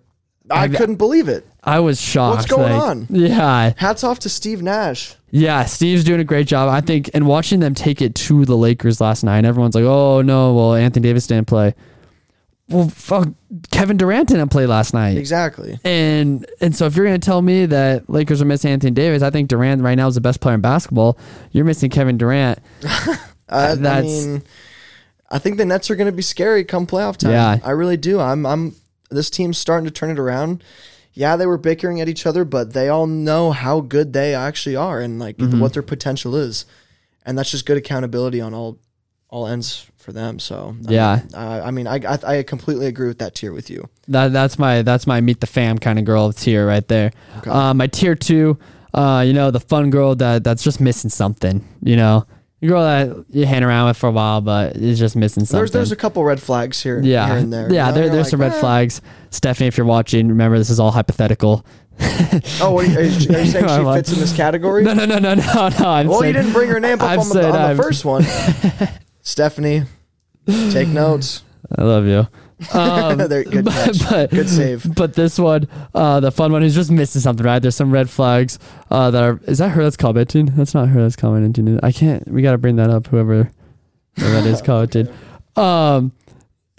I 0.50 0.64
I've- 0.64 0.76
couldn't 0.76 0.96
believe 0.96 1.28
it. 1.28 1.46
I 1.62 1.80
was 1.80 2.00
shocked. 2.00 2.36
What's 2.38 2.50
going 2.50 2.72
like, 2.72 2.82
on? 2.82 3.06
Yeah. 3.10 3.74
Hats 3.76 4.02
off 4.02 4.18
to 4.20 4.30
Steve 4.30 4.62
Nash. 4.62 5.14
Yeah, 5.30 5.64
Steve's 5.66 6.04
doing 6.04 6.18
a 6.20 6.24
great 6.24 6.46
job. 6.46 6.70
I 6.70 6.80
think, 6.80 7.10
and 7.12 7.26
watching 7.26 7.60
them 7.60 7.74
take 7.74 8.00
it 8.00 8.14
to 8.14 8.44
the 8.46 8.56
Lakers 8.56 8.98
last 9.00 9.22
night, 9.22 9.44
everyone's 9.44 9.74
like, 9.74 9.84
"Oh 9.84 10.22
no, 10.22 10.54
well 10.54 10.74
Anthony 10.74 11.02
Davis 11.06 11.26
didn't 11.26 11.46
play." 11.46 11.74
Well, 12.70 12.88
fuck, 12.88 13.28
Kevin 13.70 13.96
Durant 13.96 14.28
didn't 14.28 14.48
play 14.50 14.66
last 14.66 14.94
night, 14.94 15.18
Exactly. 15.18 15.78
and 15.84 16.46
and 16.60 16.74
so 16.74 16.86
if 16.86 16.94
you're 16.96 17.04
gonna 17.04 17.18
tell 17.18 17.42
me 17.42 17.66
that 17.66 18.08
Lakers 18.08 18.40
are 18.40 18.44
missing 18.44 18.70
Anthony 18.70 18.92
Davis, 18.92 19.22
I 19.22 19.30
think 19.30 19.48
Durant 19.48 19.82
right 19.82 19.96
now 19.96 20.06
is 20.08 20.14
the 20.14 20.20
best 20.20 20.40
player 20.40 20.54
in 20.54 20.60
basketball. 20.60 21.18
You're 21.50 21.64
missing 21.64 21.90
Kevin 21.90 22.16
Durant. 22.16 22.58
I 23.48 23.74
That's- 23.74 24.04
mean, 24.26 24.42
I 25.30 25.38
think 25.38 25.56
the 25.58 25.64
Nets 25.64 25.90
are 25.90 25.96
going 25.96 26.06
to 26.10 26.12
be 26.16 26.22
scary 26.22 26.64
come 26.64 26.86
playoff 26.86 27.16
time. 27.16 27.32
Yeah. 27.32 27.58
I 27.64 27.70
really 27.70 27.96
do. 27.96 28.18
I'm. 28.20 28.44
I'm. 28.46 28.74
This 29.10 29.30
team's 29.30 29.58
starting 29.58 29.84
to 29.84 29.90
turn 29.90 30.10
it 30.10 30.18
around. 30.18 30.62
Yeah, 31.12 31.36
they 31.36 31.46
were 31.46 31.58
bickering 31.58 32.00
at 32.00 32.08
each 32.08 32.26
other, 32.26 32.44
but 32.44 32.72
they 32.72 32.88
all 32.88 33.06
know 33.08 33.50
how 33.50 33.80
good 33.80 34.12
they 34.12 34.34
actually 34.34 34.76
are 34.76 35.00
and 35.00 35.18
like 35.18 35.36
Mm-hmm. 35.38 35.58
what 35.60 35.72
their 35.72 35.82
potential 35.82 36.36
is, 36.36 36.64
and 37.26 37.36
that's 37.36 37.50
just 37.50 37.66
good 37.66 37.76
accountability 37.76 38.40
on 38.40 38.54
all 38.54 38.78
all 39.30 39.46
ends 39.46 39.86
for 39.96 40.12
them. 40.12 40.38
So 40.38 40.74
I 40.88 40.92
Yeah. 40.92 41.16
mean, 41.22 41.34
uh, 41.34 41.62
I 41.64 41.70
mean, 41.70 41.86
I, 41.86 41.96
I 41.96 42.18
I 42.38 42.42
completely 42.42 42.86
agree 42.86 43.08
with 43.08 43.18
that 43.18 43.34
tier 43.34 43.52
with 43.52 43.70
you. 43.70 43.88
That 44.08 44.32
that's 44.32 44.58
my 44.58 44.82
that's 44.82 45.06
my 45.06 45.20
meet 45.20 45.40
the 45.40 45.46
fam 45.46 45.78
kind 45.78 45.98
of 45.98 46.04
girl 46.04 46.32
tier 46.32 46.66
right 46.66 46.86
there. 46.88 47.12
Okay. 47.38 47.50
Uh, 47.50 47.72
my 47.74 47.86
tier 47.86 48.14
two, 48.14 48.58
uh, 48.94 49.22
you 49.26 49.32
know, 49.32 49.50
the 49.50 49.60
fun 49.60 49.90
girl 49.90 50.14
that 50.16 50.44
that's 50.44 50.62
just 50.62 50.80
missing 50.80 51.10
something. 51.10 51.64
You 51.82 51.96
know, 51.96 52.26
the 52.60 52.66
girl 52.68 52.82
that 52.82 53.24
you 53.30 53.46
hang 53.46 53.62
around 53.62 53.88
with 53.88 53.96
for 53.96 54.08
a 54.08 54.12
while, 54.12 54.40
but 54.40 54.76
is 54.76 54.98
just 54.98 55.14
missing 55.16 55.44
something. 55.44 55.60
There's 55.60 55.70
there's 55.70 55.92
a 55.92 55.96
couple 55.96 56.24
red 56.24 56.40
flags 56.42 56.82
here, 56.82 57.00
yeah, 57.00 57.26
here 57.28 57.36
and 57.36 57.52
there. 57.52 57.72
yeah. 57.72 57.88
You 57.88 57.94
know, 57.94 58.00
there, 58.00 58.10
there's 58.10 58.26
like, 58.26 58.30
some 58.30 58.40
red 58.40 58.52
"Eh." 58.52 58.60
flags. 58.60 59.00
Stephanie, 59.30 59.68
if 59.68 59.76
you're 59.76 59.86
watching, 59.86 60.28
remember 60.28 60.58
this 60.58 60.70
is 60.70 60.80
all 60.80 60.90
hypothetical. 60.90 61.64
Oh, 62.62 62.72
what 62.72 62.86
are 62.86 62.88
you, 62.88 62.98
are 62.98 63.02
you, 63.02 63.36
are 63.36 63.40
you 63.42 63.50
saying 63.50 63.68
she 63.68 63.94
fits 63.94 64.12
in 64.12 64.18
this 64.18 64.34
category? 64.34 64.82
No, 64.82 64.94
no, 64.94 65.04
no, 65.04 65.18
no, 65.18 65.34
no, 65.34 65.42
no. 65.68 65.88
I'm 65.88 66.08
well, 66.08 66.20
saying, 66.20 66.34
you 66.34 66.40
didn't 66.40 66.54
bring 66.54 66.70
her 66.70 66.80
name 66.80 66.94
up 67.00 67.10
I'm 67.10 67.20
on, 67.20 67.28
the, 67.28 67.50
on 67.50 67.76
the 67.76 67.82
first 67.82 68.04
one. 68.06 68.24
Stephanie, 69.22 69.84
take 70.46 70.88
notes. 70.88 71.42
I 71.76 71.82
love 71.82 72.06
you. 72.06 72.26
Um, 72.74 73.16
good 73.16 73.64
but, 73.64 73.98
but- 74.10 74.30
Good 74.30 74.48
save. 74.50 74.94
But 74.94 75.14
this 75.14 75.38
one, 75.38 75.66
uh, 75.94 76.20
the 76.20 76.30
fun 76.30 76.52
one, 76.52 76.60
who's 76.60 76.74
just 76.74 76.90
missing 76.90 77.22
something, 77.22 77.46
right? 77.46 77.58
There's 77.58 77.74
some 77.74 77.90
red 77.90 78.10
flags 78.10 78.58
uh, 78.90 79.10
that 79.10 79.24
are. 79.24 79.40
Is 79.44 79.58
that 79.58 79.70
her 79.70 79.82
that's 79.82 79.96
commenting? 79.96 80.44
That's 80.44 80.74
not 80.74 80.90
her 80.90 81.00
that's 81.00 81.16
commenting. 81.16 81.80
I 81.82 81.90
can't. 81.90 82.28
We 82.30 82.42
got 82.42 82.52
to 82.52 82.58
bring 82.58 82.76
that 82.76 82.90
up. 82.90 83.06
Whoever, 83.06 83.50
whoever 84.18 84.34
that 84.42 84.46
is 84.46 84.60
commented. 84.60 85.10
Um. 85.56 86.12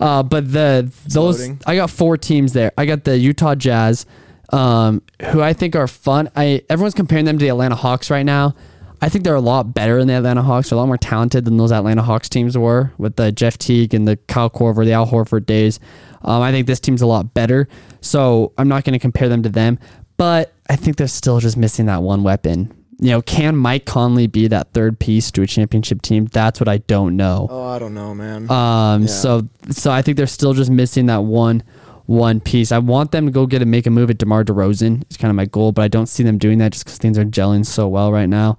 uh, 0.00 0.24
but 0.24 0.52
the 0.52 0.92
those. 1.06 1.48
I 1.66 1.76
got 1.76 1.90
four 1.90 2.16
teams 2.16 2.52
there. 2.52 2.72
I 2.76 2.84
got 2.84 3.04
the 3.04 3.16
Utah 3.16 3.54
Jazz, 3.54 4.06
um, 4.52 5.02
who 5.30 5.40
I 5.40 5.52
think 5.52 5.76
are 5.76 5.86
fun. 5.86 6.30
I 6.34 6.62
everyone's 6.68 6.94
comparing 6.94 7.26
them 7.26 7.38
to 7.38 7.44
the 7.44 7.50
Atlanta 7.50 7.76
Hawks 7.76 8.10
right 8.10 8.26
now. 8.26 8.56
I 9.02 9.08
think 9.08 9.24
they're 9.24 9.34
a 9.34 9.40
lot 9.40 9.72
better 9.74 9.98
than 9.98 10.08
the 10.08 10.14
Atlanta 10.14 10.42
Hawks. 10.42 10.70
They're 10.70 10.76
a 10.76 10.80
lot 10.80 10.86
more 10.86 10.98
talented 10.98 11.44
than 11.46 11.56
those 11.56 11.72
Atlanta 11.72 12.02
Hawks 12.02 12.28
teams 12.28 12.56
were 12.58 12.92
with 12.98 13.16
the 13.16 13.32
Jeff 13.32 13.56
Teague 13.56 13.94
and 13.94 14.06
the 14.06 14.16
Kyle 14.28 14.50
Korver, 14.50 14.84
the 14.84 14.92
Al 14.92 15.06
Horford 15.06 15.46
days. 15.46 15.80
Um, 16.22 16.42
I 16.42 16.50
think 16.52 16.66
this 16.66 16.80
team's 16.80 17.00
a 17.00 17.06
lot 17.06 17.32
better. 17.32 17.66
So 18.02 18.52
I'm 18.58 18.68
not 18.68 18.84
going 18.84 18.92
to 18.92 18.98
compare 18.98 19.28
them 19.30 19.42
to 19.44 19.48
them, 19.48 19.78
but 20.18 20.52
I 20.68 20.76
think 20.76 20.96
they're 20.96 21.06
still 21.08 21.40
just 21.40 21.56
missing 21.56 21.86
that 21.86 22.02
one 22.02 22.22
weapon. 22.22 22.74
You 22.98 23.12
know, 23.12 23.22
can 23.22 23.56
Mike 23.56 23.86
Conley 23.86 24.26
be 24.26 24.46
that 24.48 24.72
third 24.72 24.98
piece 24.98 25.30
to 25.30 25.40
a 25.40 25.46
championship 25.46 26.02
team? 26.02 26.26
That's 26.26 26.60
what 26.60 26.68
I 26.68 26.78
don't 26.78 27.16
know. 27.16 27.46
Oh, 27.50 27.68
I 27.68 27.78
don't 27.78 27.94
know, 27.94 28.14
man. 28.14 28.50
Um, 28.50 29.02
Yeah. 29.02 29.08
so 29.08 29.48
so 29.70 29.90
I 29.90 30.02
think 30.02 30.18
they're 30.18 30.26
still 30.26 30.52
just 30.52 30.70
missing 30.70 31.06
that 31.06 31.24
one 31.24 31.62
one 32.04 32.40
piece. 32.40 32.72
I 32.72 32.78
want 32.78 33.12
them 33.12 33.24
to 33.24 33.32
go 33.32 33.46
get 33.46 33.62
and 33.62 33.70
make 33.70 33.86
a 33.86 33.90
move 33.90 34.10
at 34.10 34.18
DeMar 34.18 34.44
DeRozan. 34.44 35.00
It's 35.02 35.16
kind 35.16 35.30
of 35.30 35.36
my 35.36 35.46
goal, 35.46 35.72
but 35.72 35.82
I 35.82 35.88
don't 35.88 36.08
see 36.08 36.22
them 36.22 36.36
doing 36.36 36.58
that 36.58 36.72
just 36.72 36.84
because 36.84 36.98
things 36.98 37.16
are 37.16 37.24
gelling 37.24 37.64
so 37.64 37.88
well 37.88 38.12
right 38.12 38.28
now. 38.28 38.58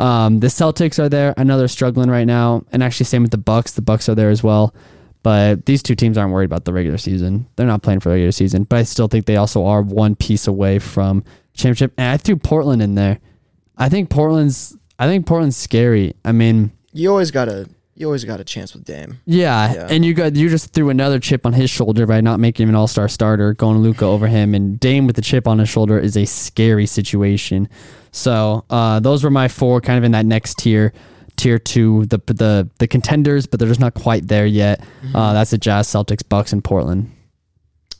Um, 0.00 0.40
the 0.40 0.46
Celtics 0.46 0.98
are 0.98 1.08
there. 1.10 1.34
I 1.36 1.44
know 1.44 1.58
they're 1.58 1.68
struggling 1.68 2.10
right 2.10 2.24
now, 2.26 2.64
and 2.72 2.82
actually 2.82 3.04
same 3.04 3.22
with 3.22 3.30
the 3.32 3.38
Bucks. 3.38 3.72
The 3.72 3.82
Bucks 3.82 4.08
are 4.08 4.14
there 4.14 4.30
as 4.30 4.42
well. 4.42 4.74
But 5.22 5.66
these 5.66 5.82
two 5.82 5.94
teams 5.94 6.16
aren't 6.16 6.32
worried 6.32 6.46
about 6.46 6.64
the 6.64 6.72
regular 6.72 6.96
season. 6.96 7.46
They're 7.56 7.66
not 7.66 7.82
playing 7.82 8.00
for 8.00 8.08
the 8.08 8.14
regular 8.14 8.32
season. 8.32 8.64
But 8.64 8.76
I 8.76 8.82
still 8.84 9.08
think 9.08 9.26
they 9.26 9.36
also 9.36 9.66
are 9.66 9.82
one 9.82 10.16
piece 10.16 10.46
away 10.46 10.78
from 10.78 11.22
championship. 11.52 11.92
And 11.98 12.12
I 12.12 12.16
threw 12.16 12.36
Portland 12.36 12.80
in 12.80 12.94
there. 12.94 13.18
I 13.76 13.90
think 13.90 14.08
Portland's. 14.08 14.76
I 14.98 15.06
think 15.06 15.26
Portland's 15.26 15.56
scary. 15.58 16.14
I 16.24 16.32
mean, 16.32 16.72
You 16.92 17.10
always 17.10 17.30
got 17.30 17.48
a 17.48 17.68
you 18.00 18.06
always 18.06 18.24
got 18.24 18.40
a 18.40 18.44
chance 18.44 18.72
with 18.74 18.84
Dame. 18.84 19.20
yeah, 19.26 19.74
Yeah. 19.74 19.86
and 19.90 20.04
you 20.04 20.14
got 20.14 20.34
you 20.34 20.48
just 20.48 20.72
threw 20.72 20.88
another 20.90 21.20
chip 21.20 21.44
on 21.44 21.52
his 21.52 21.68
shoulder 21.70 22.06
by 22.06 22.20
not 22.22 22.40
making 22.40 22.64
him 22.64 22.70
an 22.70 22.74
All 22.74 22.86
Star 22.88 23.08
starter, 23.08 23.52
going 23.54 23.78
Luka 23.78 24.04
over 24.06 24.26
him, 24.26 24.54
and 24.54 24.80
Dame 24.80 25.06
with 25.06 25.16
the 25.16 25.22
chip 25.22 25.46
on 25.46 25.58
his 25.58 25.68
shoulder 25.68 25.98
is 25.98 26.16
a 26.16 26.24
scary 26.24 26.86
situation. 26.86 27.68
So 28.12 28.64
uh, 28.70 29.00
those 29.00 29.22
were 29.22 29.30
my 29.30 29.48
four, 29.48 29.80
kind 29.80 29.98
of 29.98 30.04
in 30.04 30.12
that 30.12 30.26
next 30.26 30.58
tier, 30.58 30.92
tier 31.36 31.58
two, 31.58 32.06
the 32.06 32.18
the 32.26 32.68
the 32.78 32.88
contenders, 32.88 33.46
but 33.46 33.60
they're 33.60 33.68
just 33.68 33.80
not 33.80 33.94
quite 33.94 34.26
there 34.28 34.46
yet. 34.46 34.82
Uh, 35.14 35.32
that's 35.34 35.50
the 35.50 35.58
Jazz, 35.58 35.86
Celtics, 35.86 36.26
Bucks, 36.28 36.52
and 36.52 36.64
Portland. 36.64 37.10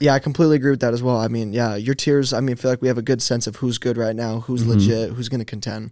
Yeah, 0.00 0.14
I 0.14 0.18
completely 0.18 0.56
agree 0.56 0.70
with 0.70 0.80
that 0.80 0.94
as 0.94 1.02
well. 1.02 1.18
I 1.18 1.28
mean, 1.28 1.52
yeah, 1.52 1.76
your 1.76 1.94
tiers. 1.94 2.32
I 2.32 2.40
mean, 2.40 2.54
I 2.54 2.56
feel 2.56 2.70
like 2.70 2.80
we 2.80 2.88
have 2.88 2.96
a 2.96 3.02
good 3.02 3.20
sense 3.20 3.46
of 3.46 3.56
who's 3.56 3.76
good 3.76 3.98
right 3.98 4.16
now, 4.16 4.40
who's 4.40 4.62
Mm-hmm. 4.62 4.70
legit, 4.70 5.10
who's 5.12 5.28
going 5.28 5.40
to 5.40 5.44
contend, 5.44 5.90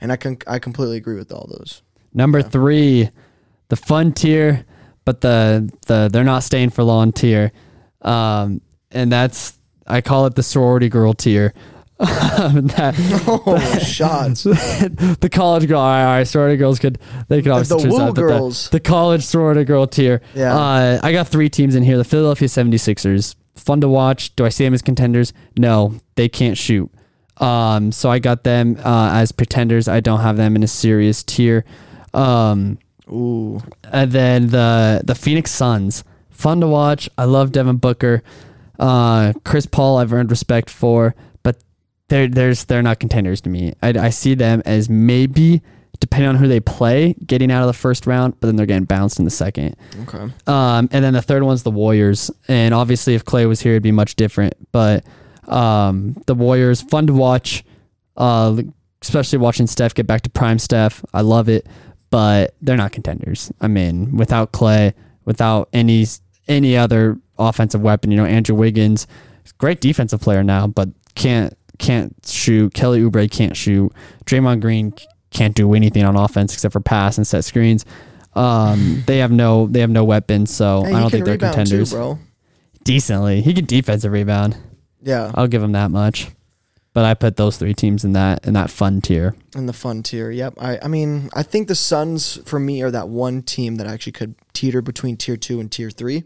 and 0.00 0.12
I 0.12 0.16
can 0.16 0.38
I 0.46 0.60
completely 0.60 0.96
agree 0.96 1.16
with 1.16 1.32
all 1.32 1.48
those. 1.50 1.82
Number 2.14 2.40
three, 2.40 3.10
the 3.68 3.76
fun 3.76 4.12
tier, 4.12 4.64
but 5.04 5.20
the 5.20 5.70
the 5.86 6.08
they're 6.12 6.24
not 6.24 6.42
staying 6.42 6.70
for 6.70 6.82
long 6.82 7.12
tier, 7.12 7.52
um, 8.02 8.60
and 8.90 9.10
that's 9.12 9.58
I 9.86 10.00
call 10.00 10.26
it 10.26 10.34
the 10.34 10.42
sorority 10.42 10.88
girl 10.88 11.12
tier. 11.14 11.54
that, 11.98 12.94
Oh, 13.26 13.78
shots! 13.84 14.42
the 14.44 15.28
college 15.32 15.66
girl, 15.66 15.80
all 15.80 15.88
right, 15.90 16.04
all 16.04 16.12
right, 16.18 16.24
sorority 16.28 16.56
girls 16.56 16.78
could 16.78 16.98
they 17.28 17.42
could 17.42 17.50
obviously 17.50 17.78
the 17.78 17.88
choose 17.88 17.98
that, 17.98 18.06
but 18.06 18.14
the- 18.14 18.20
girls. 18.22 18.70
the, 18.70 18.78
college 18.80 19.24
sorority 19.24 19.64
girl 19.64 19.86
tier. 19.86 20.20
Yeah. 20.34 20.54
uh, 20.56 21.00
I 21.02 21.10
got 21.10 21.26
three 21.26 21.48
teams 21.48 21.74
in 21.74 21.82
here. 21.82 21.96
The 21.96 22.04
Philadelphia 22.04 22.46
76ers, 22.46 23.34
fun 23.56 23.80
to 23.80 23.88
watch. 23.88 24.36
Do 24.36 24.44
I 24.44 24.48
see 24.48 24.62
them 24.64 24.74
as 24.74 24.82
contenders? 24.82 25.32
No, 25.58 25.94
they 26.14 26.28
can't 26.28 26.56
shoot. 26.56 26.88
Um, 27.38 27.90
so 27.90 28.10
I 28.10 28.20
got 28.20 28.44
them 28.44 28.76
uh, 28.84 29.10
as 29.14 29.32
pretenders. 29.32 29.88
I 29.88 29.98
don't 29.98 30.20
have 30.20 30.36
them 30.36 30.54
in 30.54 30.62
a 30.62 30.68
serious 30.68 31.24
tier. 31.24 31.64
Um, 32.14 32.78
Ooh, 33.10 33.60
and 33.84 34.12
then 34.12 34.48
the 34.48 35.02
the 35.04 35.14
Phoenix 35.14 35.50
Suns, 35.50 36.04
fun 36.30 36.60
to 36.60 36.66
watch. 36.66 37.08
I 37.18 37.24
love 37.24 37.52
Devin 37.52 37.76
Booker, 37.76 38.22
uh, 38.78 39.32
Chris 39.44 39.66
Paul. 39.66 39.98
I've 39.98 40.12
earned 40.12 40.30
respect 40.30 40.70
for, 40.70 41.14
but 41.42 41.56
they're 42.08 42.28
there's 42.28 42.64
they're 42.66 42.82
not 42.82 43.00
contenders 43.00 43.40
to 43.42 43.50
me. 43.50 43.74
I, 43.82 43.90
I 43.90 44.10
see 44.10 44.34
them 44.34 44.62
as 44.66 44.88
maybe 44.88 45.62
depending 46.00 46.28
on 46.28 46.36
who 46.36 46.46
they 46.46 46.60
play, 46.60 47.14
getting 47.26 47.50
out 47.50 47.62
of 47.62 47.66
the 47.66 47.72
first 47.72 48.06
round, 48.06 48.38
but 48.40 48.46
then 48.46 48.56
they're 48.56 48.66
getting 48.66 48.84
bounced 48.84 49.18
in 49.18 49.24
the 49.24 49.30
second. 49.30 49.76
okay. 50.02 50.32
Um, 50.46 50.88
and 50.92 51.04
then 51.04 51.12
the 51.12 51.22
third 51.22 51.42
one's 51.42 51.64
the 51.64 51.70
Warriors. 51.70 52.30
And 52.46 52.72
obviously, 52.72 53.14
if 53.14 53.24
Klay 53.24 53.48
was 53.48 53.60
here, 53.60 53.72
it'd 53.72 53.82
be 53.82 53.92
much 53.92 54.14
different. 54.14 54.54
But 54.70 55.04
um, 55.48 56.16
the 56.26 56.34
Warriors, 56.34 56.82
fun 56.82 57.06
to 57.08 57.12
watch, 57.12 57.64
uh, 58.16 58.62
especially 59.02 59.38
watching 59.38 59.66
Steph 59.66 59.94
get 59.94 60.06
back 60.06 60.22
to 60.22 60.30
prime 60.30 60.58
Steph. 60.58 61.04
I 61.12 61.22
love 61.22 61.48
it, 61.48 61.66
but 62.10 62.54
they're 62.62 62.76
not 62.76 62.92
contenders. 62.92 63.52
I 63.60 63.68
mean, 63.68 64.16
without 64.16 64.52
Klay, 64.52 64.92
without 65.24 65.68
any 65.72 66.06
any 66.46 66.76
other 66.76 67.18
offensive 67.38 67.80
weapon, 67.82 68.10
you 68.10 68.16
know, 68.16 68.24
Andrew 68.24 68.56
Wiggins, 68.56 69.06
great 69.58 69.80
defensive 69.80 70.20
player 70.20 70.42
now, 70.42 70.66
but 70.66 70.88
can't 71.14 71.56
can't 71.78 72.14
shoot. 72.26 72.74
Kelly 72.74 73.00
Oubre 73.00 73.30
can't 73.30 73.56
shoot. 73.56 73.92
Draymond 74.24 74.60
Green 74.60 74.92
can't 75.30 75.54
do 75.54 75.74
anything 75.74 76.04
on 76.04 76.16
offense 76.16 76.54
except 76.54 76.72
for 76.72 76.80
pass 76.80 77.18
and 77.18 77.26
set 77.26 77.44
screens. 77.44 77.84
Um, 78.34 79.02
they 79.06 79.18
have 79.18 79.30
no 79.30 79.66
they 79.66 79.80
have 79.80 79.90
no 79.90 80.04
weapons, 80.04 80.50
so 80.54 80.84
Hey, 80.84 80.94
I 80.94 81.00
don't 81.00 81.10
think 81.10 81.24
they're 81.24 81.38
contenders. 81.38 81.90
too, 81.90 81.96
bro. 81.96 82.18
Decently, 82.84 83.42
he 83.42 83.52
can 83.52 83.66
defensive 83.66 84.12
rebound. 84.12 84.56
Yeah, 85.02 85.30
I'll 85.34 85.46
give 85.46 85.62
him 85.62 85.72
that 85.72 85.90
much. 85.90 86.28
But 86.94 87.04
I 87.04 87.14
put 87.14 87.36
those 87.36 87.56
three 87.58 87.74
teams 87.74 88.04
in 88.04 88.12
that 88.14 88.44
in 88.46 88.54
that 88.54 88.70
fun 88.70 89.00
tier. 89.00 89.34
in 89.54 89.66
the 89.66 89.72
fun 89.72 90.02
tier. 90.02 90.30
Yep. 90.30 90.54
I 90.58 90.78
I 90.82 90.88
mean, 90.88 91.28
I 91.34 91.42
think 91.42 91.68
the 91.68 91.74
Suns 91.74 92.38
for 92.44 92.58
me 92.58 92.82
are 92.82 92.90
that 92.90 93.08
one 93.08 93.42
team 93.42 93.76
that 93.76 93.86
actually 93.86 94.12
could 94.12 94.34
teeter 94.52 94.82
between 94.82 95.16
tier 95.16 95.36
two 95.36 95.60
and 95.60 95.70
tier 95.70 95.90
three. 95.90 96.24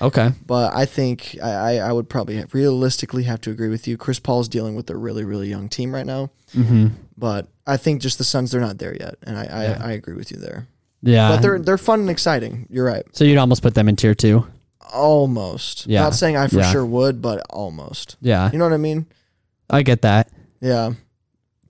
Okay. 0.00 0.30
But 0.46 0.74
I 0.74 0.84
think 0.86 1.36
I, 1.42 1.50
I, 1.50 1.72
I 1.88 1.92
would 1.92 2.08
probably 2.08 2.36
have- 2.36 2.52
realistically 2.54 3.22
have 3.24 3.40
to 3.42 3.50
agree 3.50 3.68
with 3.68 3.88
you. 3.88 3.96
Chris 3.96 4.20
Paul's 4.20 4.48
dealing 4.48 4.74
with 4.76 4.88
a 4.90 4.96
really, 4.96 5.24
really 5.24 5.48
young 5.48 5.68
team 5.68 5.92
right 5.94 6.06
now. 6.06 6.30
Mm-hmm. 6.54 6.88
But 7.16 7.48
I 7.66 7.76
think 7.76 8.00
just 8.02 8.18
the 8.18 8.24
Suns, 8.24 8.50
they're 8.52 8.60
not 8.60 8.78
there 8.78 8.94
yet. 8.94 9.16
And 9.24 9.36
I, 9.38 9.44
Yeah. 9.44 9.78
I, 9.80 9.88
I 9.88 9.92
agree 9.92 10.14
with 10.14 10.30
you 10.30 10.36
there. 10.36 10.68
Yeah. 11.02 11.28
but 11.30 11.42
they're 11.42 11.58
they're 11.58 11.78
fun 11.78 12.00
and 12.00 12.10
exciting. 12.10 12.66
You're 12.70 12.84
right. 12.84 13.04
so 13.12 13.24
you'd 13.24 13.38
almost 13.38 13.62
put 13.62 13.74
them 13.74 13.88
in 13.88 13.96
tier 13.96 14.14
two. 14.14 14.46
Almost. 14.92 15.86
Yeah. 15.86 16.02
Not 16.02 16.14
saying 16.14 16.36
I 16.36 16.46
for 16.48 16.56
Yeah. 16.58 16.70
sure 16.72 16.86
would, 16.86 17.20
but 17.22 17.44
almost. 17.50 18.16
Yeah. 18.20 18.50
You 18.52 18.58
know 18.58 18.64
what 18.64 18.72
I 18.74 18.78
mean? 18.78 19.06
I 19.70 19.82
get 19.82 20.02
that. 20.02 20.30
Yeah. 20.60 20.92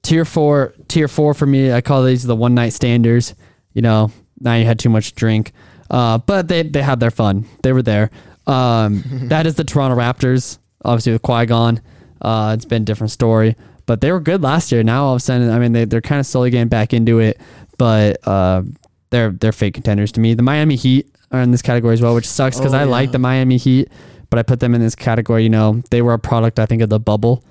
Tier 0.03 0.25
four 0.25 0.75
tier 0.89 1.09
four 1.09 1.33
for 1.35 1.47
me, 1.47 1.73
I 1.73 1.81
call 1.81 2.05
these 2.05 2.23
the 2.25 2.37
one 2.37 2.55
night 2.55 2.75
standers. 2.75 3.35
You 3.73 3.83
know, 3.83 4.11
now 4.41 4.55
you 4.55 4.65
had 4.65 4.79
too 4.79 4.91
much 4.91 5.09
to 5.11 5.15
drink. 5.15 5.53
Uh, 5.91 6.19
but 6.19 6.49
they 6.49 6.63
they 6.63 6.83
had 6.83 7.01
their 7.01 7.11
fun. 7.11 7.47
They 7.63 7.73
were 7.73 7.83
there. 7.83 8.11
Um, 8.47 9.03
that 9.29 9.47
is 9.47 9.55
the 9.55 9.65
Toronto 9.65 9.97
Raptors, 9.97 10.59
obviously 10.85 11.13
with 11.13 11.23
Kawhi 11.23 11.47
gone. 11.49 11.81
Uh, 12.21 12.53
it's 12.55 12.65
been 12.67 12.83
a 12.83 12.85
different 12.85 13.11
story, 13.11 13.57
but 13.87 14.01
they 14.01 14.13
were 14.13 14.21
good 14.21 14.43
last 14.43 14.71
year. 14.73 14.83
Now 14.83 15.05
all 15.05 15.15
of 15.15 15.19
a 15.19 15.21
sudden, 15.21 15.51
I 15.51 15.59
mean, 15.59 15.73
they 15.73 15.85
they're 15.87 16.01
kind 16.03 16.21
of 16.21 16.27
slowly 16.27 16.51
getting 16.51 16.69
back 16.69 16.93
into 16.93 17.21
it, 17.21 17.41
but 17.79 18.19
uh, 18.27 18.63
they're 19.11 19.31
they're 19.31 19.53
fake 19.53 19.75
contenders 19.75 20.13
to 20.13 20.21
me. 20.21 20.35
The 20.35 20.43
Miami 20.43 20.77
Heat 20.77 21.09
are 21.33 21.41
in 21.41 21.51
this 21.51 21.63
category 21.63 21.95
as 21.95 22.03
well, 22.03 22.15
which 22.15 22.29
sucks 22.29 22.59
because 22.59 22.75
Oh, 22.75 22.79
I 22.79 22.85
like 22.85 23.13
the 23.13 23.19
Miami 23.19 23.57
Heat, 23.57 23.89
but 24.29 24.39
I 24.39 24.43
put 24.43 24.61
them 24.61 24.75
in 24.75 24.81
this 24.83 24.95
category. 24.95 25.45
You 25.45 25.51
know, 25.51 25.83
they 25.91 26.03
were 26.03 26.13
a 26.13 26.19
product, 26.19 26.59
I 26.59 26.67
think, 26.67 26.83
of 26.83 26.91
the 26.91 27.01
bubble. 27.01 27.43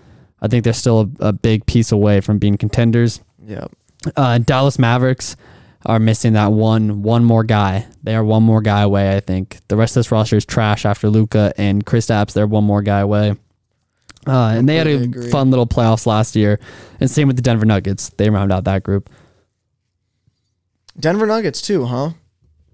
I 0.44 0.48
think 0.50 0.66
they're 0.66 0.74
still 0.74 1.10
a, 1.20 1.28
a 1.30 1.34
big 1.34 1.66
piece 1.66 1.92
away 1.92 2.22
from 2.22 2.38
being 2.38 2.58
contenders. 2.58 3.22
Yeah. 3.44 3.66
Uh, 4.16 4.38
Dallas 4.38 4.78
Mavericks 4.78 5.36
are 5.86 6.00
missing 6.00 6.34
that 6.34 6.52
one 6.52 7.02
one 7.02 7.24
more 7.24 7.44
guy. 7.44 7.88
They 8.04 8.14
are 8.16 8.24
one 8.24 8.44
more 8.44 8.62
guy 8.62 8.82
away. 8.82 9.16
I 9.16 9.22
think 9.22 9.58
the 9.70 9.78
rest 9.78 9.96
of 9.96 10.02
this 10.02 10.12
roster 10.12 10.36
is 10.36 10.46
trash 10.46 10.86
after 10.86 11.10
Luka 11.10 11.54
and 11.58 11.86
Kristaps. 11.86 12.34
They're 12.34 12.46
one 12.46 12.66
more 12.66 12.82
guy 12.82 13.00
away. 13.00 13.36
Uh, 14.28 14.56
and 14.58 14.70
they 14.70 14.76
had 14.76 14.88
a 14.88 15.04
agree. 15.04 15.30
fun 15.30 15.50
little 15.50 15.68
playoffs 15.68 16.06
last 16.06 16.36
year. 16.36 16.60
And 17.00 17.10
same 17.10 17.28
with 17.28 17.36
the 17.36 17.42
Denver 17.42 17.66
Nuggets. 17.66 18.10
They 18.10 18.30
round 18.30 18.52
out 18.52 18.64
that 18.66 18.84
group. 18.84 19.10
Denver 21.00 21.26
Nuggets 21.26 21.62
too, 21.62 21.86
huh? 21.86 22.12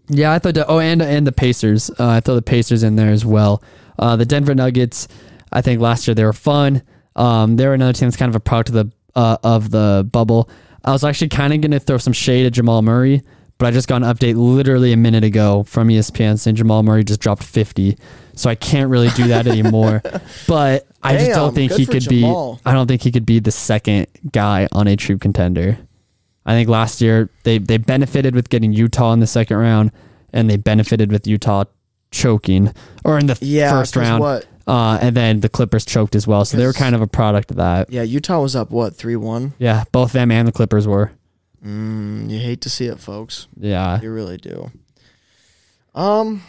Yeah, 0.10 0.32
I 0.34 0.40
thought. 0.40 0.58
Oh, 0.68 0.80
and 0.80 1.02
and 1.02 1.26
the 1.26 1.32
Pacers. 1.32 1.90
Uh, 1.92 2.08
I 2.08 2.20
throw 2.20 2.36
the 2.36 2.42
Pacers 2.42 2.84
in 2.84 2.96
there 2.96 3.12
as 3.12 3.26
well. 3.26 3.64
Uh, 3.98 4.16
the 4.16 4.26
Denver 4.26 4.56
Nuggets. 4.56 5.08
I 5.52 5.62
think 5.62 5.82
last 5.82 6.08
year 6.08 6.16
they 6.16 6.24
were 6.24 6.34
fun. 6.34 6.84
Um, 7.20 7.56
they 7.58 7.68
were 7.68 7.74
another 7.76 7.94
team 7.94 8.08
that's 8.08 8.18
kind 8.18 8.30
of 8.30 8.36
a 8.36 8.40
product 8.40 8.70
of 8.70 8.76
the 8.76 8.92
uh, 9.16 9.38
of 9.44 9.70
the 9.72 10.08
bubble. 10.12 10.50
I 10.84 10.92
was 10.92 11.04
actually 11.04 11.30
kind 11.30 11.54
of 11.54 11.62
going 11.62 11.72
to 11.72 11.80
throw 11.80 11.98
some 11.98 12.14
shade 12.14 12.46
at 12.46 12.54
Jamal 12.54 12.82
Murray, 12.82 13.22
but 13.58 13.68
I 13.68 13.72
just 13.72 13.88
got 13.90 14.02
an 14.02 14.08
update 14.08 14.36
literally 14.38 14.94
a 14.94 14.98
minute 14.98 15.24
ago 15.26 15.64
from 15.64 15.90
ESPN 15.90 16.40
saying 16.40 16.56
Jamal 16.56 16.82
Murray 16.84 17.04
just 17.04 17.20
dropped 17.20 17.44
50. 17.44 17.98
So 18.36 18.50
I 18.50 18.56
can't 18.56 18.90
really 18.90 19.10
do 19.10 19.28
that 19.28 19.46
anymore. 19.48 20.02
But 20.48 20.88
I 21.04 21.18
just 21.18 21.32
don't 21.32 21.54
think 21.54 21.74
he 21.74 21.86
could 21.86 22.04
Jamal. 22.04 22.56
be. 22.56 22.62
I 22.66 22.74
don't 22.74 22.88
think 22.88 23.02
he 23.02 23.12
could 23.12 23.26
be 23.26 23.40
the 23.40 23.52
second 23.52 24.08
guy 24.32 24.68
on 24.72 24.88
a 24.88 24.96
true 24.96 25.18
contender. 25.18 25.78
I 26.46 26.54
think 26.54 26.70
last 26.70 27.02
year 27.02 27.30
they 27.44 27.58
they 27.58 27.78
benefited 27.78 28.34
with 28.34 28.50
getting 28.50 28.72
Utah 28.74 29.12
in 29.14 29.20
the 29.20 29.28
second 29.28 29.58
round, 29.58 29.92
and 30.34 30.50
they 30.50 30.58
benefited 30.58 31.12
with 31.12 31.28
Utah 31.28 31.66
choking 32.12 32.74
or 33.06 33.20
in 33.20 33.28
the 33.28 33.38
Yeah. 33.42 33.72
first 33.72 33.96
round. 33.96 34.22
What? 34.22 34.46
Uh, 34.68 35.00
and 35.02 35.16
then 35.16 35.40
the 35.40 35.50
Clippers 35.50 35.84
choked 35.86 36.16
as 36.16 36.28
well, 36.28 36.46
so 36.46 36.56
they 36.58 36.66
were 36.66 36.74
kind 36.74 36.94
of 36.94 37.02
a 37.02 37.08
product 37.08 37.50
of 37.52 37.58
that. 37.58 37.92
Yeah. 37.92 38.04
Utah 38.04 38.40
was 38.42 38.56
up 38.56 38.70
what 38.72 38.96
three 38.96 39.16
one. 39.16 39.54
Yeah, 39.58 39.84
both 39.92 40.12
them 40.12 40.32
and 40.32 40.48
the 40.48 40.52
Clippers 40.52 40.88
were. 40.88 41.12
Mm, 41.66 42.30
you 42.30 42.40
hate 42.40 42.62
to 42.62 42.70
see 42.70 42.86
it, 42.86 43.00
folks. 43.00 43.48
Yeah, 43.60 44.00
You 44.02 44.12
really 44.12 44.38
do. 44.38 44.72
Um, 45.96 46.44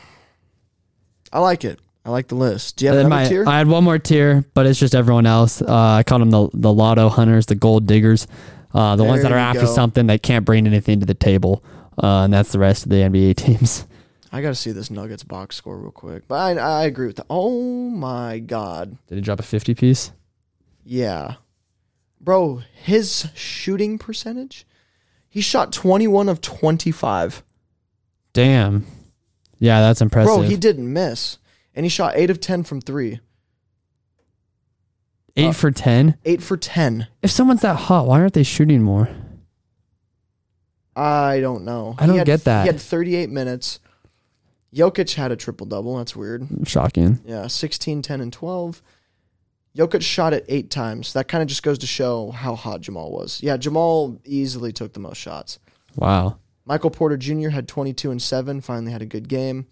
I 1.32 1.40
like 1.40 1.64
it. 1.64 1.80
I 2.04 2.10
like 2.10 2.28
the 2.28 2.34
list. 2.34 2.76
Do 2.76 2.84
you 2.84 2.90
have 2.92 2.98
And 2.98 3.06
then 3.06 3.12
another 3.12 3.24
my- 3.24 3.28
tier? 3.28 3.44
I 3.48 3.58
had 3.58 3.68
one 3.68 3.84
more 3.84 3.98
tier, 3.98 4.44
but 4.54 4.66
it's 4.66 4.78
just 4.78 4.94
everyone 4.94 5.26
else. 5.26 5.60
Uh, 5.62 5.66
I 5.98 6.02
call 6.02 6.18
them 6.18 6.30
the 6.30 6.48
the 6.54 6.72
lotto 6.72 7.08
hunters, 7.08 7.46
the 7.46 7.54
gold 7.54 7.86
diggers, 7.86 8.26
uh, 8.74 8.96
the 8.96 9.04
ones 9.04 9.22
that 9.22 9.32
are 9.32 9.38
after 9.38 9.62
go. 9.62 9.66
something 9.74 10.06
that 10.06 10.22
can't 10.22 10.44
bring 10.44 10.66
anything 10.66 11.00
to 11.00 11.06
the 11.06 11.14
table, 11.14 11.62
uh, 12.02 12.22
and 12.24 12.32
that's 12.32 12.52
the 12.52 12.58
rest 12.58 12.84
of 12.84 12.90
the 12.90 12.96
NBA 12.96 13.34
teams. 13.36 13.86
I 14.32 14.40
got 14.42 14.48
to 14.50 14.54
see 14.54 14.70
this 14.72 14.90
Nuggets 14.90 15.24
box 15.24 15.56
score 15.56 15.78
real 15.78 15.90
quick. 15.90 16.28
But 16.28 16.58
I, 16.58 16.80
I 16.80 16.84
agree 16.84 17.06
with 17.08 17.16
that. 17.16 17.26
Oh 17.28 17.90
my 17.90 18.38
god. 18.38 18.96
Did 19.08 19.16
he 19.16 19.20
drop 19.20 19.40
a 19.40 19.42
fifty 19.42 19.74
piece? 19.74 20.12
Yeah. 20.84 21.34
Bro, 22.20 22.62
his 22.74 23.28
shooting 23.34 23.98
percentage? 23.98 24.66
He 25.28 25.40
shot 25.40 25.72
21 25.72 26.28
of 26.28 26.40
25. 26.40 27.42
Damn. 28.32 28.84
Yeah, 29.58 29.80
that's 29.80 30.00
impressive. 30.00 30.34
Bro, 30.34 30.42
he 30.42 30.56
didn't 30.56 30.92
miss. 30.92 31.38
and 31.74 31.86
he 31.86 31.90
shot 31.90 32.14
eight 32.16 32.30
of 32.30 32.40
ten 32.40 32.62
from 32.64 32.80
three. 32.80 33.20
Eight 35.36 35.46
Uh, 35.48 35.52
for 35.52 35.70
ten. 35.70 36.16
Eight 36.24 36.42
for 36.42 36.56
ten. 36.56 37.06
If 37.22 37.30
someone's 37.30 37.62
that 37.62 37.76
hot, 37.76 38.06
why 38.06 38.20
aren't 38.20 38.34
they 38.34 38.42
shooting 38.42 38.82
more? 38.82 39.08
I 40.96 41.40
don't 41.40 41.64
know. 41.64 41.94
I 41.98 42.06
don't 42.06 42.14
He 42.14 42.18
had- 42.18 42.26
get 42.26 42.44
that. 42.44 42.62
He 42.62 42.66
had 42.72 42.80
38 42.80 43.30
minutes. 43.30 43.78
Jokic 44.74 45.14
had 45.14 45.32
a 45.32 45.36
triple 45.36 45.66
double. 45.66 45.96
That's 45.96 46.14
weird. 46.14 46.46
Shocking. 46.64 47.20
Yeah, 47.24 47.46
16, 47.46 48.02
10, 48.02 48.20
and 48.20 48.32
12. 48.32 48.82
Jokic 49.76 50.02
shot 50.02 50.32
it 50.32 50.44
eight 50.48 50.70
times. 50.70 51.12
That 51.12 51.28
kind 51.28 51.42
of 51.42 51.48
just 51.48 51.62
goes 51.62 51.78
to 51.78 51.86
show 51.86 52.30
how 52.30 52.54
hot 52.54 52.80
Jamal 52.80 53.10
was. 53.10 53.40
Yeah, 53.42 53.56
Jamal 53.56 54.18
easily 54.24 54.72
took 54.72 54.92
the 54.92 55.00
most 55.00 55.18
shots. 55.18 55.58
Wow. 55.96 56.38
Michael 56.64 56.90
Porter 56.90 57.16
Jr. 57.16 57.48
had 57.48 57.66
22 57.68 58.10
and 58.10 58.22
7, 58.22 58.60
finally 58.60 58.92
had 58.92 59.02
a 59.02 59.06
good 59.06 59.28
game. 59.28 59.66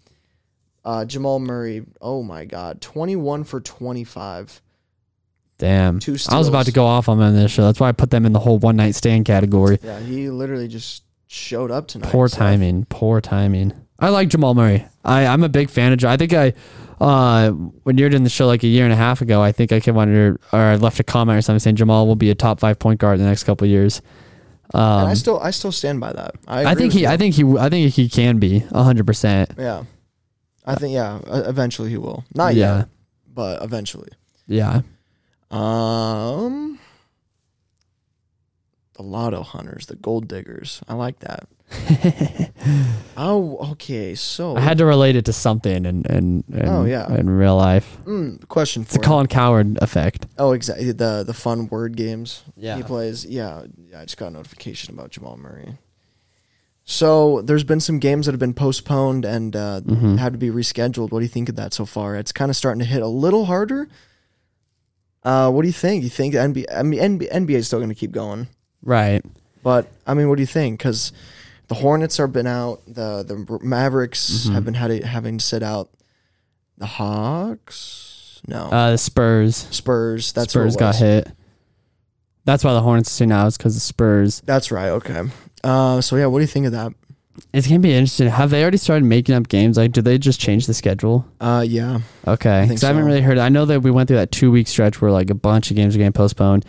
Uh, 0.83 1.05
Jamal 1.05 1.39
Murray, 1.39 1.85
oh 2.01 2.23
my 2.23 2.45
God, 2.45 2.81
21 2.81 3.43
for 3.43 3.59
25. 3.59 4.61
Damn. 5.57 5.99
Two 5.99 6.15
I 6.29 6.37
was 6.37 6.47
about 6.47 6.65
to 6.67 6.71
go 6.71 6.85
off 6.85 7.09
on 7.09 7.19
them 7.19 7.35
this 7.35 7.51
show. 7.51 7.63
That's 7.63 7.81
why 7.81 7.89
I 7.89 7.91
put 7.91 8.09
them 8.09 8.25
in 8.25 8.31
the 8.31 8.39
whole 8.39 8.57
one 8.59 8.77
night 8.77 8.95
stand 8.95 9.25
category. 9.25 9.77
Yeah, 9.83 9.99
he 9.99 10.29
literally 10.29 10.69
just 10.69 11.03
showed 11.27 11.69
up 11.69 11.87
tonight. 11.87 12.09
Poor 12.09 12.29
so- 12.29 12.37
timing. 12.37 12.85
Poor 12.85 13.19
timing. 13.19 13.73
I 13.99 14.09
like 14.09 14.29
Jamal 14.29 14.55
Murray. 14.55 14.85
I, 15.03 15.25
I'm 15.25 15.43
a 15.43 15.49
big 15.49 15.69
fan 15.69 15.91
of. 15.93 15.99
Jamal. 15.99 16.13
I 16.13 16.17
think 16.17 16.33
I, 16.33 16.53
uh, 17.01 17.51
when 17.51 17.97
you 17.97 18.05
were 18.05 18.09
doing 18.09 18.23
the 18.23 18.29
show 18.29 18.47
like 18.47 18.63
a 18.63 18.67
year 18.67 18.83
and 18.85 18.93
a 18.93 18.95
half 18.95 19.21
ago, 19.21 19.41
I 19.41 19.51
think 19.51 19.71
I 19.71 19.79
came 19.79 19.97
on 19.97 20.09
under 20.09 20.39
or 20.53 20.59
I 20.59 20.75
left 20.75 20.99
a 20.99 21.03
comment 21.03 21.37
or 21.37 21.41
something 21.41 21.59
saying 21.59 21.75
Jamal 21.75 22.07
will 22.07 22.15
be 22.15 22.29
a 22.29 22.35
top 22.35 22.59
five 22.59 22.79
point 22.79 22.99
guard 22.99 23.17
in 23.19 23.23
the 23.23 23.29
next 23.29 23.43
couple 23.43 23.65
of 23.65 23.71
years. 23.71 24.01
And 24.73 24.81
Um, 24.81 25.07
I 25.07 25.13
still, 25.15 25.39
I 25.39 25.51
still 25.51 25.71
stand 25.71 25.99
by 25.99 26.13
that. 26.13 26.35
I, 26.47 26.65
I 26.65 26.75
think 26.75 26.93
he, 26.93 27.01
you. 27.01 27.07
I 27.07 27.17
think 27.17 27.35
he, 27.35 27.43
I 27.57 27.69
think 27.69 27.93
he 27.93 28.07
can 28.07 28.37
be 28.39 28.59
hundred 28.59 29.05
percent. 29.07 29.51
Yeah. 29.57 29.83
I 30.65 30.75
think 30.75 30.93
yeah, 30.93 31.19
eventually 31.25 31.89
he 31.89 31.97
will. 31.97 32.23
Not 32.35 32.53
Yeah, 32.53 32.77
yet, 32.79 32.87
but 33.33 33.63
eventually. 33.63 34.09
yeah. 34.47 34.81
Um 35.51 36.77
the 38.93 39.01
lotto 39.03 39.41
hunters, 39.41 39.87
the 39.87 39.95
gold 39.95 40.27
diggers. 40.27 40.81
I 40.87 40.93
like 40.93 41.19
that. 41.19 41.47
oh, 43.17 43.57
okay. 43.73 44.15
So 44.15 44.55
I 44.55 44.59
had 44.61 44.77
to 44.79 44.85
relate 44.85 45.15
it 45.15 45.25
to 45.25 45.33
something 45.33 45.85
and 45.85 46.05
and, 46.09 46.43
and 46.51 46.67
Oh, 46.69 46.85
yeah. 46.85 47.13
in 47.15 47.29
real 47.29 47.55
life. 47.57 47.97
mm, 48.05 48.45
question 48.47 48.83
It's 48.83 48.95
a 48.95 48.99
for 48.99 49.03
you. 49.03 49.07
Colin 49.07 49.27
Cowherd 49.27 49.77
effect. 49.81 50.27
Oh, 50.37 50.51
exactly. 50.53 50.91
The 50.91 51.23
the 51.25 51.33
fun 51.33 51.67
word 51.67 51.95
games. 51.95 52.43
Yeah. 52.57 52.77
He 52.77 52.83
plays. 52.83 53.25
Yeah, 53.25 53.63
yeah, 53.89 54.01
I 54.01 54.03
just 54.05 54.17
got 54.17 54.27
a 54.27 54.31
notification 54.31 54.93
about 54.93 55.11
Jamal 55.11 55.37
Murray. 55.37 55.77
So 56.85 57.41
there's 57.43 57.63
been 57.63 57.79
some 57.79 57.99
games 57.99 58.25
that 58.25 58.31
have 58.31 58.39
been 58.39 58.55
postponed 58.55 59.23
and 59.23 59.55
uh, 59.55 59.81
Mhm. 59.85 60.17
had 60.17 60.33
to 60.33 60.39
be 60.39 60.49
rescheduled. 60.49 61.11
What 61.11 61.19
do 61.19 61.23
you 61.25 61.29
think 61.29 61.47
of 61.49 61.55
that 61.55 61.71
so 61.73 61.85
far? 61.85 62.15
It's 62.15 62.31
kind 62.31 62.49
of 62.49 62.57
starting 62.57 62.79
to 62.79 62.85
hit 62.85 63.03
a 63.03 63.07
little 63.07 63.45
harder. 63.45 63.87
Uh, 65.23 65.51
what 65.51 65.61
do 65.61 65.67
you 65.67 65.73
think? 65.73 66.03
You 66.03 66.09
think 66.09 66.33
NBA, 66.33 66.65
I 66.73 66.81
mean, 66.81 66.99
NBA, 66.99 67.29
NBA 67.31 67.57
is 67.57 67.67
still 67.67 67.77
going 67.79 67.89
to 67.89 67.95
keep 67.95 68.11
going, 68.11 68.47
Right. 68.81 69.21
but 69.61 69.87
I 70.07 70.13
mean, 70.15 70.29
what 70.29 70.35
do 70.37 70.41
you 70.41 70.47
think? 70.47 70.79
Because 70.79 71.11
the 71.69 71.75
Hornets 71.75 72.17
have 72.17 72.33
been 72.33 72.47
out, 72.47 72.81
the 72.85 73.23
the 73.23 73.59
Mavericks 73.63 74.45
Mhm. 74.47 74.53
have 74.53 74.65
been 74.65 74.73
had, 74.73 75.03
having 75.03 75.37
to 75.37 75.45
sit 75.45 75.63
out, 75.63 75.89
the 76.77 76.85
Hawks, 76.87 78.41
no, 78.47 78.63
Uh, 78.71 78.91
the 78.91 78.97
Spurs. 78.97 79.67
Spurs. 79.71 80.31
That's 80.33 80.51
Spurs 80.53 80.75
got 80.75 80.95
hit. 80.97 81.31
That's 82.45 82.63
why 82.63 82.73
the 82.73 82.81
Hornets 82.81 83.21
are 83.21 83.25
now 83.25 83.45
is 83.47 83.57
because 83.57 83.75
the 83.75 83.79
Spurs. 83.81 84.41
That's 84.45 84.71
right. 84.71 84.89
Okay. 84.89 85.21
Uh, 85.63 86.01
so 86.01 86.15
yeah, 86.15 86.25
what 86.25 86.39
do 86.39 86.43
you 86.43 86.47
think 86.47 86.65
of 86.65 86.71
that? 86.71 86.91
It's 87.53 87.67
gonna 87.67 87.79
be 87.79 87.93
interesting. 87.93 88.27
Have 88.27 88.49
they 88.49 88.61
already 88.61 88.77
started 88.77 89.05
making 89.05 89.33
up 89.35 89.47
games? 89.47 89.77
Like, 89.77 89.91
do 89.93 90.01
they 90.01 90.17
just 90.17 90.39
change 90.39 90.67
the 90.67 90.73
schedule? 90.73 91.25
Uh, 91.39 91.63
yeah. 91.67 91.99
Okay, 92.27 92.63
because 92.67 92.83
I, 92.83 92.87
haven't 92.87 93.05
really 93.05 93.21
heard. 93.21 93.37
I 93.37 93.49
know 93.49 93.65
that 93.65 93.81
we 93.81 93.91
went 93.91 94.07
through 94.07 94.17
that 94.17 94.31
two 94.31 94.51
week 94.51 94.67
stretch 94.67 95.01
where 95.01 95.11
like 95.11 95.29
a 95.29 95.35
bunch 95.35 95.69
of 95.71 95.77
games 95.77 95.95
were 95.95 95.99
getting 95.99 96.11
postponed, 96.13 96.65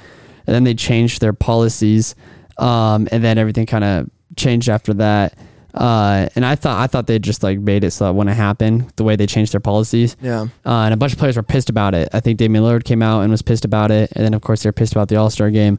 and 0.47 0.55
then 0.55 0.65
they 0.65 0.75
changed 0.75 1.21
their 1.21 1.33
policies, 1.33 2.15
um, 2.59 3.09
and 3.11 3.25
then 3.25 3.37
everything 3.39 3.67
kind 3.67 3.83
of 3.85 4.11
changed 4.37 4.69
after 4.69 4.95
that. 4.95 5.37
Uh, 5.73 6.29
and 6.35 6.45
I 6.45 6.57
thought 6.57 6.81
I 6.81 6.87
thought 6.89 7.07
they 7.07 7.19
just 7.19 7.43
like 7.43 7.59
made 7.61 7.85
it 7.85 7.93
so 7.93 8.07
that 8.07 8.15
wouldn't 8.15 8.37
happen 8.37 8.91
the 8.97 9.05
way 9.05 9.15
they 9.15 9.27
changed 9.27 9.53
their 9.53 9.61
policies. 9.61 10.17
Yeah. 10.21 10.47
Uh, 10.67 10.83
and 10.83 10.95
a 10.95 10.97
bunch 10.97 11.13
of 11.13 11.19
players 11.19 11.37
were 11.37 11.43
pissed 11.43 11.71
about 11.71 11.95
it. 11.95 12.09
I 12.13 12.21
think 12.21 12.39
Damian 12.39 12.65
Lillard 12.65 12.85
came 12.85 13.03
out 13.03 13.21
and 13.21 13.31
was 13.31 13.43
pissed 13.43 13.65
about 13.65 13.91
it, 13.91 14.11
and 14.13 14.25
then 14.25 14.35
of 14.35 14.43
course 14.43 14.63
they're 14.63 14.73
pissed 14.73 14.93
about 14.93 15.09
the 15.09 15.17
All 15.17 15.31
Star 15.31 15.51
game. 15.51 15.79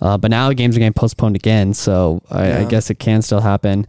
Uh, 0.00 0.16
but 0.16 0.30
now 0.30 0.48
the 0.48 0.54
games 0.54 0.76
are 0.76 0.80
getting 0.80 0.92
postponed 0.92 1.36
again, 1.36 1.74
so 1.74 2.22
I, 2.30 2.58
I 2.58 2.64
guess 2.64 2.90
it 2.90 2.98
can 2.98 3.22
still 3.22 3.40
happen. 3.40 3.86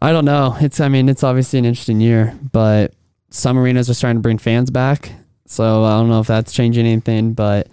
I 0.00 0.10
don't 0.12 0.24
know. 0.24 0.56
It's 0.60 0.80
I 0.80 0.88
mean 0.88 1.08
it's 1.08 1.22
obviously 1.22 1.58
an 1.58 1.64
interesting 1.64 2.00
year, 2.00 2.38
but 2.52 2.92
some 3.30 3.58
arenas 3.58 3.88
are 3.88 3.94
starting 3.94 4.18
to 4.18 4.22
bring 4.22 4.38
fans 4.38 4.70
back, 4.70 5.12
so 5.46 5.84
I 5.84 5.98
don't 5.98 6.08
know 6.08 6.20
if 6.20 6.26
that's 6.26 6.52
changing 6.52 6.86
anything. 6.86 7.32
But 7.34 7.68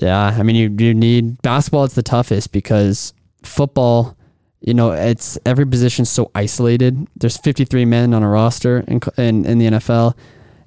yeah, 0.00 0.26
I 0.38 0.42
mean 0.42 0.56
you 0.56 0.74
you 0.86 0.94
need 0.94 1.42
basketball. 1.42 1.84
It's 1.84 1.94
the 1.94 2.02
toughest 2.02 2.52
because 2.52 3.12
football. 3.42 4.16
You 4.60 4.74
know, 4.74 4.92
it's 4.92 5.38
every 5.46 5.66
position 5.66 6.04
so 6.04 6.30
isolated. 6.34 7.06
There's 7.16 7.38
53 7.38 7.84
men 7.86 8.12
on 8.12 8.22
a 8.22 8.28
roster 8.28 8.84
in 8.86 9.00
in, 9.16 9.44
in 9.46 9.58
the 9.58 9.66
NFL, 9.66 10.16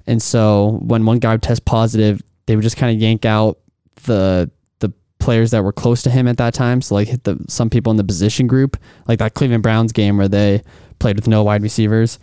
and 0.06 0.20
so 0.20 0.80
when 0.82 1.06
one 1.06 1.18
guy 1.18 1.32
would 1.32 1.42
test 1.42 1.64
positive, 1.64 2.20
they 2.46 2.56
would 2.56 2.62
just 2.62 2.76
kind 2.76 2.94
of 2.94 3.00
yank 3.00 3.24
out 3.24 3.58
the 4.04 4.50
the 4.80 4.92
players 5.18 5.52
that 5.52 5.62
were 5.62 5.72
close 5.72 6.02
to 6.02 6.10
him 6.10 6.26
at 6.26 6.36
that 6.38 6.54
time. 6.54 6.82
So 6.82 6.96
like 6.96 7.08
hit 7.08 7.24
the 7.24 7.38
some 7.48 7.70
people 7.70 7.90
in 7.90 7.96
the 7.96 8.04
position 8.04 8.46
group, 8.46 8.76
like 9.06 9.20
that 9.20 9.34
Cleveland 9.34 9.62
Browns 9.62 9.92
game 9.92 10.16
where 10.16 10.28
they 10.28 10.62
played 10.98 11.16
with 11.16 11.28
no 11.28 11.42
wide 11.42 11.62
receivers. 11.62 12.18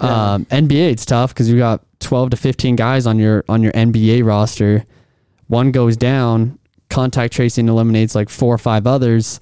Yeah. 0.00 0.32
Um, 0.32 0.44
NBA 0.46 0.90
it's 0.92 1.04
tough 1.04 1.34
because 1.34 1.50
you 1.50 1.58
got 1.58 1.84
12 2.00 2.30
to 2.30 2.36
15 2.36 2.76
guys 2.76 3.06
on 3.06 3.18
your 3.18 3.44
on 3.48 3.62
your 3.62 3.72
NBA 3.72 4.24
roster. 4.24 4.84
One 5.48 5.72
goes 5.72 5.96
down, 5.96 6.58
contact 6.88 7.32
tracing 7.32 7.68
eliminates 7.68 8.14
like 8.14 8.28
four 8.28 8.54
or 8.54 8.58
five 8.58 8.86
others. 8.86 9.40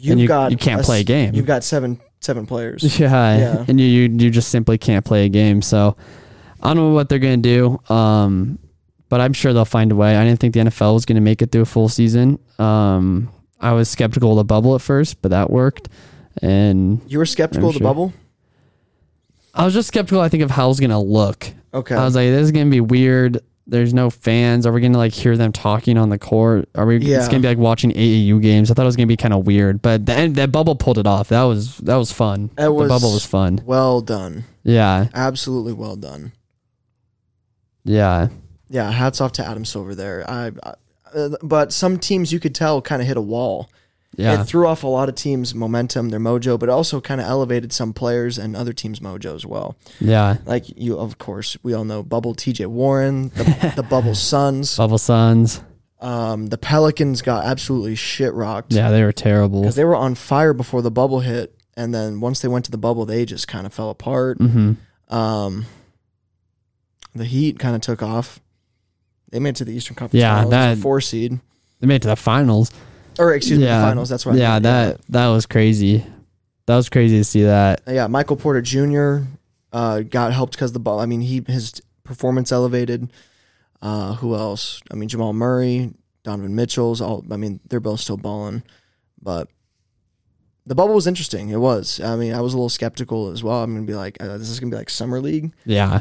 You've 0.00 0.18
you- 0.20 0.28
got 0.28 0.50
you 0.50 0.56
can't 0.56 0.80
s- 0.80 0.86
play 0.86 1.00
a 1.00 1.04
game. 1.04 1.34
You've 1.34 1.46
got 1.46 1.62
seven 1.64 2.00
seven 2.20 2.46
players. 2.46 2.82
Yeah, 3.00 3.36
Yeah. 3.38 3.64
and 3.68 3.80
you, 3.80 3.86
you 3.86 4.08
you 4.08 4.30
just 4.30 4.48
simply 4.50 4.78
can't 4.78 5.04
play 5.04 5.26
a 5.26 5.28
game. 5.28 5.62
So 5.62 5.96
I 6.62 6.68
don't 6.68 6.76
know 6.76 6.90
what 6.90 7.08
they're 7.08 7.18
gonna 7.18 7.36
do. 7.38 7.80
Um, 7.88 8.58
but 9.08 9.20
I'm 9.20 9.32
sure 9.32 9.52
they'll 9.52 9.64
find 9.64 9.90
a 9.92 9.96
way. 9.96 10.16
I 10.16 10.24
didn't 10.24 10.38
think 10.40 10.54
the 10.54 10.60
NFL 10.60 10.94
was 10.94 11.04
gonna 11.04 11.20
make 11.20 11.42
it 11.42 11.50
through 11.52 11.62
a 11.62 11.66
full 11.66 11.88
season. 11.88 12.38
Um, 12.58 13.30
I 13.60 13.72
was 13.72 13.88
skeptical 13.88 14.30
of 14.32 14.36
the 14.38 14.44
bubble 14.44 14.74
at 14.74 14.80
first, 14.82 15.20
but 15.22 15.30
that 15.30 15.50
worked. 15.50 15.88
And 16.42 17.00
You 17.08 17.18
were 17.18 17.26
skeptical 17.26 17.64
I'm 17.66 17.68
of 17.70 17.74
the 17.74 17.78
sure. 17.80 17.88
bubble. 17.88 18.12
I 19.54 19.64
was 19.64 19.74
just 19.74 19.88
skeptical. 19.88 20.20
I 20.20 20.28
think 20.28 20.42
of 20.42 20.50
how 20.50 20.70
it's 20.70 20.80
gonna 20.80 21.00
look. 21.00 21.50
Okay. 21.74 21.94
I 21.94 22.04
was 22.04 22.14
like, 22.14 22.28
this 22.30 22.42
is 22.42 22.52
gonna 22.52 22.70
be 22.70 22.80
weird. 22.80 23.40
There's 23.70 23.94
no 23.94 24.10
fans. 24.10 24.66
Are 24.66 24.72
we 24.72 24.80
gonna 24.80 24.98
like 24.98 25.12
hear 25.12 25.36
them 25.36 25.52
talking 25.52 25.96
on 25.96 26.08
the 26.10 26.18
court? 26.18 26.68
Are 26.74 26.84
we? 26.86 26.98
Yeah. 26.98 27.18
It's 27.18 27.28
gonna 27.28 27.40
be 27.40 27.48
like 27.48 27.58
watching 27.58 27.92
AAU 27.92 28.42
games. 28.42 28.70
I 28.70 28.74
thought 28.74 28.82
it 28.82 28.86
was 28.86 28.96
gonna 28.96 29.06
be 29.06 29.16
kind 29.16 29.32
of 29.32 29.46
weird, 29.46 29.80
but 29.80 30.06
then 30.06 30.32
that 30.34 30.50
bubble 30.52 30.74
pulled 30.74 30.98
it 30.98 31.06
off. 31.06 31.28
That 31.28 31.44
was 31.44 31.76
that 31.78 31.96
was 31.96 32.10
fun. 32.12 32.50
It 32.58 32.68
was- 32.72 32.88
the 32.88 32.94
bubble 32.94 33.12
was 33.12 33.24
fun. 33.24 33.60
well 33.64 34.00
done. 34.00 34.44
Yeah, 34.64 35.06
Absolutely 35.14 35.72
well 35.72 35.96
done. 35.96 36.32
yeah. 37.84 38.28
Yeah. 38.68 38.90
Hats 38.90 39.20
off 39.20 39.32
to 39.32 39.46
Adam 39.46 39.64
Silver 39.64 39.94
there. 39.94 40.28
I. 40.28 40.50
I 40.62 40.74
uh, 41.12 41.30
but 41.42 41.72
some 41.72 41.98
teams 41.98 42.32
you 42.32 42.38
could 42.38 42.54
tell 42.54 42.80
kind 42.80 43.02
of 43.02 43.08
hit 43.08 43.16
a 43.16 43.20
wall. 43.20 43.68
Yeah. 44.20 44.40
It 44.40 44.44
threw 44.44 44.66
off 44.66 44.82
a 44.84 44.86
lot 44.86 45.08
of 45.08 45.14
teams' 45.14 45.54
momentum, 45.54 46.10
their 46.10 46.20
mojo, 46.20 46.58
but 46.58 46.68
also 46.68 47.00
kind 47.00 47.20
of 47.20 47.26
elevated 47.26 47.72
some 47.72 47.92
players 47.92 48.38
and 48.38 48.54
other 48.54 48.72
teams' 48.72 49.00
mojo 49.00 49.34
as 49.34 49.44
well. 49.46 49.76
Yeah. 50.00 50.36
Like 50.46 50.64
you, 50.78 50.98
of 50.98 51.18
course, 51.18 51.56
we 51.62 51.72
all 51.74 51.84
know 51.84 52.02
Bubble 52.02 52.34
T.J. 52.34 52.66
Warren, 52.66 53.30
the, 53.30 53.72
the 53.76 53.82
Bubble 53.82 54.14
Suns, 54.30 54.76
Bubble 54.76 54.98
Suns. 54.98 55.62
um, 56.00 56.46
the 56.46 56.58
Pelicans 56.58 57.22
got 57.22 57.44
absolutely 57.46 57.94
shit 57.94 58.32
rocked. 58.34 58.72
Yeah, 58.72 58.90
they 58.90 59.02
were 59.02 59.12
terrible. 59.12 59.62
because 59.62 59.76
they 59.76 59.84
were 59.84 59.96
on 59.96 60.14
fire 60.14 60.52
before 60.54 60.82
the 60.82 60.90
bubble 60.90 61.20
hit, 61.20 61.54
and 61.76 61.94
then 61.94 62.20
once 62.20 62.40
they 62.40 62.48
went 62.48 62.64
to 62.66 62.70
the 62.70 62.78
bubble, 62.78 63.06
they 63.06 63.24
just 63.24 63.48
kind 63.48 63.66
of 63.66 63.72
fell 63.74 63.90
apart. 63.90 64.38
hmm 64.38 64.72
Um, 65.08 65.66
the 67.14 67.24
Heat 67.24 67.58
kind 67.58 67.74
of 67.74 67.80
took 67.82 68.02
off. 68.02 68.40
They 69.30 69.38
made 69.40 69.50
it 69.50 69.56
to 69.56 69.64
the 69.64 69.72
Eastern 69.72 69.94
Conference 69.96 70.20
Yeah, 70.20 70.34
Finals, 70.36 70.50
that- 70.50 70.78
four 70.78 71.00
seed, 71.00 71.38
They 71.80 71.86
made 71.86 71.96
it 71.96 72.02
to 72.02 72.08
the 72.08 72.16
finals. 72.16 72.70
Or 73.18 73.34
excuse 73.34 73.58
me, 73.58 73.64
yeah. 73.64 73.80
the 73.80 73.86
finals. 73.86 74.08
That's 74.08 74.24
what. 74.24 74.34
I 74.34 74.38
yeah, 74.38 74.58
that 74.58 75.00
that 75.08 75.28
was 75.28 75.46
crazy. 75.46 76.04
That 76.66 76.76
was 76.76 76.88
crazy 76.88 77.18
to 77.18 77.24
see 77.24 77.42
that. 77.42 77.82
Yeah, 77.86 78.06
Michael 78.06 78.36
Porter 78.36 78.62
Jr. 78.62 79.26
Uh, 79.72 80.00
got 80.00 80.32
helped 80.32 80.52
because 80.52 80.72
the 80.72 80.80
ball. 80.80 81.00
I 81.00 81.06
mean, 81.06 81.20
he 81.20 81.42
his 81.46 81.80
performance 82.04 82.52
elevated. 82.52 83.12
Uh, 83.82 84.14
who 84.14 84.34
else? 84.34 84.82
I 84.90 84.94
mean, 84.94 85.08
Jamal 85.08 85.32
Murray, 85.32 85.92
Donovan 86.22 86.54
Mitchell's. 86.54 87.00
All. 87.00 87.24
I 87.30 87.36
mean, 87.36 87.60
they're 87.68 87.80
both 87.80 88.00
still 88.00 88.16
balling, 88.16 88.62
but 89.20 89.48
the 90.66 90.74
bubble 90.74 90.94
was 90.94 91.06
interesting. 91.06 91.48
It 91.48 91.58
was. 91.58 92.00
I 92.00 92.16
mean, 92.16 92.32
I 92.32 92.40
was 92.40 92.54
a 92.54 92.56
little 92.56 92.68
skeptical 92.68 93.30
as 93.30 93.42
well. 93.42 93.62
I'm 93.62 93.74
gonna 93.74 93.86
be 93.86 93.94
like, 93.94 94.22
uh, 94.22 94.38
this 94.38 94.48
is 94.48 94.60
gonna 94.60 94.70
be 94.70 94.76
like 94.76 94.90
summer 94.90 95.20
league. 95.20 95.52
Yeah. 95.64 96.00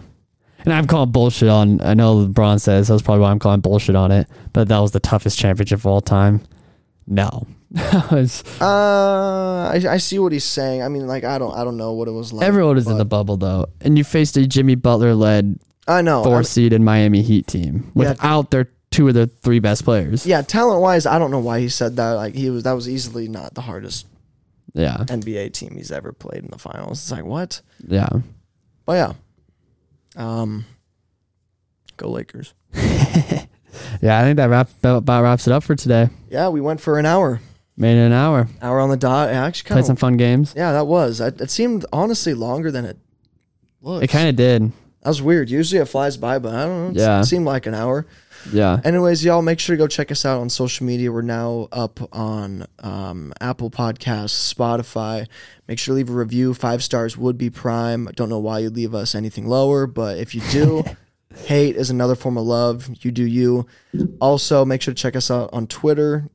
And 0.65 0.73
I'm 0.73 0.87
calling 0.87 1.11
bullshit 1.11 1.49
on. 1.49 1.81
I 1.81 1.93
know 1.93 2.27
LeBron 2.27 2.59
says 2.59 2.89
that's 2.89 3.01
probably 3.01 3.21
why 3.21 3.31
I'm 3.31 3.39
calling 3.39 3.61
bullshit 3.61 3.95
on 3.95 4.11
it. 4.11 4.27
But 4.53 4.67
that 4.67 4.79
was 4.79 4.91
the 4.91 4.99
toughest 4.99 5.39
championship 5.39 5.79
of 5.79 5.87
all 5.87 6.01
time. 6.01 6.41
No, 7.11 7.47
was- 8.11 8.43
Uh, 8.61 9.71
I, 9.73 9.81
I 9.89 9.97
see 9.97 10.19
what 10.19 10.31
he's 10.31 10.43
saying. 10.45 10.83
I 10.83 10.89
mean, 10.89 11.07
like, 11.07 11.23
I 11.23 11.39
don't, 11.39 11.53
I 11.57 11.63
don't 11.63 11.75
know 11.77 11.93
what 11.93 12.07
it 12.07 12.11
was 12.11 12.31
like. 12.31 12.45
everyone 12.47 12.75
was 12.75 12.85
in 12.85 12.93
but- 12.93 12.97
the 12.99 13.05
bubble 13.05 13.35
though, 13.37 13.65
and 13.81 13.97
you 13.97 14.03
faced 14.03 14.37
a 14.37 14.45
Jimmy 14.47 14.75
Butler 14.75 15.15
led 15.15 15.57
I 15.87 16.01
know. 16.03 16.23
four 16.23 16.39
I- 16.39 16.43
seeded 16.43 16.81
Miami 16.81 17.21
Heat 17.23 17.47
team 17.47 17.91
Yeah. 17.95 18.09
without 18.09 18.51
their 18.51 18.69
two 18.91 19.07
of 19.07 19.15
the 19.15 19.25
three 19.27 19.59
best 19.59 19.83
players. 19.85 20.25
yeah, 20.25 20.41
talent 20.43 20.81
wise, 20.81 21.05
I 21.07 21.17
don't 21.19 21.31
know 21.31 21.39
why 21.39 21.59
he 21.59 21.69
said 21.69 21.95
that. 21.97 22.11
Like 22.11 22.35
he 22.35 22.49
was 22.51 22.63
that 22.63 22.73
was 22.73 22.87
easily 22.87 23.27
not 23.27 23.53
the 23.55 23.61
hardest 23.61 24.05
Yeah. 24.73 24.97
NBA 25.07 25.53
team 25.53 25.75
he's 25.75 25.91
ever 25.91 26.11
played 26.11 26.43
in 26.43 26.49
the 26.51 26.57
finals. 26.59 26.99
It's 26.99 27.11
like 27.11 27.25
what? 27.25 27.61
Yeah. 27.87 28.09
But 28.85 28.93
yeah. 28.93 29.13
Um 30.15 30.65
go 31.97 32.09
Lakers. 32.11 32.53
Yeah. 34.01 34.19
I 34.19 34.23
think 34.23 34.37
that 34.37 34.49
wrap, 34.49 34.69
about 34.83 35.23
wraps 35.23 35.47
it 35.47 35.53
up 35.53 35.63
for 35.63 35.75
today. 35.75 36.09
Yeah, 36.29 36.49
we 36.49 36.61
went 36.61 36.81
for 36.81 36.99
an 36.99 37.05
hour. 37.05 37.41
Made 37.77 37.97
it 37.97 38.05
an 38.05 38.11
hour. 38.11 38.47
Hour 38.61 38.79
on 38.81 38.89
the 38.89 38.97
dot. 38.97 39.29
It 39.29 39.33
actually 39.33 39.69
Played 39.69 39.85
some 39.85 39.95
fun 39.95 40.17
games. 40.17 40.53
Yeah, 40.55 40.73
that 40.73 40.85
was. 40.85 41.21
It, 41.21 41.39
it 41.39 41.49
seemed 41.49 41.85
honestly 41.93 42.33
longer 42.33 42.71
than 42.71 42.83
it 42.83 42.97
looks. 43.81 44.03
It 44.03 44.07
kind 44.09 44.27
of 44.27 44.35
did. 44.35 44.71
That 45.01 45.09
was 45.09 45.21
weird. 45.21 45.49
Usually 45.49 45.79
it 45.81 45.85
flies 45.85 46.17
by, 46.17 46.39
but 46.39 46.53
I 46.53 46.65
don't 46.65 46.93
know. 46.93 46.99
Yeah. 46.99 47.21
It 47.21 47.25
seemed 47.25 47.45
like 47.45 47.65
an 47.65 47.73
hour. 47.73 48.05
Yeah. 48.51 48.79
Anyways, 48.83 49.23
y'all 49.23 49.41
make 49.41 49.59
sure 49.59 49.75
to 49.75 49.77
go 49.77 49.87
check 49.87 50.11
us 50.11 50.25
out 50.25 50.41
on 50.41 50.49
social 50.49 50.85
media. 50.85 51.11
We're 51.11 51.21
now 51.21 51.67
up 51.71 51.99
on 52.13 52.65
um, 52.79 53.33
Apple 53.39 53.69
Podcasts, 53.69 54.53
Spotify. 54.53 55.27
Make 55.67 55.79
sure 55.79 55.93
to 55.93 55.97
leave 55.97 56.09
a 56.09 56.13
review. 56.13 56.53
Five 56.53 56.83
stars 56.83 57.17
would 57.17 57.37
be 57.37 57.49
prime. 57.49 58.07
I 58.07 58.11
don't 58.11 58.29
know 58.29 58.39
why 58.39 58.59
you'd 58.59 58.75
leave 58.75 58.93
us 58.93 59.15
anything 59.15 59.47
lower, 59.47 59.87
but 59.87 60.17
if 60.17 60.35
you 60.35 60.41
do, 60.51 60.83
hate 61.35 61.75
is 61.75 61.89
another 61.89 62.15
form 62.15 62.37
of 62.37 62.45
love. 62.45 62.89
You 63.01 63.11
do 63.11 63.25
you. 63.25 63.67
Also, 64.19 64.65
make 64.65 64.81
sure 64.81 64.93
to 64.93 65.01
check 65.01 65.15
us 65.15 65.29
out 65.29 65.49
on 65.53 65.67
Twitter. 65.67 66.29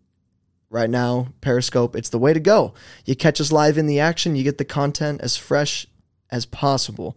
Right 0.70 0.90
now, 0.90 1.28
Periscope, 1.40 1.95
it's 1.95 2.09
the 2.09 2.18
way 2.18 2.32
to 2.32 2.40
go. 2.40 2.74
You 3.05 3.14
catch 3.14 3.40
us 3.40 3.53
live 3.53 3.78
in 3.78 3.86
the 3.86 4.01
action, 4.01 4.34
you 4.34 4.42
get 4.42 4.59
the 4.59 4.64
content 4.64 5.20
as 5.20 5.36
fresh 5.36 5.86
as 6.30 6.47
possible 6.47 7.16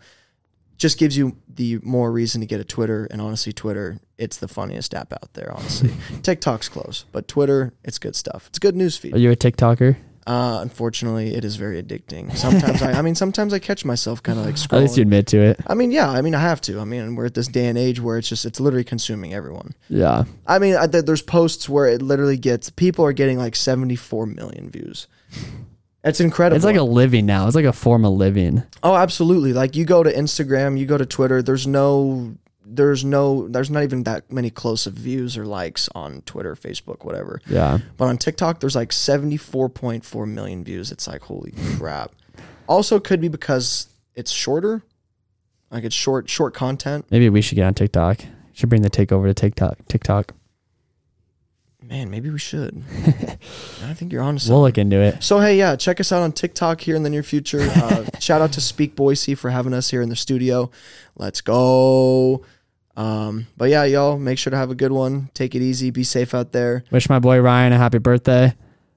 just 0.78 0.99
gives 0.99 1.17
you 1.17 1.36
the 1.47 1.80
more 1.84 2.11
reason 2.11 2.41
to 2.41 2.47
get 2.47 2.59
a 2.59 2.63
Twitter. 2.63 3.07
And 3.09 3.21
honestly, 3.21 3.51
Twitter, 3.51 3.99
it's 4.17 4.38
the 4.38 4.47
funniest 4.47 4.93
app 4.93 5.11
out 5.11 5.34
there, 5.34 5.51
honestly. 5.51 5.91
TikTok's 6.21 6.69
close, 6.69 7.05
but 7.11 7.28
Twitter, 7.28 7.73
it's 7.84 7.99
good 7.99 8.15
stuff. 8.15 8.47
It's 8.49 8.59
good 8.59 8.75
news 8.75 8.95
feed. 8.97 9.13
Are 9.13 9.19
you 9.19 9.32
a 9.32 9.36
TikToker? 9.36 9.97
Uh, 10.28 10.59
unfortunately, 10.61 11.34
it 11.34 11.45
is 11.45 11.55
very 11.55 11.82
addicting. 11.82 12.36
Sometimes 12.36 12.82
I, 12.82 12.91
I 12.91 13.01
mean, 13.01 13.15
sometimes 13.15 13.53
I 13.53 13.59
catch 13.59 13.86
myself 13.86 14.21
kind 14.21 14.38
of 14.38 14.45
like 14.45 14.55
scrolling. 14.55 14.73
At 14.73 14.82
least 14.82 14.97
you 14.97 15.03
admit 15.03 15.25
to 15.28 15.38
it. 15.38 15.59
I 15.65 15.73
mean, 15.73 15.93
yeah, 15.93 16.09
I 16.09 16.21
mean, 16.21 16.36
I 16.36 16.41
have 16.41 16.59
to. 16.61 16.82
I 16.82 16.84
mean, 16.84 17.15
we're 17.15 17.28
at 17.28 17.34
this 17.34 17.47
day 17.47 17.67
and 17.67 17.78
age 17.78 18.01
where 18.01 18.17
it's 18.17 18.28
just, 18.28 18.43
it's 18.43 18.59
literally 18.59 18.84
consuming 18.84 19.34
everyone. 19.34 19.73
Yeah. 19.88 20.25
I 20.45 20.59
mean, 20.59 20.75
I, 20.75 20.86
there's 20.88 21.21
posts 21.21 21.69
where 21.69 21.86
it 21.86 22.01
literally 22.01 22.36
gets, 22.36 22.69
people 22.69 23.05
are 23.05 23.13
getting 23.13 23.38
like 23.38 23.55
74 23.55 24.25
million 24.25 24.69
views. 24.69 25.07
It's 26.03 26.19
incredible. 26.19 26.57
It's 26.57 26.65
like 26.65 26.75
a 26.75 26.84
living 26.84 27.25
now. 27.25 27.47
It's 27.47 27.55
like 27.55 27.65
a 27.65 27.71
form 27.71 28.03
of 28.03 28.11
living. 28.11 28.63
Oh, 28.84 28.95
absolutely. 28.95 29.53
Like 29.53 29.78
you 29.78 29.86
go 29.86 30.03
to 30.03 30.13
Instagram, 30.13 30.78
you 30.78 30.86
go 30.86 30.97
to 30.97 31.05
Twitter, 31.05 31.41
there's 31.41 31.67
no 31.67 32.36
there's 32.78 33.03
no 33.03 33.47
there's 33.49 33.69
not 33.69 33.84
even 33.84 34.03
that 34.03 34.32
many 34.32 34.49
close 34.49 34.86
of 34.86 34.93
views 34.93 35.38
or 35.38 35.45
likes 35.45 35.89
on 35.93 36.21
Twitter, 36.21 36.55
Facebook, 36.55 37.03
whatever. 37.03 37.41
Yeah. 37.47 37.80
But 37.97 38.05
on 38.05 38.17
TikTok 38.17 38.61
there's 38.61 38.75
like 38.75 38.91
74.4 38.91 40.28
million 40.28 40.63
views. 40.63 40.91
It's 40.91 41.07
like 41.07 41.23
holy 41.23 41.53
crap. 41.78 42.11
Also 42.67 42.99
could 42.99 43.19
be 43.19 43.28
because 43.28 43.88
it's 44.15 44.32
shorter. 44.32 44.84
Like 45.69 45.84
it's 45.84 45.95
short 45.95 46.30
short 46.30 46.53
content. 46.53 47.05
Maybe 47.09 47.30
we 47.30 47.41
should 47.41 47.55
get 47.55 47.65
on 47.65 47.73
TikTok. 47.73 48.21
Should 48.53 48.69
bring 48.69 48.82
the 48.82 48.89
takeover 48.89 49.25
to 49.25 49.34
TikTok. 49.34 49.78
TikTok. 49.88 50.34
Man, 51.84 52.09
maybe 52.09 52.30
we 52.30 52.39
should. 52.39 52.84
I 53.86 53.93
think 53.93 54.11
you're 54.11 54.21
on 54.21 54.38
to. 54.38 54.51
We'll 54.51 54.61
look 54.61 54.78
into 54.78 54.99
it. 54.99 55.23
So 55.23 55.39
hey, 55.39 55.57
yeah, 55.57 55.78
check 55.78 56.01
us 56.01 56.11
out 56.11 56.21
on 56.21 56.34
TikTok 56.34 56.82
here 56.82 56.95
in 56.95 57.03
the 57.03 57.09
near 57.09 57.23
future. 57.23 57.61
Uh, 57.61 58.05
shout 58.19 58.41
out 58.41 58.51
to 58.53 58.61
Speak 58.61 58.95
Boise 58.95 59.36
for 59.36 59.49
having 59.51 59.73
us 59.73 59.89
here 59.89 60.01
in 60.01 60.09
the 60.09 60.15
studio. 60.15 60.69
Let's 61.15 61.39
go. 61.39 62.43
Um, 62.97 63.45
but 63.55 63.69
yeah, 63.69 63.83
y'all 63.85 64.17
make 64.17 64.39
sure 64.39 64.51
to 64.51 64.57
have 64.57 64.71
a 64.71 64.75
good 64.75 64.91
one. 64.91 65.29
Take 65.35 65.53
it 65.55 65.61
easy. 65.61 65.91
Be 65.91 66.03
safe 66.03 66.33
out 66.33 66.51
there. 66.51 66.83
Wish 66.91 67.09
my 67.09 67.19
boy 67.19 67.39
Ryan 67.39 67.71
a 67.71 67.77
happy 67.77 67.99
birthday. 67.99 68.53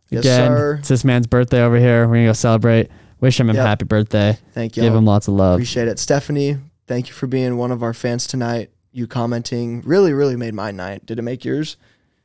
Yes, 0.09 0.25
sir. 0.25 0.77
it's 0.81 0.89
this 0.89 1.05
man's 1.05 1.27
birthday 1.29 1.63
over 1.63 1.79
here. 1.79 2.09
We're 2.09 2.15
gonna 2.15 2.27
go 2.27 2.33
celebrate. 2.33 2.89
Wish 3.21 3.39
him 3.39 3.51
a 3.51 3.53
Yep. 3.55 3.65
happy 3.67 3.85
birthday. 3.85 4.39
Thank 4.55 4.77
you. 4.77 4.83
Give 4.83 4.95
him 4.95 5.05
lots 5.05 5.29
of 5.29 5.35
love. 5.35 5.55
Appreciate 5.57 5.87
it, 5.87 5.99
Stephanie. 5.99 6.57
Thank 6.89 7.09
you 7.09 7.15
for 7.15 7.27
being 7.29 7.59
one 7.59 7.71
of 7.71 7.83
our 7.83 7.93
fans 7.95 8.27
tonight. 8.27 8.71
You 8.91 9.07
commenting 9.07 9.83
really, 9.85 10.13
really 10.13 10.35
made 10.35 10.55
my 10.55 10.73
night. 10.73 11.07
Did 11.07 11.19
it 11.21 11.23
make 11.23 11.45
yours? 11.45 11.77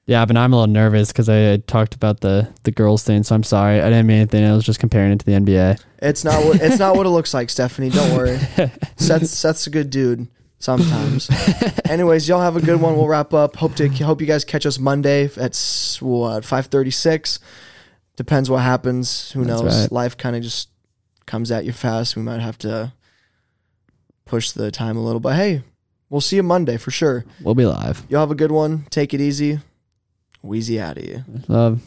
Yeah, 0.08 0.24
but 0.26 0.38
I'm 0.38 0.54
a 0.54 0.56
little 0.56 0.72
nervous 0.74 1.10
because 1.10 1.30
I 1.30 1.58
talked 1.58 1.94
about 1.94 2.22
the 2.22 2.48
the 2.64 2.72
girls 2.72 3.04
thing. 3.04 3.22
So 3.24 3.36
I'm 3.36 3.44
sorry. 3.44 3.82
I 3.82 3.90
didn't 3.90 4.08
mean 4.08 4.18
anything. 4.18 4.46
I 4.46 4.54
was 4.56 4.64
just 4.64 4.80
comparing 4.80 5.12
it 5.12 5.20
to 5.20 5.26
the 5.26 5.34
NBA. 5.34 5.80
It's 6.02 6.24
not 6.24 6.44
what 6.46 6.62
it's 6.62 6.80
not 6.80 6.96
what 6.96 7.06
it 7.06 7.10
looks 7.10 7.34
like, 7.34 7.50
Stephanie. 7.50 7.90
Don't 7.90 8.16
worry. 8.16 8.40
Seth 8.96 9.28
Seth's 9.28 9.68
a 9.68 9.70
good 9.70 9.90
dude 9.90 10.28
sometimes. 10.60 11.30
Anyways, 11.86 12.28
y'all 12.28 12.42
have 12.42 12.56
a 12.56 12.62
good 12.62 12.80
one. 12.82 12.96
We'll 12.96 13.08
wrap 13.08 13.34
up. 13.34 13.56
Hope 13.56 13.76
to 13.76 13.88
hope 13.90 14.22
you 14.22 14.28
guys 14.28 14.44
catch 14.46 14.66
us 14.66 14.80
Monday 14.80 15.30
at 15.38 15.98
what 16.02 16.46
five 16.46 16.68
thirty 16.68 16.92
six. 16.92 17.40
Depends 18.16 18.50
what 18.50 18.62
happens. 18.62 19.32
Who 19.32 19.44
That's 19.44 19.62
knows? 19.62 19.82
right. 19.82 19.92
Life 19.92 20.18
kind 20.18 20.36
of 20.36 20.42
just 20.42 20.70
comes 21.26 21.52
at 21.52 21.66
you 21.66 21.72
fast. 21.72 22.16
We 22.16 22.22
might 22.22 22.40
have 22.40 22.58
to 22.60 22.94
push 24.26 24.52
the 24.52 24.72
time 24.72 24.98
a 24.98 25.04
little, 25.04 25.20
but 25.20 25.36
hey, 25.36 25.62
we'll 26.10 26.22
see 26.22 26.38
you 26.38 26.44
Monday 26.44 26.78
for 26.78 26.92
sure. 26.92 27.26
We'll 27.42 27.56
be 27.56 27.66
live. 27.66 28.04
Y'all 28.10 28.22
have 28.22 28.32
a 28.32 28.36
good 28.36 28.52
one. 28.52 28.86
Take 28.90 29.14
it 29.14 29.22
easy. 29.22 29.60
Wheezy 30.42 30.80
out 30.80 30.98
of 30.98 31.04
you. 31.06 31.24
Love. 31.48 31.82